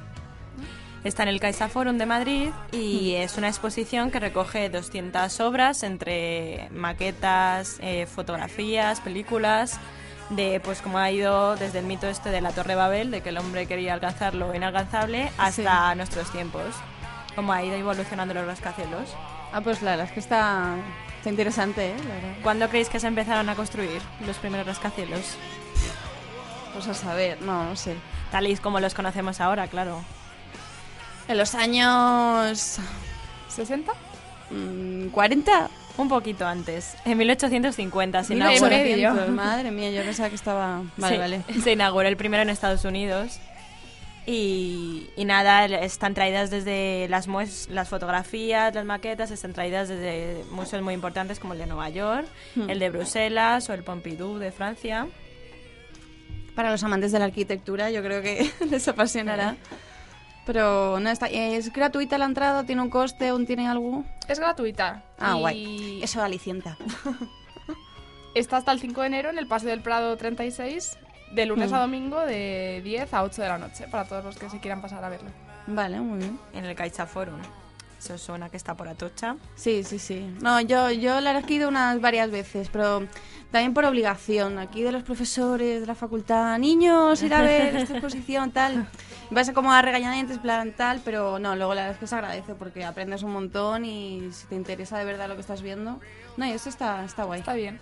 Está 1.05 1.23
en 1.23 1.29
el 1.29 1.39
Caixa 1.39 1.69
Forum 1.69 1.97
de 1.97 2.05
Madrid 2.05 2.49
y 2.73 3.13
es 3.13 3.37
una 3.37 3.47
exposición 3.47 4.11
que 4.11 4.19
recoge 4.19 4.69
200 4.69 5.39
obras 5.39 5.83
entre 5.83 6.67
maquetas, 6.71 7.77
eh, 7.79 8.07
fotografías, 8.07 8.99
películas, 8.99 9.79
de 10.31 10.59
pues 10.59 10.81
como 10.81 10.97
ha 10.97 11.09
ido 11.11 11.55
desde 11.55 11.79
el 11.79 11.85
mito 11.85 12.09
este 12.09 12.29
de 12.29 12.41
la 12.41 12.51
Torre 12.51 12.75
Babel, 12.75 13.09
de 13.09 13.21
que 13.21 13.29
el 13.29 13.37
hombre 13.37 13.67
quería 13.67 13.93
alcanzar 13.93 14.35
lo 14.35 14.53
inalcanzable, 14.53 15.31
hasta 15.37 15.95
nuestros 15.95 16.29
tiempos. 16.33 16.75
Cómo 17.37 17.53
ha 17.53 17.63
ido 17.63 17.75
evolucionando 17.75 18.33
los 18.33 18.47
rascacielos. 18.47 19.15
Ah, 19.53 19.61
pues 19.61 19.83
la 19.83 19.91
verdad 19.91 20.07
es 20.07 20.11
que 20.11 20.19
está, 20.19 20.75
está 21.17 21.29
interesante, 21.29 21.91
¿eh? 21.91 21.95
La 21.99 22.15
verdad. 22.15 22.33
¿Cuándo 22.41 22.67
creéis 22.67 22.89
que 22.89 22.99
se 22.99 23.05
empezaron 23.05 23.47
a 23.47 23.53
construir 23.53 24.01
los 24.25 24.37
primeros 24.37 24.65
rascacielos? 24.65 25.37
Pues 26.73 26.87
a 26.87 26.95
saber, 26.95 27.39
no, 27.43 27.63
no 27.65 27.75
sé. 27.75 27.95
Tal 28.31 28.47
y 28.47 28.55
como 28.55 28.79
los 28.79 28.95
conocemos 28.95 29.39
ahora, 29.39 29.67
claro. 29.67 30.03
En 31.27 31.37
los 31.37 31.53
años... 31.53 32.79
¿60? 33.55 33.83
Mm, 34.49 35.09
¿40? 35.13 35.67
Un 35.97 36.09
poquito 36.09 36.47
antes. 36.47 36.95
En 37.05 37.19
1850 37.19 38.23
se 38.23 38.33
inauguró. 38.33 38.67
1800, 38.75 39.29
madre 39.35 39.69
mía, 39.69 39.91
yo 39.91 40.01
pensaba 40.01 40.29
que 40.29 40.35
estaba... 40.35 40.81
Vale, 40.97 41.13
Sí, 41.15 41.19
vale. 41.19 41.43
Se 41.63 41.71
inauguró 41.73 42.07
el 42.07 42.17
primero 42.17 42.41
en 42.41 42.49
Estados 42.49 42.83
Unidos. 42.83 43.39
Y, 44.29 45.09
y 45.15 45.23
nada, 45.23 45.65
están 45.65 46.13
traídas 46.13 46.49
desde 46.49 47.07
las, 47.09 47.29
mues- 47.29 47.69
las 47.69 47.87
fotografías, 47.87 48.75
las 48.75 48.83
maquetas, 48.83 49.31
están 49.31 49.53
traídas 49.53 49.87
desde 49.87 50.43
museos 50.51 50.83
muy 50.83 50.93
importantes 50.93 51.39
como 51.39 51.53
el 51.53 51.59
de 51.59 51.65
Nueva 51.65 51.89
York, 51.89 52.27
Hmm. 52.55 52.69
el 52.69 52.77
de 52.79 52.89
Bruselas 52.89 53.69
o 53.69 53.73
el 53.73 53.83
Pompidou 53.83 54.37
de 54.37 54.51
Francia. 54.51 55.07
Para 56.55 56.71
los 56.71 56.83
amantes 56.83 57.13
de 57.13 57.19
la 57.19 57.25
arquitectura 57.25 57.89
yo 57.89 58.03
creo 58.03 58.21
que 58.21 58.51
les 58.69 58.85
apasionará. 58.89 59.55
Pero 60.45 60.99
no 60.99 61.09
está... 61.09 61.27
¿Es 61.27 61.71
gratuita 61.71 62.17
la 62.17 62.25
entrada? 62.25 62.65
¿Tiene 62.65 62.81
un 62.81 62.89
coste? 62.89 63.29
¿Aún 63.29 63.45
tiene 63.45 63.67
algo? 63.67 64.03
Es 64.27 64.39
gratuita. 64.39 65.03
Ah, 65.19 65.35
y 65.37 65.39
guay. 65.39 66.03
Eso 66.03 66.21
alicienta. 66.21 66.77
Está 68.35 68.57
hasta 68.57 68.71
el 68.71 68.79
5 68.79 69.01
de 69.01 69.07
enero 69.07 69.29
en 69.29 69.39
el 69.39 69.47
Paseo 69.47 69.69
del 69.71 69.81
Prado 69.81 70.15
36, 70.15 70.97
de 71.31 71.45
lunes 71.45 71.71
Mm. 71.71 71.75
a 71.75 71.79
domingo 71.81 72.19
de 72.21 72.81
10 72.83 73.13
a 73.13 73.23
8 73.23 73.41
de 73.41 73.47
la 73.47 73.57
noche, 73.57 73.87
para 73.89 74.05
todos 74.05 74.23
los 74.23 74.37
que 74.37 74.49
se 74.49 74.59
quieran 74.59 74.81
pasar 74.81 75.03
a 75.03 75.09
verlo. 75.09 75.29
Vale, 75.67 75.99
muy 75.99 76.19
bien. 76.19 76.39
En 76.53 76.65
el 76.65 76.75
Caixa 76.75 77.05
Forum. 77.05 77.39
Eso 77.99 78.17
suena 78.19 78.49
que 78.49 78.57
está 78.57 78.75
por 78.75 78.87
Atocha. 78.87 79.35
Sí, 79.55 79.83
sí, 79.83 79.97
sí. 79.97 80.35
No, 80.39 80.61
yo, 80.61 80.91
yo 80.91 81.19
la 81.19 81.39
he 81.39 81.53
ido 81.53 81.67
unas 81.67 81.99
varias 81.99 82.29
veces, 82.29 82.69
pero 82.71 83.03
también 83.51 83.73
por 83.73 83.85
obligación. 83.85 84.59
Aquí 84.59 84.83
de 84.83 84.91
los 84.91 85.01
profesores 85.01 85.81
de 85.81 85.87
la 85.87 85.95
facultad, 85.95 86.59
niños, 86.59 87.21
ir 87.23 87.33
a 87.33 87.41
ver 87.41 87.75
esta 87.75 87.93
exposición, 87.97 88.51
tal. 88.51 88.87
Vas 89.31 89.49
a 89.49 89.53
como 89.53 89.73
a 89.73 89.81
regañadientes, 89.81 90.37
plan 90.37 90.73
tal, 90.77 91.01
pero 91.03 91.39
no, 91.39 91.55
luego 91.55 91.73
la 91.73 91.81
verdad 91.81 91.95
es 91.95 91.99
que 91.99 92.07
se 92.07 92.15
agradece 92.15 92.53
porque 92.53 92.85
aprendes 92.85 93.23
un 93.23 93.33
montón 93.33 93.83
y 93.83 94.29
si 94.31 94.45
te 94.45 94.53
interesa 94.55 94.99
de 94.99 95.03
verdad 95.05 95.27
lo 95.27 95.33
que 95.33 95.41
estás 95.41 95.63
viendo. 95.63 95.99
No, 96.37 96.45
y 96.45 96.51
eso 96.51 96.69
está, 96.69 97.03
está 97.03 97.23
guay. 97.23 97.39
Está 97.39 97.53
bien. 97.53 97.79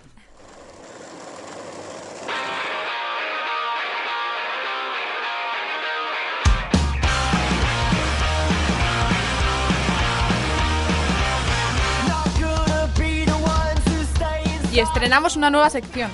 Y 14.76 14.80
estrenamos 14.80 15.36
una 15.36 15.48
nueva 15.48 15.70
sección. 15.70 16.10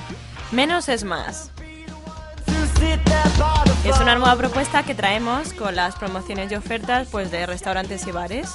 Menos 0.53 0.89
es 0.89 1.03
más. 1.03 1.51
Es 3.85 3.99
una 3.99 4.15
nueva 4.15 4.37
propuesta 4.37 4.85
que 4.85 4.95
traemos 4.95 5.53
con 5.53 5.75
las 5.75 5.97
promociones 5.97 6.53
y 6.53 6.55
ofertas 6.55 7.09
pues 7.11 7.33
de 7.33 7.45
restaurantes 7.45 8.07
y 8.07 8.13
bares. 8.13 8.51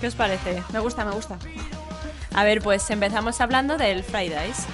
¿Qué 0.00 0.06
os 0.06 0.14
parece? 0.14 0.62
Me 0.72 0.78
gusta, 0.78 1.04
me 1.04 1.10
gusta. 1.10 1.38
A 2.34 2.44
ver, 2.44 2.62
pues 2.62 2.88
empezamos 2.90 3.40
hablando 3.40 3.76
del 3.76 4.04
Fridays. 4.04 4.64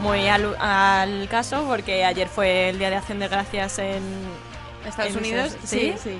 Muy 0.00 0.26
al, 0.28 0.56
al 0.58 1.28
caso 1.28 1.66
porque 1.68 2.06
ayer 2.06 2.28
fue 2.28 2.70
el 2.70 2.78
Día 2.78 2.88
de 2.88 2.96
Acción 2.96 3.18
de 3.18 3.28
Gracias 3.28 3.78
en 3.78 4.02
Estados 4.86 5.12
en 5.12 5.18
Unidos, 5.18 5.52
esos- 5.52 5.68
sí, 5.68 5.94
sí. 6.02 6.18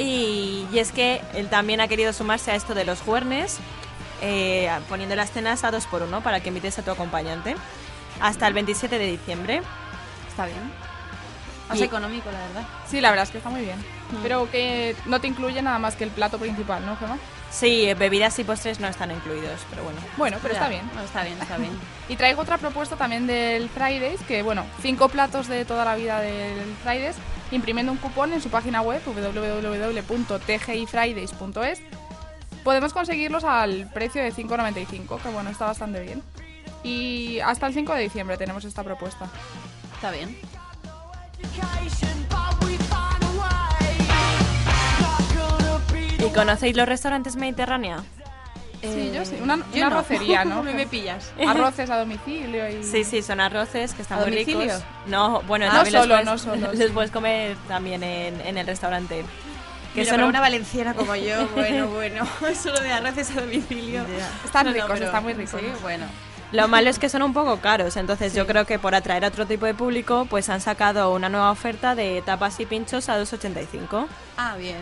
Y, 0.00 0.68
y 0.72 0.78
es 0.78 0.92
que 0.92 1.20
él 1.34 1.48
también 1.48 1.80
ha 1.80 1.88
querido 1.88 2.12
sumarse 2.12 2.52
a 2.52 2.54
esto 2.54 2.74
de 2.74 2.84
los 2.84 3.00
juernes, 3.00 3.58
eh, 4.22 4.70
poniendo 4.88 5.14
las 5.16 5.30
cenas 5.30 5.62
a 5.64 5.70
dos 5.70 5.86
por 5.86 6.02
uno 6.02 6.20
para 6.22 6.40
que 6.40 6.48
invites 6.48 6.78
a 6.78 6.82
tu 6.82 6.90
acompañante 6.90 7.54
hasta 8.20 8.46
el 8.48 8.54
27 8.54 8.98
de 8.98 9.06
diciembre. 9.06 9.60
Está 10.28 10.46
bien. 10.46 10.58
Más 11.68 11.78
Y- 11.78 11.82
económico, 11.84 12.30
la 12.30 12.38
verdad. 12.38 12.62
Sí, 12.88 13.00
la 13.00 13.10
verdad 13.10 13.24
es 13.24 13.30
que 13.30 13.38
está 13.38 13.50
muy 13.50 13.60
bien. 13.62 13.78
Mm. 13.78 14.22
Pero 14.22 14.50
que 14.50 14.94
no 15.06 15.20
te 15.20 15.26
incluye 15.26 15.60
nada 15.60 15.78
más 15.78 15.96
que 15.96 16.04
el 16.04 16.10
plato 16.10 16.38
principal, 16.38 16.84
¿no, 16.86 16.96
Gemma? 16.96 17.18
Sí, 17.50 17.92
bebidas 17.94 18.38
y 18.38 18.44
postres 18.44 18.78
no 18.80 18.88
están 18.88 19.10
incluidos, 19.10 19.60
pero 19.70 19.82
bueno. 19.84 20.00
Bueno, 20.16 20.38
pero 20.42 20.54
Ya. 20.54 20.60
está 20.60 20.68
bien. 20.70 20.90
Está 21.04 21.22
bien, 21.24 21.38
está 21.40 21.56
bien. 21.58 21.78
Y 22.08 22.16
traigo 22.16 22.40
otra 22.42 22.56
propuesta 22.58 22.96
también 22.96 23.26
del 23.26 23.68
Fridays, 23.68 24.20
que 24.22 24.42
bueno, 24.42 24.64
cinco 24.82 25.08
platos 25.08 25.46
de 25.48 25.64
toda 25.66 25.84
la 25.84 25.94
vida 25.94 26.20
del 26.20 26.74
Fridays, 26.82 27.16
imprimiendo 27.50 27.90
un 27.92 27.98
cupón 27.98 28.32
en 28.32 28.40
su 28.42 28.48
página 28.50 28.80
web 28.82 29.00
www.tgifridays.es. 29.04 31.80
Podemos 32.64 32.92
conseguirlos 32.92 33.44
al 33.44 33.88
precio 33.92 34.22
de 34.22 34.32
5,95, 34.32 35.20
que 35.22 35.28
bueno, 35.30 35.50
está 35.50 35.66
bastante 35.66 36.00
bien. 36.00 36.22
Y 36.82 37.40
hasta 37.40 37.66
el 37.66 37.74
5 37.74 37.94
de 37.94 38.02
diciembre 38.02 38.36
tenemos 38.36 38.64
esta 38.64 38.82
propuesta. 38.84 39.28
Está 39.94 40.10
bien. 40.10 40.36
¿Y 46.18 46.30
conocéis 46.30 46.76
los 46.76 46.88
restaurantes 46.88 47.36
Mediterránea? 47.36 48.02
Sí, 48.82 49.10
yo 49.12 49.24
sí. 49.24 49.36
Una, 49.42 49.56
yo 49.56 49.62
una 49.78 49.90
no. 49.90 49.96
arrocería, 49.98 50.44
¿no? 50.44 50.62
Me 50.62 50.86
pillas. 50.86 51.32
Arroces 51.46 51.90
a 51.90 51.98
domicilio 51.98 52.68
y... 52.68 52.82
Sí, 52.84 53.02
sí, 53.04 53.22
son 53.22 53.40
arroces 53.40 53.92
que 53.94 54.02
están 54.02 54.18
¿A 54.18 54.22
muy 54.22 54.30
domicilio? 54.30 54.60
ricos. 54.62 54.82
No, 55.06 55.42
bueno, 55.42 55.66
Ah, 55.68 55.72
no 55.74 55.78
los 55.82 55.88
solo, 55.92 56.14
puedes- 56.14 56.24
no 56.26 56.38
solo, 56.38 56.72
Les 56.72 56.86
sí. 56.88 56.92
puedes 56.94 57.10
comer 57.10 57.56
también 57.66 58.02
en, 58.02 58.40
en 58.40 58.56
el 58.58 58.66
restaurante. 58.66 59.24
Que 59.94 60.00
Mira, 60.02 60.12
son 60.12 60.22
un- 60.22 60.28
una 60.28 60.40
valenciana 60.40 60.94
como 60.94 61.14
yo, 61.16 61.46
bueno, 61.54 61.88
bueno. 61.88 62.26
Solo 62.62 62.80
de 62.80 62.92
arroces 62.92 63.30
a 63.36 63.40
domicilio. 63.40 64.04
Están 64.44 64.66
No, 64.66 64.70
no, 64.70 64.74
ricos, 64.74 64.90
pero- 64.92 65.06
están 65.06 65.22
muy 65.22 65.32
ricos. 65.34 65.60
Sí, 65.60 65.66
bueno. 65.82 66.06
Lo 66.52 66.66
malo 66.66 66.88
es 66.88 66.98
que 66.98 67.10
son 67.10 67.22
un 67.22 67.34
poco 67.34 67.58
caros, 67.60 67.96
entonces 67.98 68.32
yo 68.32 68.46
creo 68.46 68.64
que 68.64 68.78
por 68.78 68.94
atraer 68.94 69.24
a 69.24 69.28
otro 69.28 69.44
tipo 69.44 69.66
de 69.66 69.74
público, 69.74 70.26
pues 70.30 70.48
han 70.48 70.62
sacado 70.62 71.12
una 71.12 71.28
nueva 71.28 71.50
oferta 71.50 71.94
de 71.94 72.22
tapas 72.24 72.58
y 72.60 72.64
pinchos 72.64 73.10
a 73.10 73.18
2,85 73.20 74.06
Ah, 74.38 74.56
bien. 74.56 74.78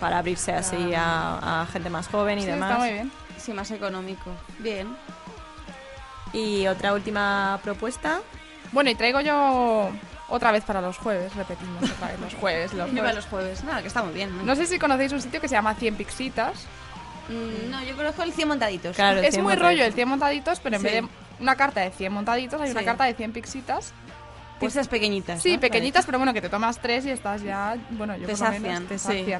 para 0.00 0.18
abrirse 0.18 0.52
así 0.52 0.92
a, 0.94 1.62
a 1.62 1.66
gente 1.66 1.88
más 1.88 2.08
joven 2.08 2.38
y 2.38 2.42
Sí, 2.42 2.48
demás. 2.48 2.70
está 2.72 2.78
muy 2.84 2.92
bien. 2.92 3.12
Sí, 3.38 3.52
más 3.54 3.70
económico. 3.70 4.30
Bien. 4.58 4.94
Y 6.34 6.66
otra 6.66 6.92
última 6.92 7.58
propuesta. 7.62 8.20
Bueno, 8.72 8.90
y 8.90 8.94
traigo 8.94 9.20
yo 9.20 9.90
otra 10.34 10.50
vez 10.50 10.64
para 10.64 10.80
los 10.80 10.96
jueves, 10.96 11.34
repetimos 11.36 11.82
otra 11.90 12.08
vez 12.08 12.20
los 12.20 12.34
jueves. 12.34 12.72
Los 12.72 12.90
jueves. 12.92 13.14
los 13.14 13.26
jueves. 13.26 13.64
Nada, 13.64 13.82
que 13.82 13.88
está 13.88 14.02
muy 14.02 14.14
bien. 14.14 14.34
¿no? 14.36 14.42
No 14.44 14.56
sé 14.56 14.66
si 14.66 14.78
conocéis 14.78 15.12
un 15.12 15.20
sitio 15.20 15.40
que 15.40 15.48
se 15.48 15.54
llama 15.54 15.74
100 15.74 15.96
Pixitas. 15.96 16.64
Mm, 17.28 17.70
no, 17.70 17.82
yo 17.84 17.94
conozco 17.96 18.22
el 18.22 18.32
100 18.32 18.48
montaditos. 18.48 18.96
Claro, 18.96 19.20
es 19.20 19.30
100 19.30 19.42
muy 19.42 19.52
montaditos. 19.52 19.68
rollo 19.78 19.84
el 19.84 19.92
100 19.92 20.08
montaditos, 20.08 20.60
pero 20.60 20.76
en 20.76 20.82
Sí. 20.82 20.88
vez 20.88 21.02
de 21.02 21.08
una 21.40 21.54
carta 21.56 21.80
de 21.80 21.90
100 21.90 22.12
montaditos 22.12 22.60
hay 22.60 22.70
una 22.70 22.80
Sí. 22.80 22.86
carta 22.86 23.04
de 23.04 23.14
100 23.14 23.32
pixitas. 23.32 23.92
Pizzas 24.58 24.88
pequeñitas. 24.88 25.42
Sí, 25.42 25.54
¿no? 25.54 25.60
pequeñitas, 25.60 26.06
pero 26.06 26.18
bueno, 26.18 26.32
que 26.32 26.40
te 26.40 26.48
tomas 26.48 26.78
tres 26.78 27.04
y 27.04 27.10
estás 27.10 27.42
ya, 27.42 27.76
bueno, 27.90 28.16
yo 28.16 28.26
Te 28.26 28.32
por 28.36 28.40
lo 28.46 28.50
menos 28.60 28.62
sacian, 28.62 28.86
te 28.86 28.98
sí. 28.98 29.34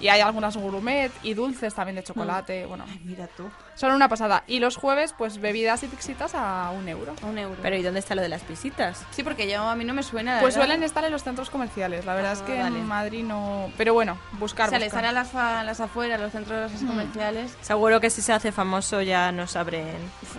Y 0.00 0.08
hay 0.08 0.20
algunas 0.22 0.56
gourmet 0.56 1.12
y 1.22 1.34
dulces 1.34 1.74
también 1.74 1.96
de 1.96 2.02
chocolate, 2.02 2.64
bueno, 2.66 2.84
Ay, 2.88 3.00
mira 3.04 3.26
tú. 3.26 3.50
son 3.74 3.92
una 3.92 4.08
pasada. 4.08 4.44
Y 4.46 4.58
los 4.58 4.76
jueves, 4.76 5.14
pues 5.16 5.38
bebidas 5.40 5.82
y 5.82 5.88
pixitas 5.88 6.34
a 6.34 6.70
un 6.70 6.88
euro. 6.88 7.14
A 7.22 7.26
un 7.26 7.36
euro. 7.38 7.56
Pero 7.62 7.76
¿y 7.76 7.82
dónde 7.82 8.00
está 8.00 8.14
lo 8.14 8.22
de 8.22 8.28
las 8.30 8.42
pisitas? 8.42 9.04
sí, 9.10 9.22
porque 9.22 9.48
yo 9.50 9.62
a 9.62 9.76
mí 9.76 9.84
no 9.84 9.92
me 9.94 10.02
suena. 10.02 10.36
la 10.36 10.40
Pues 10.40 10.54
verdad. 10.54 10.66
suelen 10.68 10.82
estar 10.84 11.04
en 11.04 11.12
los 11.12 11.22
centros 11.22 11.50
comerciales, 11.50 12.04
la 12.06 12.14
verdad 12.14 12.30
Ah, 12.30 12.34
es 12.34 12.42
que 12.42 12.58
vale. 12.62 12.78
en 12.78 12.86
Madrid 12.86 13.24
no... 13.24 13.70
Pero 13.76 13.92
bueno, 13.94 14.16
buscar, 14.38 14.68
O 14.68 14.70
sea, 14.70 14.78
le 14.78 14.86
buscar. 14.86 14.98
sale 15.02 15.08
a 15.08 15.12
las, 15.12 15.30
fa- 15.30 15.62
las 15.64 15.80
afueras, 15.80 16.18
a 16.18 16.22
los 16.22 16.32
centros 16.32 16.72
comerciales. 16.86 17.56
Seguro 17.60 18.00
que 18.00 18.08
si 18.10 18.22
se 18.22 18.32
hace 18.32 18.52
famoso 18.52 19.02
ya 19.02 19.30
nos 19.32 19.54
abren. 19.56 19.84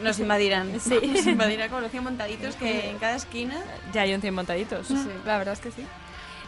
Nos 0.02 0.18
invadirán. 0.20 0.80
Sí. 0.80 1.00
Nos 1.14 1.28
invadirán 1.28 1.70
con 1.70 1.82
los 1.82 1.92
100 1.92 2.04
montaditos 2.04 2.56
que 2.56 2.90
en 2.90 2.98
cada 2.98 3.16
esquina. 3.16 3.58
Ya 3.94 4.02
hay 4.02 4.14
un 4.16 4.22
100 4.22 4.34
montaditos. 4.34 4.88
Sí, 4.88 4.96
la 5.26 5.38
verdad 5.38 5.54
es 5.54 5.60
que 5.60 5.72
sí. 5.72 5.86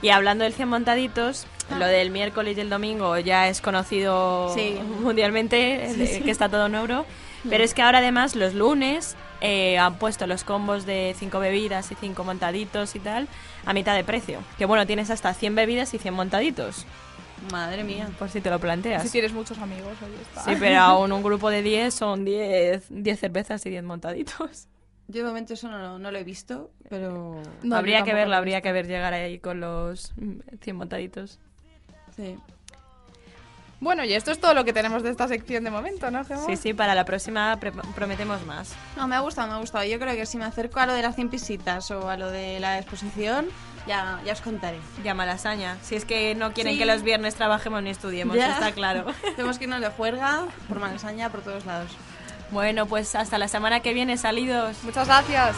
Y 0.03 0.09
hablando 0.09 0.43
del 0.43 0.53
100 0.53 0.69
montaditos, 0.69 1.47
Ah. 1.71 1.79
lo 1.79 1.87
del 1.87 2.11
miércoles 2.11 2.57
y 2.57 2.61
el 2.61 2.69
domingo 2.69 3.17
ya 3.17 3.47
es 3.47 3.61
conocido 3.61 4.53
Sí. 4.53 4.77
mundialmente, 4.99 5.89
Sí, 5.95 6.05
sí. 6.07 6.21
que 6.21 6.29
está 6.29 6.49
todo 6.49 6.65
en 6.67 6.75
euro. 6.75 7.05
Pero 7.49 7.63
es 7.63 7.73
que 7.73 7.81
ahora 7.81 7.97
además 7.99 8.35
los 8.35 8.53
lunes 8.53 9.15
eh, 9.41 9.77
han 9.77 9.95
puesto 9.99 10.25
los 10.27 10.43
combos 10.45 10.85
de 10.85 11.13
5 11.19 11.39
bebidas 11.39 11.91
y 11.91 11.95
5 11.95 12.23
montaditos 12.23 12.95
y 12.95 12.99
tal 12.99 13.27
a 13.65 13.73
mitad 13.73 13.95
de 13.95 14.03
precio. 14.05 14.39
Que 14.57 14.65
bueno, 14.65 14.85
tienes 14.87 15.09
hasta 15.09 15.33
100 15.33 15.55
bebidas 15.55 15.93
y 15.93 15.97
100 15.99 16.13
montaditos. 16.13 16.85
Madre 17.51 17.83
mía. 17.83 18.07
Por 18.17 18.29
si 18.29 18.39
te 18.39 18.49
lo 18.49 18.59
planteas. 18.59 19.03
Si 19.03 19.09
tienes 19.09 19.33
muchos 19.33 19.57
amigos, 19.57 19.91
ahí 20.01 20.15
está. 20.21 20.43
Sí, 20.45 20.55
pero 20.57 20.79
aún 20.79 21.11
un 21.13 21.21
grupo 21.23 21.49
de 21.49 21.61
10 21.61 21.93
son 21.93 22.23
10, 22.23 22.83
10 22.89 23.19
cervezas 23.19 23.65
y 23.65 23.69
10 23.69 23.83
montaditos. 23.83 24.67
Yo 25.07 25.21
de 25.21 25.27
momento 25.27 25.53
eso 25.53 25.67
no, 25.69 25.99
no 25.99 26.11
lo 26.11 26.17
he 26.17 26.23
visto, 26.23 26.71
pero... 26.89 27.41
No, 27.61 27.75
habría 27.75 28.03
que 28.03 28.13
verlo, 28.13 28.35
habría 28.35 28.61
que 28.61 28.71
ver 28.71 28.87
llegar 28.87 29.13
ahí 29.13 29.37
con 29.39 29.59
los 29.59 30.13
mm, 30.15 30.39
100 30.61 30.75
montaditos. 30.75 31.39
Sí. 32.15 32.37
Bueno, 33.79 34.05
y 34.05 34.13
esto 34.13 34.31
es 34.31 34.39
todo 34.39 34.53
lo 34.53 34.63
que 34.63 34.71
tenemos 34.71 35.03
de 35.03 35.09
esta 35.09 35.27
sección 35.27 35.65
de 35.65 35.69
momento, 35.69 36.09
¿no, 36.09 36.23
Gemma? 36.23 36.45
Sí, 36.45 36.55
sí, 36.55 36.73
para 36.73 36.95
la 36.95 37.03
próxima 37.03 37.59
prometemos 37.95 38.45
más. 38.45 38.73
No, 38.95 39.09
me 39.09 39.15
ha 39.15 39.19
gustado, 39.19 39.49
me 39.49 39.55
ha 39.55 39.57
gustado. 39.57 39.83
Yo 39.83 39.99
creo 39.99 40.15
que 40.15 40.25
si 40.25 40.37
me 40.37 40.45
acerco 40.45 40.79
a 40.79 40.85
lo 40.85 40.93
de 40.93 41.01
las 41.01 41.15
100 41.15 41.29
visitas 41.29 41.91
o 41.91 42.09
a 42.09 42.15
lo 42.15 42.31
de 42.31 42.61
la 42.61 42.79
exposición, 42.79 43.47
ya, 43.85 44.21
ya 44.25 44.31
os 44.31 44.39
contaré. 44.39 44.77
Ya 45.03 45.13
malasaña. 45.13 45.77
Si 45.81 45.95
es 45.97 46.05
que 46.05 46.33
no 46.33 46.53
quieren 46.53 46.73
Sí. 46.73 46.79
que 46.79 46.85
los 46.85 47.03
viernes 47.03 47.35
trabajemos 47.35 47.83
ni 47.83 47.89
estudiemos, 47.89 48.37
Ya. 48.37 48.53
está 48.53 48.71
claro. 48.71 49.05
Tenemos 49.35 49.57
que 49.57 49.65
irnos 49.65 49.81
de 49.81 49.89
juerga 49.89 50.47
por 50.69 50.79
malasaña 50.79 51.29
por 51.29 51.41
todos 51.41 51.65
lados. 51.65 51.91
Bueno, 52.53 52.85
pues 52.85 53.15
hasta 53.15 53.39
la 53.39 53.47
semana 53.47 53.79
que 53.79 53.93
viene, 53.93 54.15
salidos. 54.15 54.77
Muchas 54.83 55.07
gracias. 55.07 55.55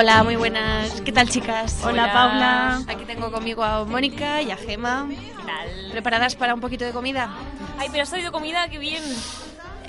Hola, 0.00 0.22
muy 0.22 0.36
buenas. 0.36 1.00
¿Qué 1.00 1.10
tal, 1.10 1.28
chicas? 1.28 1.80
Hola, 1.82 2.04
Hola. 2.04 2.12
Paula. 2.12 2.82
Aquí 2.86 3.04
tengo 3.04 3.32
conmigo 3.32 3.64
a 3.64 3.84
Mónica 3.84 4.40
y 4.40 4.52
a 4.52 4.56
Gema. 4.56 5.08
¿Qué 5.08 5.16
tal? 5.44 5.90
¿Preparadas 5.90 6.36
para 6.36 6.54
un 6.54 6.60
poquito 6.60 6.84
de 6.84 6.92
comida? 6.92 7.34
Ay, 7.78 7.88
pero 7.90 8.04
has 8.04 8.08
traído 8.08 8.30
comida, 8.30 8.68
qué 8.68 8.78
bien. 8.78 9.02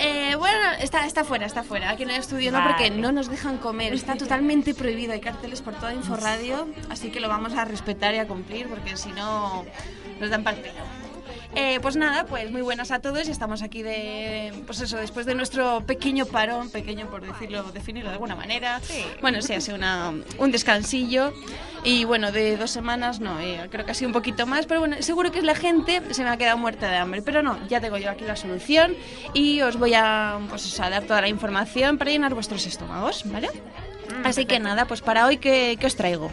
Eh, 0.00 0.34
bueno, 0.34 0.58
está, 0.80 1.06
está 1.06 1.22
fuera, 1.22 1.46
está 1.46 1.62
fuera. 1.62 1.90
Aquí 1.90 2.02
en 2.02 2.10
el 2.10 2.16
estudio 2.16 2.50
no, 2.50 2.60
porque 2.66 2.90
no 2.90 3.12
nos 3.12 3.28
dejan 3.28 3.58
comer. 3.58 3.94
Está 3.94 4.16
totalmente 4.16 4.74
prohibido. 4.74 5.12
Hay 5.12 5.20
carteles 5.20 5.62
por 5.62 5.74
toda 5.74 5.94
Inforradio, 5.94 6.66
así 6.88 7.12
que 7.12 7.20
lo 7.20 7.28
vamos 7.28 7.54
a 7.54 7.64
respetar 7.64 8.12
y 8.12 8.18
a 8.18 8.26
cumplir, 8.26 8.66
porque 8.66 8.96
si 8.96 9.12
no 9.12 9.64
nos 10.18 10.28
dan 10.28 10.42
parte. 10.42 10.72
Eh, 11.56 11.80
pues 11.82 11.96
nada, 11.96 12.26
pues 12.26 12.50
muy 12.50 12.62
buenas 12.62 12.92
a 12.92 13.00
todos 13.00 13.26
y 13.26 13.30
estamos 13.32 13.62
aquí 13.62 13.82
de, 13.82 14.52
pues 14.66 14.80
eso, 14.80 14.96
después 14.98 15.26
de 15.26 15.34
nuestro 15.34 15.80
pequeño 15.84 16.26
parón, 16.26 16.70
pequeño 16.70 17.10
por 17.10 17.22
decirlo, 17.22 17.64
definirlo 17.72 18.10
de 18.10 18.14
alguna 18.14 18.36
manera. 18.36 18.80
Bueno, 19.20 19.42
sí, 19.42 19.54
ha 19.54 19.60
sido 19.60 19.76
una, 19.76 20.12
un 20.38 20.52
descansillo 20.52 21.32
y 21.82 22.04
bueno, 22.04 22.30
de 22.30 22.56
dos 22.56 22.70
semanas 22.70 23.18
no, 23.18 23.40
eh, 23.40 23.66
creo 23.70 23.84
que 23.84 23.90
ha 23.90 23.94
sido 23.94 24.08
un 24.08 24.12
poquito 24.12 24.46
más, 24.46 24.66
pero 24.66 24.80
bueno, 24.80 24.96
seguro 25.00 25.32
que 25.32 25.38
es 25.38 25.44
la 25.44 25.56
gente, 25.56 26.02
se 26.14 26.22
me 26.22 26.30
ha 26.30 26.36
quedado 26.36 26.56
muerta 26.56 26.88
de 26.88 26.96
hambre, 26.96 27.20
pero 27.20 27.42
no, 27.42 27.58
ya 27.68 27.80
tengo 27.80 27.98
yo 27.98 28.10
aquí 28.10 28.24
la 28.24 28.36
solución 28.36 28.94
y 29.34 29.60
os 29.62 29.76
voy 29.76 29.94
a, 29.94 30.38
pues, 30.48 30.78
a 30.78 30.88
dar 30.88 31.02
toda 31.02 31.20
la 31.20 31.28
información 31.28 31.98
para 31.98 32.12
llenar 32.12 32.32
vuestros 32.32 32.64
estómagos, 32.66 33.24
¿vale? 33.24 33.48
Así 34.24 34.44
que 34.44 34.60
nada, 34.60 34.84
pues 34.84 35.00
para 35.00 35.26
hoy, 35.26 35.38
¿qué, 35.38 35.76
qué 35.80 35.86
os 35.86 35.96
traigo? 35.96 36.30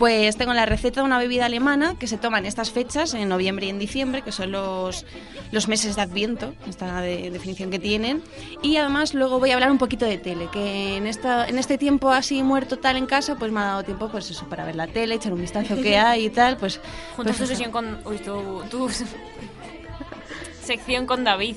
Pues 0.00 0.38
tengo 0.38 0.54
la 0.54 0.64
receta 0.64 1.00
de 1.02 1.06
una 1.06 1.18
bebida 1.18 1.44
alemana 1.44 1.94
que 1.98 2.06
se 2.06 2.16
toma 2.16 2.38
en 2.38 2.46
estas 2.46 2.70
fechas, 2.70 3.12
en 3.12 3.28
noviembre 3.28 3.66
y 3.66 3.68
en 3.68 3.78
diciembre, 3.78 4.22
que 4.22 4.32
son 4.32 4.50
los, 4.50 5.04
los 5.52 5.68
meses 5.68 5.94
de 5.94 6.00
Adviento, 6.00 6.54
esta 6.66 7.02
de- 7.02 7.30
definición 7.30 7.70
que 7.70 7.78
tienen. 7.78 8.22
Y 8.62 8.78
además 8.78 9.12
luego 9.12 9.38
voy 9.38 9.50
a 9.50 9.54
hablar 9.54 9.70
un 9.70 9.76
poquito 9.76 10.06
de 10.06 10.16
tele, 10.16 10.48
que 10.50 10.96
en, 10.96 11.06
esta, 11.06 11.46
en 11.46 11.58
este 11.58 11.76
tiempo 11.76 12.10
así 12.10 12.42
muerto 12.42 12.78
tal 12.78 12.96
en 12.96 13.04
casa, 13.04 13.36
pues 13.36 13.52
me 13.52 13.60
ha 13.60 13.64
dado 13.64 13.82
tiempo 13.82 14.08
pues 14.08 14.30
eso, 14.30 14.48
para 14.48 14.64
ver 14.64 14.74
la 14.74 14.86
tele, 14.86 15.16
echar 15.16 15.34
un 15.34 15.40
vistazo 15.42 15.76
que 15.82 15.98
hay 15.98 16.24
y 16.24 16.30
tal, 16.30 16.56
pues... 16.56 16.80
Juntas 17.14 17.36
pues 17.36 17.38
tu 17.50 17.54
sesión 17.54 17.70
con... 17.70 17.98
Uy, 18.06 18.16
tu, 18.20 18.62
tu 18.70 18.88
sección 20.64 21.04
con 21.04 21.24
David. 21.24 21.56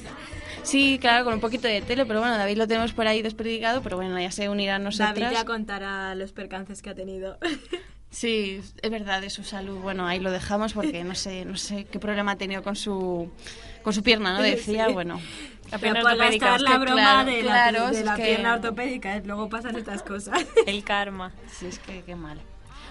Sí, 0.64 0.98
claro, 1.00 1.24
con 1.24 1.34
un 1.34 1.40
poquito 1.40 1.70
de 1.70 1.82
tele, 1.82 2.06
pero 2.06 2.20
bueno, 2.20 2.38
David 2.38 2.58
lo 2.58 2.68
tenemos 2.68 2.92
por 2.92 3.08
ahí 3.08 3.22
desperdigado, 3.22 3.82
pero 3.82 3.96
bueno, 3.96 4.20
ya 4.20 4.32
se 4.32 4.50
unirá 4.50 4.76
a 4.76 4.80
nosotras. 4.80 5.16
David 5.16 5.34
ya 5.34 5.46
contará 5.46 6.14
los 6.16 6.34
percances 6.34 6.82
que 6.82 6.90
ha 6.90 6.96
tenido. 6.96 7.38
Sí, 8.14 8.62
es 8.84 8.92
verdad, 8.92 9.22
de 9.22 9.32
su 9.32 9.44
salud. 9.44 9.80
Bueno, 9.80 10.06
ahí 10.06 10.20
lo 10.20 10.30
dejamos 10.30 10.74
porque 10.74 11.04
no 11.04 11.16
sé, 11.16 11.46
no 11.46 11.58
sé 11.58 11.86
qué 11.86 11.98
problema 12.00 12.34
ha 12.34 12.36
tenido 12.38 12.62
con 12.62 12.76
su, 12.76 13.32
con 13.82 13.92
su 13.92 14.04
pierna, 14.04 14.34
¿no? 14.34 14.42
Decía, 14.44 14.86
Sí. 14.88 14.94
bueno. 14.94 15.20
La 15.72 15.80
pierna 15.80 16.02
Pero 16.02 16.04
para 16.04 16.16
ortopédica. 16.18 16.46
gastar 16.52 16.62
la 16.70 16.78
broma 16.78 16.94
claro, 17.02 17.32
de 17.32 17.40
claro, 17.40 17.80
la, 17.80 17.90
de 17.92 18.00
es 18.00 18.06
la 18.06 18.16
que- 18.16 18.24
pierna 18.24 18.54
ortopédica, 18.54 19.16
¿eh? 19.18 19.24
luego 19.26 19.50
pasan 19.50 19.76
estas 19.78 20.04
cosas. 20.04 20.46
El 20.68 20.84
karma. 20.84 21.32
Sí, 21.52 21.66
es 21.66 21.80
que 21.80 22.04
qué 22.04 22.16
mal. 22.16 22.40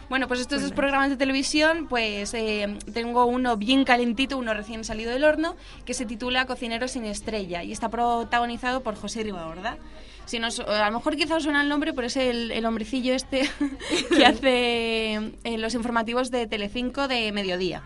Bueno, 0.09 0.27
pues 0.27 0.41
estos 0.41 0.61
dos 0.61 0.73
programas 0.73 1.09
de 1.09 1.17
televisión, 1.17 1.87
pues 1.89 2.35
eh, 2.35 2.77
tengo 2.93 3.25
uno 3.27 3.57
bien 3.57 3.85
calentito, 3.85 4.37
uno 4.37 4.53
recién 4.53 4.83
salido 4.85 5.13
del 5.13 5.23
horno, 5.23 5.55
que 5.87 5.95
se 5.95 6.05
titula 6.05 6.45
Cocinero 6.47 6.89
sin 6.89 7.05
estrella 7.05 7.63
y 7.63 7.71
está 7.71 7.89
protagonizado 7.89 8.83
por 8.83 8.97
José 8.97 9.23
Ribagorda. 9.23 9.79
Si 10.27 10.39
nos, 10.39 10.61
a 10.61 10.87
lo 10.91 10.99
mejor 10.99 11.17
quizás 11.17 11.39
os 11.39 11.43
suena 11.45 11.63
el 11.63 11.69
nombre, 11.69 11.93
pero 11.93 12.07
es 12.07 12.17
el, 12.17 12.51
el 12.53 12.65
hombrecillo 12.65 13.15
este 13.15 13.49
que 14.17 14.25
hace 14.25 15.15
eh, 15.45 15.59
los 15.59 15.75
informativos 15.75 16.31
de 16.31 16.47
Telecinco 16.47 17.09
de 17.09 17.33
mediodía. 17.33 17.83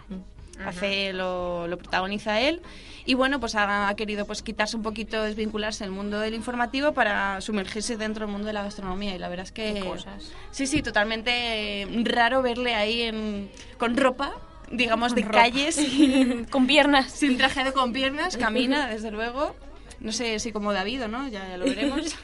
Hace, 0.65 1.13
lo, 1.13 1.69
lo 1.69 1.77
protagoniza 1.77 2.41
él 2.41 2.63
y 3.05 3.13
bueno, 3.13 3.41
pues 3.41 3.55
ha, 3.55 3.89
ha 3.89 3.95
querido 3.95 4.25
pues 4.27 4.43
quitarse 4.43 4.75
un 4.77 4.83
poquito, 4.83 5.23
desvincularse 5.23 5.85
del 5.85 5.93
mundo 5.93 6.19
del 6.19 6.33
informativo 6.35 6.93
para 6.93 7.41
sumergirse 7.43 7.99
dentro 7.99 8.25
del 8.25 8.33
mundo 8.33 8.47
de 8.47 8.55
la 8.55 8.63
gastronomía 8.63 9.15
y 9.15 9.19
la 9.19 9.29
verdad 9.29 9.45
es 9.45 9.53
que... 9.53 9.81
Cosas. 9.81 10.33
Sí, 10.51 10.67
sí, 10.67 10.83
totalmente 10.83 11.83
eh, 11.83 11.87
raro 12.05 12.41
verle 12.41 12.75
ahí 12.75 13.03
en, 13.03 13.51
con 13.79 13.97
ropa, 13.99 14.33
digamos, 14.71 15.13
Con 15.13 15.23
de 15.23 15.29
ropa. 15.29 15.39
calles. 15.43 15.79
Con 16.51 16.67
piernas. 16.67 17.13
Sin 17.13 17.37
traje 17.37 17.73
con 17.73 17.93
piernas, 17.93 18.37
camina, 18.37 18.89
desde 18.89 19.11
luego. 19.11 19.55
No 20.01 20.13
sé 20.13 20.39
si 20.39 20.53
como 20.53 20.73
David 20.73 21.05
o 21.05 21.09
no, 21.09 21.29
ya, 21.29 21.49
ya 21.49 21.57
lo 21.57 21.65
veremos. 21.67 22.17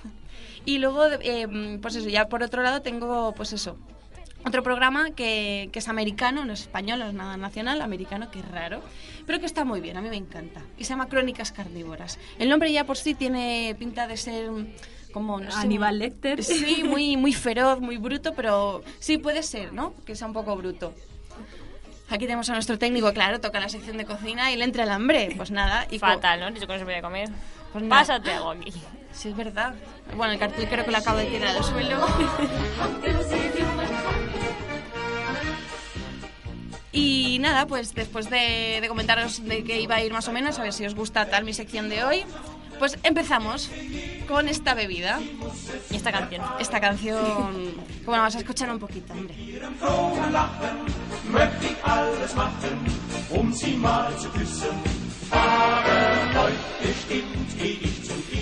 y 0.64 0.78
luego, 0.78 1.06
eh, 1.06 1.78
pues 1.80 1.96
eso, 1.96 2.08
ya 2.08 2.28
por 2.28 2.42
otro 2.42 2.62
lado 2.62 2.82
tengo, 2.82 3.32
pues 3.34 3.52
eso, 3.52 3.76
otro 4.44 4.62
programa 4.62 5.10
que, 5.10 5.70
que 5.72 5.78
es 5.78 5.88
americano, 5.88 6.44
no 6.44 6.52
es 6.52 6.62
español, 6.62 6.98
no 6.98 7.06
es 7.08 7.14
nada 7.14 7.36
nacional, 7.36 7.80
americano, 7.80 8.30
que 8.30 8.40
es 8.40 8.50
raro, 8.50 8.82
pero 9.26 9.38
que 9.38 9.46
está 9.46 9.64
muy 9.64 9.80
bien, 9.80 9.96
a 9.96 10.00
mí 10.00 10.08
me 10.08 10.16
encanta. 10.16 10.62
Y 10.78 10.84
se 10.84 10.90
llama 10.90 11.08
Crónicas 11.08 11.52
Carnívoras. 11.52 12.18
El 12.38 12.48
nombre 12.48 12.72
ya 12.72 12.84
por 12.84 12.96
sí 12.96 13.14
tiene 13.14 13.76
pinta 13.78 14.08
de 14.08 14.16
ser 14.16 14.50
como, 15.12 15.38
no 15.38 15.50
sé, 15.50 15.58
Aníbal 15.58 15.98
Lecter. 15.98 16.42
Sí, 16.42 16.82
muy, 16.84 17.16
muy 17.16 17.32
feroz, 17.32 17.80
muy 17.80 17.98
bruto, 17.98 18.34
pero 18.34 18.82
sí 18.98 19.18
puede 19.18 19.42
ser, 19.42 19.72
¿no? 19.72 19.94
Que 20.04 20.16
sea 20.16 20.26
un 20.26 20.32
poco 20.32 20.56
bruto. 20.56 20.92
Aquí 22.08 22.26
tenemos 22.26 22.50
a 22.50 22.54
nuestro 22.54 22.78
técnico, 22.78 23.12
claro, 23.12 23.40
toca 23.40 23.60
la 23.60 23.68
sección 23.68 23.96
de 23.96 24.04
cocina 24.04 24.52
y 24.52 24.56
le 24.56 24.64
entra 24.64 24.84
el 24.84 24.90
hambre. 24.90 25.32
Pues 25.36 25.50
nada. 25.50 25.86
Y 25.90 25.98
Fatal, 25.98 26.40
¿no? 26.40 26.50
Yo 26.50 26.66
con 26.66 26.76
eso 26.76 26.84
voy 26.84 26.94
a 26.94 27.00
comer. 27.02 27.30
Pues. 27.72 27.84
Pásate 27.84 28.32
algo 28.32 28.50
aquí. 28.50 28.72
Sí, 29.12 29.28
es 29.28 29.36
verdad. 29.36 29.74
Bueno, 30.16 30.32
el 30.32 30.38
cartel 30.38 30.68
creo 30.68 30.84
que 30.84 30.90
lo 30.90 30.98
acabo 30.98 31.18
de 31.18 31.26
tirar 31.26 31.56
al 31.56 31.64
suelo. 31.64 31.98
Y 36.94 37.38
nada, 37.40 37.66
pues 37.66 37.94
después 37.94 38.28
de, 38.28 38.78
de 38.82 38.86
comentaros 38.86 39.42
de 39.42 39.64
qué 39.64 39.80
iba 39.80 39.94
a 39.94 40.02
ir 40.02 40.12
más 40.12 40.28
o 40.28 40.32
menos, 40.32 40.58
a 40.58 40.62
ver 40.62 40.74
si 40.74 40.84
os 40.84 40.94
gusta 40.94 41.24
tal 41.24 41.42
mi 41.42 41.54
sección 41.54 41.88
de 41.88 42.04
hoy, 42.04 42.24
pues 42.82 42.98
empezamos 43.04 43.70
con 44.26 44.48
esta 44.48 44.74
bebida. 44.74 45.20
Y 45.88 45.94
esta 45.94 46.10
canción. 46.10 46.42
Esta 46.58 46.80
canción, 46.80 47.76
bueno, 48.04 48.24
vas 48.24 48.34
a 48.34 48.38
escuchar 48.40 48.72
un 48.72 48.80
poquito, 48.80 49.12
hombre. 49.12 49.36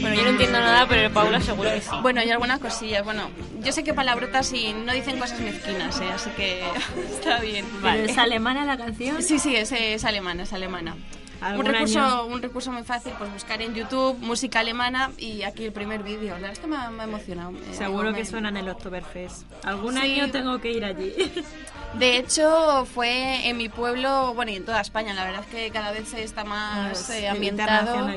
Bueno, 0.01 0.17
yo 0.17 0.23
no 0.23 0.31
entiendo 0.31 0.59
nada, 0.59 0.87
pero 0.89 1.13
Paula 1.13 1.43
seguro 1.43 1.69
que 1.69 1.83
sí. 1.83 1.91
Bueno, 2.01 2.23
y 2.23 2.31
algunas 2.31 2.61
cosillas. 2.61 3.05
Bueno, 3.05 3.29
yo 3.63 3.73
sé 3.73 3.85
que 3.85 3.93
palabrotas 3.93 4.55
y 4.55 4.73
no 4.73 4.95
dicen 4.95 5.19
cosas 5.19 5.39
mezquinas, 5.41 6.01
¿eh? 6.01 6.09
así 6.15 6.31
que 6.31 6.63
está 7.13 7.41
bien. 7.41 7.67
¿Pero 7.83 8.05
es 8.05 8.17
alemana 8.17 8.65
la 8.65 8.79
canción? 8.79 9.23
Sí, 9.23 9.39
sí, 9.39 9.55
es, 9.55 9.71
es 9.73 10.03
alemana, 10.07 10.45
es 10.45 10.55
alemana. 10.55 10.97
Un 11.43 11.65
recurso, 11.65 12.01
año. 12.01 12.25
un 12.27 12.43
recurso 12.43 12.71
muy 12.73 12.83
fácil, 12.85 13.13
pues 13.19 13.33
buscar 13.33 13.63
en 13.63 13.75
YouTube 13.75 14.19
música 14.19 14.61
alemana 14.61 15.11
y 15.19 15.43
aquí 15.43 15.65
el 15.65 15.73
primer 15.73 16.03
vídeo. 16.03 16.35
La 16.35 16.41
verdad 16.41 16.53
es 16.53 16.59
que 16.59 16.67
me 16.67 16.77
ha, 16.77 16.91
me 16.91 17.03
ha 17.03 17.07
emocionado. 17.07 17.53
Seguro 17.73 18.11
me- 18.11 18.17
que 18.19 18.25
suena 18.27 18.51
en 18.51 18.59
el 18.59 18.69
Oktoberfest. 18.69 19.45
Algún 19.65 19.95
Sí. 19.95 20.01
año 20.01 20.31
tengo 20.31 20.61
que 20.61 20.73
ir 20.73 20.85
allí. 20.85 21.13
De 21.99 22.19
hecho, 22.19 22.87
fue 22.95 23.49
en 23.49 23.57
mi 23.57 23.69
pueblo, 23.69 24.33
bueno, 24.35 24.53
y 24.53 24.57
en 24.57 24.65
toda 24.65 24.81
España. 24.81 25.13
La 25.13 25.25
verdad 25.25 25.41
es 25.41 25.47
que 25.49 25.71
cada 25.73 25.91
vez 25.91 26.09
se 26.09 26.23
está 26.23 26.45
más 26.45 27.05
Pues, 27.07 27.11
eh, 27.11 27.29
ambientado. 27.29 28.09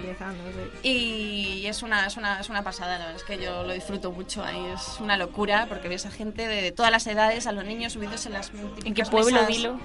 sí. 0.83 0.87
Y 0.87 1.65
es 1.65 1.81
una, 1.81 2.05
es, 2.05 2.15
una, 2.17 2.39
es 2.39 2.49
una 2.49 2.63
pasada, 2.63 2.99
la 2.99 3.05
verdad 3.05 3.15
es 3.15 3.23
que 3.23 3.43
yo 3.43 3.63
lo 3.63 3.73
disfruto 3.73 4.11
mucho. 4.11 4.43
Ahí 4.43 4.63
es 4.75 4.99
una 4.99 5.17
locura 5.17 5.65
porque 5.67 5.87
ves 5.89 6.05
a 6.05 6.11
gente 6.11 6.47
de, 6.47 6.71
todas 6.71 6.91
las 6.91 7.07
edades, 7.07 7.47
a 7.47 7.51
los 7.51 7.65
niños 7.65 7.93
subidos 7.93 8.25
en 8.27 8.33
las 8.33 8.51
¿En 8.85 8.93
qué 8.93 9.03
pueblo, 9.05 9.31
mesas. 9.31 9.47
Vilo? 9.47 9.79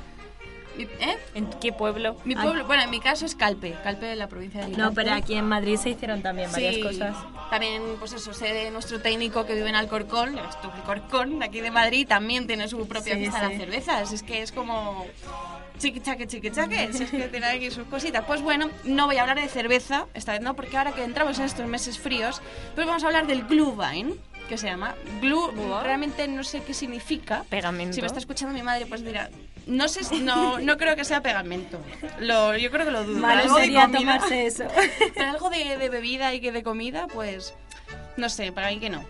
¿Eh? 0.83 1.17
¿En 1.35 1.47
qué 1.61 1.73
pueblo? 1.73 2.17
Mi 2.25 2.35
pueblo, 2.37 2.65
bueno, 2.67 2.83
en 2.85 2.91
mi 2.91 3.01
caso 3.01 3.27
es 3.27 3.35
Calpe, 3.35 3.75
Calpe 3.83 4.07
de 4.07 4.17
la 4.17 4.29
provincia 4.29 4.61
de 4.61 4.69
No, 4.69 4.87
Alicante. 4.87 4.95
pero 4.97 5.13
aquí 5.15 5.35
en 5.35 5.47
Madrid 5.47 5.77
se 5.77 5.91
hicieron 5.91 6.23
también 6.23 6.51
varias 6.53 6.75
Sí, 6.77 6.83
cosas. 6.83 7.17
También, 7.51 7.83
pues 7.99 8.13
eso, 8.13 8.33
sé 8.33 8.53
de 8.53 8.71
nuestro 8.71 9.01
técnico 9.01 9.45
que 9.47 9.55
vive 9.55 9.69
en 9.69 9.75
Alcorcón, 9.77 10.37
tú, 10.63 10.71
Alcorcón, 10.71 11.39
de 11.41 11.47
aquí 11.47 11.61
de 11.61 11.71
Madrid, 11.71 12.07
también 12.07 12.47
tiene 12.47 12.69
su 12.69 12.87
propia 12.87 13.15
Sí, 13.15 13.21
fiesta 13.21 13.41
de 13.43 13.49
las 13.49 13.59
cervezas. 13.59 14.13
Es 14.13 14.23
que 14.23 14.43
es 14.43 14.53
como 14.53 15.07
chiqui 15.79 16.01
chaque, 16.01 16.27
chiqui 16.27 16.51
chaque, 16.51 16.93
si 16.93 17.05
es 17.05 17.11
que 17.11 17.29
tiene 17.29 17.47
aquí 17.47 17.71
sus 17.71 17.87
cositas. 17.87 18.25
Pues 18.27 18.43
bueno, 18.43 18.69
no 18.85 19.07
voy 19.07 19.17
a 19.17 19.23
hablar 19.23 19.41
de 19.41 19.49
cerveza, 19.49 20.07
esta 20.15 20.33
vez 20.33 20.41
no, 20.41 20.55
porque 20.55 20.77
ahora 20.77 20.93
que 20.93 21.05
entramos 21.05 21.39
en 21.39 21.45
estos 21.45 21.67
meses 21.67 21.99
fríos, 21.99 22.41
pues 22.75 22.87
vamos 22.87 23.05
a 23.05 23.07
hablar 23.07 23.27
del 23.27 23.45
Glühwein, 23.45 24.15
que 24.49 24.59
se 24.59 24.67
llama. 24.67 24.97
Glue, 25.21 25.53
realmente 25.83 26.27
no 26.27 26.43
sé 26.43 26.63
qué 26.63 26.75
significa. 26.75 27.45
Pegamento. 27.49 27.95
Si 27.95 28.01
me 28.01 28.07
está 28.09 28.19
escuchando 28.19 28.55
mi 28.55 28.63
madre, 28.63 28.87
pues 28.87 29.05
dirá, 29.05 29.31
no 29.67 29.87
sé, 29.87 30.01
no, 30.21 30.59
no 30.59 30.77
creo 30.77 30.97
que 30.97 31.05
sea 31.05 31.23
pegamento. 31.23 31.79
Lo, 32.19 32.57
yo 32.57 32.71
creo 32.71 32.87
que 32.87 32.91
lo 32.91 33.05
dudo. 33.05 33.21
Malo 33.21 33.55
sería 33.55 33.89
tomarse 33.89 34.47
eso. 34.47 34.65
Pero 35.15 35.31
algo 35.31 35.51
de, 35.51 35.77
de 35.77 35.89
bebida 35.89 36.35
y 36.35 36.41
que 36.41 36.51
de 36.51 36.63
comida, 36.63 37.07
pues 37.07 37.55
no 38.17 38.29
sé, 38.29 38.51
para 38.51 38.71
mí 38.71 38.81
que 38.81 38.91
no. 38.91 39.05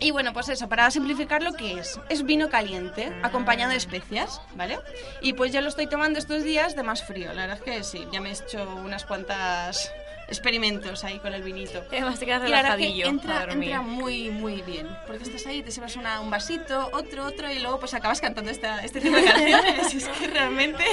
Y 0.00 0.12
bueno, 0.12 0.32
pues 0.32 0.48
eso, 0.48 0.68
para 0.68 0.90
simplificar 0.92 1.42
lo 1.42 1.54
que 1.54 1.80
es, 1.80 1.98
es 2.08 2.22
vino 2.24 2.48
caliente 2.48 3.12
acompañado 3.22 3.72
de 3.72 3.78
especias, 3.78 4.40
¿vale? 4.54 4.78
Y 5.20 5.32
pues 5.32 5.52
yo 5.52 5.60
lo 5.60 5.68
estoy 5.68 5.88
tomando 5.88 6.20
estos 6.20 6.44
días 6.44 6.76
de 6.76 6.84
más 6.84 7.02
frío, 7.02 7.32
la 7.32 7.46
verdad 7.46 7.56
es 7.56 7.62
que 7.62 7.82
sí, 7.82 8.06
ya 8.12 8.20
me 8.20 8.30
he 8.30 8.32
hecho 8.32 8.62
unas 8.76 9.04
cuantas 9.04 9.92
experimentos 10.28 11.04
ahí 11.04 11.18
con 11.18 11.34
el 11.34 11.42
vinito. 11.42 11.82
Además 11.90 12.18
te 12.18 12.26
quedas 12.26 12.42
verdad 12.42 12.58
que 12.58 12.62
relajadillo 12.62 13.06
entra, 13.06 13.34
para 13.34 13.46
dormir. 13.46 13.68
entra 13.70 13.82
muy, 13.82 14.30
muy 14.30 14.62
bien, 14.62 14.86
porque 15.06 15.24
estás 15.24 15.46
ahí, 15.46 15.62
te 15.62 15.70
sirves 15.70 15.96
una- 15.96 16.20
un 16.20 16.30
vasito, 16.30 16.90
otro, 16.92 17.24
otro, 17.26 17.50
y 17.52 17.58
luego 17.58 17.78
pues 17.80 17.94
acabas 17.94 18.20
cantando 18.20 18.50
esta, 18.50 18.84
este 18.84 19.00
tipo 19.00 19.16
de 19.16 19.24
canciones, 19.24 19.94
es 19.94 20.08
que 20.08 20.26
realmente... 20.28 20.84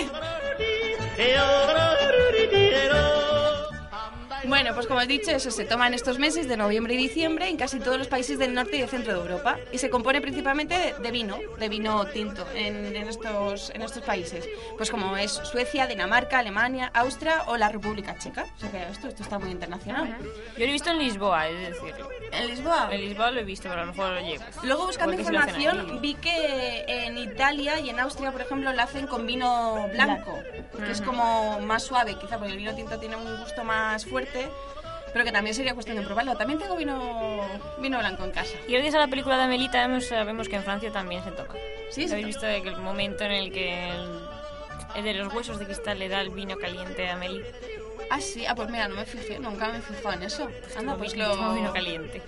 Bueno, 4.43 4.73
pues 4.75 4.87
como 4.87 5.01
he 5.01 5.07
dicho, 5.07 5.31
eso 5.31 5.49
se 5.49 5.65
toma 5.65 5.87
en 5.87 5.93
estos 5.93 6.19
meses 6.19 6.47
de 6.47 6.57
noviembre 6.57 6.93
y 6.93 6.97
diciembre 6.97 7.47
en 7.49 7.57
casi 7.57 7.79
todos 7.79 7.97
los 7.97 8.07
países 8.07 8.37
del 8.37 8.53
norte 8.53 8.77
y 8.77 8.79
del 8.81 8.89
centro 8.89 9.13
de 9.13 9.19
Europa 9.19 9.57
y 9.71 9.77
se 9.77 9.89
compone 9.89 10.21
principalmente 10.21 10.77
de, 10.77 10.93
de 10.93 11.11
vino, 11.11 11.39
de 11.57 11.69
vino 11.69 12.05
tinto 12.05 12.45
en, 12.53 12.95
en 12.95 13.07
estos, 13.07 13.71
en 13.71 13.81
estos 13.81 14.03
países, 14.03 14.47
pues 14.77 14.91
como 14.91 15.17
es 15.17 15.31
Suecia, 15.31 15.87
Dinamarca, 15.87 16.39
Alemania, 16.39 16.91
Austria 16.93 17.43
o 17.47 17.57
la 17.57 17.69
República 17.69 18.17
Checa. 18.17 18.45
O 18.57 18.59
sea 18.59 18.71
que 18.71 18.83
esto, 18.91 19.07
esto 19.07 19.23
está 19.23 19.39
muy 19.39 19.51
internacional. 19.51 20.15
Yo 20.21 20.59
lo 20.59 20.65
he 20.65 20.71
visto 20.71 20.89
en 20.91 20.99
Lisboa, 20.99 21.47
es 21.47 21.69
decir. 21.69 21.95
¿En 22.31 22.47
Lisboa? 22.47 22.89
En 22.91 23.01
Lisboa 23.01 23.31
lo 23.31 23.39
he 23.39 23.43
visto, 23.43 23.69
pero 23.69 23.81
a 23.81 23.85
lo 23.85 23.91
mejor 23.91 24.11
oye. 24.13 24.39
pues, 24.39 24.63
Luego 24.63 24.87
buscando 24.87 25.13
lo 25.13 25.19
información 25.19 26.01
vi 26.01 26.15
que 26.15 26.85
en 26.87 27.17
Italia 27.17 27.79
y 27.79 27.89
en 27.89 27.99
Austria, 27.99 28.31
por 28.31 28.41
ejemplo, 28.41 28.71
lo 28.73 28.81
hacen 28.81 29.07
con 29.07 29.25
vino 29.25 29.87
blanco, 29.93 30.37
que 30.83 30.91
es 30.91 31.01
como 31.01 31.59
más 31.61 31.83
suave, 31.83 32.15
quizá 32.15 32.37
porque 32.37 32.51
el 32.53 32.57
vino 32.57 32.75
tinto 32.75 32.99
tiene 32.99 33.15
un 33.15 33.37
gusto 33.39 33.63
más 33.63 34.05
fuerte, 34.05 34.24
pero 35.13 35.23
que 35.25 35.31
también 35.31 35.55
sería 35.55 35.73
cuestión 35.73 35.97
de 35.97 36.03
probarlo. 36.03 36.35
También 36.35 36.59
tengo 36.59 36.75
vino, 36.75 37.39
vino 37.79 37.97
blanco 37.99 38.23
en 38.25 38.31
casa. 38.31 38.53
Y 38.67 38.73
gracias 38.73 38.95
a 38.95 38.99
la 38.99 39.07
película 39.07 39.37
de 39.37 39.43
Amelita 39.43 39.73
sabemos, 39.81 40.05
sabemos 40.05 40.49
que 40.49 40.57
en 40.57 40.63
Francia 40.63 40.91
también 40.91 41.23
se 41.23 41.31
toma. 41.31 41.53
Sí, 41.89 42.07
se 42.07 42.13
¿Habéis 42.15 42.27
visto 42.27 42.45
de 42.45 42.61
que 42.61 42.69
el 42.69 42.77
momento 42.77 43.23
en 43.23 43.31
el 43.31 43.51
que 43.51 43.89
el, 43.91 44.19
el 44.95 45.03
de 45.05 45.13
los 45.13 45.33
huesos 45.33 45.57
de 45.59 45.65
cristal 45.65 45.99
le 45.99 46.09
da 46.09 46.19
el 46.21 46.29
vino 46.31 46.57
caliente 46.57 47.07
a 47.07 47.13
Amelie? 47.13 47.45
Ah, 48.09 48.19
sí, 48.21 48.45
ah, 48.45 48.53
pues 48.53 48.69
mira, 48.69 48.87
no 48.87 48.95
me 48.95 49.05
fijé, 49.05 49.39
nunca 49.39 49.69
me 49.69 49.79
fijado 49.81 50.13
en 50.13 50.23
eso. 50.23 50.47
Anda, 50.77 50.95
pues 50.95 51.15
lo... 51.15 51.53
vino 51.55 51.71
caliente. 51.73 52.21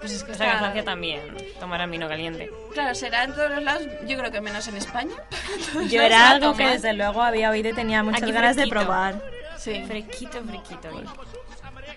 Pues 0.00 0.12
es 0.12 0.24
que 0.24 0.32
O 0.32 0.34
sea 0.34 0.46
que 0.46 0.50
en 0.50 0.54
está- 0.56 0.58
Francia 0.60 0.84
también 0.84 1.20
tomarán 1.60 1.90
vino 1.90 2.08
caliente. 2.08 2.50
Claro, 2.72 2.94
será 2.94 3.24
en 3.24 3.34
todos 3.34 3.50
los 3.50 3.62
lados, 3.62 3.82
yo 4.06 4.16
creo 4.18 4.30
que 4.30 4.40
menos 4.40 4.66
en 4.68 4.76
España. 4.76 5.14
Yo 5.90 6.00
era 6.00 6.30
algo 6.30 6.54
que 6.54 6.66
desde 6.66 6.92
luego 6.94 7.22
había 7.22 7.50
oído 7.50 7.70
y 7.70 7.72
tenía 7.74 8.02
muchas 8.02 8.22
Aquí 8.22 8.32
ganas 8.32 8.56
de 8.56 8.62
fresquito. 8.62 8.80
probar. 8.86 9.20
Sí. 9.64 9.82
Fresquito, 9.86 10.44
fresquito. 10.44 10.90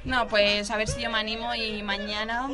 No, 0.05 0.25
pues 0.29 0.71
a 0.71 0.77
ver 0.77 0.87
si 0.87 1.01
yo 1.01 1.09
me 1.09 1.17
animo 1.17 1.53
y 1.53 1.83
mañana 1.83 2.47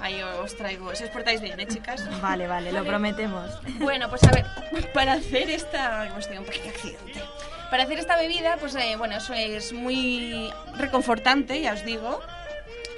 ahí 0.00 0.20
os 0.22 0.56
traigo. 0.56 0.92
Si 0.96 1.04
os 1.04 1.10
portáis 1.10 1.40
bien, 1.40 1.60
¿eh, 1.60 1.68
chicas? 1.68 2.02
Vale, 2.20 2.48
vale, 2.48 2.72
lo 2.72 2.84
prometemos. 2.84 3.48
Bueno, 3.78 4.08
pues 4.10 4.24
a 4.24 4.32
ver, 4.32 4.46
para 4.92 5.12
hacer 5.12 5.48
esta... 5.50 6.04
Hemos 6.08 6.24
tenido 6.24 6.42
un 6.42 6.48
pequeño 6.48 6.70
accidente. 6.70 7.22
Para 7.70 7.84
hacer 7.84 8.00
esta 8.00 8.16
bebida, 8.16 8.56
pues 8.58 8.74
eh, 8.74 8.96
bueno, 8.98 9.18
eso 9.18 9.34
es 9.34 9.72
muy 9.72 10.52
reconfortante, 10.76 11.60
ya 11.60 11.74
os 11.74 11.84
digo. 11.84 12.20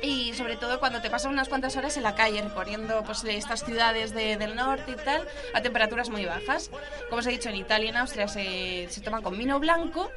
Y 0.03 0.35
sobre 0.35 0.57
todo 0.57 0.81
cuando 0.81 1.01
te 1.01 1.11
pasas 1.11 1.31
unas 1.31 1.49
cuantas 1.49 1.77
horas 1.77 1.97
en 1.97 2.03
la 2.03 2.15
calle 2.16 2.43
recorriendo 2.43 3.03
pues, 3.05 3.23
estas 3.24 3.65
ciudades 3.65 4.12
de- 4.12 4.37
del 4.37 4.57
norte 4.57 4.91
y 4.93 4.97
tal, 4.97 5.27
a 5.55 5.62
temperaturas 5.62 6.11
muy 6.11 6.24
bajas. 6.27 6.70
Como 7.09 7.20
os 7.20 7.27
he 7.27 7.31
dicho, 7.31 7.49
en 7.49 7.55
Italia 7.57 7.87
y 7.87 7.89
en 7.91 7.97
Austria 7.99 8.27
se, 8.27 8.89
se 8.91 9.01
toma 9.01 9.20
con 9.23 9.39
vino 9.39 9.61
blanco. 9.61 10.11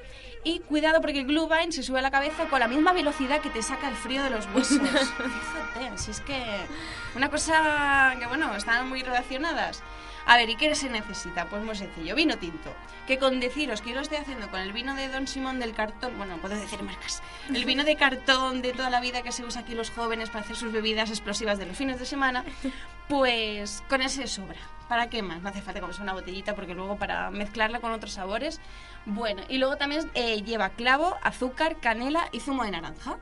Y 0.43 0.59
cuidado 0.59 1.01
porque 1.01 1.19
el 1.19 1.25
Glühwein 1.25 1.71
se 1.71 1.81
sube 1.81 1.99
a 1.99 2.01
la 2.03 2.11
cabeza 2.11 2.45
con 2.45 2.59
la 2.59 2.67
misma 2.67 2.93
velocidad 2.93 3.41
que 3.41 3.49
te 3.49 3.63
saca 3.63 3.89
el 3.89 3.95
frío 3.95 4.23
de 4.23 4.29
los 4.31 4.45
huesos. 4.53 4.79
Fíjate, 5.73 5.97
si 5.97 6.11
es 6.11 6.21
que 6.21 6.39
una 7.15 7.29
cosa 7.29 8.15
que 8.19 8.27
bueno, 8.27 8.55
están 8.55 8.87
muy 8.89 9.01
relacionadas. 9.01 9.81
A 10.27 10.37
ver, 10.37 10.49
¿y 10.49 10.55
qué 10.55 10.73
se 10.73 10.89
necesita? 10.89 11.45
Pues 11.45 11.63
muy 11.63 11.75
sencillo, 11.75 12.15
vino 12.15 12.37
tinto. 12.37 12.73
Que 13.05 13.19
con 13.19 13.39
deciros 13.39 13.81
que 13.81 13.89
yo 13.89 13.95
lo 13.95 14.01
estoy 14.01 14.17
haciendo 14.17 14.49
con 14.49 14.59
el 14.59 14.73
vino 14.73 14.95
de 14.95 15.07
Don 15.07 15.27
Simón 15.27 15.59
del 15.59 15.73
cartón, 15.73 16.17
bueno, 16.17 16.37
puedo 16.37 16.55
decir 16.55 16.81
marcas, 16.81 17.21
el 17.53 17.63
vino 17.65 17.83
de 17.83 17.95
cartón 17.95 18.63
de 18.63 18.73
toda 18.73 18.89
la 18.89 18.99
vida 19.01 19.21
que 19.21 19.31
se 19.31 19.43
usa 19.43 19.61
aquí 19.61 19.75
los 19.75 19.91
jóvenes 19.91 20.29
para 20.29 20.43
hacer 20.43 20.55
sus 20.55 20.71
bebidas 20.71 21.09
explosivas 21.09 21.59
de 21.59 21.67
los 21.67 21.77
fines 21.77 21.99
de 21.99 22.05
semana, 22.05 22.43
pues 23.07 23.83
con 23.87 24.01
ese 24.01 24.25
sobra. 24.25 24.59
¿Para 24.87 25.09
qué 25.09 25.21
más? 25.21 25.41
No 25.41 25.49
hace 25.49 25.61
falta 25.61 25.79
comerse 25.79 26.01
una 26.01 26.13
botellita 26.13 26.55
porque 26.55 26.75
luego 26.75 26.95
para 26.97 27.31
mezclarla 27.31 27.79
con 27.79 27.91
otros 27.91 28.13
sabores. 28.13 28.61
Bueno, 29.05 29.43
y 29.47 29.57
luego 29.57 29.77
también 29.77 30.09
eh, 30.13 30.41
lleva 30.43 30.69
clavo, 30.69 31.17
azúcar, 31.23 31.77
canela 31.79 32.29
y 32.31 32.39
zumo 32.39 32.63
de 32.63 32.71
naranja. 32.71 33.17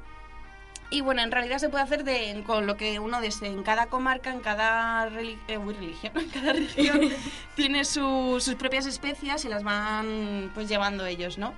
Y 0.94 1.02
bueno, 1.02 1.24
en 1.24 1.32
realidad 1.32 1.58
se 1.58 1.70
puede 1.70 1.84
hacer 1.84 2.04
de, 2.04 2.44
con 2.46 2.68
lo 2.68 2.78
que 2.78 3.00
uno 3.00 3.20
desee. 3.20 3.48
En 3.48 3.64
cada 3.64 3.88
comarca, 3.88 4.30
en 4.32 4.42
cada 4.42 5.10
reli- 5.10 5.40
eh, 5.48 5.58
uy, 5.58 5.74
religión, 5.74 6.14
en 6.20 6.30
cada 6.30 6.54
región 6.54 7.10
tiene 7.56 7.84
su- 7.84 8.38
sus 8.40 8.54
propias 8.56 8.86
especias 8.86 9.44
y 9.44 9.50
las 9.50 9.64
van 9.64 10.52
pues 10.54 10.70
llevando 10.70 11.06
ellos, 11.08 11.40
¿no? 11.40 11.56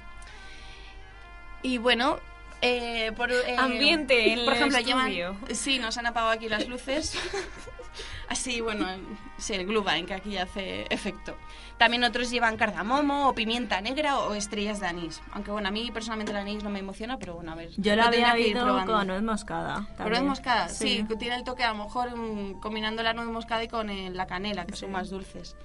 Y 1.63 1.79
bueno, 1.79 2.17
eh, 2.61 3.11
por, 3.17 3.29
eh, 3.31 3.55
Ambiente 3.57 4.31
en 4.31 4.45
por 4.45 4.53
el 4.53 4.59
ejemplo, 4.61 4.77
estudio. 4.77 4.95
llevan, 5.35 5.55
sí, 5.55 5.79
nos 5.79 5.97
han 5.97 6.05
apagado 6.05 6.31
aquí 6.31 6.47
las 6.47 6.67
luces. 6.69 7.17
Así, 8.27 8.61
bueno, 8.61 8.85
sí, 9.37 9.53
el 9.53 9.65
Glühwein, 9.65 10.05
que 10.05 10.13
aquí 10.13 10.37
hace 10.37 10.85
efecto. 10.89 11.35
También 11.77 12.03
otros 12.05 12.29
llevan 12.31 12.55
cardamomo 12.57 13.27
o 13.29 13.33
pimienta 13.35 13.81
negra 13.81 14.19
o 14.19 14.33
estrellas 14.33 14.79
de 14.79 14.87
anís. 14.87 15.21
Aunque 15.33 15.51
bueno, 15.51 15.67
a 15.67 15.71
mí 15.71 15.91
personalmente 15.91 16.31
el 16.31 16.37
anís 16.37 16.63
no 16.63 16.69
me 16.69 16.79
emociona, 16.79 17.17
pero 17.19 17.35
bueno, 17.35 17.51
a 17.51 17.55
ver. 17.55 17.69
Yo 17.77 17.95
lo 17.95 18.03
la 18.03 18.07
había 18.07 18.33
probando. 18.61 18.93
con 18.93 19.07
nuez 19.07 19.21
moscada. 19.21 19.85
¿Con 19.97 20.09
nuez 20.09 20.23
moscada? 20.23 20.69
Sí, 20.69 21.05
que 21.07 21.15
tiene 21.17 21.35
el 21.35 21.43
toque 21.43 21.63
a 21.63 21.73
lo 21.73 21.83
mejor 21.83 22.15
mm, 22.15 22.59
combinando 22.61 23.03
la 23.03 23.13
nuez 23.13 23.27
moscada 23.27 23.63
y 23.63 23.67
con 23.67 23.89
el- 23.89 24.15
la 24.15 24.25
canela, 24.25 24.65
que 24.65 24.75
son 24.75 24.91
más 24.91 25.09
dulces. 25.09 25.55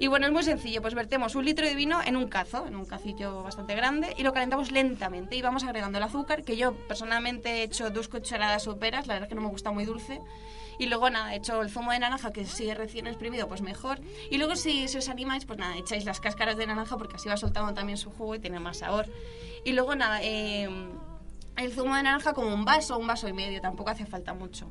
Y 0.00 0.08
bueno, 0.08 0.26
es 0.26 0.32
muy 0.32 0.42
sencillo, 0.42 0.82
pues 0.82 0.94
vertemos 0.94 1.36
un 1.36 1.44
litro 1.44 1.64
de 1.64 1.76
vino 1.76 2.00
en 2.04 2.16
un 2.16 2.26
cazo, 2.26 2.66
en 2.66 2.74
un 2.74 2.84
cacillo 2.86 3.44
bastante 3.44 3.74
grande, 3.76 4.14
y 4.18 4.24
lo 4.24 4.32
calentamos 4.32 4.72
lentamente 4.72 5.36
y 5.36 5.42
vamos 5.42 5.62
agregando 5.62 5.98
el 5.98 6.04
azúcar, 6.04 6.42
que 6.42 6.56
yo 6.56 6.74
personalmente 6.88 7.60
he 7.60 7.62
hecho 7.62 7.90
dos 7.90 8.08
cucharadas 8.08 8.64
soperas, 8.64 9.06
la 9.06 9.14
verdad 9.14 9.26
es 9.26 9.28
que 9.28 9.34
no 9.36 9.42
me 9.42 9.48
gusta 9.48 9.70
muy 9.70 9.84
dulce. 9.84 10.20
Y 10.78 10.86
luego 10.86 11.10
nada, 11.10 11.34
he 11.34 11.36
hecho 11.36 11.60
el 11.62 11.70
zumo 11.70 11.92
de 11.92 11.98
naranja, 11.98 12.32
que 12.32 12.44
si 12.44 12.68
es 12.68 12.76
recién 12.76 13.06
exprimido, 13.06 13.48
pues 13.48 13.62
mejor. 13.62 14.00
Y 14.30 14.38
luego 14.38 14.56
si, 14.56 14.88
si 14.88 14.98
os 14.98 15.08
animáis, 15.08 15.44
pues 15.44 15.58
nada, 15.58 15.76
echáis 15.76 16.04
las 16.04 16.20
cáscaras 16.20 16.56
de 16.56 16.66
naranja 16.66 16.96
porque 16.96 17.16
así 17.16 17.28
va 17.28 17.36
soltando 17.36 17.74
también 17.74 17.98
su 17.98 18.10
jugo 18.10 18.34
y 18.34 18.38
tiene 18.38 18.60
más 18.60 18.78
sabor. 18.78 19.06
Y 19.64 19.72
luego 19.72 19.94
nada, 19.94 20.20
eh, 20.22 20.68
el 21.56 21.72
zumo 21.72 21.94
de 21.96 22.02
naranja 22.02 22.32
como 22.32 22.54
un 22.54 22.64
vaso, 22.64 22.98
un 22.98 23.06
vaso 23.06 23.28
y 23.28 23.32
medio, 23.32 23.60
tampoco 23.60 23.90
hace 23.90 24.06
falta 24.06 24.32
mucho. 24.34 24.70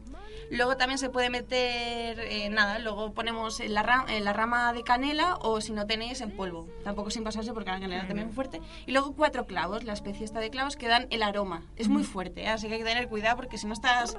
Luego 0.50 0.76
también 0.76 0.98
se 0.98 1.10
puede 1.10 1.30
meter, 1.30 2.20
eh, 2.20 2.50
nada, 2.50 2.80
luego 2.80 3.14
ponemos 3.14 3.60
en 3.62 3.74
la, 3.74 3.84
ra- 3.84 4.06
en 4.10 4.26
la 4.26 4.34
rama 4.34 4.74
de 4.74 4.84
canela 4.84 5.36
o 5.42 5.62
si 5.62 5.72
no 5.72 5.86
tenéis 5.88 6.20
en 6.22 6.32
polvo. 6.32 6.68
Tampoco 6.84 7.10
sin 7.10 7.24
pasarse 7.24 7.54
porque 7.54 7.70
la 7.72 7.80
canela 7.80 8.06
también 8.08 8.30
es 8.30 8.36
fuerte. 8.36 8.60
Y 8.86 8.92
luego 8.92 9.14
cuatro 9.14 9.46
clavos, 9.46 9.84
la 9.86 9.94
especie 9.94 10.26
esta 10.26 10.40
de 10.40 10.50
clavos 10.50 10.76
que 10.76 10.88
dan 10.90 11.08
el 11.10 11.24
aroma. 11.24 11.64
Es 11.78 11.88
muy 11.88 12.04
fuerte, 12.04 12.42
¿eh? 12.44 12.48
así 12.50 12.68
que 12.68 12.74
hay 12.74 12.80
que 12.80 12.86
tener 12.86 13.08
cuidado 13.08 13.38
porque 13.38 13.58
si 13.58 13.68
no 13.68 13.74
estás 13.74 14.16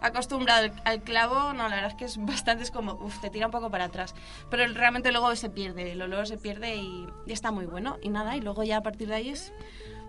acostumbrado 0.00 0.64
al, 0.64 0.72
al 0.84 1.02
clavo, 1.02 1.52
no, 1.52 1.68
la 1.68 1.74
verdad 1.76 1.90
es 1.90 1.96
que 1.96 2.04
es 2.06 2.16
bastante, 2.24 2.62
es 2.64 2.70
como, 2.70 2.94
uff, 2.94 3.20
te 3.20 3.28
tira 3.28 3.46
un 3.46 3.52
poco 3.52 3.70
para 3.70 3.84
atrás. 3.84 4.14
Pero 4.50 4.66
realmente 4.72 5.12
luego 5.12 5.34
se 5.36 5.50
pierde, 5.50 5.92
el 5.92 6.00
olor 6.00 6.26
se 6.26 6.38
pierde 6.38 6.76
y, 6.76 7.06
y 7.26 7.32
está 7.32 7.50
muy 7.50 7.66
bueno. 7.66 7.98
Y 8.02 8.08
nada, 8.08 8.36
y 8.36 8.40
luego 8.40 8.62
ya 8.62 8.78
a 8.78 8.82
partir 8.82 9.08
de 9.08 9.16
ahí 9.16 9.28
es 9.30 9.52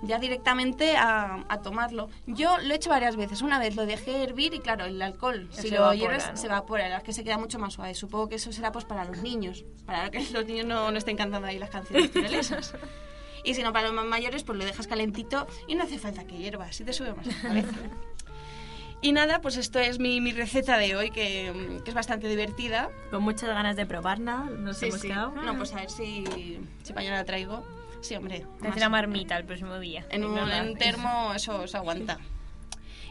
ya 0.02 0.20
directamente 0.20 0.96
a, 0.98 1.46
a 1.48 1.62
tomarlo. 1.62 2.10
Yo 2.28 2.58
lo 2.60 2.74
he 2.74 2.78
hecho 2.78 2.90
varias 2.90 3.16
veces. 3.16 3.42
Una 3.42 3.60
vez 3.60 3.76
lo 3.76 3.86
dejé 3.86 4.24
hervir 4.24 4.54
y 4.54 4.60
claro, 4.60 4.86
el 4.86 5.02
alcohol, 5.02 5.48
si 5.52 5.68
evapora, 5.70 5.88
lo 5.88 5.94
hierves, 5.94 6.28
¿no? 6.32 6.38
se 6.38 6.48
evapora, 6.48 6.90
la 6.90 7.02
que 7.02 7.14
se 7.14 7.24
queda 7.24 7.38
mucho 7.38 7.60
más 7.60 7.74
suave. 7.74 7.94
Supongo 7.96 8.30
que 8.30 8.36
eso 8.36 8.52
será 8.52 8.72
pues 8.72 8.86
para 8.86 9.06
los 9.06 9.18
niños, 9.20 9.66
para 9.86 10.10
que 10.12 10.20
los 10.32 10.46
niños 10.46 10.66
no, 10.66 10.92
no 10.92 10.98
estén 10.98 11.18
cantando 11.18 11.48
ahí 11.48 11.58
las 11.60 11.70
canciones 11.70 12.12
tirolesas. 12.12 12.74
Y 13.44 13.54
si 13.54 13.62
no, 13.64 13.72
para 13.74 13.86
los 13.88 13.96
más 13.96 14.06
mayores, 14.06 14.44
pues 14.44 14.58
lo 14.58 14.66
dejas 14.66 14.88
calentito 14.88 15.46
y 15.68 15.76
no 15.76 15.84
hace 15.84 16.00
falta 16.00 16.26
que 16.26 16.36
hiervas, 16.38 16.76
si 16.76 16.84
te 16.84 16.94
sube 16.94 17.14
más 17.14 17.28
la 17.28 17.42
cabeza. 17.42 17.76
Y 19.02 19.12
nada, 19.12 19.40
pues 19.40 19.58
esto 19.58 19.78
es 19.78 20.00
mi, 20.00 20.20
mi 20.20 20.32
receta 20.32 20.78
de 20.80 20.96
hoy, 20.96 21.12
que, 21.12 21.80
que 21.84 21.90
es 21.92 21.94
bastante 21.94 22.28
divertida. 22.28 22.90
Con 23.12 23.22
muchas 23.22 23.50
ganas 23.50 23.76
de 23.76 23.86
probarla, 23.86 24.46
nos 24.58 24.78
Sí, 24.78 24.88
hemos 24.88 25.02
sí. 25.02 25.10
quedado. 25.10 25.30
No, 25.44 25.56
pues 25.58 25.74
a 25.74 25.76
ver 25.82 25.92
si, 25.92 26.24
si 26.82 26.94
mañana 26.94 27.18
la 27.18 27.26
traigo. 27.26 27.64
Sí, 28.06 28.14
hombre. 28.15 28.45
Te 28.61 28.68
hace 28.68 28.80
la 28.80 28.90
marmita 28.90 29.36
el 29.36 29.45
próximo 29.45 29.80
día. 29.80 30.06
en 30.11 30.26
un, 30.26 30.38
en 30.38 30.76
termo 30.77 31.34
eso 31.34 31.61
os 31.64 31.73
aguanta. 31.73 32.19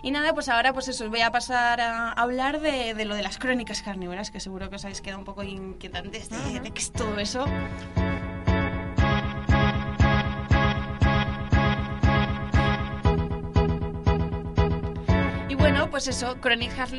Y 0.04 0.12
nada, 0.12 0.32
pues 0.34 0.48
ahora 0.48 0.72
pues 0.72 0.86
eso, 0.86 1.04
os 1.04 1.10
voy 1.10 1.22
a 1.22 1.32
pasar 1.32 1.80
a 1.80 2.12
hablar 2.12 2.60
de, 2.60 2.94
de 2.94 3.04
lo 3.04 3.16
de 3.16 3.22
las 3.22 3.38
crónicas 3.38 3.82
carnívoras, 3.82 4.30
que 4.30 4.38
seguro 4.38 4.70
que 4.70 4.76
os 4.76 4.84
habéis 4.84 5.00
quedado 5.00 5.18
un 5.18 5.24
poco 5.24 5.42
inquietantes 5.42 6.30
de, 6.30 6.60
de 6.60 6.70
qué 6.70 6.78
es 6.80 6.92
todo 6.92 7.18
eso. 7.18 7.44
Y 15.48 15.54
bueno, 15.56 15.90
pues 15.90 16.06
eso, 16.06 16.36
Crónicas, 16.40 16.92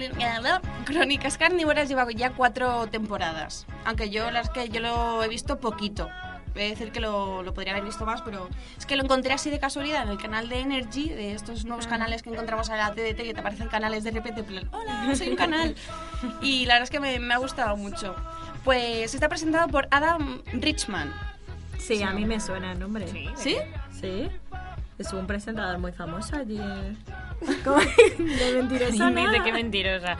Crónicas 0.85 1.37
Carnívoras 1.37 1.87
lleva 1.87 2.05
ya 2.11 2.31
cuatro 2.31 2.87
temporadas. 2.87 3.65
Aunque 3.85 4.09
yo 4.09 4.31
las 4.31 4.49
que 4.49 4.69
yo 4.69 4.81
lo 4.81 5.23
he 5.23 5.27
visto 5.27 5.59
poquito. 5.59 6.09
Voy 6.55 6.63
a 6.63 6.69
decir 6.69 6.91
que 6.91 7.01
lo, 7.01 7.43
lo 7.43 7.53
podría 7.53 7.73
haber 7.73 7.83
visto 7.83 8.05
más, 8.05 8.21
pero 8.21 8.49
es 8.77 8.85
que 8.85 8.95
lo 8.95 9.03
encontré 9.03 9.33
así 9.33 9.49
de 9.49 9.59
casualidad 9.59 10.03
en 10.03 10.09
el 10.09 10.17
canal 10.17 10.47
de 10.47 10.61
Energy, 10.61 11.09
de 11.09 11.33
estos 11.33 11.65
nuevos 11.65 11.85
canales 11.85 12.23
que 12.23 12.29
encontramos 12.29 12.69
en 12.69 12.77
la 12.77 12.93
TDT, 12.93 13.17
que 13.23 13.33
te 13.33 13.39
aparecen 13.41 13.67
canales 13.67 14.05
de 14.05 14.11
repente, 14.11 14.41
plan, 14.41 14.67
hola, 14.71 15.13
soy 15.15 15.29
un 15.29 15.35
canal. 15.35 15.75
Y 16.41 16.65
la 16.65 16.75
verdad 16.75 16.85
es 16.85 16.89
que 16.89 17.01
me, 17.01 17.19
me 17.19 17.33
ha 17.33 17.37
gustado 17.37 17.75
mucho. 17.75 18.15
Pues 18.63 19.13
está 19.13 19.27
presentado 19.27 19.67
por 19.67 19.87
Adam 19.91 20.41
Richman. 20.53 21.13
Sí, 21.77 22.01
a 22.01 22.11
mí 22.11 22.25
me 22.25 22.39
suena 22.39 22.71
el 22.71 22.79
nombre. 22.79 23.05
¿Sí? 23.35 23.57
Sí. 23.91 24.29
Es 24.97 25.11
un 25.11 25.27
presentador 25.27 25.77
muy 25.77 25.91
famoso 25.91 26.37
allí. 26.37 26.57
De 27.37 28.53
mentirosa. 28.55 28.91
Dice 28.91 29.11
nada. 29.11 29.43
que 29.43 29.51
mentirosa. 29.51 30.17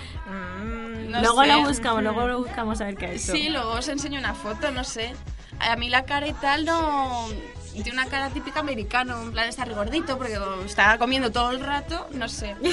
No 1.08 1.22
luego 1.22 1.44
sé. 1.44 1.48
lo 1.48 1.62
buscamos, 1.62 2.04
luego 2.04 2.28
lo 2.28 2.40
buscamos 2.40 2.82
a 2.82 2.86
ver 2.86 2.98
qué 2.98 3.16
es. 3.16 3.22
Sí, 3.22 3.50
luego 3.50 3.72
os 3.72 3.88
enseño 3.88 4.20
una 4.20 4.34
foto, 4.34 4.70
no 4.72 4.84
sé. 4.84 5.14
A 5.60 5.76
mí 5.76 5.90
la 5.90 6.06
cara 6.06 6.28
y 6.28 6.34
tal 6.34 6.66
no... 6.66 7.28
Tiene 7.74 7.92
una 7.92 8.06
cara 8.06 8.30
típica 8.30 8.62
americano, 8.62 9.22
en 9.22 9.32
plan 9.34 9.50
está 9.50 9.66
regordito 9.66 10.18
porque 10.18 10.40
está 10.66 10.98
comiendo 10.98 11.32
todo 11.32 11.52
el 11.52 11.60
rato, 11.60 12.08
no 12.14 12.28
sé. 12.30 12.56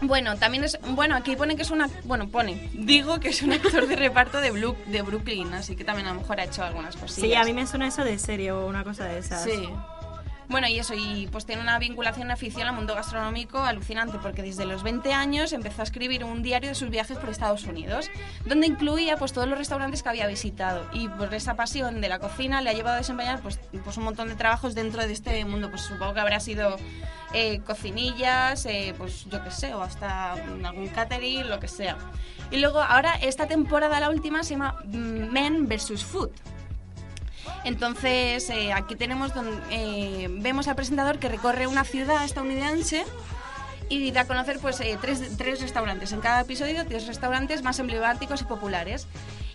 Bueno, 0.00 0.36
también 0.36 0.64
es... 0.64 0.78
Bueno, 0.90 1.16
aquí 1.16 1.34
pone 1.34 1.56
que 1.56 1.62
es 1.62 1.70
una... 1.70 1.88
Bueno, 2.02 2.28
pone... 2.28 2.68
Digo 2.74 3.20
que 3.20 3.28
es 3.28 3.40
un 3.42 3.52
actor 3.52 3.86
de 3.86 3.96
reparto 3.96 4.40
de, 4.42 4.52
Blu- 4.52 4.76
de 4.86 5.00
Brooklyn, 5.00 5.54
así 5.54 5.76
que 5.76 5.84
también 5.84 6.08
a 6.08 6.12
lo 6.12 6.20
mejor 6.20 6.40
ha 6.40 6.44
hecho 6.44 6.62
algunas 6.62 6.94
cosillas. 6.96 7.28
Sí, 7.30 7.34
a 7.34 7.42
mí 7.44 7.54
me 7.54 7.66
suena 7.66 7.86
eso 7.86 8.04
de 8.04 8.18
serie 8.18 8.52
o 8.52 8.66
una 8.66 8.84
cosa 8.84 9.04
de 9.06 9.18
esas. 9.18 9.42
Sí. 9.44 9.66
Bueno, 10.48 10.68
y 10.68 10.78
eso, 10.78 10.94
y 10.94 11.28
pues 11.32 11.46
tiene 11.46 11.62
una 11.62 11.78
vinculación 11.78 12.30
afición 12.30 12.68
al 12.68 12.74
mundo 12.74 12.94
gastronómico 12.94 13.58
alucinante, 13.58 14.18
porque 14.22 14.42
desde 14.42 14.66
los 14.66 14.82
20 14.82 15.12
años 15.12 15.52
empezó 15.52 15.80
a 15.80 15.84
escribir 15.84 16.24
un 16.24 16.42
diario 16.42 16.68
de 16.68 16.74
sus 16.74 16.90
viajes 16.90 17.18
por 17.18 17.30
Estados 17.30 17.64
Unidos, 17.64 18.10
donde 18.44 18.66
incluía 18.66 19.16
pues 19.16 19.32
todos 19.32 19.48
los 19.48 19.58
restaurantes 19.58 20.02
que 20.02 20.08
había 20.08 20.26
visitado. 20.26 20.86
Y 20.92 21.08
por 21.08 21.32
esa 21.32 21.54
pasión 21.54 22.00
de 22.00 22.08
la 22.08 22.18
cocina 22.18 22.60
le 22.60 22.70
ha 22.70 22.72
llevado 22.72 22.96
a 22.96 22.98
desempeñar 22.98 23.40
pues, 23.40 23.58
pues 23.82 23.96
un 23.96 24.04
montón 24.04 24.28
de 24.28 24.34
trabajos 24.34 24.74
dentro 24.74 25.06
de 25.06 25.12
este 25.12 25.44
mundo. 25.44 25.70
Pues 25.70 25.82
supongo 25.82 26.14
que 26.14 26.20
habrá 26.20 26.40
sido 26.40 26.76
eh, 27.32 27.60
cocinillas, 27.60 28.66
eh, 28.66 28.94
pues 28.96 29.24
yo 29.30 29.42
qué 29.42 29.50
sé, 29.50 29.74
o 29.74 29.82
hasta 29.82 30.32
algún 30.32 30.88
catering, 30.88 31.48
lo 31.48 31.58
que 31.58 31.68
sea. 31.68 31.96
Y 32.50 32.58
luego 32.58 32.80
ahora 32.80 33.14
esta 33.14 33.46
temporada, 33.46 33.98
la 33.98 34.10
última, 34.10 34.44
se 34.44 34.50
llama 34.50 34.76
mm, 34.84 35.32
Men 35.32 35.66
vs. 35.68 36.04
Food. 36.04 36.30
Entonces, 37.64 38.50
eh, 38.50 38.72
aquí 38.72 38.96
tenemos 38.96 39.34
donde, 39.34 39.58
eh, 39.70 40.28
vemos 40.30 40.68
al 40.68 40.76
presentador 40.76 41.18
que 41.18 41.28
recorre 41.28 41.66
una 41.66 41.84
ciudad 41.84 42.24
estadounidense 42.24 43.04
y 43.88 44.10
da 44.12 44.22
a 44.22 44.26
conocer 44.26 44.58
pues, 44.60 44.80
eh, 44.80 44.98
tres, 45.00 45.36
tres 45.36 45.60
restaurantes. 45.60 46.12
En 46.12 46.20
cada 46.20 46.40
episodio, 46.40 46.86
tres 46.86 47.06
restaurantes 47.06 47.62
más 47.62 47.78
emblemáticos 47.78 48.40
y 48.42 48.44
populares. 48.44 49.06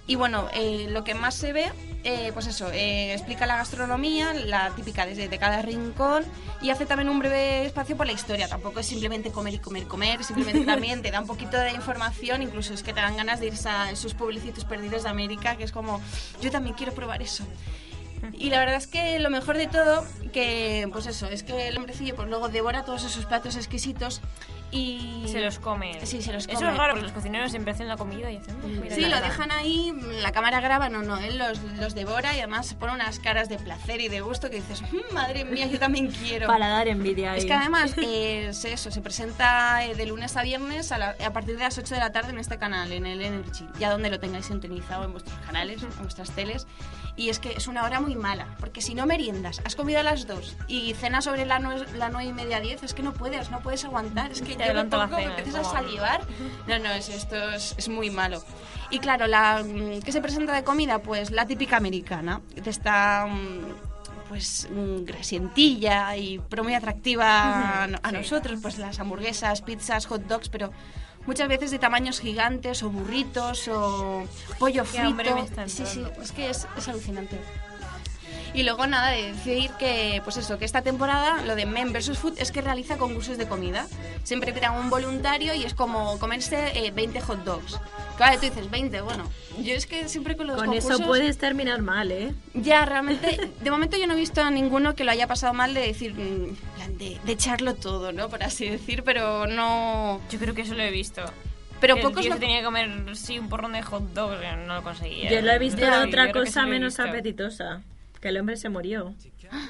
Y 0.10 0.16
bueno, 0.16 0.48
eh, 0.56 0.88
lo 0.90 1.04
que 1.04 1.14
más 1.14 1.36
se 1.36 1.54
ve, 1.54 1.72
eh, 2.04 2.32
pues 2.34 2.48
eso, 2.48 2.72
eh, 2.72 3.14
explica 3.14 3.46
la 3.46 3.58
gastronomía, 3.58 4.34
la 4.34 4.72
típica 4.72 5.06
desde 5.06 5.28
de 5.28 5.38
cada 5.38 5.62
rincón 5.62 6.26
y 6.64 6.72
hace 6.72 6.88
también 6.88 7.10
un 7.10 7.20
breve 7.20 7.68
espacio 7.68 7.96
por 7.96 8.08
la 8.08 8.14
historia. 8.14 8.48
Tampoco 8.48 8.80
es 8.80 8.88
simplemente 8.88 9.30
comer 9.30 9.54
y 9.54 9.60
comer 9.60 9.84
y 9.84 9.86
comer, 9.86 10.24
simplemente 10.24 10.66
también 10.66 11.04
te 11.04 11.12
da 11.12 11.20
un 11.20 11.28
poquito 11.28 11.58
de 11.58 11.74
información, 11.74 12.42
incluso 12.42 12.74
es 12.74 12.82
que 12.82 12.92
te 12.92 13.02
dan 13.02 13.18
ganas 13.18 13.40
de 13.40 13.46
irse 13.46 13.70
a 13.70 13.92
esos 13.92 14.16
pueblecitos 14.16 14.66
perdidos 14.66 15.04
de 15.04 15.10
América, 15.10 15.58
que 15.58 15.64
es 15.64 15.72
como, 15.72 16.02
yo 16.42 16.50
también 16.50 16.76
quiero 16.76 16.92
probar 16.94 17.22
eso. 17.22 17.44
Y 18.34 18.50
la 18.50 18.58
verdad 18.58 18.78
es 18.78 18.88
que 18.88 19.20
lo 19.20 19.30
mejor 19.30 19.58
de 19.58 19.68
todo, 19.68 20.06
que 20.34 20.90
pues 20.92 21.06
eso, 21.06 21.28
es 21.28 21.44
que 21.44 21.68
el 21.68 21.78
hombrecillo 21.78 22.16
pues 22.16 22.28
luego 22.28 22.50
devora 22.50 22.84
todos 22.84 23.04
esos 23.04 23.26
platos 23.26 23.56
exquisitos 23.56 24.22
y... 24.72 25.26
Se 25.28 25.42
los 25.42 25.60
come. 25.60 26.00
Sí, 26.06 26.22
se 26.22 26.34
los 26.34 26.46
come. 26.48 26.58
Eso 26.58 26.70
es 26.70 26.78
raro, 26.78 26.78
Por- 26.78 26.90
porque 26.92 27.04
los 27.04 27.12
cocineros 27.12 27.52
siempre 27.52 27.72
hacen 27.74 27.88
la 27.88 27.98
comida 27.98 28.32
y 28.32 28.38
hacen... 28.38 28.56
mira, 28.82 28.96
Sí, 28.96 29.06
lo 29.06 29.20
dejan 29.22 29.52
ahí, 29.52 29.94
la 30.22 30.32
cámara 30.32 30.60
graba, 30.62 30.90
no, 30.90 31.02
no, 31.04 31.18
él 31.18 31.38
los, 31.38 31.60
los 31.80 31.96
devora 31.96 32.34
y 32.36 32.40
además 32.40 32.74
pone 32.76 32.94
unas 32.94 33.20
caras 33.20 33.50
de 33.50 33.58
placer 33.58 34.02
y 34.02 34.08
de 34.10 34.22
gusto 34.22 34.50
que 34.50 34.58
dices, 34.58 34.82
"Mm, 34.92 35.14
madre 35.14 35.46
mía, 35.46 35.68
yo 35.68 35.80
también 35.80 36.08
quiero. 36.08 36.48
Para 36.48 36.68
dar 36.70 36.88
envidia 36.88 37.34
ahí. 37.34 37.40
Es 37.40 37.46
que 37.46 37.54
además, 37.54 37.94
eh, 37.98 38.48
es 38.50 38.66
eso, 38.66 38.92
se 38.92 39.02
presenta 39.02 39.86
eh, 39.86 39.96
de 39.96 40.06
lunes 40.06 40.36
a 40.38 40.44
viernes 40.44 40.92
a, 40.92 40.98
la- 40.98 41.16
a 41.26 41.34
partir 41.34 41.56
de 41.58 41.64
las 41.64 41.78
8 41.78 41.94
de 41.96 42.00
la 42.00 42.12
tarde 42.12 42.32
en 42.32 42.40
este 42.40 42.58
canal, 42.58 42.92
en 42.92 43.06
el 43.06 43.22
Energy, 43.22 43.66
ya 43.80 43.92
donde 43.92 44.10
lo 44.10 44.20
tengáis 44.20 44.46
sintonizado 44.48 45.04
en 45.06 45.12
vuestros 45.12 45.38
canales, 45.46 45.84
en 45.84 45.90
vuestras 46.00 46.32
teles. 46.32 46.68
Y 47.16 47.30
es 47.30 47.40
que 47.40 47.52
es 47.52 47.68
una 47.68 47.84
hora 47.84 48.00
muy 48.00 48.16
mala, 48.16 48.48
porque 48.60 48.82
si 48.82 48.96
no 48.96 49.06
meriendas, 49.06 49.62
has 49.66 49.76
comido 49.76 50.00
a 50.00 50.04
las 50.04 50.26
2 50.26 50.56
y 50.70 50.94
cenas 50.94 51.26
sobre 51.26 51.46
la 51.46 51.60
9, 51.60 51.86
la 51.98 52.10
nueve 52.10 52.30
y 52.30 52.34
media 52.34 52.62
10, 52.62 52.84
es 52.84 52.94
que 52.94 53.04
no 53.04 53.12
puedes, 53.14 53.52
no 53.52 53.60
puedes 53.60 53.84
aguantar, 53.84 54.32
es 54.32 54.42
que 54.42 54.56
Te 54.60 54.66
adelanta 54.66 54.98
la 54.98 55.08
cena, 55.08 55.18
me 55.18 55.38
empiezas 55.38 55.68
a 55.68 55.72
salivar. 55.72 56.22
No, 56.68 56.80
no, 56.80 56.92
es, 56.92 57.08
esto 57.08 57.36
es, 57.52 57.76
es 57.78 57.88
muy 57.88 58.10
malo. 58.10 58.44
Y 58.90 59.00
claro, 59.00 59.26
la 59.28 59.64
mm, 59.64 60.02
¿qué 60.02 60.12
se 60.12 60.22
presenta 60.22 60.54
de 60.54 60.64
comida? 60.64 61.00
Pues 61.00 61.32
la 61.32 61.46
típica 61.46 61.78
americana, 61.78 62.42
de 62.54 62.70
esta 62.70 63.26
mm, 63.26 64.28
pues 64.28 64.68
mm, 64.70 65.06
grasientilla 65.06 66.18
y 66.18 66.40
pero 66.50 66.64
muy 66.64 66.74
atractiva 66.74 67.84
a, 67.84 68.12
nosotros, 68.12 68.60
pues 68.62 68.78
las 68.78 69.00
hamburguesas, 69.00 69.62
pizzas, 69.62 70.06
hot 70.08 70.24
dogs, 70.24 70.50
pero 70.50 70.72
muchas 71.26 71.48
veces 71.48 71.72
de 71.72 71.80
tamaños 71.80 72.20
gigantes 72.20 72.84
o 72.84 72.90
burritos 72.90 73.68
o 73.70 74.26
pollo 74.58 74.84
Qué 74.84 75.00
frito. 75.00 75.36
me 75.36 75.42
está 75.42 75.68
sí, 75.70 75.86
sí, 75.86 76.04
es 76.22 76.32
que 76.32 76.50
es, 76.50 76.68
es 76.78 76.88
alucinante. 76.88 77.40
Y 78.54 78.64
luego 78.64 78.88
nada, 78.88 79.12
de 79.12 79.32
decir 79.34 79.70
que, 79.78 80.22
pues 80.24 80.38
eso, 80.38 80.58
que 80.58 80.66
esta 80.66 80.82
temporada 80.82 81.44
lo 81.46 81.56
de 81.56 81.66
Men 81.66 81.94
vs. 81.94 82.18
Food 82.18 82.40
es 82.40 82.52
que 82.52 82.62
realiza 82.62 82.98
concursos 82.98 83.38
de 83.38 83.48
comida. 83.48 83.88
Siempre 84.24 84.52
pidan 84.54 84.76
un 84.76 84.90
voluntario 84.90 85.54
y 85.54 85.64
es 85.64 85.74
como 85.76 86.18
comerse 86.20 86.72
eh, 86.86 86.92
20 86.92 87.22
hot 87.22 87.44
dogs. 87.44 87.80
Claro, 88.18 88.36
tú 88.40 88.46
dices 88.48 88.70
20, 88.70 89.02
bueno. 89.02 89.30
Yo 89.60 89.74
es 89.76 89.86
que 89.86 90.10
siempre 90.10 90.36
con 90.36 90.48
los 90.48 90.58
Con 90.58 90.66
concursos... 90.68 91.00
eso 91.00 91.06
puedes 91.08 91.38
terminar 91.38 91.82
mal, 91.82 92.12
¿eh? 92.12 92.34
Ya, 92.54 92.86
realmente, 92.86 93.50
de 93.62 93.72
momento 93.72 93.98
yo 93.98 94.08
no 94.08 94.14
he 94.14 94.18
visto 94.18 94.42
a 94.42 94.50
ninguno 94.50 94.96
que 94.96 95.04
lo 95.04 95.12
haya 95.12 95.28
pasado 95.28 95.54
mal 95.54 95.74
de 95.74 95.82
decir, 95.82 96.14
mm, 96.16 96.98
de, 96.98 97.20
de 97.24 97.32
echarlo 97.32 97.76
todo, 97.76 98.12
¿no? 98.12 98.30
Por 98.30 98.44
así 98.44 98.68
decir, 98.68 99.04
pero 99.04 99.46
no... 99.48 100.22
Yo 100.32 100.40
creo 100.40 100.54
que 100.56 100.64
eso 100.64 100.74
lo 100.74 100.84
he 100.84 100.92
visto. 100.92 101.22
Pero 101.80 101.96
Que 101.96 102.02
pocos 102.02 102.18
el 102.18 102.24
tío 102.24 102.30
lo- 102.32 102.36
se 102.36 102.40
tenía 102.42 102.58
que 102.60 102.66
comer, 102.66 103.16
sí, 103.16 103.40
un 103.40 103.48
porrón 103.48 103.72
de 103.72 103.82
hot 103.84 104.04
dogs, 104.14 104.42
que 104.42 104.52
no 104.66 104.76
lo 104.76 104.84
conseguía. 104.84 105.30
Yo 105.32 105.42
lo 105.42 105.52
he 105.52 105.60
visto 105.60 105.80
de 105.80 105.98
otra 105.98 106.32
cosa 106.34 106.66
menos 106.66 107.00
apetitosa. 107.00 107.82
Que 108.22 108.30
el 108.30 108.38
hombre 108.38 108.58
se 108.58 108.70
murió. 108.70 109.14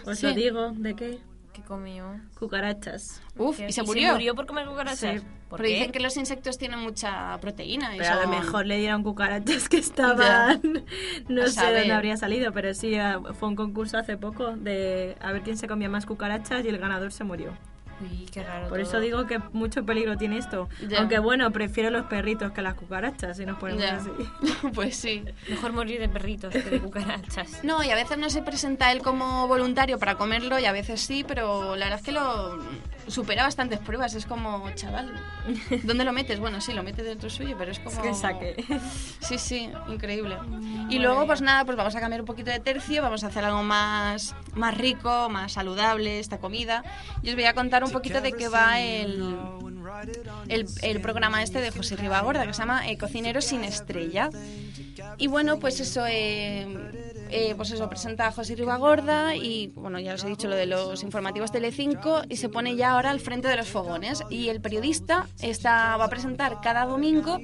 Os 0.06 0.20
Sí. 0.20 0.28
lo 0.28 0.34
digo, 0.34 0.72
¿de 0.76 0.96
qué? 0.96 1.20
¿Qué 1.54 1.62
comió? 1.64 2.20
Cucarachas. 2.40 3.22
Uf, 3.38 3.58
¿Qué? 3.58 3.68
¿y 3.70 3.72
se 3.74 3.84
murió? 3.84 4.36
por 4.36 4.46
comer 4.46 4.66
cucarachas? 4.68 5.00
Sí. 5.22 5.28
¿Por 5.50 5.58
Pero 5.58 5.68
qué? 5.68 5.76
dicen 5.76 5.92
que 5.92 6.00
los 6.00 6.16
insectos 6.16 6.58
tienen 6.58 6.80
mucha 6.80 7.38
proteína. 7.42 7.96
y 7.96 8.00
Pero 8.00 8.12
a 8.14 8.22
lo 8.24 8.28
mejor 8.28 8.66
le 8.68 8.78
dieron 8.78 9.04
cucarachas 9.04 9.68
que 9.68 9.78
estaban. 9.78 10.62
No 11.28 11.42
A 11.44 11.46
sé 11.48 11.54
saber. 11.54 11.80
dónde 11.80 11.94
habría 11.94 12.18
salido, 12.18 12.52
pero 12.54 12.74
sí, 12.74 12.96
ah, 12.96 13.20
fue 13.40 13.50
un 13.50 13.56
concurso 13.56 13.98
hace 13.98 14.16
poco 14.18 14.56
de 14.56 15.16
a 15.22 15.32
ver 15.32 15.42
quién 15.42 15.58
se 15.58 15.68
comía 15.68 15.90
más 15.90 16.06
cucarachas 16.06 16.64
y 16.66 16.70
el 16.70 16.78
ganador 16.78 17.12
se 17.12 17.24
murió. 17.24 17.52
Uy, 18.02 18.26
qué 18.32 18.44
raro 18.44 18.70
Por 18.70 18.80
eso 18.80 19.00
digo 19.00 19.26
que 19.26 19.40
mucho 19.52 19.86
peligro 19.86 20.18
tiene 20.18 20.38
esto. 20.38 20.70
Aunque 20.98 21.20
bueno, 21.20 21.52
prefiero 21.52 21.90
los 21.90 22.06
perritos 22.06 22.52
que 22.52 22.62
las 22.62 22.76
cucarachas, 22.76 23.38
si 23.38 23.46
nos 23.46 23.58
ponemos 23.58 23.84
así. 23.84 24.10
pues 24.74 24.96
sí. 24.96 25.24
Mejor 25.50 25.74
morir 25.74 26.00
de 26.00 26.10
perritos 26.10 26.54
que 26.54 26.62
de 26.62 26.80
cucarachas. 26.80 27.64
No, 27.64 27.84
y 27.84 27.90
a 27.90 27.96
veces 27.96 28.18
no 28.18 28.30
se 28.30 28.42
presenta 28.42 28.92
él 28.92 29.02
como 29.02 29.48
voluntario 29.48 30.00
para 30.00 30.16
comerlo 30.16 30.60
y 30.60 30.66
a 30.66 30.72
veces 30.72 31.02
sí, 31.02 31.26
pero 31.28 31.76
la 31.76 31.86
verdad 31.86 32.00
es 32.00 32.06
que 32.06 32.12
lo, 32.12 32.60
supera 33.10 33.44
bastantes 33.44 33.80
pruebas. 33.80 34.14
Es 34.16 34.26
como, 34.26 34.70
chaval, 34.76 35.14
¿dónde 35.84 36.04
lo 36.04 36.14
metes? 36.14 36.40
Bueno, 36.40 36.62
sí, 36.62 36.74
lo 36.74 36.84
metes 36.84 37.06
dentro 37.06 37.30
suyo, 37.30 37.56
pero 37.58 37.72
es 37.72 37.80
como... 37.80 37.92
Es 37.92 38.00
que 38.00 38.14
saque. 38.14 38.56
Sí, 39.20 39.38
sí, 39.38 39.70
increíble. 39.88 40.38
Y 40.90 41.00
luego, 41.00 41.26
pues 41.26 41.42
nada, 41.42 41.66
pues 41.66 41.78
vamos 41.78 41.96
a 41.96 42.00
cambiar 42.00 42.22
un 42.22 42.28
poquito 42.28 42.52
de 42.52 42.60
tercio, 42.60 43.02
vamos 43.02 43.24
a 43.24 43.28
hacer 43.28 43.44
algo 43.44 43.64
más, 43.64 44.36
más 44.54 44.78
rico, 44.78 45.30
más 45.30 45.54
saludable, 45.54 46.20
esta 46.20 46.38
comida. 46.38 46.84
Y 47.24 47.30
os 47.30 47.36
voy 47.36 47.46
a 47.46 47.54
contar 47.54 47.84
un 47.84 47.92
poquito 47.92 48.22
de 48.22 48.32
qué 48.34 48.48
va 48.48 48.80
el, 48.80 49.36
el, 50.48 50.66
el 50.82 51.02
programa 51.02 51.44
este 51.44 51.62
de 51.62 51.72
José 51.72 51.96
Ribagorda, 51.96 52.46
que 52.46 52.54
se 52.54 52.60
llama 52.60 52.90
eh, 52.90 52.98
Cocinero 52.98 53.42
sin 53.42 53.64
estrella. 53.64 54.30
Y 55.18 55.28
bueno, 55.28 55.60
pues 55.60 55.80
eso, 55.80 56.06
eh, 56.08 57.09
eh, 57.30 57.54
pues 57.56 57.72
eso, 57.72 57.88
presenta 57.90 58.28
a 58.28 58.32
José 58.32 58.56
Ribagorda 58.56 59.36
y, 59.36 59.72
bueno, 59.76 60.00
ya 60.00 60.14
os 60.14 60.24
he 60.24 60.28
dicho 60.28 60.48
lo 60.48 60.56
de 60.56 60.66
los 60.66 61.04
informativos 61.04 61.52
Telecinco 61.52 62.22
y 62.30 62.38
se 62.38 62.50
pone 62.50 62.76
ya 62.76 62.92
ahora 62.92 63.12
al 63.12 63.20
frente 63.20 63.48
de 63.48 63.58
los 63.58 63.68
fogones. 63.68 64.24
Y 64.30 64.50
el 64.50 64.62
periodista 64.62 65.28
está, 65.42 65.98
va 65.98 66.06
a 66.06 66.10
presentar 66.10 66.60
cada 66.62 66.86
domingo 66.86 67.40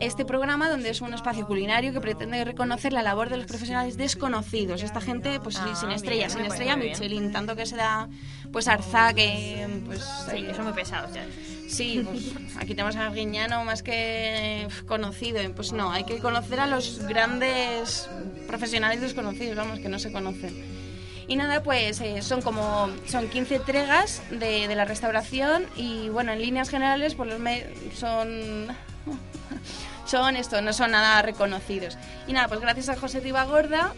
este 0.00 0.24
programa 0.24 0.70
donde 0.70 0.88
es 0.90 1.00
un 1.02 1.12
espacio 1.12 1.46
culinario 1.46 1.92
que 1.92 2.00
pretende 2.00 2.42
reconocer 2.44 2.92
la 2.92 3.02
labor 3.02 3.28
de 3.28 3.36
los 3.36 3.46
profesionales 3.46 3.96
desconocidos. 3.96 4.82
Esta 4.82 5.00
gente, 5.00 5.38
pues 5.40 5.56
sí, 5.56 5.62
Ah, 5.64 5.76
sin 5.76 5.90
estrella, 5.90 6.26
bien, 6.26 6.30
sin 6.30 6.46
estrella. 6.46 6.76
Michelin, 6.76 7.32
tanto 7.32 7.54
que 7.54 7.66
se 7.66 7.76
da 7.76 8.08
pues 8.50 8.66
Arza, 8.66 9.12
que 9.12 9.82
pues... 9.86 10.02
Sí, 10.30 10.38
eh, 10.38 10.54
son 10.54 10.64
muy 10.64 10.72
pesados 10.72 11.12
ya. 11.12 11.24
Sí, 11.70 12.02
pues 12.04 12.32
aquí 12.58 12.74
tenemos 12.74 12.96
a 12.96 13.06
Arguiñano 13.06 13.64
más 13.64 13.82
que 13.82 14.66
conocido. 14.86 15.40
Pues 15.54 15.72
no, 15.72 15.92
hay 15.92 16.04
que 16.04 16.18
conocer 16.18 16.58
a 16.60 16.66
los 16.66 16.98
grandes 17.06 18.08
profesionales 18.46 19.00
desconocidos, 19.00 19.56
vamos, 19.56 19.78
que 19.78 19.88
no 19.88 19.98
se 19.98 20.10
conocen. 20.12 20.80
Y 21.28 21.36
nada, 21.36 21.62
pues 21.62 22.00
eh, 22.00 22.22
son 22.22 22.42
como 22.42 22.88
son 23.06 23.28
15 23.28 23.54
entregas 23.56 24.20
de, 24.30 24.66
de 24.66 24.74
la 24.74 24.84
restauración 24.84 25.64
y 25.76 26.08
bueno, 26.08 26.32
en 26.32 26.40
líneas 26.40 26.68
generales 26.70 27.14
pues 27.14 27.30
los 27.30 27.38
me- 27.38 27.66
son 27.94 28.66
son 30.06 30.34
esto, 30.36 30.60
no 30.60 30.72
son 30.72 30.90
nada 30.90 31.22
reconocidos. 31.22 31.96
Y 32.26 32.32
nada, 32.32 32.48
pues 32.48 32.60
gracias 32.60 32.88
a 32.88 32.96
José 32.96 33.20
Ribagorda 33.20 33.94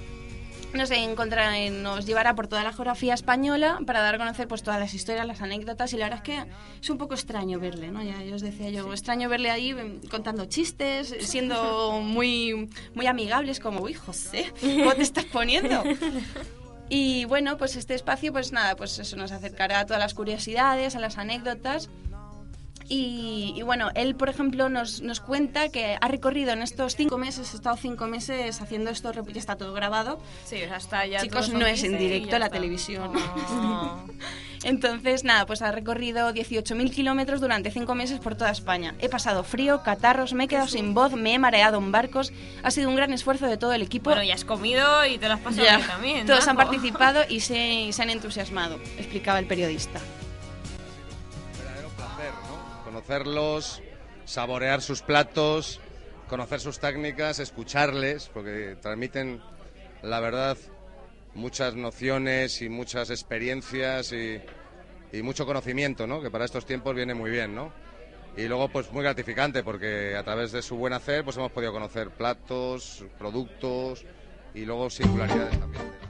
nos 0.74 0.90
encontra- 0.90 1.58
eh, 1.58 1.70
nos 1.70 2.06
llevará 2.06 2.34
por 2.34 2.46
toda 2.48 2.62
la 2.64 2.72
geografía 2.72 3.14
española 3.14 3.78
para 3.86 4.00
dar 4.00 4.14
a 4.14 4.18
conocer 4.18 4.48
pues 4.48 4.62
todas 4.62 4.80
las 4.80 4.94
historias, 4.94 5.26
las 5.26 5.42
anécdotas 5.42 5.92
y 5.92 5.96
la 5.96 6.06
verdad 6.06 6.18
es 6.18 6.24
que 6.24 6.50
es 6.80 6.90
un 6.90 6.98
poco 6.98 7.14
extraño 7.14 7.58
verle, 7.60 7.90
¿no? 7.90 8.02
Ya, 8.02 8.22
ya 8.22 8.34
os 8.34 8.42
decía 8.42 8.70
yo, 8.70 8.90
extraño 8.92 9.28
verle 9.28 9.50
ahí 9.50 9.70
em, 9.70 10.00
contando 10.10 10.44
chistes, 10.46 11.14
siendo 11.20 12.00
muy 12.02 12.68
muy 12.94 13.06
amigables 13.06 13.60
como, 13.60 13.80
"Uy, 13.82 13.94
José, 13.94 14.52
¿cómo 14.60 14.92
te 14.94 15.02
estás 15.02 15.24
poniendo?" 15.26 15.82
Y 16.88 17.24
bueno, 17.24 17.56
pues 17.56 17.76
este 17.76 17.94
espacio, 17.94 18.32
pues 18.32 18.52
nada, 18.52 18.76
pues 18.76 18.98
eso 18.98 19.16
nos 19.16 19.32
acercará 19.32 19.80
a 19.80 19.86
todas 19.86 20.00
las 20.02 20.12
curiosidades, 20.14 20.94
a 20.94 21.00
las 21.00 21.16
anécdotas. 21.16 21.88
Y, 22.88 23.54
y 23.56 23.62
bueno, 23.62 23.90
él, 23.94 24.14
por 24.14 24.28
ejemplo, 24.28 24.68
nos, 24.68 25.00
nos 25.02 25.20
cuenta 25.20 25.68
que 25.70 25.96
ha 26.00 26.09
recorrido 26.09 26.52
en 26.52 26.62
estos 26.62 26.96
cinco 26.96 27.18
meses, 27.18 27.52
ha 27.52 27.56
estado 27.56 27.76
cinco 27.76 28.06
meses 28.06 28.60
haciendo 28.60 28.90
esto, 28.90 29.12
ya 29.12 29.38
está 29.38 29.56
todo 29.56 29.72
grabado. 29.72 30.20
Sí, 30.44 30.56
o 30.62 30.68
sea, 30.68 30.76
está 30.76 31.06
ya 31.06 31.20
Chicos, 31.20 31.50
no 31.50 31.66
es 31.66 31.82
en 31.84 31.94
y 31.94 31.98
directo 31.98 32.38
la 32.38 32.46
está. 32.46 32.56
televisión. 32.56 33.12
Oh. 33.16 33.98
Entonces, 34.64 35.24
nada, 35.24 35.44
pues 35.44 35.60
ha 35.60 35.72
recorrido 35.72 36.30
18.000 36.30 36.90
kilómetros 36.92 37.40
durante 37.40 37.72
cinco 37.72 37.96
meses 37.96 38.20
por 38.20 38.36
toda 38.36 38.50
España. 38.52 38.94
He 39.00 39.09
pasado 39.09 39.42
frío, 39.42 39.82
catarros, 39.82 40.34
me 40.34 40.44
he 40.44 40.48
quedado 40.48 40.68
sin 40.68 40.94
voz, 40.94 41.14
me 41.14 41.34
he 41.34 41.38
mareado 41.38 41.78
en 41.78 41.90
barcos. 41.90 42.32
Ha 42.62 42.70
sido 42.70 42.88
un 42.88 42.94
gran 42.94 43.12
esfuerzo 43.12 43.46
de 43.46 43.56
todo 43.56 43.72
el 43.72 43.82
equipo. 43.82 44.10
Bueno, 44.10 44.22
ya 44.22 44.34
has 44.34 44.44
comido 44.44 45.04
y 45.06 45.18
te 45.18 45.26
lo 45.26 45.34
has 45.34 45.40
pasado 45.40 45.66
bien 45.66 45.86
también. 45.88 46.26
Todos 46.26 46.46
han 46.46 46.56
majo. 46.56 46.70
participado 46.70 47.22
y 47.28 47.40
se, 47.40 47.88
se 47.92 48.02
han 48.02 48.10
entusiasmado, 48.10 48.76
explicaba 48.98 49.40
el 49.40 49.46
periodista. 49.46 49.98
Conocerlos, 52.93 53.81
saborear 54.27 54.82
sus 54.82 55.01
platos, 55.01 55.81
conocer 56.28 56.60
sus 56.60 56.78
técnicas, 56.78 57.39
escucharles, 57.39 58.28
porque 58.28 58.77
transmiten, 58.82 59.40
la 60.02 60.20
verdad, 60.20 60.59
muchas 61.32 61.74
nociones 61.74 62.60
y 62.60 62.69
muchas 62.69 63.09
experiencias 63.09 64.12
y, 64.12 64.43
y 65.10 65.23
mucho 65.23 65.47
conocimiento, 65.47 66.06
¿no? 66.06 66.20
Que 66.20 66.31
para 66.31 66.44
estos 66.44 66.66
tiempos 66.66 66.94
viene 66.94 67.14
muy 67.14 67.31
bien, 67.31 67.55
¿no? 67.55 67.73
Y 68.36 68.43
luego, 68.43 68.69
pues 68.69 68.93
muy 68.93 69.02
gratificante, 69.02 69.62
porque 69.62 70.14
a 70.14 70.23
través 70.23 70.52
de 70.52 70.60
su 70.60 70.77
buen 70.77 70.93
hacer, 70.93 71.24
pues 71.24 71.39
hemos 71.39 71.51
podido 71.51 71.73
conocer 71.73 72.10
platos, 72.10 73.06
productos 73.19 74.05
y 74.52 74.66
luego 74.66 74.90
singularidades 74.90 75.59
también. 75.59 76.01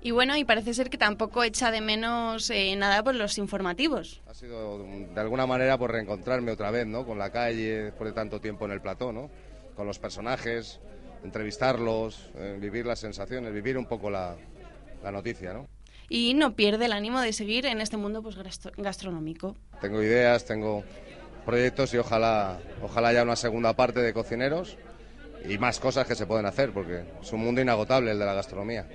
Y 0.00 0.12
bueno, 0.12 0.36
y 0.36 0.44
parece 0.44 0.74
ser 0.74 0.90
que 0.90 0.98
tampoco 0.98 1.42
echa 1.42 1.70
de 1.70 1.80
menos 1.80 2.50
eh, 2.50 2.76
nada 2.76 3.02
por 3.02 3.14
los 3.14 3.36
informativos. 3.38 4.20
Ha 4.28 4.34
sido 4.34 4.78
de 4.84 5.20
alguna 5.20 5.46
manera 5.46 5.76
por 5.76 5.90
reencontrarme 5.90 6.52
otra 6.52 6.70
vez, 6.70 6.86
¿no? 6.86 7.04
Con 7.04 7.18
la 7.18 7.30
calle, 7.30 7.84
después 7.84 8.10
de 8.10 8.14
tanto 8.14 8.40
tiempo 8.40 8.64
en 8.66 8.72
el 8.72 8.80
plató, 8.80 9.12
¿no? 9.12 9.28
Con 9.74 9.86
los 9.86 9.98
personajes, 9.98 10.78
entrevistarlos, 11.24 12.30
eh, 12.36 12.56
vivir 12.60 12.86
las 12.86 13.00
sensaciones, 13.00 13.52
vivir 13.52 13.76
un 13.76 13.86
poco 13.86 14.08
la, 14.08 14.36
la 15.02 15.10
noticia, 15.10 15.52
¿no? 15.52 15.66
Y 16.08 16.32
no 16.34 16.54
pierde 16.54 16.86
el 16.86 16.92
ánimo 16.92 17.20
de 17.20 17.32
seguir 17.32 17.66
en 17.66 17.80
este 17.80 17.96
mundo 17.96 18.22
pues, 18.22 18.36
gastro- 18.36 18.72
gastronómico. 18.76 19.56
Tengo 19.80 20.02
ideas, 20.02 20.44
tengo 20.44 20.84
proyectos 21.44 21.92
y 21.92 21.98
ojalá, 21.98 22.58
ojalá 22.82 23.08
haya 23.08 23.22
una 23.24 23.36
segunda 23.36 23.74
parte 23.74 24.00
de 24.00 24.12
cocineros 24.12 24.76
y 25.48 25.58
más 25.58 25.80
cosas 25.80 26.06
que 26.06 26.14
se 26.14 26.26
pueden 26.26 26.46
hacer, 26.46 26.72
porque 26.72 27.02
es 27.20 27.32
un 27.32 27.40
mundo 27.40 27.60
inagotable 27.60 28.12
el 28.12 28.18
de 28.18 28.24
la 28.24 28.34
gastronomía. 28.34 28.86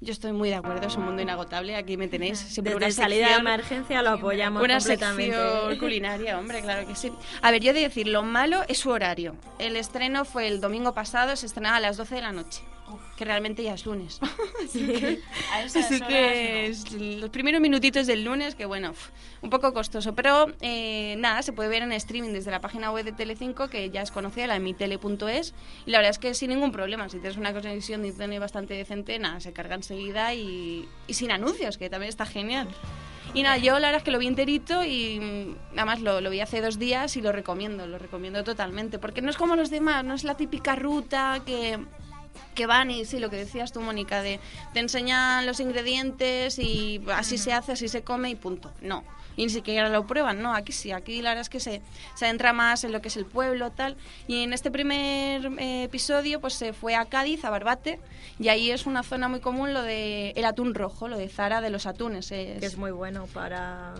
Yo 0.00 0.12
estoy 0.12 0.30
muy 0.32 0.48
de 0.48 0.54
acuerdo, 0.54 0.86
es 0.86 0.94
un 0.96 1.04
mundo 1.06 1.22
inagotable. 1.22 1.74
Aquí 1.74 1.96
me 1.96 2.06
tenéis 2.06 2.38
siempre 2.38 2.72
Desde 2.74 2.86
una 2.86 2.92
salida 2.94 3.18
de 3.26 3.34
sección- 3.34 3.40
emergencia 3.48 4.02
lo 4.02 4.10
apoyamos 4.10 4.62
Una 4.62 4.78
completamente. 4.78 5.32
sección 5.34 5.78
culinaria, 5.78 6.38
hombre, 6.38 6.60
claro 6.62 6.86
que 6.86 6.94
sí. 6.94 7.12
A 7.42 7.50
ver, 7.50 7.60
yo 7.62 7.70
he 7.70 7.74
de 7.74 7.80
decir, 7.80 8.06
lo 8.06 8.22
malo 8.22 8.62
es 8.68 8.78
su 8.78 8.90
horario. 8.90 9.34
El 9.58 9.76
estreno 9.76 10.24
fue 10.24 10.46
el 10.46 10.60
domingo 10.60 10.94
pasado, 10.94 11.34
se 11.34 11.46
estrenaba 11.46 11.76
a 11.76 11.80
las 11.80 11.96
12 11.96 12.14
de 12.14 12.20
la 12.22 12.30
noche. 12.32 12.62
Que 13.16 13.24
realmente 13.24 13.62
ya 13.62 13.74
es 13.74 13.84
lunes. 13.86 14.20
Así 14.64 14.86
que, 14.86 15.20
A 15.52 15.62
esas 15.62 15.86
así 15.86 15.96
horas 15.96 16.08
que 16.08 16.66
es 16.66 16.92
los 16.92 17.30
primeros 17.30 17.60
minutitos 17.60 18.06
del 18.06 18.24
lunes, 18.24 18.54
que 18.54 18.64
bueno, 18.66 18.92
un 19.42 19.50
poco 19.50 19.72
costoso. 19.72 20.14
Pero 20.14 20.46
eh, 20.60 21.16
nada, 21.18 21.42
se 21.42 21.52
puede 21.52 21.68
ver 21.68 21.82
en 21.82 21.92
streaming 21.92 22.32
desde 22.32 22.50
la 22.50 22.60
página 22.60 22.90
web 22.90 23.04
de 23.04 23.12
Telecinco, 23.12 23.68
que 23.68 23.90
ya 23.90 24.02
es 24.02 24.10
conocida, 24.10 24.46
la 24.46 24.58
mitele.es. 24.58 25.54
Y 25.86 25.90
la 25.90 25.98
verdad 25.98 26.10
es 26.10 26.18
que 26.18 26.34
sin 26.34 26.50
ningún 26.50 26.72
problema. 26.72 27.08
Si 27.08 27.18
tienes 27.18 27.36
una 27.36 27.52
conexión 27.52 28.02
de 28.02 28.08
internet 28.08 28.40
bastante 28.40 28.74
decente, 28.74 29.18
nada, 29.18 29.40
se 29.40 29.52
carga 29.52 29.74
enseguida 29.74 30.34
y, 30.34 30.88
y 31.06 31.14
sin 31.14 31.30
anuncios, 31.30 31.78
que 31.78 31.90
también 31.90 32.08
está 32.08 32.26
genial. 32.26 32.68
Y 33.34 33.42
nada, 33.42 33.58
yo 33.58 33.78
la 33.78 33.88
verdad 33.88 33.98
es 33.98 34.02
que 34.04 34.10
lo 34.10 34.18
vi 34.18 34.26
enterito 34.26 34.84
y 34.84 35.20
mm, 35.20 35.74
nada 35.74 35.84
más 35.84 36.00
lo, 36.00 36.20
lo 36.20 36.30
vi 36.30 36.40
hace 36.40 36.60
dos 36.60 36.78
días 36.78 37.16
y 37.16 37.20
lo 37.20 37.32
recomiendo, 37.32 37.86
lo 37.86 37.98
recomiendo 37.98 38.42
totalmente. 38.42 38.98
Porque 38.98 39.20
no 39.20 39.30
es 39.30 39.36
como 39.36 39.56
los 39.56 39.70
demás, 39.70 40.04
no 40.04 40.14
es 40.14 40.24
la 40.24 40.36
típica 40.36 40.74
ruta 40.76 41.42
que, 41.44 41.78
que 42.54 42.66
van 42.66 42.90
y 42.90 43.04
sí, 43.04 43.18
lo 43.18 43.30
que 43.30 43.36
decías 43.36 43.72
tú, 43.72 43.80
Mónica, 43.80 44.22
de 44.22 44.40
te 44.72 44.80
enseñan 44.80 45.46
los 45.46 45.60
ingredientes 45.60 46.58
y 46.58 47.02
así 47.14 47.38
se 47.38 47.52
hace, 47.52 47.72
así 47.72 47.88
se 47.88 48.02
come 48.02 48.30
y 48.30 48.34
punto. 48.34 48.72
No. 48.80 49.04
Y 49.36 49.44
ni 49.44 49.50
siquiera 49.50 49.88
lo 49.88 50.04
prueban, 50.04 50.42
no, 50.42 50.52
aquí 50.52 50.72
sí, 50.72 50.90
aquí 50.90 51.22
la 51.22 51.30
verdad 51.30 51.42
es 51.42 51.48
que 51.48 51.60
se, 51.60 51.80
se 52.16 52.24
adentra 52.24 52.52
más 52.52 52.82
en 52.82 52.90
lo 52.90 53.00
que 53.00 53.06
es 53.06 53.16
el 53.16 53.24
pueblo, 53.24 53.70
tal. 53.70 53.96
Y 54.26 54.42
en 54.42 54.52
este 54.52 54.72
primer 54.72 55.46
eh, 55.60 55.84
episodio, 55.84 56.40
pues 56.40 56.54
se 56.54 56.72
fue 56.72 56.96
a 56.96 57.04
Cádiz, 57.04 57.44
a 57.44 57.50
Barbate, 57.50 58.00
y 58.40 58.48
ahí 58.48 58.72
es 58.72 58.84
una 58.84 59.04
zona 59.04 59.28
muy 59.28 59.38
común 59.38 59.74
lo 59.74 59.82
de 59.82 60.30
el 60.30 60.44
atún 60.44 60.74
rojo, 60.74 61.06
lo 61.06 61.16
de 61.16 61.28
Zara 61.28 61.60
de 61.60 61.70
los 61.70 61.86
atunes. 61.86 62.32
Es... 62.32 62.58
Que 62.58 62.66
es 62.66 62.76
muy 62.76 62.90
bueno 62.90 63.26
para... 63.32 63.94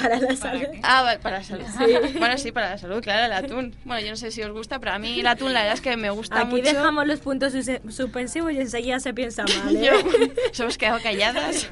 Para 0.00 0.18
la 0.20 0.36
salud. 0.36 0.64
Ah, 0.82 1.02
va- 1.02 1.18
para 1.20 1.38
la 1.38 1.44
salud. 1.44 1.64
Sí. 1.78 2.14
Bueno, 2.18 2.36
sí, 2.38 2.52
para 2.52 2.70
la 2.70 2.78
salud, 2.78 3.00
claro, 3.02 3.24
el 3.26 3.32
atún. 3.32 3.74
Bueno, 3.84 4.02
yo 4.04 4.10
no 4.10 4.16
sé 4.16 4.30
si 4.30 4.42
os 4.42 4.50
gusta, 4.52 4.78
pero 4.78 4.92
a 4.92 4.98
mí 4.98 5.20
el 5.20 5.26
atún 5.26 5.52
la 5.52 5.60
verdad 5.60 5.74
es 5.74 5.80
que 5.80 5.96
me 5.96 6.10
gusta 6.10 6.40
Aquí 6.40 6.50
mucho. 6.56 6.64
dejamos 6.64 7.06
los 7.06 7.20
puntos 7.20 7.52
sus- 7.52 7.94
suspensivos 7.94 8.52
y 8.52 8.58
enseguida 8.60 9.00
se 9.00 9.14
piensa 9.14 9.44
mal, 9.44 9.76
¿eh? 9.76 9.90
Yo, 10.54 10.64
hemos 10.64 10.78
quedado 10.78 11.00
calladas. 11.02 11.68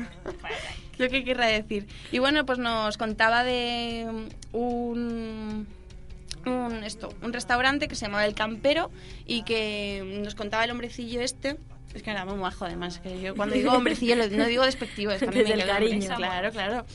¿Yo 0.99 1.09
qué 1.09 1.24
querrá 1.24 1.47
decir? 1.47 1.86
Y 2.12 2.19
bueno, 2.19 2.44
pues 2.47 2.59
nos 2.59 2.97
contaba 2.99 3.43
de 3.44 4.07
un, 4.53 5.66
un, 6.44 6.82
esto, 6.85 7.12
un 7.23 7.32
restaurante 7.32 7.89
que 7.89 7.94
se 7.94 8.07
llamaba 8.07 8.24
El 8.27 8.35
Campero 8.35 8.90
y 9.27 9.43
que 9.43 10.20
nos 10.24 10.35
contaba 10.35 10.65
el 10.65 10.70
hombrecillo 10.70 11.20
este. 11.20 11.57
Es 11.94 12.03
que 12.03 12.11
era 12.11 12.24
muy 12.24 12.36
majo, 12.36 12.65
además. 12.65 12.99
Que 13.01 13.20
yo 13.20 13.35
cuando 13.35 13.55
digo 13.55 13.73
hombrecillo 13.73 14.16
lo- 14.16 14.28
no 14.28 14.47
digo 14.47 14.65
despectivo, 14.65 15.12
es 15.12 15.19
que 15.19 15.27
a 15.27 15.31
mí 15.31 15.36
me 15.36 15.43
Desde 15.43 15.55
el 15.55 15.61
el 15.61 15.70
hombre. 15.70 15.89
cariño. 15.90 16.16
Claro, 16.16 16.51
claro. 16.51 16.86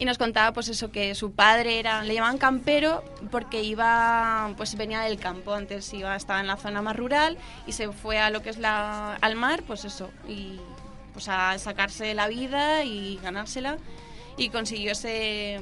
Y 0.00 0.06
nos 0.06 0.16
contaba 0.16 0.54
pues 0.54 0.68
eso 0.68 0.90
que 0.90 1.14
su 1.14 1.32
padre 1.32 1.78
era 1.78 2.02
le 2.02 2.14
llamaban 2.14 2.38
campero 2.38 3.04
porque 3.30 3.62
iba 3.62 4.50
pues 4.56 4.74
venía 4.74 5.00
del 5.00 5.18
campo, 5.18 5.52
antes 5.52 5.92
iba 5.92 6.16
estaba 6.16 6.40
en 6.40 6.46
la 6.46 6.56
zona 6.56 6.80
más 6.80 6.96
rural 6.96 7.36
y 7.66 7.72
se 7.72 7.92
fue 7.92 8.18
a 8.18 8.30
lo 8.30 8.40
que 8.40 8.48
es 8.48 8.56
la 8.56 9.16
al 9.16 9.36
mar, 9.36 9.62
pues 9.66 9.84
eso, 9.84 10.10
y 10.26 10.58
pues 11.12 11.28
a 11.28 11.58
sacarse 11.58 12.14
la 12.14 12.28
vida 12.28 12.82
y 12.82 13.20
ganársela. 13.22 13.76
Y 14.38 14.48
consiguió 14.48 14.92
ese 14.92 15.60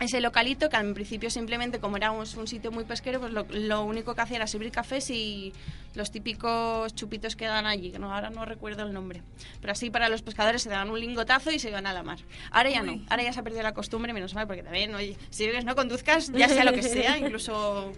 ese 0.00 0.20
localito 0.20 0.68
que 0.68 0.76
al 0.76 0.92
principio 0.92 1.30
simplemente 1.30 1.78
como 1.78 1.96
era 1.96 2.10
un, 2.10 2.26
un 2.36 2.46
sitio 2.46 2.70
muy 2.70 2.84
pesquero 2.84 3.20
pues 3.20 3.32
lo, 3.32 3.46
lo 3.50 3.84
único 3.84 4.14
que 4.14 4.20
hacía 4.20 4.36
era 4.36 4.46
servir 4.46 4.70
cafés 4.70 5.10
y 5.10 5.52
los 5.94 6.10
típicos 6.10 6.94
chupitos 6.94 7.36
que 7.36 7.46
dan 7.46 7.66
allí 7.66 7.90
que 7.90 7.98
no, 7.98 8.12
ahora 8.12 8.30
no 8.30 8.44
recuerdo 8.44 8.82
el 8.82 8.92
nombre. 8.92 9.22
Pero 9.60 9.72
así 9.72 9.90
para 9.90 10.08
los 10.08 10.22
pescadores 10.22 10.62
se 10.62 10.68
daban 10.68 10.90
un 10.90 11.00
lingotazo 11.00 11.50
y 11.50 11.58
se 11.58 11.68
iban 11.70 11.86
a 11.86 11.92
la 11.92 12.02
mar. 12.02 12.18
Ahora 12.50 12.70
ya 12.70 12.82
no 12.82 13.00
ahora 13.08 13.22
ya 13.22 13.32
se 13.32 13.40
ha 13.40 13.42
perdido 13.42 13.62
la 13.62 13.74
costumbre 13.74 14.12
menos 14.12 14.34
mal 14.34 14.46
porque 14.46 14.62
también 14.62 14.94
oye 14.94 15.16
si 15.30 15.46
bebes 15.46 15.64
no 15.64 15.74
conduzcas 15.74 16.30
ya 16.32 16.48
sea 16.48 16.64
lo 16.64 16.72
que 16.72 16.82
sea 16.82 17.18
incluso 17.26 17.92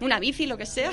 una 0.00 0.18
bici 0.18 0.46
lo 0.46 0.58
que 0.58 0.66
sea 0.66 0.90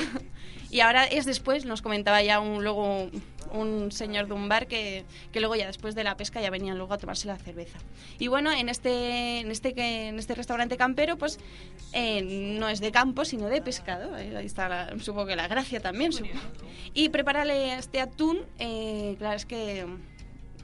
y 0.72 0.80
ahora 0.80 1.06
es 1.06 1.26
después 1.26 1.66
nos 1.66 1.82
comentaba 1.82 2.22
ya 2.24 2.40
un 2.40 2.64
luego 2.64 3.10
un 3.54 3.92
señor 3.92 4.28
de 4.28 4.34
un 4.34 4.48
bar 4.48 4.66
que, 4.66 5.04
que 5.34 5.42
luego 5.42 5.58
ya 5.58 5.68
después 5.68 5.94
de 5.94 6.06
la 6.06 6.16
pesca 6.16 6.40
ya 6.40 6.50
venían 6.50 6.78
luego 6.78 6.94
a 6.94 6.98
tomarse 6.98 7.28
la 7.28 7.36
cerveza. 7.38 7.80
Y 8.18 8.30
bueno, 8.30 8.50
en 8.54 8.70
este, 8.70 9.40
en 9.42 9.52
este, 9.52 9.74
en 10.08 10.18
este 10.20 10.36
restaurante 10.36 10.78
campero, 10.78 11.18
pues 11.18 11.38
eh, 11.92 12.22
no 12.58 12.70
es 12.70 12.80
de 12.80 12.94
campo, 12.94 13.26
sino 13.26 13.48
de 13.50 13.62
pescado. 13.62 14.18
Eh, 14.18 14.38
Ahí 14.38 14.46
está, 14.46 14.70
la- 14.70 14.94
supongo 15.02 15.26
que 15.26 15.36
la 15.36 15.50
gracia 15.50 15.82
también. 15.82 16.14
supongo. 16.14 16.34
Y 16.94 17.10
prepararle 17.10 17.74
este 17.74 18.00
atún, 18.00 18.40
eh, 18.58 19.16
claro, 19.20 19.36
es 19.36 19.46
que 19.46 19.86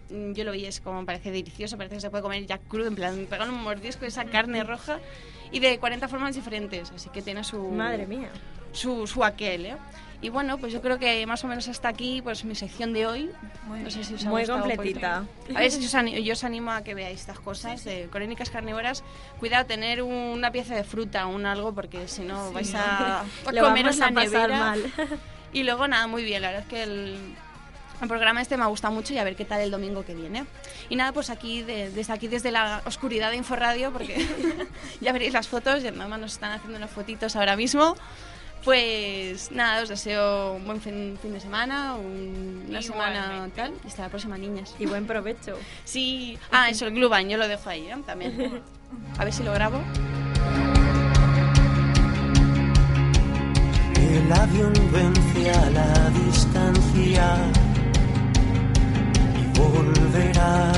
mm, 0.10 0.32
yo 0.32 0.46
lo 0.46 0.54
vi, 0.54 0.66
es 0.66 0.80
como 0.80 1.06
parece 1.06 1.30
delicioso, 1.32 1.76
parece 1.76 1.96
que 1.96 2.02
se 2.02 2.10
puede 2.10 2.24
comer 2.24 2.46
ya 2.46 2.58
crudo, 2.58 2.88
en 2.88 2.96
plan, 2.96 3.28
pegar 3.30 3.50
un 3.50 3.62
mordisco 3.62 4.04
de 4.04 4.08
esa 4.08 4.24
carne 4.24 4.64
roja 4.64 5.00
y 5.52 5.60
de 5.60 5.78
40 5.78 6.08
formas 6.08 6.36
diferentes, 6.36 6.90
así 6.92 7.10
que 7.10 7.22
tiene 7.22 7.44
su... 7.44 7.60
Madre 7.68 8.08
mía. 8.08 8.30
Su, 8.74 9.08
su 9.08 9.24
aquel, 9.24 9.66
¿eh? 9.66 9.78
Y 10.20 10.30
bueno, 10.30 10.58
pues 10.58 10.74
yo 10.74 10.82
creo 10.82 10.98
que 10.98 11.24
más 11.28 11.44
o 11.44 11.48
menos 11.48 11.68
hasta 11.68 11.90
aquí, 11.90 12.22
pues 12.24 12.44
mi 12.44 12.56
sección 12.56 12.92
de 12.92 13.06
hoy. 13.06 13.30
no 13.68 13.90
sé 13.92 14.04
si 14.04 14.16
os 14.16 14.26
ha 14.26 14.30
Muy 14.30 14.42
gustado 14.42 14.64
un 14.64 14.70
completita. 14.70 15.24
A 15.56 15.60
ver 15.60 15.70
si 15.72 15.86
os 15.86 15.94
ani- 15.94 16.24
yo 16.24 16.34
os 16.34 16.44
animo 16.44 16.72
a 16.72 16.82
que 16.84 16.96
veáis 16.96 17.20
estas 17.20 17.40
cosas 17.40 17.84
de 17.84 18.08
crónicas 18.12 18.50
carnívoras. 18.50 19.04
Cuidado, 19.38 19.68
tener 19.68 20.02
una 20.02 20.52
pieza 20.52 20.74
de 20.74 20.84
fruta, 20.84 21.28
un 21.28 21.46
algo, 21.46 21.74
porque 21.76 22.08
si 22.08 22.24
no 22.24 22.48
Sí. 22.48 22.54
vais 22.56 22.74
a, 22.76 23.24
comeros 23.62 23.98
la 23.98 24.10
nevera. 24.10 24.58
mal. 24.58 24.82
Y 25.54 25.64
luego 25.64 25.88
nada, 25.88 26.08
muy 26.08 26.24
bien, 26.24 26.42
la 26.42 26.50
verdad 26.50 26.64
es 26.64 26.70
que 26.70 26.84
el, 26.84 27.16
el 28.02 28.08
programa 28.08 28.42
este 28.42 28.58
me 28.58 28.64
ha 28.64 28.68
gustado 28.68 28.94
mucho 28.94 29.14
y 29.14 29.18
a 29.20 29.24
ver 29.24 29.36
qué 29.36 29.46
tal 29.46 29.62
el 29.62 29.70
domingo 29.72 30.04
que 30.04 30.14
viene. 30.14 30.46
Y 30.90 30.96
nada, 30.96 31.14
pues 31.14 31.30
aquí, 31.30 31.62
de- 31.62 31.90
desde 31.92 32.12
aquí, 32.12 32.28
desde 32.28 32.52
la 32.52 32.82
oscuridad 32.86 33.30
de 33.32 33.38
Inforradio, 33.38 33.94
porque 33.94 34.18
ya 35.02 35.14
veréis 35.14 35.34
las 35.34 35.48
fotos, 35.48 35.84
y 35.84 35.92
nada 35.92 36.08
más 36.08 36.20
nos 36.20 36.34
están 36.34 36.52
haciendo 36.52 36.78
unas 36.78 36.90
fotitos 36.92 37.36
ahora 37.36 37.56
mismo. 37.56 37.96
Pues 38.72 39.50
nada, 39.54 39.84
os 39.84 39.88
deseo 39.88 40.52
un 40.60 40.66
buen 40.66 40.82
fin, 40.82 41.18
fin 41.22 41.32
de 41.32 41.40
semana, 41.40 41.96
un- 41.96 42.66
una 42.68 42.82
semana 42.82 43.48
tal, 43.56 43.72
y 43.82 43.88
hasta 43.88 44.02
la 44.04 44.10
próxima, 44.10 44.38
niñas. 44.38 44.76
Y 44.78 44.86
buen 44.86 45.08
provecho. 45.08 45.56
Sí, 45.86 46.38
ah, 46.52 46.70
eso, 46.70 46.86
el 46.86 46.94
Gluban, 46.94 47.30
yo 47.30 47.38
lo 47.38 47.48
dejo 47.48 47.70
ahí, 47.70 47.88
¿eh? 47.88 47.96
También. 48.06 48.62
A 49.18 49.24
ver 49.24 49.32
si 49.34 49.44
lo 49.44 49.54
grabo. 49.54 49.82
El 53.96 54.34
avión 54.34 54.74
vence 54.92 55.50
a 55.50 55.70
la 55.70 56.10
distancia 56.10 57.38
y 59.40 59.58
volverá. 59.58 60.74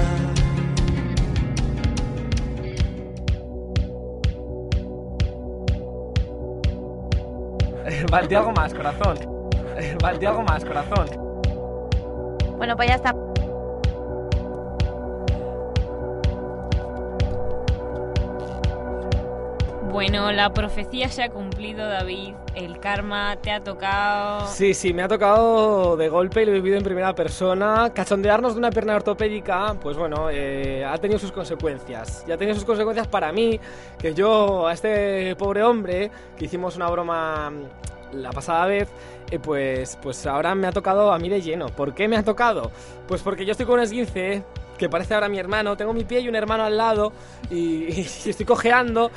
Vale, 8.11 8.36
algo 8.36 8.52
más, 8.52 8.74
corazón. 8.74 9.18
Vale, 10.02 10.28
algo 10.28 10.44
más, 10.44 10.64
corazón. 10.64 11.07
Bueno, 12.57 12.76
pues 12.76 12.90
ya 12.90 12.95
está. 12.95 13.14
Bueno, 19.91 20.32
la 20.32 20.53
profecía 20.53 21.10
se 21.10 21.24
ha 21.24 21.30
cumplido, 21.30 21.88
David. 21.88 22.36
El 22.53 22.80
karma 22.80 23.38
te 23.38 23.49
ha 23.49 23.64
tocado. 23.64 24.45
Sí, 24.45 24.76
sí, 24.76 24.94
me 24.94 25.02
ha 25.02 25.07
tocado 25.07 25.98
de 25.98 26.10
golpe 26.10 26.44
y 26.44 26.45
lo 26.45 26.52
he 26.52 26.56
vivido 26.56 26.78
en 26.78 26.84
primera 26.84 27.16
persona. 27.16 27.91
Cachondearnos 27.91 28.53
de 28.53 28.60
una 28.60 28.70
pierna 28.70 28.95
ortopédica, 28.95 29.76
pues 29.82 29.98
bueno, 29.98 30.30
eh, 30.30 30.86
ha 30.86 30.95
tenido 30.99 31.18
sus 31.18 31.32
consecuencias. 31.32 32.24
Y 32.28 32.32
ha 32.32 32.38
tenido 32.38 32.53
sus 32.53 32.66
consecuencias 32.66 33.07
para 33.07 33.32
mí, 33.32 33.60
que 33.98 34.14
yo 34.14 34.68
a 34.68 34.74
este 34.74 35.36
pobre 35.36 35.64
hombre, 35.64 36.11
que 36.38 36.45
hicimos 36.45 36.76
una 36.76 36.88
broma 36.88 37.52
la 38.14 38.30
pasada 38.30 38.68
vez, 38.68 38.90
eh, 39.32 39.40
pues, 39.40 39.98
pues 40.02 40.24
ahora 40.28 40.53
me 40.53 40.68
ha 40.68 40.72
tocado 40.72 41.11
a 41.11 41.18
mí 41.18 41.30
de 41.30 41.41
lleno. 41.41 41.66
¿Por 41.66 41.95
qué 41.95 42.07
me 42.07 42.16
ha 42.16 42.24
tocado? 42.24 42.70
Pues 43.07 43.24
porque 43.24 43.44
yo 43.44 43.53
estoy 43.53 43.66
con 43.66 43.80
un 43.80 43.82
esguince 43.82 44.44
que 44.78 44.88
parece 44.88 45.16
ahora 45.16 45.30
mi 45.30 45.40
hermano. 45.40 45.76
Tengo 45.76 45.94
mi 45.94 46.03
pie 46.03 46.20
y 46.20 46.30
un 46.30 46.36
hermano 46.36 46.64
al 46.64 46.78
lado 46.78 47.11
y, 47.49 47.86
y 47.91 48.02
estoy 48.02 48.45
cojeando. 48.45 49.10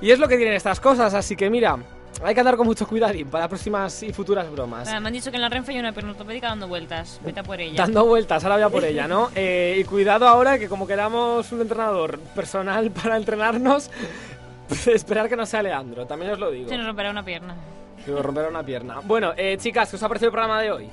Y 0.00 0.10
es 0.10 0.18
lo 0.18 0.28
que 0.28 0.36
tienen 0.36 0.54
estas 0.54 0.80
cosas, 0.80 1.12
así 1.14 1.36
que 1.36 1.50
mira, 1.50 1.78
hay 2.22 2.34
que 2.34 2.40
andar 2.40 2.56
con 2.56 2.66
mucho 2.66 2.86
cuidadín 2.86 3.28
para 3.28 3.48
próximas 3.48 4.02
y 4.02 4.12
futuras 4.12 4.50
bromas. 4.50 4.86
Nada, 4.86 5.00
me 5.00 5.08
han 5.08 5.12
dicho 5.12 5.30
que 5.30 5.36
en 5.36 5.42
la 5.42 5.48
Renfe 5.48 5.72
hay 5.72 5.78
una 5.78 5.92
pierna 5.92 6.12
ortopédica 6.12 6.48
dando 6.48 6.68
vueltas. 6.68 7.20
Vete 7.24 7.40
a 7.40 7.42
por 7.42 7.60
ella. 7.60 7.76
Dando 7.76 8.04
vueltas, 8.06 8.42
ahora 8.44 8.56
voy 8.56 8.64
a 8.64 8.68
por 8.68 8.84
ella, 8.84 9.06
¿no? 9.08 9.30
Eh, 9.42 9.78
y 9.80 9.84
cuidado 9.84 10.28
ahora 10.28 10.58
que 10.58 10.68
como 10.68 10.86
queramos 10.86 11.50
un 11.52 11.62
entrenador 11.62 12.18
personal 12.18 12.90
para 13.02 13.16
entrenarnos, 13.16 13.90
esperar 14.86 15.28
que 15.28 15.36
no 15.36 15.46
sea 15.46 15.62
Leandro, 15.62 16.06
también 16.06 16.32
os 16.32 16.38
lo 16.38 16.50
digo. 16.50 16.68
Se 16.68 16.76
nos 16.76 16.86
romperá 16.86 17.10
una 17.10 17.24
pierna. 17.24 17.54
Que 18.04 18.10
nos 18.10 18.24
romperá 18.24 18.48
una 18.48 18.62
pierna. 18.62 19.00
Bueno, 19.04 19.32
eh, 19.36 19.56
chicas, 19.58 19.88
¿qué 19.90 19.96
os 19.96 20.02
ha 20.02 20.08
parecido 20.08 20.28
el 20.28 20.32
programa 20.32 20.60
de 20.60 20.72
hoy? 20.72 20.90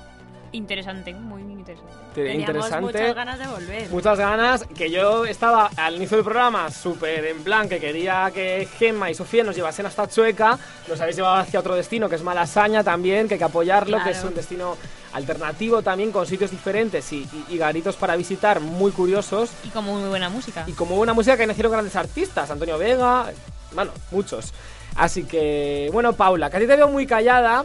Interesante, 0.58 1.14
muy 1.14 1.42
interesante. 1.42 1.92
Te- 2.16 2.24
Teníamos 2.26 2.56
interesante. 2.66 2.82
muchas 3.00 3.16
ganas 3.16 3.40
de 3.40 3.48
volver. 3.48 3.90
Muchas 3.90 4.18
ganas, 4.18 4.64
que 4.76 4.90
yo 4.90 5.26
estaba 5.26 5.70
al 5.78 5.96
inicio 5.98 6.18
del 6.18 6.24
programa 6.24 6.72
súper 6.72 7.26
en 7.26 7.44
plan, 7.44 7.70
que 7.70 7.80
quería 7.80 8.32
que 8.34 8.68
Gemma 8.80 9.12
y 9.12 9.14
Sofía 9.14 9.44
nos 9.44 9.56
llevasen 9.56 9.86
hasta 9.86 10.08
Chueca, 10.10 10.58
nos 10.88 11.00
habéis 11.00 11.16
llevado 11.16 11.36
hacia 11.36 11.60
otro 11.60 11.76
destino 11.76 12.10
que 12.10 12.16
es 12.16 12.24
Malasaña 12.24 12.84
también, 12.84 13.28
que 13.28 13.36
hay 13.36 13.38
que 13.38 13.44
apoyarlo, 13.44 14.04
que 14.04 14.10
es 14.12 14.24
un 14.24 14.34
destino 14.34 14.76
alternativo 15.14 15.82
también 15.84 16.12
con 16.12 16.26
sitios 16.26 16.52
diferentes 16.52 17.12
y, 17.14 17.18
y- 17.18 17.46
y 17.54 17.58
garitos 17.58 17.96
para 17.96 18.16
visitar 18.16 18.60
muy 18.60 18.92
curiosos. 18.92 19.52
Y 19.64 19.70
como 19.70 20.00
muy 20.00 20.10
buena 20.10 20.30
música. 20.30 20.64
Y 20.68 20.72
como 20.74 20.96
buena 20.96 21.14
música 21.14 21.38
que 21.38 21.46
nacieron 21.48 21.72
grandes 21.72 21.96
artistas, 21.96 22.50
Antonio 22.50 22.78
Vega, 22.80 23.28
bueno, 23.74 23.92
muchos. 24.12 24.54
Así 24.96 25.24
que, 25.26 25.90
bueno, 25.94 26.14
Paula, 26.14 26.50
que 26.50 26.58
a 26.58 26.60
ti 26.60 26.66
te 26.68 26.76
veo 26.76 26.88
muy 26.88 27.06
callada, 27.06 27.64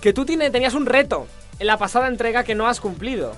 que 0.00 0.12
tú 0.12 0.24
tiene- 0.24 0.50
tenías 0.50 0.74
un 0.74 0.86
reto 0.86 1.26
en 1.58 1.66
la 1.66 1.76
pasada 1.76 2.08
entrega 2.08 2.44
que 2.44 2.54
no 2.54 2.66
has 2.66 2.80
cumplido. 2.80 3.34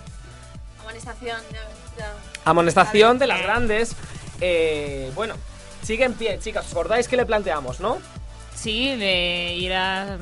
Amonestación, 0.80 1.40
ya, 1.52 1.68
ya. 1.98 2.12
Amonestación 2.44 3.18
de 3.18 3.26
las 3.26 3.42
grandes. 3.42 3.96
Eh, 4.40 5.10
bueno, 5.14 5.34
sigue 5.82 6.04
en 6.04 6.14
pie, 6.14 6.38
chicas. 6.38 6.66
¿Os 6.66 6.72
acordáis 6.72 7.08
que 7.08 7.16
le 7.16 7.26
planteamos, 7.26 7.80
no? 7.80 7.98
Sí, 8.54 8.96
de 8.96 9.54
ir 9.54 9.72
a... 9.72 10.18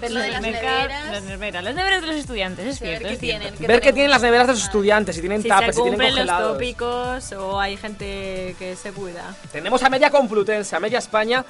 Ver 0.00 0.10
lo 0.12 0.20
de 0.20 0.28
las 0.30 0.40
neveras. 0.42 1.10
Las 1.12 1.22
neveras, 1.24 1.62
las 1.64 1.74
neveras 1.74 2.00
de 2.00 2.06
los 2.06 2.16
estudiantes, 2.16 2.66
es 2.66 2.78
Sí, 2.78 2.84
ver 2.84 2.98
cierto. 2.98 3.08
qué 3.08 3.14
es 3.14 3.20
cierto. 3.20 3.48
tienen, 3.48 3.66
Ver 3.68 3.80
qué 3.80 3.92
tienen 3.92 4.10
las 4.10 4.22
neveras 4.22 4.46
de 4.48 4.54
sus 4.54 4.64
estudiantes, 4.64 5.14
si 5.14 5.20
tienen 5.20 5.42
Si 5.42 5.48
tapes, 5.48 5.74
si 5.76 5.82
tienen 5.82 5.92
cumplen 6.00 6.14
los 6.16 6.18
congelados. 6.26 6.52
tópicos 6.54 7.32
o 7.32 7.60
hay 7.60 7.76
gente 7.76 8.56
que 8.58 8.76
se 8.76 8.92
cuida. 8.92 9.34
Tenemos 9.52 9.82
a 9.82 9.90
media 9.90 10.10
Complutense, 10.10 10.74
a 10.76 10.80
media 10.80 10.98
España, 10.98 11.44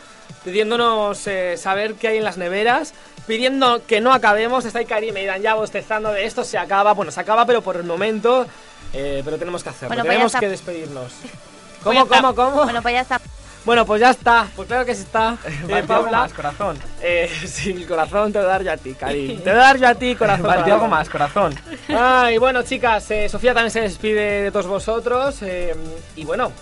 pidiéndonos 0.44 1.27
eh, 1.27 1.56
saber 1.56 1.94
qué 1.94 2.09
hay 2.09 2.18
en 2.18 2.24
las 2.24 2.36
neveras, 2.36 2.93
pidiendo 3.27 3.85
que 3.86 4.01
no 4.01 4.12
acabemos. 4.12 4.64
Está 4.64 4.81
ahí 4.81 4.86
Karim 4.86 5.16
y 5.16 5.24
Dan 5.27 5.43
ya 5.43 5.55
bostezando 5.55 6.10
de 6.12 6.24
esto, 6.24 6.44
se 6.44 6.59
acaba. 6.59 6.93
Bueno, 6.94 7.12
se 7.12 7.20
acaba, 7.20 7.47
pero 7.47 7.62
por 7.62 7.77
el 7.77 7.85
momento. 7.85 8.47
eh, 8.93 9.22
pero 9.24 9.39
tenemos 9.39 9.62
que 9.62 9.68
hacerlo, 9.68 9.89
Bueno, 9.94 10.02
tenemos 10.02 10.35
que 10.35 10.48
despedirnos. 10.48 11.12
¿Cómo, 11.85 12.06
cómo, 12.09 12.35
cómo? 12.35 12.64
Bueno, 12.64 12.82
pues 12.82 12.94
ya 12.94 13.01
está. 13.02 13.20
Bueno, 13.65 13.85
pues 13.85 14.01
ya 14.01 14.11
está. 14.11 14.49
Pues 14.57 14.66
claro 14.69 14.85
que 14.87 14.95
sí 14.95 15.03
está. 15.03 15.37
Eh, 15.69 15.85
Paula. 15.87 16.11
más, 16.23 16.32
corazón. 16.32 16.78
Eh, 17.03 17.31
sí, 17.47 17.70
el 17.73 17.87
corazón 17.87 18.32
te 18.32 18.39
voy 18.39 18.47
a 18.47 18.51
dar 18.51 18.62
yo 18.62 18.73
a 18.73 18.77
ti, 18.77 18.95
Karim. 18.95 19.39
Te 19.45 19.51
voy 19.51 19.59
a 19.61 19.62
dar 19.62 19.78
yo 19.78 19.89
a 19.89 19.95
ti, 19.95 20.15
corazón. 20.16 20.47
Vale, 20.47 20.73
algo 20.73 20.89
más, 20.89 21.09
corazón. 21.09 21.55
Ay, 21.89 22.39
bueno, 22.39 22.62
chicas, 22.62 23.11
eh, 23.11 23.28
Sofía 23.28 23.53
también 23.55 23.70
se 23.70 23.81
despide 23.82 24.43
de 24.45 24.51
todos 24.51 24.66
vosotros. 24.66 25.43
eh, 25.43 25.74
y 26.16 26.24
bueno, 26.24 26.53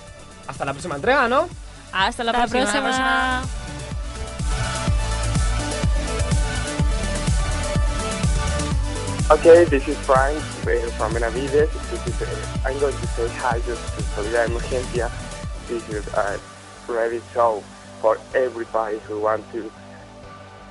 hasta 0.46 0.64
la 0.64 0.72
próxima 0.72 0.96
entrega, 0.96 1.28
¿no? 1.28 1.48
Hasta 1.92 2.24
la 2.24 2.32
Hasta 2.32 2.44
la 2.44 2.46
próxima. 2.64 2.82
próxima. 2.82 3.42
Okay, 9.30 9.64
this 9.66 9.86
is 9.86 9.96
Frank 10.08 10.38
uh, 10.64 10.88
from 10.96 11.12
Benavides. 11.12 11.68
This 11.90 12.06
is, 12.06 12.22
uh, 12.22 12.26
I'm 12.64 12.78
going 12.80 12.96
to 12.96 13.06
say 13.08 13.28
hi 13.36 13.60
just 13.60 13.84
to 13.96 14.02
Solidaridad 14.16 14.48
Emergencia. 14.48 15.10
This 15.68 15.84
is 15.90 16.06
a 16.14 16.40
ready 16.88 17.22
show 17.32 17.64
for 18.00 18.18
everybody 18.34 18.98
who 19.00 19.20
wants 19.20 19.50
to 19.52 19.70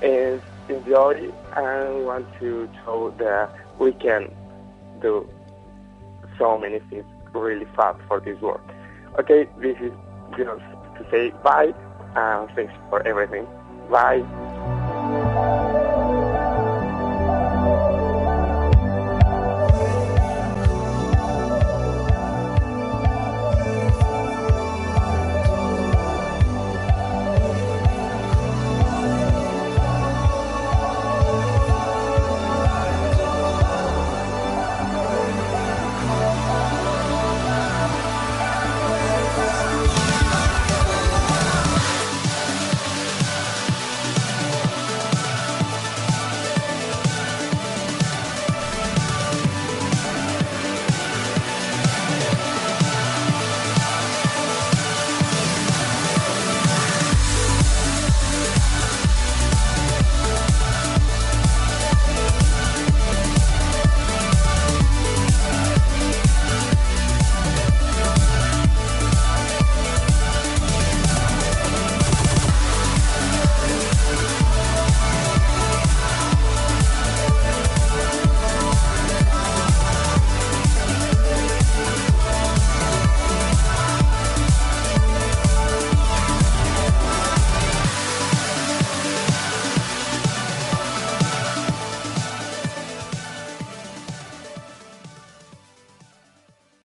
uh, 0.03 0.39
enjoy 0.69 1.31
and 1.55 2.05
want 2.05 2.27
to 2.39 2.69
show 2.83 3.13
that 3.19 3.53
we 3.79 3.93
can 3.93 4.33
do 5.01 5.27
so 6.37 6.57
many 6.57 6.79
things 6.89 7.05
really 7.33 7.65
fast 7.75 7.99
for 8.07 8.19
this 8.19 8.39
world. 8.41 8.61
Okay, 9.19 9.47
this 9.59 9.77
is 9.81 9.91
just 10.37 10.61
to 10.97 11.07
say 11.11 11.31
bye 11.43 11.73
and 12.15 12.49
thanks 12.55 12.73
for 12.89 13.05
everything. 13.07 13.45
Bye. 13.89 15.63